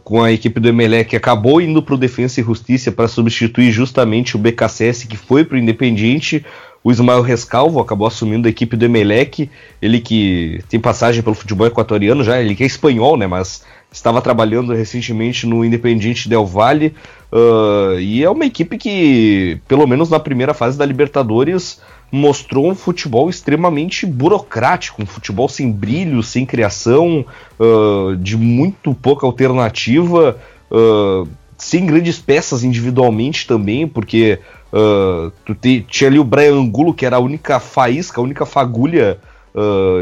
com 0.04 0.22
a 0.22 0.30
equipe 0.30 0.60
do 0.60 0.68
Emelec, 0.68 1.16
acabou 1.16 1.60
indo 1.60 1.82
para 1.82 1.96
o 1.96 1.98
Defensa 1.98 2.40
e 2.40 2.44
Justiça 2.44 2.92
para 2.92 3.08
substituir 3.08 3.72
justamente 3.72 4.36
o 4.36 4.38
BKSS 4.38 5.08
que 5.08 5.16
foi 5.16 5.44
para 5.44 5.56
o 5.56 5.58
Independiente. 5.58 6.46
O 6.86 6.92
Ismael 6.92 7.20
Rescalvo 7.20 7.80
acabou 7.80 8.06
assumindo 8.06 8.46
a 8.46 8.48
equipe 8.48 8.76
do 8.76 8.84
Emelec, 8.84 9.50
ele 9.82 9.98
que 9.98 10.62
tem 10.68 10.78
passagem 10.78 11.20
pelo 11.20 11.34
futebol 11.34 11.66
equatoriano 11.66 12.22
já, 12.22 12.40
ele 12.40 12.54
que 12.54 12.62
é 12.62 12.66
espanhol, 12.66 13.16
né, 13.16 13.26
mas 13.26 13.64
estava 13.90 14.22
trabalhando 14.22 14.72
recentemente 14.72 15.48
no 15.48 15.64
Independiente 15.64 16.28
Del 16.28 16.46
Valle, 16.46 16.94
uh, 17.32 17.98
e 17.98 18.22
é 18.22 18.30
uma 18.30 18.46
equipe 18.46 18.78
que, 18.78 19.58
pelo 19.66 19.84
menos 19.84 20.08
na 20.08 20.20
primeira 20.20 20.54
fase 20.54 20.78
da 20.78 20.86
Libertadores, 20.86 21.80
mostrou 22.12 22.70
um 22.70 22.74
futebol 22.76 23.28
extremamente 23.28 24.06
burocrático, 24.06 25.02
um 25.02 25.06
futebol 25.06 25.48
sem 25.48 25.72
brilho, 25.72 26.22
sem 26.22 26.46
criação, 26.46 27.26
uh, 27.58 28.14
de 28.14 28.36
muito 28.36 28.94
pouca 28.94 29.26
alternativa, 29.26 30.38
uh, 30.70 31.28
sem 31.66 31.84
grandes 31.84 32.18
peças 32.18 32.62
individualmente 32.62 33.46
também, 33.46 33.88
porque 33.88 34.38
uh, 34.72 35.32
tu 35.44 35.54
te, 35.54 35.84
tinha 35.88 36.08
ali 36.08 36.18
o 36.18 36.24
Brian 36.24 36.54
Angulo, 36.54 36.94
que 36.94 37.04
era 37.04 37.16
a 37.16 37.20
única 37.20 37.58
faísca, 37.58 38.20
a 38.20 38.24
única 38.24 38.46
fagulha 38.46 39.18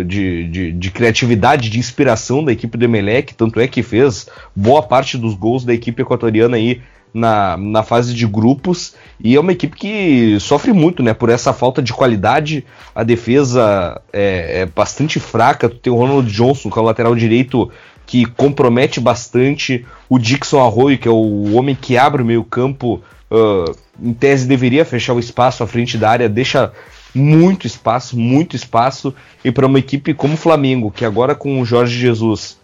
de, 0.05 0.49
de, 0.49 0.73
de, 0.73 0.91
criatividade, 0.91 1.71
de 1.71 1.79
inspiração 1.79 2.43
da 2.43 2.51
equipe 2.51 2.77
do 2.77 2.85
Emelec, 2.85 3.35
tanto 3.35 3.61
é 3.61 3.69
que 3.69 3.85
fez 3.85 4.29
boa 4.55 4.83
parte 4.83 5.17
dos 5.17 5.35
gols 5.35 5.65
da 5.65 5.73
equipe 5.73 6.03
equatoriana 6.03 6.57
aí 6.57 6.83
na, 7.15 7.57
na 7.57 7.85
fase 7.85 8.13
de 8.13 8.27
grupos 8.27 8.97
e 9.23 9.37
é 9.37 9.41
uma 9.41 9.53
equipe 9.53 9.77
que 9.77 10.37
sofre 10.41 10.73
muito 10.73 11.01
né, 11.01 11.15
por 11.15 11.31
essa 11.31 11.53
falta 11.53 11.81
de 11.81 11.93
qualidade. 11.93 12.67
A 12.93 13.05
defesa 13.05 14.03
é, 14.13 14.63
é 14.63 14.67
bastante 14.67 15.21
fraca. 15.21 15.69
Tu 15.69 15.77
tem 15.77 15.93
o 15.93 15.97
Ronald 15.97 16.31
Johnson, 16.31 16.69
que 16.69 16.77
é 16.77 16.83
o 16.83 16.85
lateral 16.85 17.15
direito, 17.15 17.71
que 18.05 18.27
compromete 18.27 18.99
bastante. 18.99 19.87
O 20.09 20.19
Dixon 20.19 20.61
Arroyo, 20.61 20.99
que 20.99 21.09
é 21.09 21.11
o 21.11 21.55
homem 21.55 21.75
que 21.75 21.97
abre 21.97 22.23
o 22.23 22.27
meio-campo, 22.27 23.03
uh, 23.31 23.77
em 24.01 24.13
tese 24.13 24.47
deveria 24.47 24.85
fechar 24.85 25.15
o 25.15 25.19
espaço 25.19 25.63
à 25.63 25.67
frente 25.67 25.97
da 25.97 26.11
área, 26.11 26.29
deixa 26.29 26.73
muito 27.15 27.67
espaço, 27.67 28.19
muito 28.19 28.57
espaço. 28.57 29.15
E 29.45 29.51
para 29.51 29.67
uma 29.67 29.79
equipe 29.79 30.13
como 30.13 30.35
o 30.35 30.39
Flamengo, 30.39 30.91
que 30.91 31.05
agora 31.05 31.35
com 31.35 31.61
o 31.61 31.65
Jorge 31.65 31.99
Jesus 31.99 32.59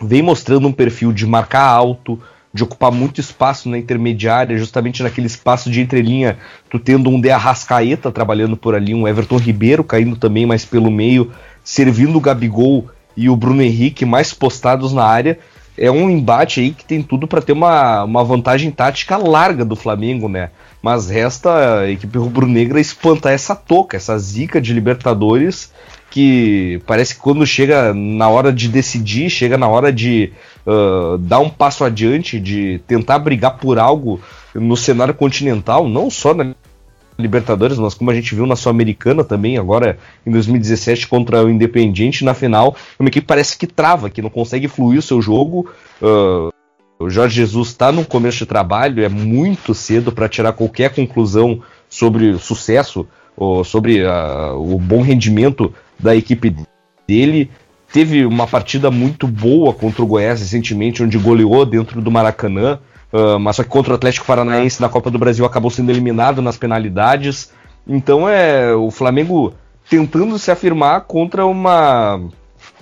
vem 0.00 0.22
mostrando 0.22 0.68
um 0.68 0.72
perfil 0.72 1.12
de 1.12 1.26
marcar 1.26 1.64
alto, 1.64 2.20
de 2.52 2.64
ocupar 2.64 2.90
muito 2.90 3.20
espaço 3.20 3.68
na 3.68 3.78
intermediária, 3.78 4.58
justamente 4.58 5.02
naquele 5.02 5.26
espaço 5.26 5.70
de 5.70 5.80
entrelinha, 5.80 6.38
tu 6.68 6.78
tendo 6.78 7.08
um 7.08 7.20
De 7.20 7.30
Arrascaeta 7.30 8.10
trabalhando 8.10 8.56
por 8.56 8.74
ali, 8.74 8.92
um 8.92 9.06
Everton 9.06 9.36
Ribeiro 9.36 9.84
caindo 9.84 10.16
também 10.16 10.46
mais 10.46 10.64
pelo 10.64 10.90
meio, 10.90 11.30
servindo 11.62 12.16
o 12.16 12.20
Gabigol 12.20 12.88
e 13.16 13.28
o 13.28 13.36
Bruno 13.36 13.62
Henrique 13.62 14.04
mais 14.04 14.34
postados 14.34 14.92
na 14.92 15.04
área. 15.04 15.38
É 15.82 15.90
um 15.90 16.10
embate 16.10 16.60
aí 16.60 16.72
que 16.72 16.84
tem 16.84 17.02
tudo 17.02 17.26
para 17.26 17.40
ter 17.40 17.52
uma, 17.52 18.04
uma 18.04 18.22
vantagem 18.22 18.70
tática 18.70 19.16
larga 19.16 19.64
do 19.64 19.74
Flamengo, 19.74 20.28
né? 20.28 20.50
Mas 20.82 21.08
resta 21.08 21.80
a 21.80 21.90
equipe 21.90 22.18
rubro-negra 22.18 22.78
espantar 22.78 23.32
essa 23.32 23.56
toca, 23.56 23.96
essa 23.96 24.18
zica 24.18 24.60
de 24.60 24.74
Libertadores 24.74 25.72
que 26.10 26.82
parece 26.86 27.14
que 27.14 27.20
quando 27.20 27.46
chega 27.46 27.94
na 27.94 28.28
hora 28.28 28.52
de 28.52 28.68
decidir, 28.68 29.30
chega 29.30 29.56
na 29.56 29.68
hora 29.68 29.92
de 29.92 30.32
uh, 30.66 31.16
dar 31.16 31.38
um 31.38 31.48
passo 31.48 31.84
adiante, 31.84 32.38
de 32.40 32.80
tentar 32.86 33.20
brigar 33.20 33.56
por 33.58 33.78
algo 33.78 34.20
no 34.52 34.76
cenário 34.76 35.14
continental, 35.14 35.88
não 35.88 36.10
só 36.10 36.34
na 36.34 36.52
Libertadores, 37.20 37.78
mas 37.78 37.94
como 37.94 38.10
a 38.10 38.14
gente 38.14 38.34
viu 38.34 38.46
na 38.46 38.56
Sul-Americana 38.56 39.22
também, 39.22 39.56
agora 39.56 39.98
em 40.26 40.30
2017 40.30 41.06
contra 41.06 41.44
o 41.44 41.50
Independiente 41.50 42.24
na 42.24 42.34
final, 42.34 42.74
uma 42.98 43.08
equipe 43.08 43.26
parece 43.26 43.56
que 43.56 43.66
trava, 43.66 44.10
que 44.10 44.22
não 44.22 44.30
consegue 44.30 44.68
fluir 44.68 44.98
o 44.98 45.02
seu 45.02 45.20
jogo. 45.22 45.70
Uh, 46.00 46.52
o 46.98 47.08
Jorge 47.08 47.36
Jesus 47.36 47.68
está 47.68 47.90
no 47.90 48.04
começo 48.04 48.38
de 48.38 48.46
trabalho, 48.46 49.02
é 49.02 49.08
muito 49.08 49.74
cedo 49.74 50.12
para 50.12 50.28
tirar 50.28 50.52
qualquer 50.52 50.94
conclusão 50.94 51.62
sobre 51.88 52.38
sucesso 52.38 53.06
ou 53.36 53.64
sobre 53.64 54.02
uh, 54.04 54.54
o 54.56 54.78
bom 54.78 55.00
rendimento 55.00 55.72
da 55.98 56.14
equipe 56.14 56.54
dele. 57.06 57.50
Teve 57.92 58.24
uma 58.24 58.46
partida 58.46 58.90
muito 58.90 59.26
boa 59.26 59.72
contra 59.72 60.02
o 60.02 60.06
Goiás 60.06 60.40
recentemente, 60.40 61.02
onde 61.02 61.18
goleou 61.18 61.64
dentro 61.66 62.00
do 62.00 62.10
Maracanã, 62.10 62.78
uh, 63.12 63.38
mas 63.38 63.56
só 63.56 63.62
que 63.62 63.68
contra 63.68 63.92
o 63.92 63.96
Atlético 63.96 64.26
Paranaense 64.26 64.80
na 64.80 64.88
Copa 64.88 65.10
do 65.10 65.18
Brasil 65.18 65.44
acabou 65.44 65.70
sendo 65.70 65.90
eliminado 65.90 66.40
nas 66.42 66.56
penalidades. 66.56 67.52
Então 67.86 68.28
é 68.28 68.74
o 68.74 68.90
Flamengo 68.90 69.54
tentando 69.88 70.38
se 70.38 70.50
afirmar 70.50 71.02
contra 71.02 71.44
uma, 71.44 72.20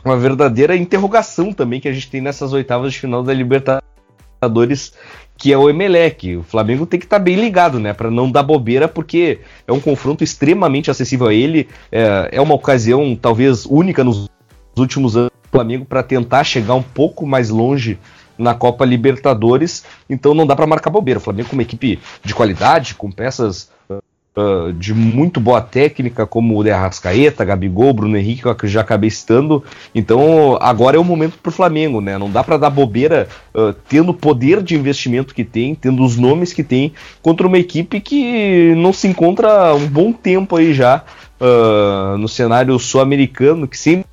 uma 0.05 0.17
verdadeira 0.17 0.77
interrogação 0.77 1.53
também 1.53 1.81
que 1.81 1.89
a 1.89 1.93
gente 1.93 2.11
tem 2.11 2.21
nessas 2.21 2.53
oitavas 2.53 2.93
de 2.93 3.01
final 3.01 3.23
da 3.23 3.33
Libertadores, 3.33 4.93
que 5.37 5.53
é 5.53 5.57
o 5.57 5.71
Emelec. 5.71 6.37
O 6.37 6.43
Flamengo 6.43 6.85
tem 6.85 7.01
que 7.01 7.07
estar 7.07 7.19
tá 7.19 7.25
bem 7.25 7.37
ligado, 7.37 7.81
né, 7.81 7.95
para 7.95 8.11
não 8.11 8.31
dar 8.31 8.43
bobeira, 8.43 8.87
porque 8.87 9.41
é 9.67 9.73
um 9.73 9.81
confronto 9.81 10.23
extremamente 10.23 10.91
acessível 10.91 11.29
a 11.29 11.35
ele. 11.35 11.69
É, 11.91 12.29
é 12.33 12.41
uma 12.41 12.55
ocasião 12.55 13.17
talvez 13.17 13.65
única 13.65 14.05
nos 14.05 14.29
últimos 14.77 15.17
anos 15.17 15.31
do 15.31 15.51
Flamengo 15.51 15.87
para 15.87 16.03
tentar 16.03 16.45
chegar 16.45 16.75
um 16.75 16.83
pouco 16.83 17.27
mais 17.27 17.49
longe 17.49 17.99
na 18.39 18.55
Copa 18.55 18.85
Libertadores. 18.85 19.85
Então 20.09 20.33
não 20.35 20.47
dá 20.47 20.55
para 20.55 20.67
marcar 20.67 20.91
bobeira. 20.91 21.19
O 21.19 21.23
Flamengo 21.23 21.49
com 21.49 21.57
uma 21.57 21.63
equipe 21.63 21.99
de 22.25 22.35
qualidade, 22.35 22.95
com 22.95 23.11
peças 23.11 23.71
uh, 23.91 24.73
de 24.73 24.95
muito 24.95 25.41
boa 25.41 25.61
técnica, 25.61 26.27
como 26.27 26.59
o 26.59 26.63
de 26.63 26.71
Arrascaeta, 26.71 27.45
Gabigol, 27.45 27.93
Bruno 27.93 28.17
Henrique, 28.17 28.43
que 28.55 28.65
eu 28.65 28.69
já 28.69 28.81
acabei 28.81 29.11
citando. 29.11 29.65
Então 29.95 30.57
agora 30.61 30.97
é 30.97 31.01
o 31.01 31.05
momento 31.05 31.39
para 31.39 31.51
o 31.51 31.53
Flamengo, 31.53 32.01
né? 32.01 32.17
Não 32.17 32.31
dá 32.31 32.45
para 32.45 32.57
dar 32.57 32.71
bobeira 32.71 33.29
uh, 33.55 33.73
tendo 33.89 34.11
o 34.11 34.15
poder 34.15 34.63
de 34.63 34.77
investimento 34.77 35.35
que 35.35 35.45
tem, 35.45 35.75
tendo 35.75 36.05
os 36.05 36.17
nomes 36.17 36.53
que 36.53 36.63
tem, 36.63 36.93
contra 37.21 37.47
uma 37.47 37.59
equipe 37.59 38.01
que 38.01 38.75
não 38.77 38.93
se 38.93 39.09
encontra 39.09 39.75
um 39.75 39.87
bom 39.87 40.13
tempo 40.13 40.57
aí 40.57 40.73
já 40.73 41.03
uh, 41.41 42.17
no 42.19 42.29
cenário 42.29 42.79
sul-americano, 42.79 43.67
que 43.67 43.79
sempre 43.79 44.07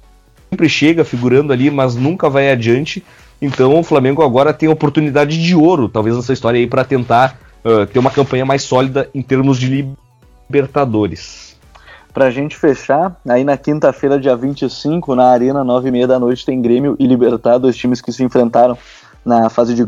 chega 0.68 1.04
figurando 1.04 1.52
ali, 1.52 1.70
mas 1.70 1.96
nunca 1.96 2.30
vai 2.30 2.52
adiante. 2.52 3.04
Então 3.42 3.80
o 3.80 3.84
Flamengo 3.84 4.24
agora 4.24 4.54
tem 4.54 4.70
oportunidade 4.70 5.42
de 5.42 5.56
ouro, 5.56 5.90
talvez 5.90 6.16
nessa 6.16 6.34
história 6.34 6.60
aí, 6.60 6.68
para 6.68 6.84
tentar 6.84 7.38
uh, 7.64 7.86
ter 7.86 8.00
uma 8.00 8.12
campanha 8.12 8.46
mais 8.46 8.64
sólida 8.64 9.10
em 9.14 9.22
termos 9.22 9.60
de 9.60 9.96
Libertadores. 10.50 11.56
Pra 12.14 12.32
gente 12.32 12.56
fechar, 12.56 13.20
aí 13.28 13.44
na 13.44 13.58
quinta-feira, 13.58 14.18
dia 14.18 14.38
25, 14.38 15.16
na 15.16 15.28
Arena, 15.28 15.66
9h30 15.66 16.08
da 16.08 16.18
noite, 16.18 16.46
tem 16.46 16.62
Grêmio 16.62 16.96
e 16.98 17.06
Libertar, 17.06 17.58
dois 17.58 17.76
times 17.76 18.00
que 18.00 18.12
se 18.12 18.24
enfrentaram 18.24 18.78
na 19.26 19.50
fase 19.50 19.76
de 19.76 19.86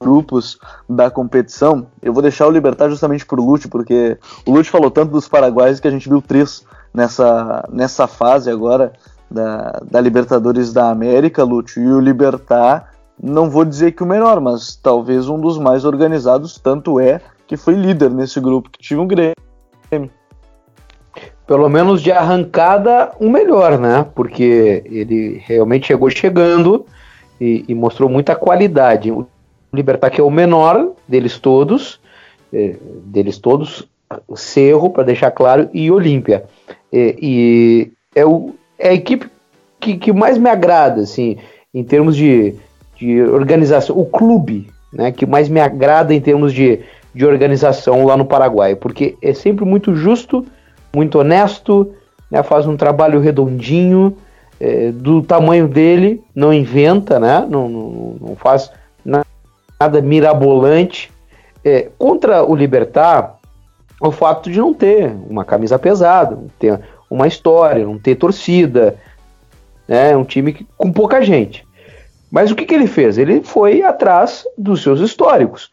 grupos 0.00 0.58
da 0.88 1.10
competição. 1.10 1.86
Eu 2.02 2.12
vou 2.12 2.22
deixar 2.22 2.48
o 2.48 2.50
Libertar 2.50 2.88
justamente 2.88 3.24
pro 3.24 3.44
Lute, 3.44 3.68
porque 3.68 4.18
o 4.44 4.50
Lute 4.50 4.70
falou 4.70 4.90
tanto 4.90 5.12
dos 5.12 5.28
paraguaios 5.28 5.78
que 5.78 5.86
a 5.86 5.90
gente 5.90 6.08
viu 6.08 6.20
três 6.20 6.64
nessa, 6.92 7.68
nessa 7.70 8.06
fase 8.06 8.50
agora 8.50 8.92
da, 9.30 9.80
da 9.90 10.00
Libertadores 10.00 10.72
da 10.72 10.90
América, 10.90 11.44
Lute, 11.44 11.78
e 11.78 11.86
o 11.86 12.00
Libertar, 12.00 12.92
não 13.22 13.48
vou 13.48 13.64
dizer 13.64 13.92
que 13.92 14.02
o 14.02 14.06
melhor, 14.06 14.40
mas 14.40 14.74
talvez 14.76 15.28
um 15.28 15.38
dos 15.38 15.58
mais 15.58 15.84
organizados, 15.84 16.58
tanto 16.58 16.98
é 16.98 17.20
que 17.46 17.56
foi 17.56 17.74
líder 17.74 18.10
nesse 18.10 18.40
grupo 18.40 18.70
que 18.70 18.78
tinha 18.78 19.00
um 19.00 19.06
Grêmio. 19.06 19.34
Pelo 21.46 21.68
menos 21.68 22.00
de 22.00 22.12
arrancada, 22.12 23.10
o 23.18 23.26
um 23.26 23.30
melhor, 23.30 23.78
né? 23.78 24.06
Porque 24.14 24.84
ele 24.86 25.42
realmente 25.44 25.88
chegou 25.88 26.08
chegando 26.08 26.86
e, 27.40 27.64
e, 27.66 27.74
mostrou 27.74 28.08
muita 28.08 28.36
qualidade. 28.36 29.10
O 29.10 29.26
Libertar, 29.72 30.10
que 30.10 30.20
é 30.20 30.24
o 30.24 30.30
menor 30.30 30.92
deles 31.08 31.38
todos, 31.38 32.00
é, 32.52 32.76
deles 33.04 33.38
todos, 33.38 33.88
Cerro, 34.34 34.90
para 34.90 35.04
deixar 35.04 35.30
claro, 35.30 35.68
e 35.72 35.90
Olímpia. 35.90 36.44
É, 36.92 37.16
e 37.20 37.92
é, 38.14 38.24
o, 38.24 38.54
é 38.80 38.88
a 38.88 38.94
equipe 38.94 39.28
que, 39.78 39.96
que 39.96 40.12
mais 40.12 40.38
me 40.38 40.48
agrada, 40.48 41.02
assim, 41.02 41.36
em 41.72 41.84
termos 41.84 42.16
de, 42.16 42.54
de 42.96 43.22
organização. 43.22 43.96
O 43.96 44.06
clube, 44.06 44.68
né, 44.92 45.12
que 45.12 45.26
mais 45.26 45.48
me 45.48 45.60
agrada 45.60 46.14
em 46.14 46.20
termos 46.20 46.52
de, 46.52 46.80
de 47.14 47.24
organização 47.24 48.04
lá 48.04 48.16
no 48.16 48.24
Paraguai, 48.24 48.74
porque 48.74 49.16
é 49.22 49.32
sempre 49.34 49.64
muito 49.64 49.94
justo, 49.94 50.44
muito 50.94 51.18
honesto, 51.18 51.92
né, 52.30 52.42
faz 52.42 52.66
um 52.66 52.76
trabalho 52.76 53.20
redondinho, 53.20 54.16
é, 54.58 54.90
do 54.92 55.22
tamanho 55.22 55.66
dele, 55.66 56.22
não 56.34 56.52
inventa, 56.52 57.18
né, 57.18 57.46
não, 57.48 57.68
não, 57.68 58.16
não 58.20 58.36
faz 58.36 58.70
nada 59.04 60.02
mirabolante. 60.02 61.10
É, 61.62 61.88
contra 61.98 62.42
o 62.42 62.54
Libertar, 62.54 63.38
o 64.00 64.10
fato 64.10 64.50
de 64.50 64.58
não 64.58 64.72
ter 64.72 65.14
uma 65.28 65.44
camisa 65.44 65.78
pesada, 65.78 66.38
ter 66.58 66.80
uma 67.10 67.26
história, 67.26 67.84
não 67.84 67.98
ter 67.98 68.14
torcida, 68.14 68.96
né, 69.86 70.16
um 70.16 70.24
time 70.24 70.52
que, 70.52 70.66
com 70.76 70.92
pouca 70.92 71.20
gente. 71.20 71.66
Mas 72.30 72.50
o 72.50 72.54
que, 72.54 72.64
que 72.64 72.74
ele 72.74 72.86
fez? 72.86 73.18
Ele 73.18 73.42
foi 73.42 73.82
atrás 73.82 74.44
dos 74.56 74.82
seus 74.82 75.00
históricos. 75.00 75.70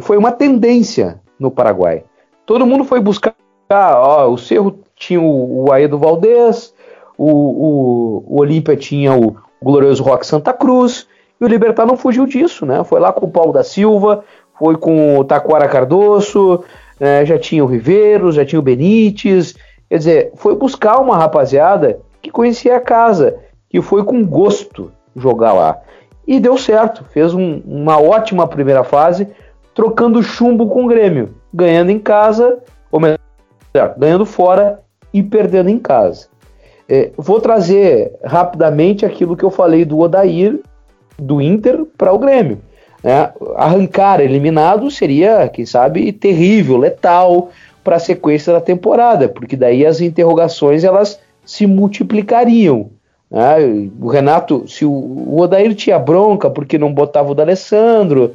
Foi 0.00 0.16
uma 0.16 0.32
tendência 0.32 1.20
no 1.38 1.50
Paraguai. 1.50 2.02
Todo 2.44 2.66
mundo 2.66 2.82
foi 2.82 3.00
buscar. 3.00 3.34
Ó, 3.70 4.28
o 4.28 4.36
Cerro 4.36 4.80
tinha 4.96 5.20
o, 5.20 5.64
o 5.64 5.72
Aedo 5.72 5.98
Valdez, 5.98 6.74
o, 7.16 7.30
o, 7.30 8.24
o 8.26 8.40
Olímpia 8.40 8.76
tinha 8.76 9.14
o 9.14 9.36
glorioso 9.62 10.02
Rock 10.02 10.26
Santa 10.26 10.52
Cruz, 10.52 11.06
e 11.40 11.44
o 11.44 11.48
Libertar 11.48 11.86
não 11.86 11.96
fugiu 11.96 12.26
disso, 12.26 12.66
né? 12.66 12.82
Foi 12.84 13.00
lá 13.00 13.12
com 13.12 13.26
o 13.26 13.30
Paulo 13.30 13.52
da 13.52 13.62
Silva, 13.62 14.24
foi 14.58 14.76
com 14.76 15.18
o 15.18 15.24
Taquara 15.24 15.68
Cardoso, 15.68 16.64
né? 16.98 17.24
já 17.24 17.38
tinha 17.38 17.64
o 17.64 17.66
Riveiros, 17.66 18.34
já 18.34 18.44
tinha 18.44 18.58
o 18.58 18.62
Benítez. 18.62 19.54
Quer 19.92 19.98
dizer, 19.98 20.32
foi 20.36 20.56
buscar 20.56 20.98
uma 21.00 21.18
rapaziada 21.18 22.00
que 22.22 22.30
conhecia 22.30 22.76
a 22.76 22.80
casa, 22.80 23.36
que 23.68 23.82
foi 23.82 24.02
com 24.02 24.24
gosto 24.24 24.90
jogar 25.14 25.52
lá. 25.52 25.80
E 26.26 26.40
deu 26.40 26.56
certo, 26.56 27.04
fez 27.10 27.34
um, 27.34 27.60
uma 27.66 28.00
ótima 28.00 28.48
primeira 28.48 28.84
fase, 28.84 29.28
trocando 29.74 30.22
chumbo 30.22 30.70
com 30.70 30.86
o 30.86 30.88
Grêmio, 30.88 31.34
ganhando 31.52 31.90
em 31.90 31.98
casa, 31.98 32.60
ou 32.90 32.98
melhor, 32.98 33.18
ganhando 33.98 34.24
fora 34.24 34.80
e 35.12 35.22
perdendo 35.22 35.68
em 35.68 35.78
casa. 35.78 36.28
É, 36.88 37.10
vou 37.14 37.38
trazer 37.38 38.14
rapidamente 38.24 39.04
aquilo 39.04 39.36
que 39.36 39.44
eu 39.44 39.50
falei 39.50 39.84
do 39.84 39.98
Odair, 39.98 40.58
do 41.18 41.38
Inter, 41.38 41.84
para 41.98 42.14
o 42.14 42.18
Grêmio. 42.18 42.62
É, 43.04 43.30
arrancar 43.56 44.20
eliminado 44.20 44.90
seria, 44.90 45.46
quem 45.50 45.66
sabe, 45.66 46.10
terrível, 46.14 46.78
letal 46.78 47.50
para 47.82 47.96
a 47.96 48.00
sequência 48.00 48.52
da 48.52 48.60
temporada, 48.60 49.28
porque 49.28 49.56
daí 49.56 49.84
as 49.84 50.00
interrogações 50.00 50.84
elas 50.84 51.20
se 51.44 51.66
multiplicariam. 51.66 52.90
Né? 53.30 53.90
O 54.00 54.08
Renato, 54.08 54.68
se 54.68 54.84
o, 54.84 54.90
o 54.90 55.40
Odair 55.40 55.74
tinha 55.74 55.98
bronca 55.98 56.50
porque 56.50 56.78
não 56.78 56.92
botava 56.92 57.30
o 57.30 57.34
D'Alessandro, 57.34 58.34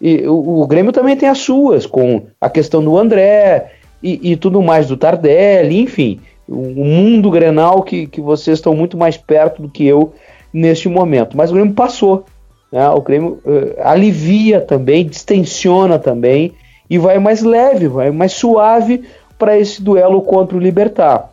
e 0.00 0.26
o, 0.26 0.62
o, 0.62 0.66
Grêmio 0.66 0.92
também 0.92 1.16
tem 1.16 1.28
as 1.28 1.38
suas, 1.38 1.84
com 1.84 2.26
a 2.40 2.48
questão 2.48 2.82
do 2.82 2.96
André 2.96 3.72
e, 4.02 4.32
e 4.32 4.36
tudo 4.36 4.62
mais 4.62 4.86
do 4.86 4.96
Tardelli, 4.96 5.80
enfim, 5.80 6.20
o, 6.48 6.84
mundo 6.84 7.30
grenal 7.30 7.82
que, 7.82 8.06
que 8.06 8.20
vocês 8.20 8.58
estão 8.58 8.74
muito 8.74 8.96
mais 8.96 9.16
perto 9.16 9.60
do 9.60 9.68
que 9.68 9.86
eu 9.86 10.12
neste 10.52 10.88
momento. 10.88 11.36
Mas 11.36 11.50
o 11.50 11.54
Grêmio 11.54 11.74
passou, 11.74 12.24
né? 12.72 12.88
o 12.90 13.00
Grêmio 13.00 13.40
uh, 13.44 13.74
alivia 13.82 14.60
também, 14.60 15.04
distensiona 15.04 15.98
também 15.98 16.52
e 16.88 16.98
vai 16.98 17.18
mais 17.18 17.42
leve, 17.42 17.88
vai 17.88 18.10
mais 18.10 18.32
suave 18.32 19.04
para 19.38 19.58
esse 19.58 19.82
duelo 19.82 20.22
contra 20.22 20.56
o 20.56 20.60
Libertar, 20.60 21.30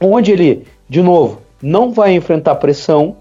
onde 0.00 0.32
ele, 0.32 0.66
de 0.88 1.02
novo, 1.02 1.40
não 1.62 1.92
vai 1.92 2.14
enfrentar 2.14 2.56
pressão 2.56 3.16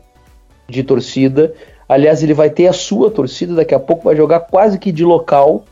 de 0.68 0.84
torcida. 0.84 1.54
Aliás, 1.88 2.24
ele 2.24 2.34
vai 2.34 2.50
ter 2.50 2.68
a 2.68 2.74
sua 2.74 3.12
torcida, 3.12 3.54
daqui 3.54 3.76
a 3.76 3.80
pouco 3.80 4.04
vai 4.04 4.16
jogar 4.16 4.42
quase 4.42 4.80
que 4.80 4.92
de 4.92 5.04
local. 5.04 5.64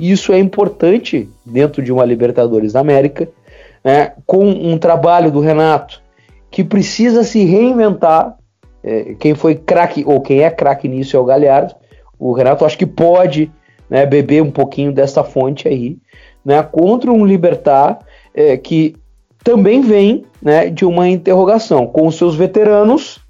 E 0.00 0.10
isso 0.10 0.32
é 0.32 0.38
importante 0.38 1.28
dentro 1.44 1.82
de 1.82 1.92
uma 1.92 2.04
Libertadores 2.04 2.72
da 2.72 2.80
América, 2.80 3.28
né, 3.84 4.12
com 4.26 4.44
um 4.48 4.78
trabalho 4.78 5.30
do 5.30 5.40
Renato 5.40 6.02
que 6.50 6.64
precisa 6.64 7.24
se 7.24 7.44
reinventar. 7.44 8.36
É, 8.82 9.14
quem 9.18 9.34
foi 9.34 9.54
craque, 9.54 10.04
ou 10.06 10.20
quem 10.20 10.40
é 10.40 10.50
craque 10.50 10.88
nisso 10.88 11.16
é 11.16 11.20
o 11.20 11.24
Galhardo. 11.24 11.74
O 12.18 12.32
Renato 12.32 12.64
acho 12.64 12.78
que 12.78 12.86
pode 12.86 13.50
né, 13.88 14.06
beber 14.06 14.42
um 14.42 14.50
pouquinho 14.50 14.92
dessa 14.92 15.22
fonte 15.24 15.68
aí, 15.68 15.96
né, 16.44 16.62
contra 16.62 17.12
um 17.12 17.24
Libertar 17.24 17.98
é, 18.34 18.56
que 18.56 18.94
também 19.42 19.80
vem 19.80 20.24
né, 20.42 20.68
de 20.68 20.84
uma 20.84 21.08
interrogação 21.08 21.86
com 21.86 22.06
os 22.06 22.16
seus 22.16 22.34
veteranos, 22.34 23.20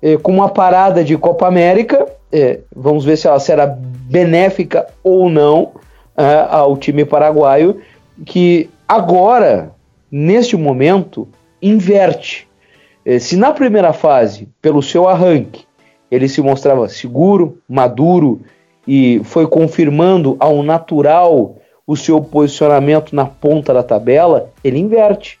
eh, 0.00 0.16
com 0.16 0.32
uma 0.32 0.48
parada 0.48 1.02
de 1.02 1.16
Copa 1.16 1.46
América. 1.46 2.06
Eh, 2.30 2.60
vamos 2.74 3.04
ver 3.04 3.16
se 3.16 3.26
ela 3.26 3.40
será 3.40 3.66
benéfica 3.66 4.86
ou 5.02 5.28
não 5.28 5.72
eh, 6.16 6.46
ao 6.48 6.76
time 6.76 7.04
paraguaio, 7.04 7.80
que 8.24 8.70
agora, 8.86 9.72
neste 10.10 10.56
momento, 10.56 11.28
inverte. 11.60 12.46
Eh, 13.04 13.18
se 13.18 13.36
na 13.36 13.52
primeira 13.52 13.92
fase, 13.92 14.48
pelo 14.62 14.82
seu 14.82 15.08
arranque, 15.08 15.66
ele 16.10 16.28
se 16.28 16.40
mostrava 16.40 16.88
seguro, 16.88 17.58
maduro 17.68 18.40
e 18.88 19.20
foi 19.22 19.46
confirmando 19.46 20.34
ao 20.40 20.62
natural 20.62 21.56
o 21.86 21.94
seu 21.94 22.22
posicionamento 22.22 23.14
na 23.14 23.26
ponta 23.26 23.74
da 23.74 23.82
tabela, 23.82 24.50
ele 24.64 24.78
inverte. 24.78 25.38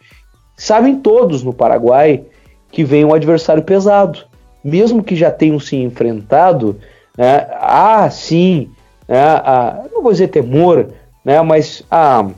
Sabem 0.54 0.96
todos 0.96 1.42
no 1.42 1.54
Paraguai 1.54 2.24
que 2.70 2.84
vem 2.84 3.06
um 3.06 3.14
adversário 3.14 3.62
pesado. 3.62 4.20
Mesmo 4.62 5.02
que 5.02 5.16
já 5.16 5.30
tenham 5.30 5.58
se 5.58 5.76
enfrentado, 5.76 6.78
né, 7.16 7.48
há 7.54 8.10
sim, 8.10 8.70
né, 9.08 9.18
a, 9.18 9.84
não 9.94 10.02
vou 10.02 10.12
dizer 10.12 10.28
temor, 10.28 10.88
né, 11.24 11.40
mas 11.40 11.82
a, 11.90 12.28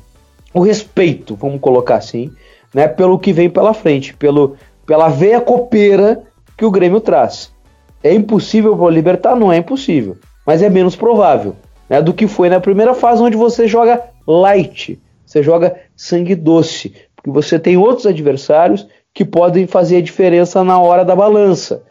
o 0.55 0.61
respeito, 0.61 1.35
vamos 1.35 1.61
colocar 1.61 1.97
assim, 1.97 2.31
né, 2.73 2.87
pelo 2.87 3.19
que 3.19 3.33
vem 3.33 3.51
pela 3.51 3.75
frente, 3.75 4.15
pelo, 4.15 4.55
pela 4.87 5.09
veia 5.09 5.41
copeira 5.41 6.23
que 6.57 6.65
o 6.65 6.71
Grêmio 6.71 7.01
traz. 7.01 7.53
É 8.01 8.15
impossível 8.15 8.89
libertar? 8.89 9.35
Não 9.35 9.53
é 9.53 9.57
impossível, 9.57 10.17
mas 10.51 10.63
é 10.63 10.69
menos 10.69 10.97
provável 10.97 11.55
né, 11.89 12.03
do 12.03 12.13
que 12.13 12.27
foi 12.27 12.49
na 12.49 12.59
primeira 12.59 12.93
fase, 12.93 13.23
onde 13.23 13.37
você 13.37 13.69
joga 13.69 14.03
light, 14.27 15.01
você 15.25 15.45
joga 15.45 15.77
sangue 15.95 16.35
doce, 16.35 16.93
porque 17.15 17.31
você 17.31 17.57
tem 17.57 17.77
outros 17.77 18.05
adversários 18.05 18.85
que 19.15 19.25
podem 19.25 19.69
fazer 19.69 19.99
a 19.99 20.03
diferença 20.03 20.65
na 20.65 20.77
hora 20.81 21.05
da 21.05 21.15
balança. 21.15 21.85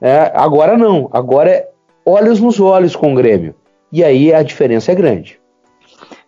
É, 0.00 0.32
agora 0.34 0.78
não, 0.78 1.10
agora 1.12 1.50
é 1.50 1.68
olhos 2.06 2.40
nos 2.40 2.58
olhos 2.58 2.96
com 2.96 3.12
o 3.12 3.14
Grêmio. 3.14 3.54
E 3.92 4.02
aí 4.02 4.32
a 4.32 4.42
diferença 4.42 4.92
é 4.92 4.94
grande. 4.94 5.38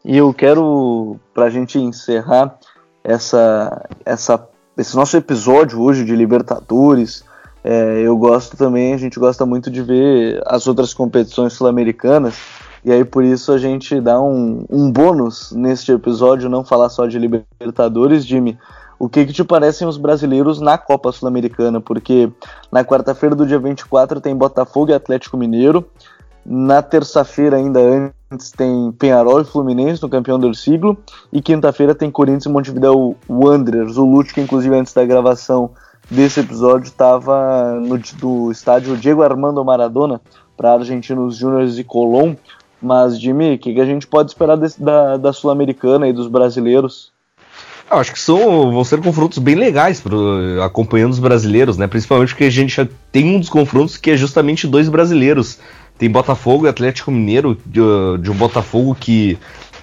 E 0.05 0.15
eu 0.15 0.35
quero, 0.35 1.17
para 1.33 1.47
a 1.47 1.51
gente 1.51 1.79
encerrar 1.79 2.59
essa, 3.03 3.89
essa, 4.05 4.47
esse 4.77 4.95
nosso 4.95 5.17
episódio 5.17 5.81
hoje 5.81 6.05
de 6.05 6.15
Libertadores, 6.15 7.25
é, 7.65 8.01
eu 8.01 8.17
gosto 8.17 8.57
também, 8.57 8.95
a 8.95 8.97
gente 8.97 9.19
gosta 9.19 9.45
muito 9.45 9.71
de 9.71 9.83
ver 9.83 10.41
as 10.47 10.67
outras 10.67 10.95
competições 10.95 11.53
sul-americanas, 11.53 12.37
e 12.85 12.93
aí 12.93 13.05
por 13.05 13.25
isso 13.25 13.53
a 13.53 13.59
gente 13.59 14.01
dá 14.01 14.21
um, 14.21 14.65
um 14.71 14.91
bônus 14.91 15.53
neste 15.53 15.93
episódio, 15.93 16.49
não 16.49 16.65
falar 16.65 16.89
só 16.89 17.07
de 17.07 17.19
Libertadores, 17.19 18.25
Jimmy. 18.25 18.57
O 18.99 19.09
que, 19.09 19.25
que 19.25 19.33
te 19.33 19.45
parecem 19.45 19.87
os 19.87 19.97
brasileiros 19.97 20.61
na 20.61 20.77
Copa 20.77 21.13
Sul-Americana? 21.13 21.81
Porque 21.81 22.31
na 22.73 22.85
quarta-feira 22.85 23.35
do 23.35 23.47
dia 23.47 23.59
24 23.59 24.21
tem 24.21 24.35
Botafogo 24.35 24.91
e 24.91 24.95
Atlético 24.95 25.37
Mineiro. 25.37 25.85
Na 26.45 26.83
terça-feira, 26.83 27.59
ainda 27.59 27.79
antes, 28.33 28.51
tem 28.51 28.91
Penharol 28.99 29.41
e 29.41 29.45
Fluminense 29.45 30.03
no 30.03 30.09
campeão 30.09 30.37
do 30.39 30.53
siglo. 30.53 30.99
E 31.33 31.41
quinta-feira 31.41 31.95
tem 31.95 32.11
Corinthians 32.11 32.47
e 32.47 32.49
Montevideo 32.49 33.15
Wanderers. 33.29 33.97
O 33.97 34.05
Lute, 34.05 34.35
que 34.35 34.41
inclusive 34.41 34.75
antes 34.75 34.93
da 34.93 35.05
gravação 35.05 35.71
desse 36.11 36.41
episódio, 36.41 36.87
estava 36.87 37.75
no 37.75 37.99
do 37.99 38.51
estádio 38.51 38.97
Diego 38.97 39.23
Armando 39.23 39.65
Maradona 39.65 40.21
para 40.57 40.73
Argentinos 40.73 41.37
Júniors 41.37 41.79
e 41.79 41.85
Colón. 41.85 42.35
Mas, 42.81 43.21
Jimmy, 43.21 43.55
o 43.55 43.59
que, 43.59 43.75
que, 43.75 43.81
a 43.81 43.85
gente 43.85 44.07
pode 44.07 44.31
esperar 44.31 44.57
desse, 44.57 44.81
da, 44.83 45.17
da 45.17 45.33
Sul-Americana 45.33 46.09
e 46.09 46.13
dos 46.13 46.29
brasileiros? 46.29 47.11
Eu 47.91 47.97
acho 47.97 48.13
que 48.13 48.21
são, 48.21 48.71
vão 48.71 48.85
ser 48.85 49.01
confrontos 49.01 49.39
bem 49.39 49.55
legais 49.55 50.01
pro, 50.01 50.63
acompanhando 50.63 51.13
os 51.13 51.19
brasileiros, 51.19 51.77
né? 51.77 51.87
Principalmente 51.87 52.29
porque 52.29 52.45
a 52.45 52.51
gente 52.51 52.77
já 52.77 52.87
tem 53.11 53.35
um 53.35 53.41
dos 53.41 53.49
confrontos 53.49 53.97
que 53.97 54.11
é 54.11 54.17
justamente 54.17 54.67
dois 54.67 54.89
brasileiros 54.89 55.59
tem 55.99 56.09
Botafogo 56.09 56.65
e 56.65 56.69
Atlético 56.69 57.11
Mineiro, 57.11 57.59
de, 57.67 57.81
de 58.23 58.31
um 58.31 58.35
Botafogo 58.35 58.97
que 58.99 59.37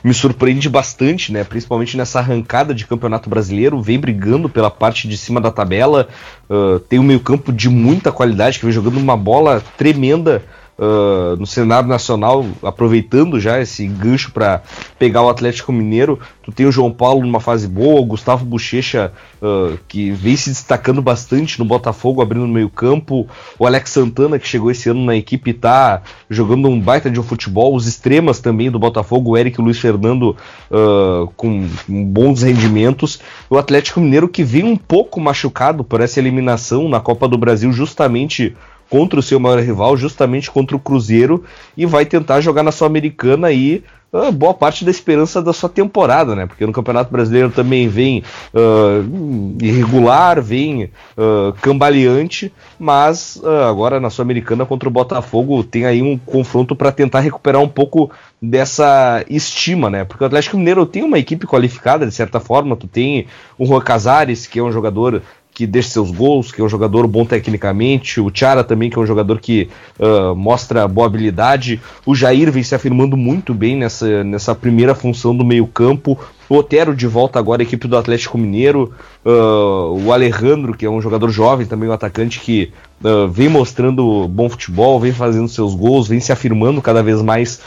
me 0.06 0.14
surpreende 0.14 0.69
bastante, 0.69 1.34
né? 1.34 1.44
Principalmente 1.44 1.98
nessa 1.98 2.19
arrancada 2.19 2.76
de 2.76 2.86
campeonato 2.86 3.27
brasileiro, 3.27 3.82
vem 3.82 3.99
brigando 3.99 4.48
pela 4.48 4.69
parte 4.69 5.07
de 5.07 5.18
cima 5.18 5.41
da 5.41 5.49
tabela, 5.49 6.07
uh, 6.48 6.80
tem 6.80 6.99
um 6.99 7.03
meio-campo 7.03 7.52
de 7.52 7.68
muita 7.69 8.11
qualidade, 8.11 8.60
que 8.60 8.65
vem 8.65 8.72
jogando 8.72 8.98
uma 8.99 9.18
bola 9.18 9.64
tremenda 9.76 10.44
uh, 10.78 11.36
no 11.38 11.46
cenário 11.46 11.88
nacional, 11.88 12.46
aproveitando 12.62 13.40
já 13.40 13.60
esse 13.60 13.86
gancho 13.88 14.32
para 14.32 14.62
pegar 15.00 15.22
o 15.22 15.30
Atlético 15.30 15.72
Mineiro. 15.72 16.20
Tu 16.44 16.52
tem 16.52 16.66
o 16.66 16.72
João 16.72 16.92
Paulo 16.92 17.22
numa 17.22 17.40
fase 17.40 17.68
boa, 17.68 18.00
o 18.00 18.06
Gustavo 18.06 18.46
Bochecha, 18.46 19.12
uh, 19.42 19.78
que 19.88 20.12
vem 20.12 20.36
se 20.36 20.50
destacando 20.50 21.02
bastante 21.02 21.60
no 21.60 21.66
Botafogo, 21.66 22.22
abrindo 22.22 22.48
no 22.48 22.54
meio-campo, 22.54 23.28
o 23.58 23.66
Alex 23.66 23.90
Santana, 23.90 24.38
que 24.38 24.48
chegou 24.48 24.70
esse 24.70 24.90
ano 24.90 25.04
na 25.04 25.16
equipe, 25.16 25.54
tá 25.54 26.02
jogando 26.30 26.68
um 26.68 26.80
baita 26.80 27.10
de 27.10 27.20
um 27.20 27.24
futebol, 27.24 27.76
os 27.76 27.88
extremas 27.88 28.40
também 28.40 28.70
do 28.70 28.80
Botafogo, 28.80 29.32
o 29.32 29.38
Eric 29.38 29.60
e 29.60 29.62
o 29.62 29.66
Luiz 29.66 29.80
Fernando 29.80 30.36
uh, 30.72 31.28
com, 31.36 31.68
com 31.88 32.06
bons 32.06 32.44
rendimentos, 32.44 33.20
o 33.50 33.58
Atlético 33.58 34.00
Mineiro 34.00 34.28
que 34.28 34.44
vem 34.44 34.64
um 34.64 34.78
pouco 34.78 35.20
machucado 35.20 35.84
por 35.84 36.02
essa 36.02 36.20
eliminação 36.20 36.88
na 36.90 37.00
Copa 37.00 37.28
do 37.28 37.38
Brasil, 37.38 37.72
justamente 37.72 38.56
contra 38.90 39.20
o 39.20 39.24
seu 39.24 39.40
maior 39.40 39.60
rival, 39.60 39.98
justamente 39.98 40.52
contra 40.52 40.76
o 40.76 40.80
Cruzeiro, 40.80 41.44
e 41.76 41.86
vai 41.86 42.06
tentar 42.06 42.41
jogar 42.41 42.64
na 42.64 42.72
Sul-Americana 42.72 43.48
aí 43.48 43.84
uh, 44.12 44.32
boa 44.32 44.53
parte 44.53 44.86
da 44.86 44.91
esperança 44.91 45.41
da 45.41 45.52
sua 45.52 45.70
temporada, 45.70 46.36
né? 46.36 46.45
Porque 46.45 46.66
no 46.66 46.72
Campeonato 46.72 47.12
Brasileiro 47.12 47.49
também 47.49 47.88
vem 47.88 48.24
uh, 48.53 49.57
irregular, 49.62 50.41
vem 50.41 50.86
uh, 51.18 51.53
cambaleante, 51.62 52.52
mas 52.80 53.41
agora 53.68 53.99
na 53.99 54.10
Sul-Americana 54.10 54.66
contra 54.66 54.88
o 54.88 54.91
Botafogo 54.91 55.64
tem 55.64 55.86
aí 55.86 56.02
um 56.02 56.18
confronto 56.18 56.76
para 56.76 56.91
tentar 56.91 57.20
recuperar 57.20 57.62
um 57.62 57.68
pouco 57.68 58.12
dessa 58.41 59.24
estima, 59.30 59.90
né? 59.90 60.03
Porque 60.03 60.24
o 60.24 60.28
Atlético 60.28 60.57
Mineiro 60.57 60.86
tem 60.86 61.03
uma 61.03 61.18
equipe 61.18 61.48
qualificada 61.48 62.06
de 62.06 62.14
certa 62.14 62.40
forma, 62.40 62.76
tu 62.76 62.88
tem 62.88 63.28
o 63.57 63.66
Juan 63.66 63.82
Casares, 63.82 64.45
que 64.48 64.60
é 64.60 64.64
um 64.64 64.72
jogador 64.72 65.22
que 65.56 65.65
deixa 65.65 65.88
seus 65.88 66.11
gols, 66.11 66.52
que 66.52 66.60
é 66.60 66.64
um 66.64 66.68
jogador 66.68 67.07
bom 67.07 67.23
tecnicamente, 67.26 68.19
o 68.19 68.30
Chara 68.32 68.61
também, 68.61 68.90
que 68.90 68.99
é 68.99 69.02
um 69.02 69.06
jogador 69.06 69.40
que 69.40 69.69
uh, 69.98 70.36
mostra 70.36 70.86
boa 70.86 71.07
habilidade, 71.07 71.82
o 72.06 72.14
Jair 72.14 72.52
vem 72.52 72.61
se 72.61 72.76
afirmando 72.76 73.15
muito 73.15 73.53
bem 73.53 73.77
nessa, 73.77 74.22
nessa 74.22 74.53
primeira 74.53 74.94
função 74.94 75.34
do 75.34 75.45
meio-campo, 75.45 76.19
o 76.49 76.57
Otero 76.57 76.94
de 76.94 77.07
volta 77.07 77.40
agora, 77.40 77.64
equipe 77.64 77.88
do 77.88 77.95
Atlético 77.95 78.38
Mineiro, 78.38 78.94
uh, 79.26 79.98
o 80.06 80.11
Alejandro, 80.11 80.76
que 80.76 80.86
é 80.86 80.90
um 80.90 80.99
jogador 80.99 81.30
jovem, 81.30 81.65
também 81.65 81.88
um 81.88 81.94
atacante 81.94 82.41
que 82.41 82.73
uh, 83.02 83.30
vem 83.30 83.48
mostrando 83.48 84.27
bom 84.27 84.49
futebol, 84.49 84.99
vem 84.99 85.14
fazendo 85.14 85.48
seus 85.48 85.73
gols, 85.73 86.10
vem 86.10 86.19
se 86.19 86.34
afirmando 86.34 86.82
cada 86.82 87.02
vez 87.02 87.22
mais 87.22 87.61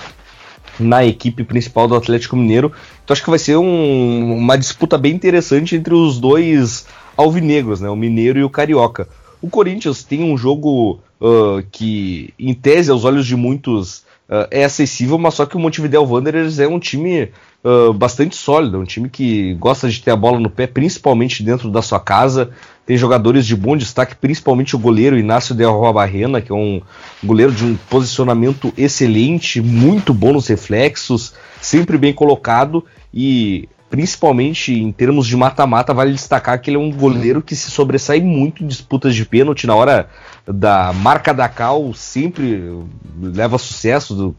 na 0.79 1.07
equipe 1.07 1.43
principal 1.43 1.89
do 1.89 1.97
Atlético 1.97 2.37
Mineiro. 2.37 2.71
Então 3.03 3.15
acho 3.15 3.25
que 3.25 3.31
vai 3.31 3.39
ser 3.39 3.57
um, 3.57 4.37
uma 4.37 4.59
disputa 4.59 4.99
bem 4.99 5.15
interessante 5.15 5.75
entre 5.75 5.95
os 5.95 6.21
dois 6.21 6.87
alvinegros, 7.19 7.81
né? 7.81 7.91
O 7.91 7.97
Mineiro 7.97 8.39
e 8.39 8.45
o 8.45 8.49
Carioca. 8.49 9.09
O 9.43 9.51
Corinthians 9.51 10.05
tem 10.05 10.23
um 10.23 10.39
jogo 10.39 11.01
uh, 11.21 11.63
que, 11.71 12.33
em 12.39 12.55
tese, 12.55 12.91
aos 12.91 13.05
olhos 13.05 13.27
de 13.27 13.37
muitos, 13.37 13.99
uh, 14.29 14.47
é 14.51 14.65
acessível, 14.65 15.19
mas 15.19 15.35
só 15.35 15.45
que 15.45 15.57
o 15.57 15.61
Montevideo 15.61 16.05
Wanderers 16.05 16.61
é 16.61 16.69
um 16.69 16.79
time 16.79 17.31
uh, 17.65 17.93
bastante 17.93 18.37
sólido, 18.37 18.79
um 18.79 18.85
time 18.85 19.09
que 19.09 19.55
gosta 19.55 19.89
de 19.89 20.01
ter 20.01 20.13
a 20.13 20.17
bola 20.17 20.39
no 20.39 20.49
pé, 20.49 20.67
principalmente 20.67 21.43
dentro 21.43 21.71
da 21.71 21.83
sua 21.83 22.01
casa. 22.01 22.51
Tem 22.87 22.97
jogadores 22.97 23.45
de 23.47 23.55
bom 23.55 23.77
destaque, 23.77 24.17
principalmente 24.17 24.75
o 24.75 24.79
goleiro 24.79 25.19
Inácio 25.19 25.55
de 25.55 25.65
Barrena, 25.93 26.41
que 26.41 26.51
é 26.51 26.55
um 26.55 26.81
goleiro 27.23 27.53
de 27.53 27.65
um 27.65 27.77
posicionamento 27.91 28.73
excelente, 28.79 29.61
muito 29.61 30.15
bom 30.15 30.33
nos 30.33 30.47
reflexos, 30.47 31.35
sempre 31.61 31.99
bem 31.99 32.15
colocado 32.15 32.85
e 33.13 33.69
principalmente 33.91 34.73
em 34.73 34.93
termos 34.93 35.27
de 35.27 35.37
mata-mata, 35.37 35.95
vale 35.95 36.13
destacar 36.13 36.61
que 36.61 36.71
ele 36.71 36.77
é 36.77 36.81
um 36.81 36.93
goleiro 36.93 37.43
que 37.43 37.57
se 37.57 37.71
sobressai 37.71 38.21
muito 38.21 38.63
em 38.63 38.67
disputas 38.67 39.15
de 39.15 39.25
pênalti. 39.25 39.67
Na 39.67 39.75
hora 39.75 40.09
da 40.47 40.93
marca 40.93 41.33
da 41.33 41.49
cal, 41.49 41.93
sempre 41.95 42.85
leva 43.21 43.59
sucesso. 43.59 44.15
Do, 44.15 44.35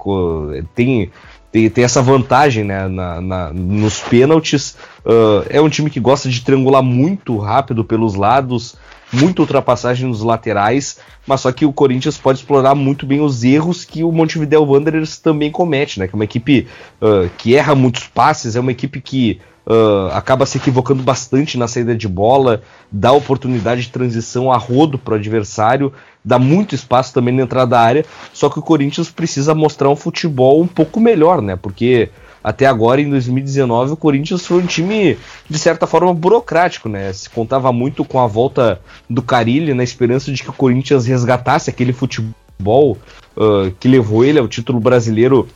tem, 0.76 1.12
tem, 1.52 1.70
tem 1.70 1.84
essa 1.84 2.02
vantagem 2.02 2.64
né, 2.64 2.88
na, 2.88 3.22
na 3.22 3.54
nos 3.54 4.00
pênaltis. 4.00 4.78
Uh, 5.06 5.46
é 5.50 5.60
um 5.60 5.70
time 5.70 5.90
que 5.90 6.00
gosta 6.00 6.30
de 6.30 6.42
triangular 6.42 6.84
muito 6.84 7.38
rápido 7.38 7.84
pelos 7.84 8.16
lados 8.16 8.76
muita 9.12 9.42
ultrapassagem 9.42 10.08
nos 10.08 10.22
laterais, 10.22 11.00
mas 11.26 11.42
só 11.42 11.52
que 11.52 11.66
o 11.66 11.74
Corinthians 11.74 12.18
pode 12.18 12.40
explorar 12.40 12.76
muito 12.76 13.06
bem 13.06 13.22
os 13.22 13.44
erros 13.44 13.86
que 13.86 14.04
o 14.04 14.12
Montevideo 14.12 14.64
Wanderers 14.64 15.18
também 15.18 15.52
comete, 15.52 16.00
né? 16.00 16.08
Que 16.08 16.16
é 16.16 16.18
uma 16.18 16.24
equipe 16.24 16.68
uh, 17.02 17.30
que 17.38 17.56
erra 17.56 17.76
muitos 17.76 18.08
passes, 18.08 18.56
é 18.56 18.60
uma 18.60 18.72
equipe 18.72 19.02
que 19.02 19.40
uh, 19.66 20.12
acaba 20.14 20.46
se 20.46 20.58
equivocando 20.58 21.04
bastante 21.04 21.58
na 21.58 21.68
saída 21.68 21.96
de 21.96 22.08
bola, 22.08 22.62
dá 22.92 23.12
oportunidade 23.12 23.82
de 23.82 23.90
transição 23.90 24.52
a 24.52 24.58
rodo 24.58 24.98
para 24.98 25.14
o 25.14 25.18
adversário, 25.18 25.94
dá 26.24 26.40
muito 26.40 26.76
espaço 26.76 27.14
também 27.14 27.34
na 27.34 27.44
entrada 27.44 27.72
da 27.72 27.80
área, 27.80 28.06
só 28.34 28.50
que 28.50 28.60
o 28.60 28.64
Corinthians 28.64 29.10
precisa 29.10 29.54
mostrar 29.54 29.90
um 29.90 29.96
futebol 29.96 30.62
um 30.62 30.68
pouco 30.68 31.00
melhor, 31.00 31.42
né? 31.42 31.56
Porque 31.56 32.10
até 32.44 32.66
agora, 32.66 33.02
em 33.02 33.10
2019, 33.10 33.94
o 33.94 33.98
Corinthians 33.98 34.46
foi 34.46 34.62
um 34.64 34.66
time, 34.66 35.18
de 35.50 35.60
certa 35.60 35.86
forma, 35.86 36.14
burocrático, 36.14 36.88
né? 36.88 37.12
Se 37.12 37.30
contava 37.30 37.72
muito 37.74 38.06
com 38.06 38.20
a 38.20 38.28
volta 38.28 38.80
do 39.10 39.22
Carilli 39.22 39.74
na 39.74 39.84
esperança 39.84 40.32
de 40.32 40.42
que 40.42 40.50
o 40.50 40.54
Corinthians 40.54 41.06
resgatasse 41.06 41.70
aquele 41.70 41.92
futebol 41.92 42.98
uh, 43.36 43.72
que 43.80 43.88
levou 43.88 44.24
ele 44.24 44.40
ao 44.40 44.48
título 44.48 44.80
brasileiro 44.80 45.48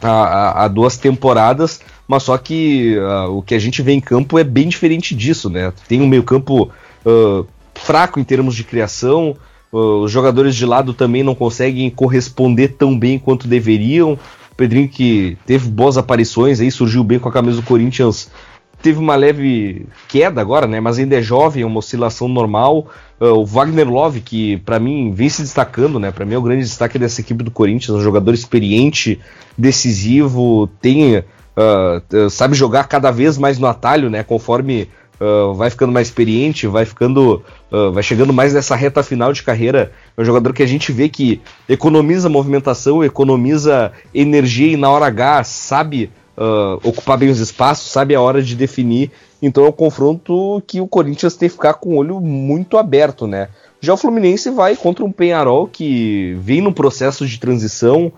há, 0.00 0.68
duas 0.68 0.96
temporadas, 0.96 1.80
mas 2.06 2.22
só 2.22 2.38
que 2.38 2.96
uh, 2.96 3.36
o 3.36 3.42
que 3.42 3.54
a 3.54 3.58
gente 3.58 3.82
vê 3.82 3.92
em 3.92 4.00
campo 4.00 4.38
é 4.38 4.44
bem 4.44 4.68
diferente 4.68 5.14
disso, 5.16 5.50
né? 5.50 5.72
Tem 5.88 6.00
um 6.00 6.06
meio-campo 6.06 6.70
uh, 7.04 7.46
fraco 7.74 8.20
em 8.20 8.24
termos 8.24 8.54
de 8.54 8.62
criação, 8.62 9.36
os 9.76 10.12
jogadores 10.12 10.54
de 10.54 10.64
lado 10.64 10.94
também 10.94 11.24
não 11.24 11.34
conseguem 11.34 11.90
corresponder 11.90 12.76
tão 12.78 12.96
bem 12.96 13.18
quanto 13.18 13.48
deveriam. 13.48 14.16
Pedrinho 14.56 14.88
que 14.88 15.36
teve 15.46 15.68
boas 15.68 15.96
aparições 15.96 16.60
aí, 16.60 16.70
surgiu 16.70 17.02
bem 17.02 17.18
com 17.18 17.28
a 17.28 17.32
camisa 17.32 17.60
do 17.60 17.66
Corinthians. 17.66 18.30
Teve 18.82 18.98
uma 18.98 19.16
leve 19.16 19.86
queda 20.08 20.40
agora, 20.40 20.66
né? 20.66 20.78
Mas 20.78 20.98
ainda 20.98 21.16
é 21.16 21.22
jovem, 21.22 21.62
é 21.62 21.66
uma 21.66 21.78
oscilação 21.78 22.28
normal. 22.28 22.88
Uh, 23.18 23.28
o 23.28 23.46
Wagner 23.46 23.88
Love, 23.88 24.20
que 24.20 24.58
para 24.58 24.78
mim 24.78 25.12
vem 25.12 25.28
se 25.28 25.40
destacando, 25.42 25.98
né? 25.98 26.10
Para 26.10 26.26
mim 26.26 26.34
é 26.34 26.38
o 26.38 26.42
grande 26.42 26.62
destaque 26.62 26.98
dessa 26.98 27.20
equipe 27.20 27.42
do 27.42 27.50
Corinthians, 27.50 27.96
um 27.96 28.02
jogador 28.02 28.34
experiente, 28.34 29.18
decisivo, 29.56 30.68
tem 30.80 31.18
uh, 31.18 32.30
sabe 32.30 32.54
jogar 32.54 32.84
cada 32.84 33.10
vez 33.10 33.38
mais 33.38 33.58
no 33.58 33.66
atalho, 33.66 34.10
né? 34.10 34.22
Conforme 34.22 34.88
uh, 35.20 35.54
vai 35.54 35.70
ficando 35.70 35.92
mais 35.92 36.08
experiente, 36.08 36.66
vai 36.66 36.84
ficando, 36.84 37.42
uh, 37.70 37.92
vai 37.92 38.02
chegando 38.02 38.32
mais 38.32 38.54
nessa 38.54 38.74
reta 38.74 39.02
final 39.02 39.32
de 39.32 39.42
carreira. 39.42 39.92
É 40.16 40.20
um 40.20 40.24
jogador 40.24 40.52
que 40.52 40.62
a 40.62 40.66
gente 40.66 40.92
vê 40.92 41.08
que 41.08 41.40
economiza 41.68 42.28
movimentação, 42.28 43.04
economiza 43.04 43.92
energia 44.14 44.72
e 44.72 44.76
na 44.76 44.90
hora 44.90 45.06
H 45.06 45.44
sabe 45.44 46.10
uh, 46.36 46.80
ocupar 46.88 47.18
bem 47.18 47.30
os 47.30 47.40
espaços, 47.40 47.90
sabe 47.90 48.14
a 48.14 48.20
hora 48.20 48.42
de 48.42 48.54
definir. 48.54 49.10
Então 49.42 49.64
é 49.64 49.68
um 49.68 49.72
confronto 49.72 50.62
que 50.66 50.80
o 50.80 50.88
Corinthians 50.88 51.36
tem 51.36 51.48
que 51.48 51.54
ficar 51.54 51.74
com 51.74 51.90
o 51.90 51.96
olho 51.96 52.20
muito 52.20 52.78
aberto, 52.78 53.26
né? 53.26 53.48
Já 53.80 53.92
o 53.92 53.98
Fluminense 53.98 54.48
vai 54.50 54.74
contra 54.74 55.04
um 55.04 55.12
Penharol 55.12 55.66
que 55.66 56.34
vem 56.40 56.62
no 56.62 56.72
processo 56.72 57.26
de 57.26 57.38
transição, 57.38 58.10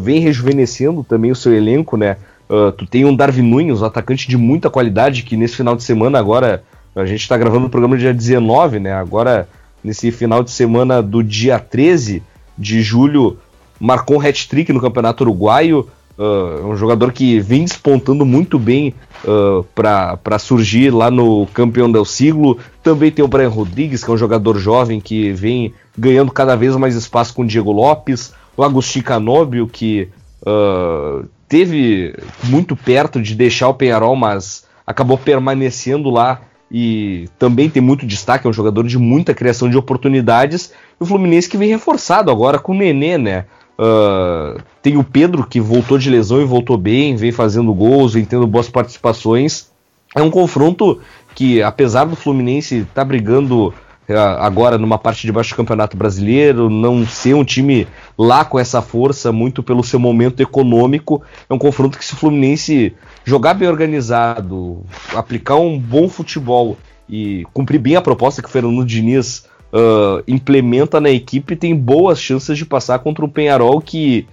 vem 0.00 0.20
rejuvenescendo 0.20 1.04
também 1.04 1.30
o 1.30 1.36
seu 1.36 1.52
elenco, 1.52 1.98
né? 1.98 2.16
Uh, 2.48 2.70
tu 2.72 2.86
tem 2.86 3.04
um 3.04 3.14
Darwin 3.14 3.42
Nunes, 3.42 3.82
um 3.82 3.84
atacante 3.84 4.28
de 4.28 4.36
muita 4.36 4.70
qualidade, 4.70 5.22
que 5.22 5.36
nesse 5.36 5.56
final 5.56 5.74
de 5.74 5.82
semana 5.82 6.18
agora, 6.18 6.62
a 6.94 7.04
gente 7.04 7.20
está 7.20 7.36
gravando 7.36 7.66
o 7.66 7.70
programa 7.70 7.98
dia 7.98 8.14
19, 8.14 8.78
né? 8.78 8.92
Agora, 8.92 9.48
nesse 9.82 10.10
final 10.10 10.42
de 10.42 10.50
semana 10.50 11.02
do 11.02 11.22
dia 11.22 11.58
13 11.58 12.22
de 12.56 12.82
julho, 12.82 13.38
marcou 13.80 14.16
um 14.16 14.20
hat-trick 14.20 14.72
no 14.72 14.80
Campeonato 14.80 15.24
Uruguaio. 15.24 15.88
Uh, 16.18 16.66
um 16.66 16.76
jogador 16.76 17.12
que 17.12 17.38
vem 17.40 17.64
despontando 17.64 18.24
muito 18.24 18.58
bem 18.58 18.94
uh, 19.22 19.62
para 19.74 20.38
surgir 20.38 20.90
lá 20.90 21.10
no 21.10 21.46
campeão 21.52 21.92
del 21.92 22.06
siglo. 22.06 22.58
Também 22.82 23.10
tem 23.10 23.22
o 23.22 23.28
Brian 23.28 23.50
Rodrigues, 23.50 24.02
que 24.02 24.10
é 24.10 24.14
um 24.14 24.16
jogador 24.16 24.58
jovem 24.58 24.98
que 24.98 25.30
vem 25.32 25.74
ganhando 25.98 26.32
cada 26.32 26.56
vez 26.56 26.74
mais 26.76 26.94
espaço 26.94 27.34
com 27.34 27.42
o 27.42 27.46
Diego 27.46 27.70
Lopes. 27.70 28.32
O 28.56 28.62
Agostinho 28.62 29.04
Canóbio, 29.04 29.66
que 29.66 30.08
uh, 30.40 31.26
teve 31.48 32.14
muito 32.44 32.76
perto 32.76 33.20
de 33.20 33.34
deixar 33.34 33.68
o 33.68 33.74
Penharol, 33.74 34.16
mas 34.16 34.64
acabou 34.86 35.18
permanecendo 35.18 36.10
lá 36.10 36.40
e 36.70 37.28
também 37.38 37.70
tem 37.70 37.82
muito 37.82 38.06
destaque, 38.06 38.46
é 38.46 38.50
um 38.50 38.52
jogador 38.52 38.86
de 38.86 38.98
muita 38.98 39.34
criação 39.34 39.70
de 39.70 39.76
oportunidades. 39.76 40.72
E 41.00 41.02
o 41.02 41.06
Fluminense 41.06 41.48
que 41.48 41.56
vem 41.56 41.68
reforçado 41.68 42.30
agora 42.30 42.58
com 42.58 42.72
o 42.72 42.74
Nenê, 42.74 43.16
né? 43.16 43.44
Uh, 43.78 44.60
tem 44.80 44.96
o 44.96 45.04
Pedro 45.04 45.46
que 45.46 45.60
voltou 45.60 45.98
de 45.98 46.08
lesão 46.08 46.40
e 46.40 46.44
voltou 46.44 46.78
bem, 46.78 47.14
vem 47.14 47.30
fazendo 47.30 47.72
gols, 47.74 48.14
vem 48.14 48.24
tendo 48.24 48.46
boas 48.46 48.68
participações. 48.68 49.70
É 50.14 50.22
um 50.22 50.30
confronto 50.30 51.00
que, 51.34 51.62
apesar 51.62 52.06
do 52.06 52.16
Fluminense 52.16 52.78
estar 52.78 52.94
tá 52.94 53.04
brigando 53.04 53.72
agora 54.14 54.78
numa 54.78 54.98
parte 54.98 55.26
de 55.26 55.32
baixo 55.32 55.50
do 55.50 55.56
Campeonato 55.56 55.96
Brasileiro, 55.96 56.70
não 56.70 57.06
ser 57.06 57.34
um 57.34 57.44
time 57.44 57.88
lá 58.16 58.44
com 58.44 58.58
essa 58.58 58.80
força, 58.80 59.32
muito 59.32 59.62
pelo 59.62 59.82
seu 59.82 59.98
momento 59.98 60.40
econômico, 60.40 61.22
é 61.48 61.52
um 61.52 61.58
confronto 61.58 61.98
que 61.98 62.04
se 62.04 62.14
o 62.14 62.16
Fluminense 62.16 62.94
jogar 63.24 63.54
bem 63.54 63.68
organizado, 63.68 64.84
aplicar 65.14 65.56
um 65.56 65.78
bom 65.78 66.08
futebol 66.08 66.76
e 67.08 67.44
cumprir 67.52 67.78
bem 67.78 67.96
a 67.96 68.02
proposta 68.02 68.40
que 68.40 68.48
o 68.48 68.50
Fernando 68.50 68.84
Diniz 68.84 69.44
uh, 69.72 70.22
implementa 70.28 71.00
na 71.00 71.10
equipe, 71.10 71.56
tem 71.56 71.74
boas 71.74 72.20
chances 72.20 72.56
de 72.56 72.64
passar 72.64 73.00
contra 73.00 73.24
o 73.24 73.28
Penharol 73.28 73.80
que 73.80 74.26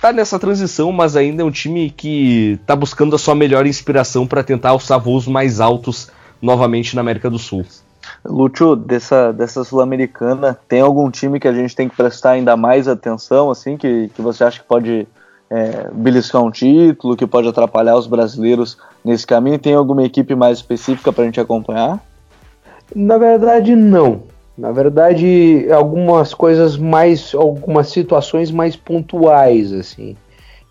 tá 0.00 0.12
nessa 0.12 0.38
transição, 0.38 0.92
mas 0.92 1.16
ainda 1.16 1.42
é 1.42 1.44
um 1.44 1.50
time 1.50 1.90
que 1.90 2.58
tá 2.66 2.76
buscando 2.76 3.16
a 3.16 3.18
sua 3.18 3.34
melhor 3.34 3.66
inspiração 3.66 4.26
para 4.26 4.42
tentar 4.42 4.70
alçar 4.70 5.00
voos 5.00 5.26
mais 5.26 5.60
altos 5.60 6.10
novamente 6.40 6.94
na 6.94 7.00
América 7.00 7.30
do 7.30 7.38
Sul. 7.38 7.64
Lúcio, 8.28 8.76
dessa, 8.76 9.32
dessa 9.32 9.64
Sul-Americana, 9.64 10.58
tem 10.68 10.80
algum 10.80 11.10
time 11.10 11.40
que 11.40 11.48
a 11.48 11.52
gente 11.52 11.74
tem 11.74 11.88
que 11.88 11.96
prestar 11.96 12.32
ainda 12.32 12.56
mais 12.56 12.88
atenção, 12.88 13.50
assim, 13.50 13.76
que, 13.76 14.10
que 14.14 14.22
você 14.22 14.44
acha 14.44 14.60
que 14.60 14.66
pode 14.66 15.06
é, 15.50 15.88
beliscar 15.92 16.42
um 16.42 16.50
título, 16.50 17.16
que 17.16 17.26
pode 17.26 17.48
atrapalhar 17.48 17.96
os 17.96 18.06
brasileiros 18.06 18.78
nesse 19.04 19.26
caminho? 19.26 19.58
Tem 19.58 19.74
alguma 19.74 20.04
equipe 20.04 20.34
mais 20.34 20.58
específica 20.58 21.12
para 21.12 21.22
a 21.22 21.26
gente 21.26 21.40
acompanhar? 21.40 22.00
Na 22.94 23.18
verdade, 23.18 23.74
não. 23.74 24.22
Na 24.56 24.72
verdade, 24.72 25.66
algumas 25.70 26.32
coisas 26.32 26.76
mais, 26.76 27.34
algumas 27.34 27.88
situações 27.88 28.50
mais 28.50 28.74
pontuais, 28.74 29.72
assim. 29.72 30.16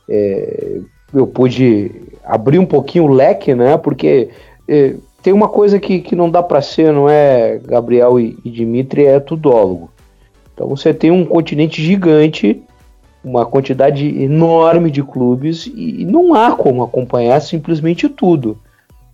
É, 0.09 0.79
eu 1.13 1.27
pude 1.27 1.91
abrir 2.23 2.59
um 2.59 2.65
pouquinho 2.65 3.05
o 3.05 3.13
leque, 3.13 3.53
né? 3.53 3.77
Porque 3.77 4.29
é, 4.67 4.95
tem 5.25 5.33
uma 5.33 5.49
coisa 5.49 5.79
que, 5.79 6.01
que 6.01 6.15
não 6.15 6.29
dá 6.29 6.43
para 6.43 6.61
ser, 6.61 6.93
não 6.93 7.09
é, 7.09 7.57
Gabriel 7.57 8.19
e, 8.19 8.37
e 8.45 8.51
Dimitri, 8.51 9.05
é 9.05 9.19
tudólogo. 9.19 9.89
Então 10.53 10.67
você 10.67 10.93
tem 10.93 11.09
um 11.09 11.25
continente 11.25 11.81
gigante, 11.81 12.61
uma 13.23 13.43
quantidade 13.43 14.05
enorme 14.21 14.91
de 14.91 15.01
clubes 15.01 15.65
e 15.65 16.05
não 16.05 16.35
há 16.35 16.51
como 16.51 16.83
acompanhar 16.83 17.41
simplesmente 17.41 18.07
tudo. 18.07 18.59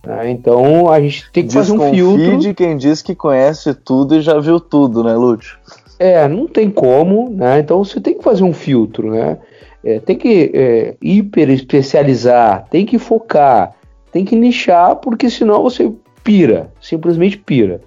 Né? 0.04 0.30
Então 0.30 0.90
a 0.90 1.00
gente 1.00 1.32
tem 1.32 1.46
que 1.46 1.54
Desconfie 1.54 1.78
fazer 1.78 2.02
um 2.02 2.18
filtro. 2.18 2.38
de 2.40 2.52
quem 2.52 2.76
diz 2.76 3.00
que 3.00 3.14
conhece 3.14 3.72
tudo 3.72 4.14
e 4.14 4.20
já 4.20 4.38
viu 4.38 4.60
tudo, 4.60 5.02
né, 5.02 5.14
Lúcio? 5.14 5.56
É, 5.98 6.28
não 6.28 6.46
tem 6.46 6.68
como, 6.68 7.30
né? 7.30 7.60
Então 7.60 7.82
você 7.82 7.98
tem 8.02 8.18
que 8.18 8.22
fazer 8.22 8.44
um 8.44 8.52
filtro, 8.52 9.12
né? 9.12 9.38
É, 9.82 9.98
tem 9.98 10.18
que 10.18 10.50
é, 10.52 10.94
hiper 11.00 11.48
especializar, 11.48 12.66
tem 12.70 12.84
que 12.84 12.98
focar, 12.98 13.72
tem 14.12 14.26
que 14.26 14.36
nichar, 14.36 14.96
porque 14.96 15.30
senão 15.30 15.62
você 15.62 15.90
pira, 16.22 16.72
simplesmente 16.80 17.36
pira. 17.36 17.80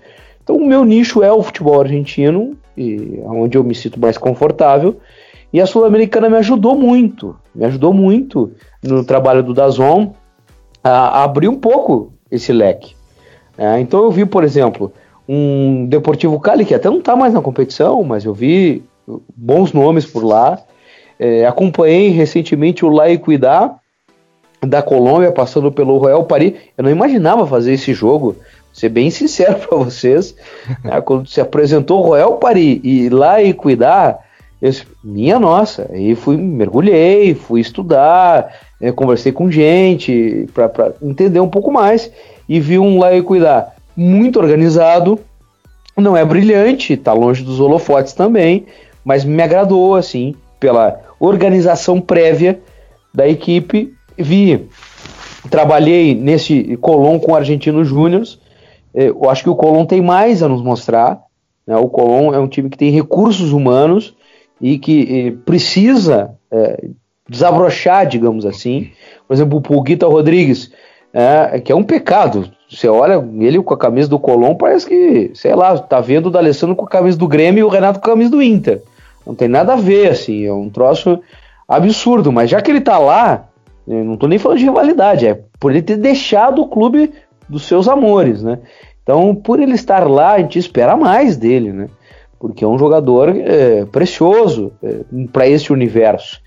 Então 0.44 0.58
o 0.58 0.66
meu 0.66 0.86
nicho 0.86 1.24
é 1.24 1.32
o 1.32 1.42
futebol 1.42 1.82
argentino, 1.82 2.56
e 2.78 3.20
onde 3.26 3.58
eu 3.58 3.64
me 3.64 3.74
sinto 3.74 4.00
mais 4.00 4.18
confortável, 4.18 4.98
e 5.52 5.62
a 5.62 5.66
Sul-Americana 5.66 6.30
me 6.30 6.38
ajudou 6.38 6.76
muito, 6.76 7.36
me 7.54 7.66
ajudou 7.66 7.94
muito 7.94 8.52
no 8.84 9.04
trabalho 9.04 9.42
do 9.42 9.54
Dazon, 9.54 10.14
a, 10.84 11.24
abrir 11.24 11.48
um 11.48 11.58
pouco 11.58 12.14
esse 12.30 12.52
leque. 12.52 12.96
É, 13.58 13.80
então 13.80 14.04
eu 14.04 14.12
vi, 14.12 14.26
por 14.26 14.44
exemplo, 14.44 14.92
um 15.28 15.86
Deportivo 15.86 16.40
Cali, 16.40 16.66
que 16.66 16.76
até 16.76 16.90
não 16.90 17.00
está 17.00 17.16
mais 17.16 17.34
na 17.34 17.42
competição, 17.42 18.04
mas 18.04 18.26
eu 18.26 18.34
vi 18.34 18.84
bons 19.36 19.74
nomes 19.74 20.06
por 20.06 20.24
lá. 20.24 20.60
É, 21.18 21.46
acompanhei 21.46 22.10
recentemente 22.10 22.86
o 22.86 22.90
La 22.90 23.10
Equidad 23.10 23.76
da 24.66 24.82
Colômbia, 24.82 25.32
passando 25.32 25.72
pelo 25.72 25.98
Royal 25.98 26.24
Paris. 26.26 26.54
Eu 26.78 26.84
não 26.84 26.92
imaginava 26.92 27.46
fazer 27.46 27.74
esse 27.74 27.94
jogo, 27.94 28.36
ser 28.74 28.90
bem 28.90 29.10
sincero 29.12 29.56
para 29.56 29.78
vocês. 29.78 30.36
Né, 30.84 31.00
quando 31.02 31.28
se 31.28 31.42
apresentou 31.42 32.00
o 32.00 32.08
Royal 32.08 32.38
Paris 32.38 32.80
e 32.84 33.10
La 33.10 33.42
Equidad, 33.42 34.18
eu 34.62 34.70
disse, 34.70 34.86
minha 35.04 35.38
nossa, 35.38 35.90
aí 35.92 36.16
fui, 36.16 36.38
mergulhei, 36.38 37.36
fui 37.36 37.62
estudar, 37.62 38.52
é, 38.82 38.92
conversei 38.92 39.32
com 39.32 39.52
gente 39.52 40.48
para 40.54 40.94
entender 41.02 41.40
um 41.40 41.50
pouco 41.50 41.72
mais 41.72 42.12
e 42.48 42.60
vi 42.60 42.80
um 42.80 43.00
lá 43.00 43.14
e 43.14 43.22
cuidar 43.22 43.76
muito 43.96 44.40
organizado, 44.40 45.20
não 45.98 46.16
é 46.16 46.26
brilhante, 46.26 46.98
tá 46.98 47.14
longe 47.14 47.44
dos 47.44 47.60
holofotes 47.60 48.14
também, 48.14 48.66
mas 49.04 49.24
me 49.24 49.42
agradou 49.42 49.96
assim 49.96 50.36
pela 50.60 51.00
organização 51.20 52.02
prévia 52.02 52.60
da 53.14 53.28
equipe. 53.28 53.95
Vi, 54.18 54.68
trabalhei 55.50 56.16
nesse 56.16 56.78
Colón 56.78 57.20
com 57.20 57.36
Argentinos 57.36 57.88
Júniors. 57.88 58.40
É, 58.94 59.10
eu 59.10 59.30
acho 59.30 59.44
que 59.44 59.50
o 59.50 59.56
Colón 59.56 59.86
tem 59.86 60.02
mais 60.02 60.42
a 60.42 60.48
nos 60.48 60.62
mostrar. 60.62 61.22
Né? 61.68 61.76
O 61.78 61.90
Colón 61.90 62.34
é 62.34 62.40
um 62.40 62.48
time 62.48 62.70
que 62.70 62.78
tem 62.78 62.92
recursos 62.92 63.52
humanos 63.52 64.16
e 64.62 64.78
que 64.78 65.38
precisa 65.46 66.36
é, 66.50 66.88
desabrochar, 67.30 68.08
digamos 68.08 68.46
assim. 68.46 68.92
Por 69.28 69.34
exemplo, 69.34 69.58
o 69.58 69.62
Pulguita 69.62 70.08
Rodrigues, 70.08 70.72
é, 71.14 71.60
que 71.60 71.72
é 71.72 71.76
um 71.76 71.84
pecado. 71.84 72.50
Você 72.70 72.88
olha 72.88 73.24
ele 73.40 73.62
com 73.62 73.74
a 73.74 73.78
camisa 73.78 74.10
do 74.10 74.20
Colom, 74.20 74.56
parece 74.56 74.88
que, 74.88 75.32
sei 75.34 75.54
lá, 75.54 75.78
tá 75.78 76.02
vendo 76.02 76.28
o 76.28 76.32
D'Alessandro 76.32 76.76
com 76.76 76.86
a 76.86 76.90
camisa 76.90 77.18
do 77.18 77.28
Grêmio 77.28 77.62
e 77.62 77.64
o 77.64 77.70
Renato 77.70 78.00
com 78.00 78.08
a 78.08 78.14
camisa 78.14 78.32
do 78.32 78.42
Inter. 78.42 78.82
Não 79.26 79.36
tem 79.36 79.48
nada 79.48 79.74
a 79.74 79.78
ver, 79.78 80.10
assim, 80.12 80.46
é 80.46 80.54
um 80.54 80.70
troço 80.70 81.20
absurdo. 81.68 82.32
Mas 82.32 82.50
já 82.50 82.62
que 82.62 82.70
ele 82.70 82.82
tá 82.82 82.98
lá, 82.98 83.48
não 83.88 84.18
tô 84.18 84.28
nem 84.28 84.40
falando 84.40 84.58
de 84.58 84.66
rivalidade, 84.66 85.28
é 85.28 85.40
por 85.60 85.72
ele 85.72 85.82
ter 85.82 85.98
deixado 85.98 86.62
o 86.62 86.68
clube 86.68 87.12
dos 87.48 87.68
seus 87.68 87.88
amores, 87.88 88.42
né? 88.42 88.60
Então, 89.04 89.36
por 89.36 89.60
ele 89.60 89.74
estar 89.74 90.10
lá, 90.10 90.34
a 90.34 90.40
gente 90.40 90.58
espera 90.58 90.98
mais 90.98 91.38
dele, 91.38 91.72
né? 91.72 91.88
Porque 92.40 92.64
é 92.64 92.68
um 92.68 92.78
jogador 92.78 93.30
é, 93.30 93.86
precioso 93.86 94.72
é, 94.82 95.02
para 95.32 95.48
esse 95.48 95.72
universo. 95.72 96.42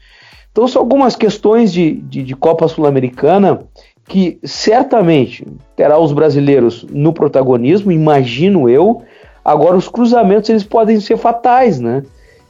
Então 0.51 0.67
são 0.67 0.83
algumas 0.83 1.15
questões 1.15 1.73
de, 1.73 1.93
de, 2.03 2.23
de 2.23 2.35
Copa 2.35 2.67
Sul-Americana 2.67 3.61
que 4.09 4.41
certamente 4.43 5.47
terá 5.77 5.99
os 5.99 6.13
brasileiros 6.13 6.85
no 6.91 7.13
protagonismo, 7.13 7.93
imagino 7.93 8.69
eu. 8.69 9.03
Agora 9.45 9.77
os 9.77 9.89
cruzamentos 9.89 10.51
eles 10.51 10.65
podem 10.65 10.99
ser 10.99 11.17
fatais, 11.17 11.79
né? 11.79 12.03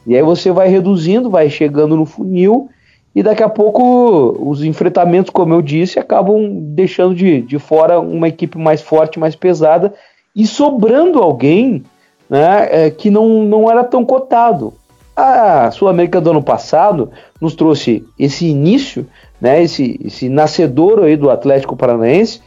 E 0.07 0.17
aí 0.17 0.23
você 0.23 0.51
vai 0.51 0.69
reduzindo, 0.69 1.29
vai 1.29 1.51
chegando 1.51 1.97
no 1.97 2.07
funil 2.07 2.71
e 3.19 3.23
daqui 3.25 3.43
a 3.43 3.49
pouco 3.49 4.39
os 4.49 4.63
enfrentamentos, 4.63 5.29
como 5.31 5.53
eu 5.53 5.61
disse, 5.61 5.99
acabam 5.99 6.49
deixando 6.73 7.17
de, 7.17 7.43
de 7.43 7.59
fora 7.59 7.99
uma 7.99 8.29
equipe 8.29 8.57
mais 8.57 8.81
forte, 8.81 9.19
mais 9.19 9.35
pesada 9.35 9.93
e 10.37 10.47
sobrando 10.47 11.19
alguém 11.19 11.83
né, 12.31 12.69
é, 12.71 12.91
que 12.91 13.11
não, 13.11 13.43
não 13.43 13.69
era 13.69 13.83
tão 13.83 14.05
cotado. 14.05 14.73
A 15.17 15.69
Sul-América 15.73 16.21
do 16.21 16.31
ano 16.31 16.41
passado 16.45 17.11
nos 17.41 17.57
trouxe 17.57 18.07
esse 18.17 18.47
início, 18.47 19.05
né, 19.41 19.65
esse, 19.65 19.99
esse 20.05 20.29
nascedor 20.29 21.03
aí 21.03 21.17
do 21.17 21.29
Atlético 21.29 21.77
Paranaense 21.77 22.41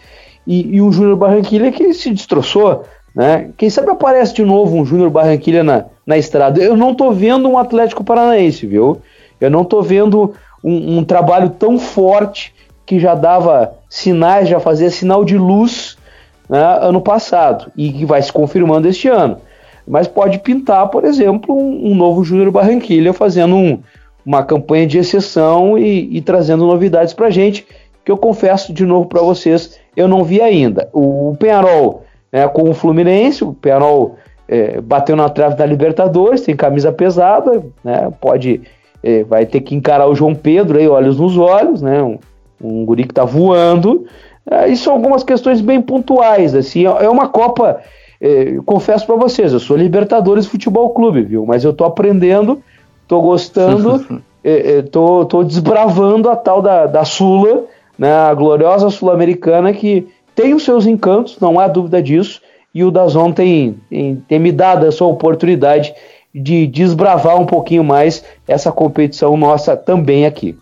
e, 0.48 0.77
e 0.77 0.81
um 0.81 0.89
Júnior 0.89 1.18
Barranquilha 1.18 1.69
que 1.69 1.93
se 1.93 2.11
destroçou. 2.11 2.85
Né? 3.14 3.49
Quem 3.57 3.69
sabe 3.69 3.91
aparece 3.91 4.35
de 4.35 4.45
novo 4.45 4.77
um 4.77 4.85
Júnior 4.85 5.10
Barranquilha 5.10 5.65
na, 5.65 5.84
na 6.07 6.18
estrada. 6.18 6.61
Eu 6.61 6.77
não 6.77 6.93
estou 6.93 7.11
vendo 7.11 7.49
um 7.49 7.57
Atlético 7.57 8.06
Paranaense, 8.06 8.65
viu? 8.65 9.02
Eu 9.41 9.49
não 9.49 9.64
estou 9.64 9.81
vendo 9.81 10.34
um, 10.64 10.98
um, 10.98 11.04
trabalho 11.04 11.50
tão 11.50 11.80
forte 11.80 12.54
que 12.86 13.00
já 13.00 13.16
dava 13.16 13.74
sinais, 13.90 14.50
já 14.50 14.60
fazia 14.60 14.90
sinal 14.90 15.24
de 15.24 15.38
luz 15.38 15.98
né, 16.50 16.80
ano 16.82 17.02
passado 17.02 17.72
e 17.76 17.92
que 17.92 18.06
vai 18.06 18.22
se 18.22 18.32
confirmando 18.32 18.88
este 18.88 19.08
ano 19.08 19.38
mas 19.88 20.08
pode 20.08 20.40
pintar, 20.40 20.88
por 20.90 21.06
exemplo, 21.06 21.56
um, 21.56 21.92
um 21.92 21.96
novo 21.96 22.24
Júnior 22.24 22.52
Barranquilha 22.52 23.14
fazendo 23.14 23.56
um, 23.56 23.80
uma 24.26 24.44
campanha 24.44 24.86
de 24.86 24.98
exceção 24.98 25.78
e, 25.78 26.18
e 26.18 26.22
trazendo 26.22 26.66
novidades 26.66 27.14
para 27.14 27.30
gente. 27.30 27.66
que 28.04 28.12
eu 28.12 28.18
confesso 28.18 28.74
de 28.74 28.86
novo 28.86 29.08
para 29.08 29.22
vocês, 29.22 29.80
eu 29.96 30.08
não 30.08 30.24
vi 30.24 30.42
ainda. 30.42 30.90
O, 30.94 31.36
Penharol 31.38 32.04
né, 32.32 32.48
com 32.48 32.70
o 32.70 32.74
Fluminense, 32.74 33.44
o 33.44 33.54
Penharol 33.54 34.16
é, 34.48 34.80
bateu 34.80 35.16
na 35.16 35.30
trave 35.30 35.56
da 35.56 35.66
Libertadores, 35.66 36.42
tem 36.42 36.56
camisa 36.56 36.92
pesada, 36.92 37.64
né, 37.84 38.12
pode, 38.20 38.62
vai 39.28 39.45
ter 39.45 39.61
que 39.61 39.76
encarar 39.76 40.07
o 40.07 40.15
João 40.15 40.36
Pedro 40.36 40.78
aí, 40.78 40.88
olhos 40.88 41.19
nos 41.19 41.38
olhos, 41.38 41.82
né, 41.82 42.02
um, 42.03 42.19
um 42.61 42.86
guri 42.86 43.06
que 43.06 43.14
tá 43.14 43.26
voando, 43.26 44.06
é, 44.49 44.68
e 44.68 44.78
são 44.78 44.94
algumas 44.94 45.23
questões 45.23 45.61
bem 45.61 45.82
pontuais, 45.82 46.56
assim, 46.56 46.86
é, 46.86 47.06
é 47.06 47.10
uma 47.10 47.28
Copa, 47.28 47.82
é, 48.19 48.57
confesso 48.65 49.06
para 49.06 49.15
vocês, 49.15 49.53
eu 49.53 49.60
sou 49.60 49.78
Libertadores 49.78 50.45
Futebol 50.45 50.91
Clube, 50.91 51.23
viu, 51.23 51.45
mas 51.45 51.64
eu 51.64 51.73
tô 51.73 51.84
aprendendo, 51.84 52.61
tô 53.07 53.22
gostando, 53.22 54.22
é, 54.44 54.78
é, 54.78 54.82
tô, 54.82 55.26
tô 55.26 55.44
desbravando 55.44 56.30
a 56.30 56.36
tal 56.36 56.61
da, 56.61 56.86
da 56.86 57.03
Sula, 57.03 57.65
né, 57.98 58.14
a 58.14 58.34
gloriosa 58.34 58.90
Sul-Americana 58.90 59.73
que 59.73 60.07
tem 60.36 60.53
os 60.53 60.64
seus 60.64 60.86
encantos, 60.86 61.40
não 61.40 61.60
há 61.60 61.68
dúvida 61.68 62.02
disso, 62.02 62.41
e 62.73 62.84
o 62.84 62.91
Dazon 62.91 63.32
tem, 63.32 63.78
tem, 63.90 64.23
tem 64.28 64.40
me 64.40 64.52
dado 64.52 64.86
essa 64.86 65.03
oportunidade 65.03 65.94
de 66.34 66.68
desbravar 66.68 67.40
um 67.40 67.45
pouquinho 67.45 67.84
mais 67.84 68.24
essa 68.48 68.72
competição 68.72 69.36
nossa 69.36 69.76
também 69.76 70.26
aqui. 70.26 70.58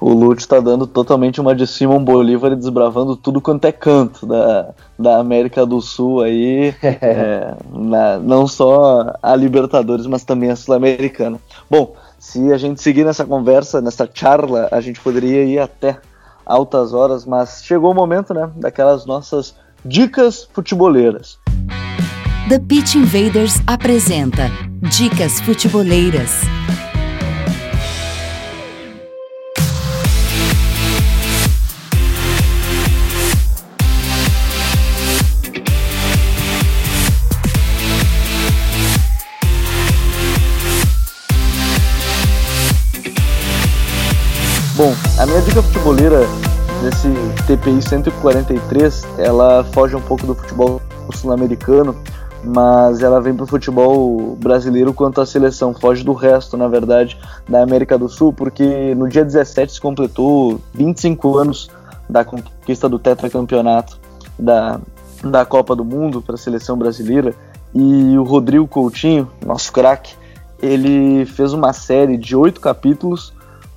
O 0.00 0.12
Lute 0.12 0.40
está 0.40 0.58
dando 0.58 0.84
totalmente 0.84 1.40
uma 1.40 1.54
de 1.54 1.64
Simon 1.64 2.02
Bolívar 2.02 2.50
e 2.50 2.56
desbravando 2.56 3.14
tudo 3.14 3.40
quanto 3.40 3.66
é 3.66 3.70
canto 3.70 4.26
da, 4.26 4.70
da 4.98 5.18
América 5.18 5.64
do 5.64 5.80
Sul 5.80 6.22
aí, 6.22 6.74
é, 6.82 7.54
na, 7.72 8.18
não 8.18 8.48
só 8.48 9.14
a 9.22 9.36
Libertadores, 9.36 10.06
mas 10.06 10.24
também 10.24 10.50
a 10.50 10.56
Sul-Americana. 10.56 11.38
Bom, 11.70 11.94
se 12.18 12.52
a 12.52 12.58
gente 12.58 12.82
seguir 12.82 13.04
nessa 13.04 13.24
conversa, 13.24 13.80
nessa 13.80 14.08
charla, 14.12 14.68
a 14.72 14.80
gente 14.80 15.00
poderia 15.00 15.44
ir 15.44 15.60
até 15.60 15.98
altas 16.44 16.92
horas, 16.92 17.24
mas 17.24 17.62
chegou 17.64 17.92
o 17.92 17.94
momento, 17.94 18.34
né, 18.34 18.50
daquelas 18.56 19.06
nossas 19.06 19.54
dicas 19.84 20.48
futeboleiras. 20.52 21.38
The 22.48 22.58
Pitch 22.58 22.96
Invaders 22.96 23.62
apresenta 23.66 24.50
Dicas 24.82 25.40
Futeboleiras. 25.40 26.40
Bom, 44.74 44.92
a 45.16 45.26
minha 45.26 45.40
dica 45.42 45.62
futeboleira 45.62 46.26
nesse 46.82 47.08
TPI 47.46 47.80
143, 47.80 49.04
ela 49.18 49.64
foge 49.72 49.94
um 49.94 50.00
pouco 50.00 50.26
do 50.26 50.34
futebol 50.34 50.82
sul-americano, 51.14 51.96
mas 52.44 53.02
ela 53.02 53.20
vem 53.20 53.34
para 53.34 53.44
o 53.44 53.46
futebol 53.46 54.36
brasileiro 54.36 54.92
quanto 54.92 55.20
à 55.20 55.26
seleção, 55.26 55.72
foge 55.72 56.02
do 56.02 56.12
resto, 56.12 56.56
na 56.56 56.66
verdade, 56.66 57.18
da 57.48 57.62
América 57.62 57.96
do 57.96 58.08
Sul, 58.08 58.32
porque 58.32 58.94
no 58.94 59.08
dia 59.08 59.24
17 59.24 59.74
se 59.74 59.80
completou 59.80 60.60
25 60.74 61.38
anos 61.38 61.70
da 62.08 62.24
conquista 62.24 62.88
do 62.88 62.98
tetracampeonato 62.98 63.98
da, 64.38 64.80
da 65.22 65.44
Copa 65.44 65.76
do 65.76 65.84
Mundo 65.84 66.20
para 66.20 66.34
a 66.34 66.38
seleção 66.38 66.76
brasileira, 66.76 67.34
e 67.74 68.18
o 68.18 68.22
Rodrigo 68.22 68.66
Coutinho, 68.66 69.30
nosso 69.44 69.72
craque, 69.72 70.14
ele 70.60 71.24
fez 71.24 71.52
uma 71.52 71.72
série 71.72 72.16
de 72.16 72.36
oito 72.36 72.60
capítulos 72.60 73.32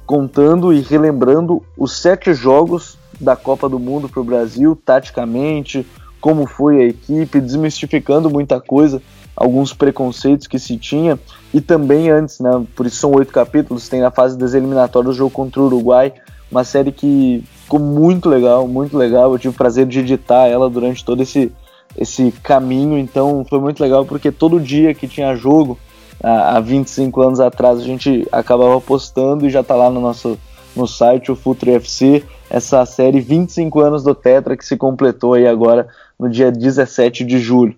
contando 0.06 0.74
e 0.74 0.82
relembrando 0.82 1.64
os 1.78 1.98
sete 1.98 2.34
jogos 2.34 2.98
da 3.20 3.36
Copa 3.36 3.70
do 3.70 3.80
Mundo 3.80 4.10
para 4.10 4.22
o 4.22 4.24
Brasil, 4.24 4.76
taticamente, 4.86 5.86
como 6.22 6.46
foi 6.46 6.82
a 6.82 6.86
equipe, 6.86 7.40
desmistificando 7.40 8.30
muita 8.30 8.60
coisa, 8.60 9.02
alguns 9.36 9.74
preconceitos 9.74 10.48
que 10.48 10.58
se 10.58 10.78
tinha, 10.78 11.20
e 11.54 11.62
também 11.62 12.10
antes, 12.10 12.40
né, 12.40 12.66
por 12.76 12.86
isso 12.86 12.98
são 12.98 13.12
oito 13.12 13.32
capítulos, 13.32 13.90
tem 13.90 14.04
a 14.04 14.12
fase 14.12 14.38
das 14.38 14.54
eliminatórias 14.54 15.14
do 15.14 15.18
jogo 15.18 15.32
contra 15.32 15.62
o 15.62 15.66
Uruguai, 15.66 16.14
uma 16.50 16.64
série 16.64 16.92
que 16.92 17.44
ficou 17.64 17.80
muito 17.80 18.30
legal, 18.30 18.68
muito 18.68 18.98
legal, 18.98 19.32
eu 19.32 19.40
tive 19.40 19.54
o 19.54 19.58
prazer 19.58 19.86
de 19.86 20.00
editar 20.00 20.48
ela 20.48 20.70
durante 20.70 21.04
todo 21.04 21.22
esse, 21.22 21.52
esse 21.98 22.32
caminho, 22.44 22.98
então 22.98 23.46
foi 23.50 23.60
muito 23.60 23.82
legal 23.82 24.06
porque 24.06 24.32
todo 24.32 24.60
dia 24.60 24.94
que 24.94 25.08
tinha 25.08 25.36
jogo, 25.36 25.78
há 26.24 26.60
25 26.60 27.22
anos 27.22 27.40
atrás 27.40 27.80
a 27.80 27.84
gente 27.84 28.28
acabava 28.32 28.80
postando 28.80 29.46
e 29.46 29.50
já 29.50 29.62
está 29.62 29.76
lá 29.76 29.90
no 29.90 30.00
nosso 30.00 30.38
no 30.76 30.88
site, 30.88 31.32
o 31.32 31.36
Futuro 31.36 31.72
FC, 31.72 32.24
essa 32.50 32.86
série 32.86 33.22
25 33.22 33.80
anos 33.80 34.04
do 34.04 34.14
Tetra 34.14 34.58
que 34.58 34.66
se 34.66 34.76
completou 34.76 35.34
aí 35.34 35.48
agora 35.48 35.88
no 36.20 36.30
dia 36.30 36.52
17 36.52 37.24
de 37.24 37.40
julho. 37.40 37.76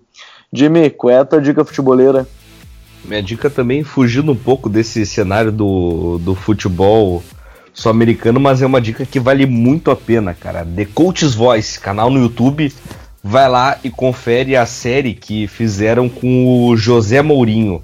Jimmy, 0.52 0.90
qual 0.90 1.12
é 1.12 1.18
a 1.20 1.26
tua 1.26 1.42
dica 1.42 1.66
futeboleira? 1.66 2.28
Minha 3.04 3.22
dica 3.22 3.50
também 3.50 3.84
fugindo 3.84 4.32
um 4.32 4.36
pouco 4.36 4.70
desse 4.70 5.06
cenário 5.06 5.52
do, 5.52 6.18
do 6.20 6.36
futebol 6.36 7.24
sul-americano, 7.74 8.40
mas 8.40 8.62
é 8.62 8.66
uma 8.66 8.82
dica 8.82 9.06
que 9.06 9.20
vale 9.20 9.46
muito 9.46 9.92
a 9.92 9.96
pena, 9.96 10.34
cara. 10.34 10.66
The 10.66 10.86
Coach's 10.86 11.36
Voice, 11.36 11.80
canal 11.80 12.10
no 12.10 12.20
YouTube. 12.20 12.74
Vai 13.24 13.50
lá 13.50 13.78
e 13.84 13.90
confere 13.90 14.56
a 14.56 14.66
série 14.66 15.14
que 15.14 15.48
fizeram 15.48 16.08
com 16.08 16.68
o 16.68 16.78
José 16.78 17.22
Mourinho 17.22 17.84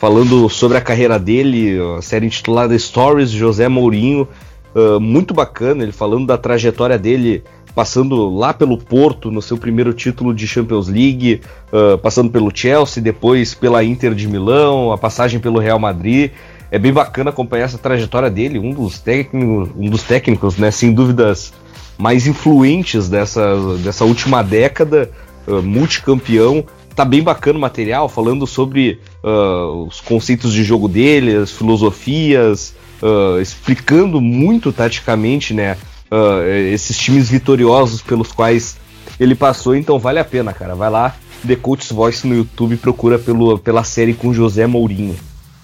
falando 0.00 0.48
sobre 0.48 0.78
a 0.78 0.80
carreira 0.80 1.18
dele, 1.18 1.78
a 1.98 2.00
série 2.00 2.24
intitulada 2.24 2.76
Stories 2.76 3.30
José 3.30 3.68
Mourinho, 3.68 4.26
uh, 4.74 4.98
muito 4.98 5.34
bacana, 5.34 5.82
ele 5.82 5.92
falando 5.92 6.26
da 6.26 6.38
trajetória 6.38 6.98
dele, 6.98 7.44
passando 7.74 8.28
lá 8.30 8.52
pelo 8.52 8.76
Porto 8.76 9.30
no 9.30 9.40
seu 9.40 9.56
primeiro 9.56 9.92
título 9.92 10.34
de 10.34 10.46
Champions 10.46 10.88
League, 10.88 11.40
uh, 11.72 11.98
passando 11.98 12.30
pelo 12.30 12.50
Chelsea, 12.54 13.02
depois 13.02 13.54
pela 13.54 13.84
Inter 13.84 14.14
de 14.14 14.26
Milão, 14.28 14.92
a 14.92 14.98
passagem 14.98 15.40
pelo 15.40 15.58
Real 15.58 15.78
Madrid. 15.78 16.30
É 16.70 16.78
bem 16.78 16.92
bacana 16.92 17.30
acompanhar 17.30 17.64
essa 17.64 17.78
trajetória 17.78 18.30
dele, 18.30 18.58
um 18.58 18.70
dos 18.70 18.98
técnicos, 18.98 19.70
um 19.76 19.90
dos 19.90 20.02
técnicos, 20.02 20.56
né, 20.56 20.70
sem 20.70 20.92
dúvidas, 20.92 21.52
mais 21.98 22.26
influentes 22.26 23.08
dessa, 23.08 23.56
dessa 23.78 24.04
última 24.04 24.42
década, 24.42 25.10
uh, 25.46 25.62
multicampeão, 25.62 26.64
tá 26.94 27.04
bem 27.04 27.22
bacana 27.22 27.58
o 27.58 27.60
material, 27.60 28.08
falando 28.08 28.46
sobre 28.46 29.00
uh, 29.22 29.86
os 29.86 30.00
conceitos 30.00 30.52
de 30.52 30.62
jogo 30.62 30.88
dele, 30.88 31.36
as 31.36 31.50
filosofias, 31.50 32.74
uh, 33.02 33.40
explicando 33.40 34.20
muito 34.20 34.72
taticamente, 34.72 35.52
né, 35.52 35.76
uh, 36.10 36.42
esses 36.72 36.96
times 36.96 37.28
vitoriosos 37.28 38.02
pelos 38.02 38.32
quais 38.32 38.76
ele 39.18 39.34
passou, 39.34 39.74
então 39.74 39.98
vale 39.98 40.18
a 40.18 40.24
pena, 40.24 40.52
cara. 40.52 40.74
Vai 40.74 40.90
lá, 40.90 41.14
The 41.46 41.56
Coach's 41.56 41.92
Voice 41.92 42.26
no 42.26 42.34
YouTube, 42.34 42.76
procura 42.76 43.18
pelo, 43.18 43.58
pela 43.58 43.84
série 43.84 44.14
com 44.14 44.32
José 44.32 44.66
Mourinho. 44.66 45.16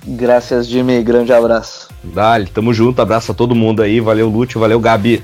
Graças, 0.06 0.68
Jimmy. 0.68 1.02
Grande 1.02 1.32
abraço. 1.32 1.88
Dale, 2.02 2.46
tamo 2.46 2.72
junto. 2.72 3.02
Abraço 3.02 3.32
a 3.32 3.34
todo 3.34 3.56
mundo 3.56 3.82
aí. 3.82 3.98
Valeu, 3.98 4.28
Lúcio. 4.28 4.60
Valeu, 4.60 4.78
Gabi. 4.78 5.22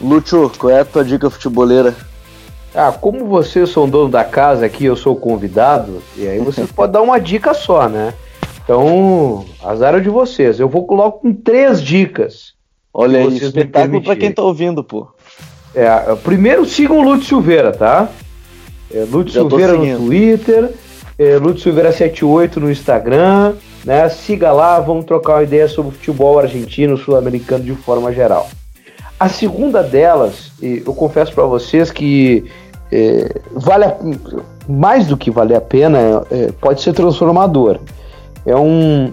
Lúcio, 0.00 0.50
qual 0.58 0.72
é 0.72 0.80
a 0.80 0.84
tua 0.84 1.04
dica 1.04 1.28
futeboleira? 1.28 1.94
Ah, 2.74 2.92
como 2.92 3.26
vocês 3.26 3.70
são 3.70 3.88
dono 3.88 4.08
da 4.08 4.24
casa 4.24 4.64
aqui, 4.64 4.84
eu 4.84 4.96
sou 4.96 5.16
convidado, 5.16 6.02
e 6.16 6.26
aí 6.26 6.38
vocês 6.38 6.70
podem 6.72 6.92
dar 6.92 7.02
uma 7.02 7.18
dica 7.18 7.52
só, 7.52 7.88
né? 7.88 8.14
Então, 8.62 9.44
azar 9.64 9.94
é 9.94 10.00
de 10.00 10.10
vocês. 10.10 10.60
Eu 10.60 10.68
vou 10.68 10.86
colocar 10.86 11.18
com 11.18 11.32
três 11.34 11.82
dicas. 11.82 12.52
Olha 13.00 13.20
aí, 13.20 13.36
espetáculo 13.36 14.02
para 14.02 14.16
quem 14.16 14.32
tá 14.32 14.42
ouvindo, 14.42 14.82
pô. 14.82 15.06
É, 15.72 15.88
primeiro 16.16 16.64
sigam 16.64 16.98
o 16.98 17.02
Lúcio 17.02 17.26
Silveira, 17.26 17.70
tá? 17.70 18.08
É, 18.92 19.06
Lúcio 19.08 19.30
Silveira 19.30 19.74
no 19.74 19.98
Twitter, 19.98 20.70
é, 21.16 21.36
Lúcio 21.36 21.60
Silveira 21.60 21.92
78 21.92 22.58
no 22.58 22.68
Instagram, 22.68 23.54
né? 23.84 24.08
Siga 24.08 24.50
lá, 24.50 24.80
vamos 24.80 25.04
trocar 25.04 25.34
uma 25.34 25.42
ideia 25.44 25.68
sobre 25.68 25.92
futebol 25.92 26.40
argentino, 26.40 26.96
sul-americano 26.96 27.62
de 27.62 27.72
forma 27.76 28.12
geral. 28.12 28.50
A 29.20 29.28
segunda 29.28 29.80
delas, 29.80 30.50
eu 30.60 30.92
confesso 30.92 31.32
para 31.32 31.44
vocês 31.44 31.92
que 31.92 32.46
é, 32.90 33.32
vale 33.52 33.84
a, 33.84 33.96
mais 34.68 35.06
do 35.06 35.16
que 35.16 35.30
valer 35.30 35.54
a 35.56 35.60
pena, 35.60 36.26
é, 36.32 36.50
pode 36.60 36.82
ser 36.82 36.94
transformador. 36.94 37.78
É 38.44 38.56
um 38.56 39.12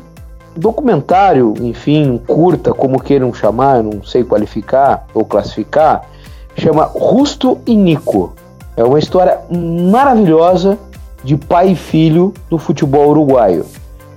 documentário, 0.55 1.53
enfim, 1.61 2.19
curta, 2.25 2.73
como 2.73 3.01
queiram 3.01 3.33
chamar, 3.33 3.83
não 3.83 4.03
sei 4.03 4.23
qualificar 4.23 5.05
ou 5.13 5.25
classificar, 5.25 6.09
chama 6.57 6.85
Rusto 6.85 7.59
e 7.65 7.75
Nico. 7.75 8.33
É 8.77 8.83
uma 8.83 8.99
história 8.99 9.39
maravilhosa 9.49 10.77
de 11.23 11.35
pai 11.35 11.71
e 11.71 11.75
filho 11.75 12.33
do 12.49 12.57
futebol 12.57 13.09
uruguaio. 13.09 13.65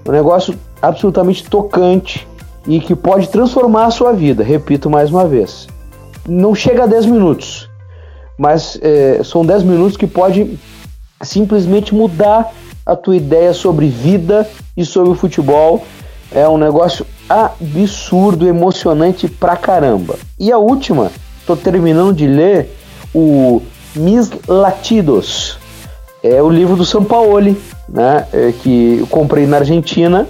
Um 0.07 0.13
negócio 0.13 0.55
absolutamente 0.81 1.49
tocante 1.49 2.27
e 2.67 2.81
que 2.81 2.95
pode 2.95 3.29
transformar 3.29 3.87
a 3.87 3.91
sua 3.91 4.13
vida. 4.13 4.43
Repito 4.45 4.91
mais 4.91 5.11
uma 5.11 5.27
vez. 5.27 5.67
Não 6.27 6.55
chega 6.55 6.85
a 6.85 6.87
10 6.87 7.07
minutos, 7.07 7.69
mas 8.37 8.79
é, 8.83 9.23
são 9.25 9.45
10 9.45 9.63
minutos 9.63 9.97
que 9.97 10.07
pode 10.07 10.59
simplesmente 11.23 11.95
mudar 11.95 12.53
a 12.85 12.95
tua 12.95 13.17
ideia 13.17 13.53
sobre 13.53 13.89
vida 13.89 14.49
e 14.77 14.85
sobre 14.85 15.11
o 15.11 15.15
futebol. 15.15 15.85
É 16.33 16.49
um 16.49 16.59
negócio 16.59 17.07
absurdo, 17.29 18.47
emocionante 18.47 19.29
pra 19.29 19.57
caramba. 19.57 20.17
E 20.39 20.53
a 20.53 20.59
última 20.59 21.11
estou 21.41 21.57
terminando 21.57 22.15
de 22.15 22.27
ler 22.27 22.77
o 23.15 23.63
Mis 23.95 24.31
Latidos. 24.47 25.59
É 26.23 26.43
o 26.43 26.51
livro 26.51 26.77
do 26.77 26.85
São 26.85 27.05
Paulo, 27.05 27.57
né? 27.89 28.27
É, 28.33 28.53
que 28.53 28.99
eu 29.01 29.07
comprei 29.07 29.47
na 29.47 29.59
Argentina 29.59 30.27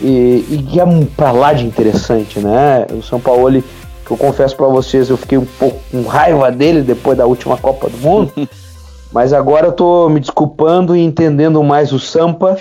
e, 0.00 0.44
e 0.50 0.66
que 0.70 0.80
é 0.80 0.84
pra 1.16 1.32
lá 1.32 1.52
de 1.52 1.66
interessante, 1.66 2.38
né? 2.38 2.86
O 2.90 3.02
São 3.02 3.20
Paulo, 3.20 3.62
que 4.04 4.10
eu 4.10 4.16
confesso 4.16 4.56
para 4.56 4.66
vocês, 4.66 5.10
eu 5.10 5.16
fiquei 5.16 5.36
um 5.36 5.44
pouco 5.44 5.78
com 5.90 6.02
raiva 6.02 6.50
dele 6.50 6.82
depois 6.82 7.18
da 7.18 7.26
última 7.26 7.56
Copa 7.56 7.88
do 7.88 7.98
Mundo, 7.98 8.32
mas 9.12 9.32
agora 9.32 9.66
eu 9.66 9.72
tô 9.72 10.08
me 10.08 10.20
desculpando 10.20 10.96
e 10.96 11.02
entendendo 11.02 11.62
mais 11.62 11.92
o 11.92 11.98
Sampa, 11.98 12.56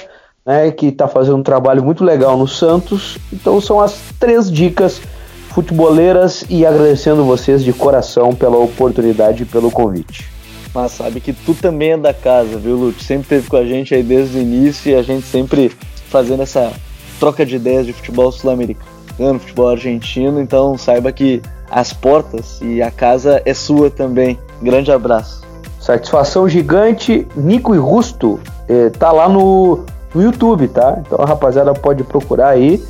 né? 0.45 0.71
Que 0.71 0.91
tá 0.91 1.07
fazendo 1.07 1.37
um 1.37 1.43
trabalho 1.43 1.83
muito 1.83 2.03
legal 2.03 2.37
no 2.37 2.47
Santos. 2.47 3.17
Então 3.33 3.59
são 3.59 3.81
as 3.81 3.97
três 4.19 4.51
dicas 4.51 5.01
futeboleiras 5.49 6.43
e 6.49 6.65
agradecendo 6.65 7.23
vocês 7.23 7.63
de 7.63 7.71
coração 7.71 8.35
pela 8.35 8.57
oportunidade 8.57 9.43
e 9.43 9.45
pelo 9.45 9.71
convite. 9.71 10.29
Mas 10.73 10.91
sabe 10.91 11.21
que 11.21 11.31
tu 11.31 11.53
também 11.53 11.91
é 11.91 11.97
da 11.97 12.13
casa, 12.13 12.57
viu, 12.57 12.75
Lute? 12.75 13.01
Sempre 13.01 13.29
teve 13.29 13.47
com 13.47 13.55
a 13.55 13.65
gente 13.65 13.95
aí 13.95 14.03
desde 14.03 14.37
o 14.37 14.41
início 14.41 14.91
e 14.91 14.95
a 14.95 15.01
gente 15.01 15.25
sempre 15.25 15.71
fazendo 16.09 16.43
essa 16.43 16.73
troca 17.17 17.45
de 17.45 17.55
ideias 17.55 17.85
de 17.85 17.93
futebol 17.93 18.29
sul-americano, 18.29 19.39
futebol 19.39 19.69
argentino. 19.69 20.41
Então 20.41 20.77
saiba 20.77 21.13
que 21.13 21.41
as 21.71 21.93
portas 21.93 22.59
e 22.61 22.81
a 22.81 22.91
casa 22.91 23.41
é 23.45 23.53
sua 23.53 23.89
também. 23.89 24.37
Grande 24.61 24.91
abraço. 24.91 25.41
Satisfação 25.79 26.49
gigante. 26.49 27.25
Nico 27.33 27.73
e 27.73 27.77
Rusto 27.77 28.37
eh, 28.67 28.89
tá 28.89 29.13
lá 29.13 29.29
no, 29.29 29.85
no 30.15 30.23
YouTube, 30.23 30.67
tá? 30.69 30.97
Então 31.05 31.21
a 31.21 31.25
rapaziada 31.25 31.73
pode 31.73 32.01
procurar 32.03 32.47
aí, 32.49 32.81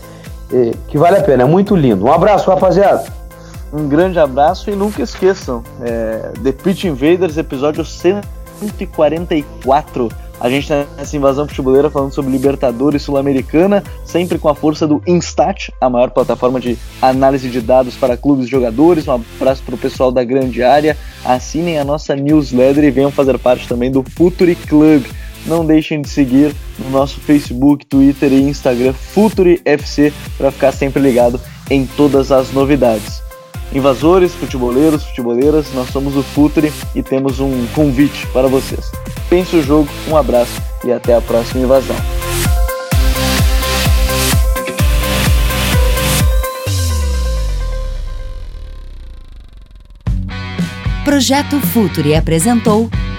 que 0.88 0.98
vale 0.98 1.18
a 1.18 1.24
pena. 1.24 1.44
É 1.44 1.46
muito 1.46 1.76
lindo. 1.76 2.06
Um 2.06 2.14
abraço, 2.14 2.50
rapaziada. 2.50 3.04
Um 3.74 3.90
grande 3.90 4.18
abraço 4.20 4.70
e 4.70 4.76
nunca 4.76 5.02
esqueçam, 5.02 5.62
é, 5.82 6.32
The 6.42 6.54
Pitch 6.54 6.86
Invaders, 6.86 7.38
episódio 7.38 7.84
144. 7.84 10.08
A 10.40 10.50
gente 10.50 10.68
tá 10.68 10.86
nessa 10.98 11.16
invasão 11.16 11.48
futebolera 11.48 11.90
falando 11.90 12.14
sobre 12.14 12.32
Libertadores 12.32 13.02
Sul-Americana, 13.02 13.82
sempre 14.04 14.38
com 14.38 14.50
a 14.50 14.56
força 14.56 14.86
do 14.86 15.02
Instat, 15.08 15.72
a 15.80 15.90
maior 15.90 16.12
plataforma 16.12 16.60
de 16.60 16.78
análise 17.02 17.50
de 17.50 17.62
dados 17.62 17.96
para 17.96 18.18
clubes 18.18 18.46
e 18.46 18.50
jogadores. 18.50 19.08
Um 19.08 19.14
abraço 19.14 19.64
para 19.64 19.76
o 19.76 19.78
pessoal 19.78 20.12
da 20.12 20.24
grande 20.24 20.62
área. 20.62 20.98
Assinem 21.24 21.80
a 21.80 21.86
nossa 21.86 22.16
newsletter 22.16 22.84
e 22.84 22.92
venham 22.92 23.12
fazer 23.12 23.40
parte 23.40 23.68
também 23.68 23.90
do 23.90 24.04
Futuri 24.04 24.56
Club. 24.56 25.06
Não 25.46 25.66
deixem 25.66 26.02
de 26.02 26.10
seguir 26.10 26.54
no 26.80 26.90
nosso 26.90 27.20
Facebook, 27.20 27.86
Twitter 27.86 28.32
e 28.32 28.42
Instagram 28.42 28.94
Futuri 28.94 29.62
FC 29.64 30.12
para 30.38 30.52
ficar 30.52 30.72
sempre 30.72 31.02
ligado 31.02 31.40
em 31.70 31.86
todas 31.86 32.32
as 32.32 32.52
novidades. 32.52 33.22
Invasores, 33.74 34.34
futeboleiros, 34.34 35.04
futeboleiras, 35.06 35.74
nós 35.74 35.90
somos 35.90 36.16
o 36.16 36.24
Futre 36.24 36.72
e 36.94 37.04
temos 37.04 37.40
um 37.40 37.66
convite 37.74 38.26
para 38.28 38.48
vocês. 38.48 38.92
Pense 39.30 39.56
o 39.56 39.64
jogo, 39.64 39.90
um 40.08 40.16
abraço 40.16 40.62
e 40.84 40.92
até 40.92 41.16
a 41.16 41.22
próxima 41.22 41.64
invasão. 41.64 41.96
Projeto 51.04 51.60
Futuri 51.60 52.16
apresentou 52.16 52.90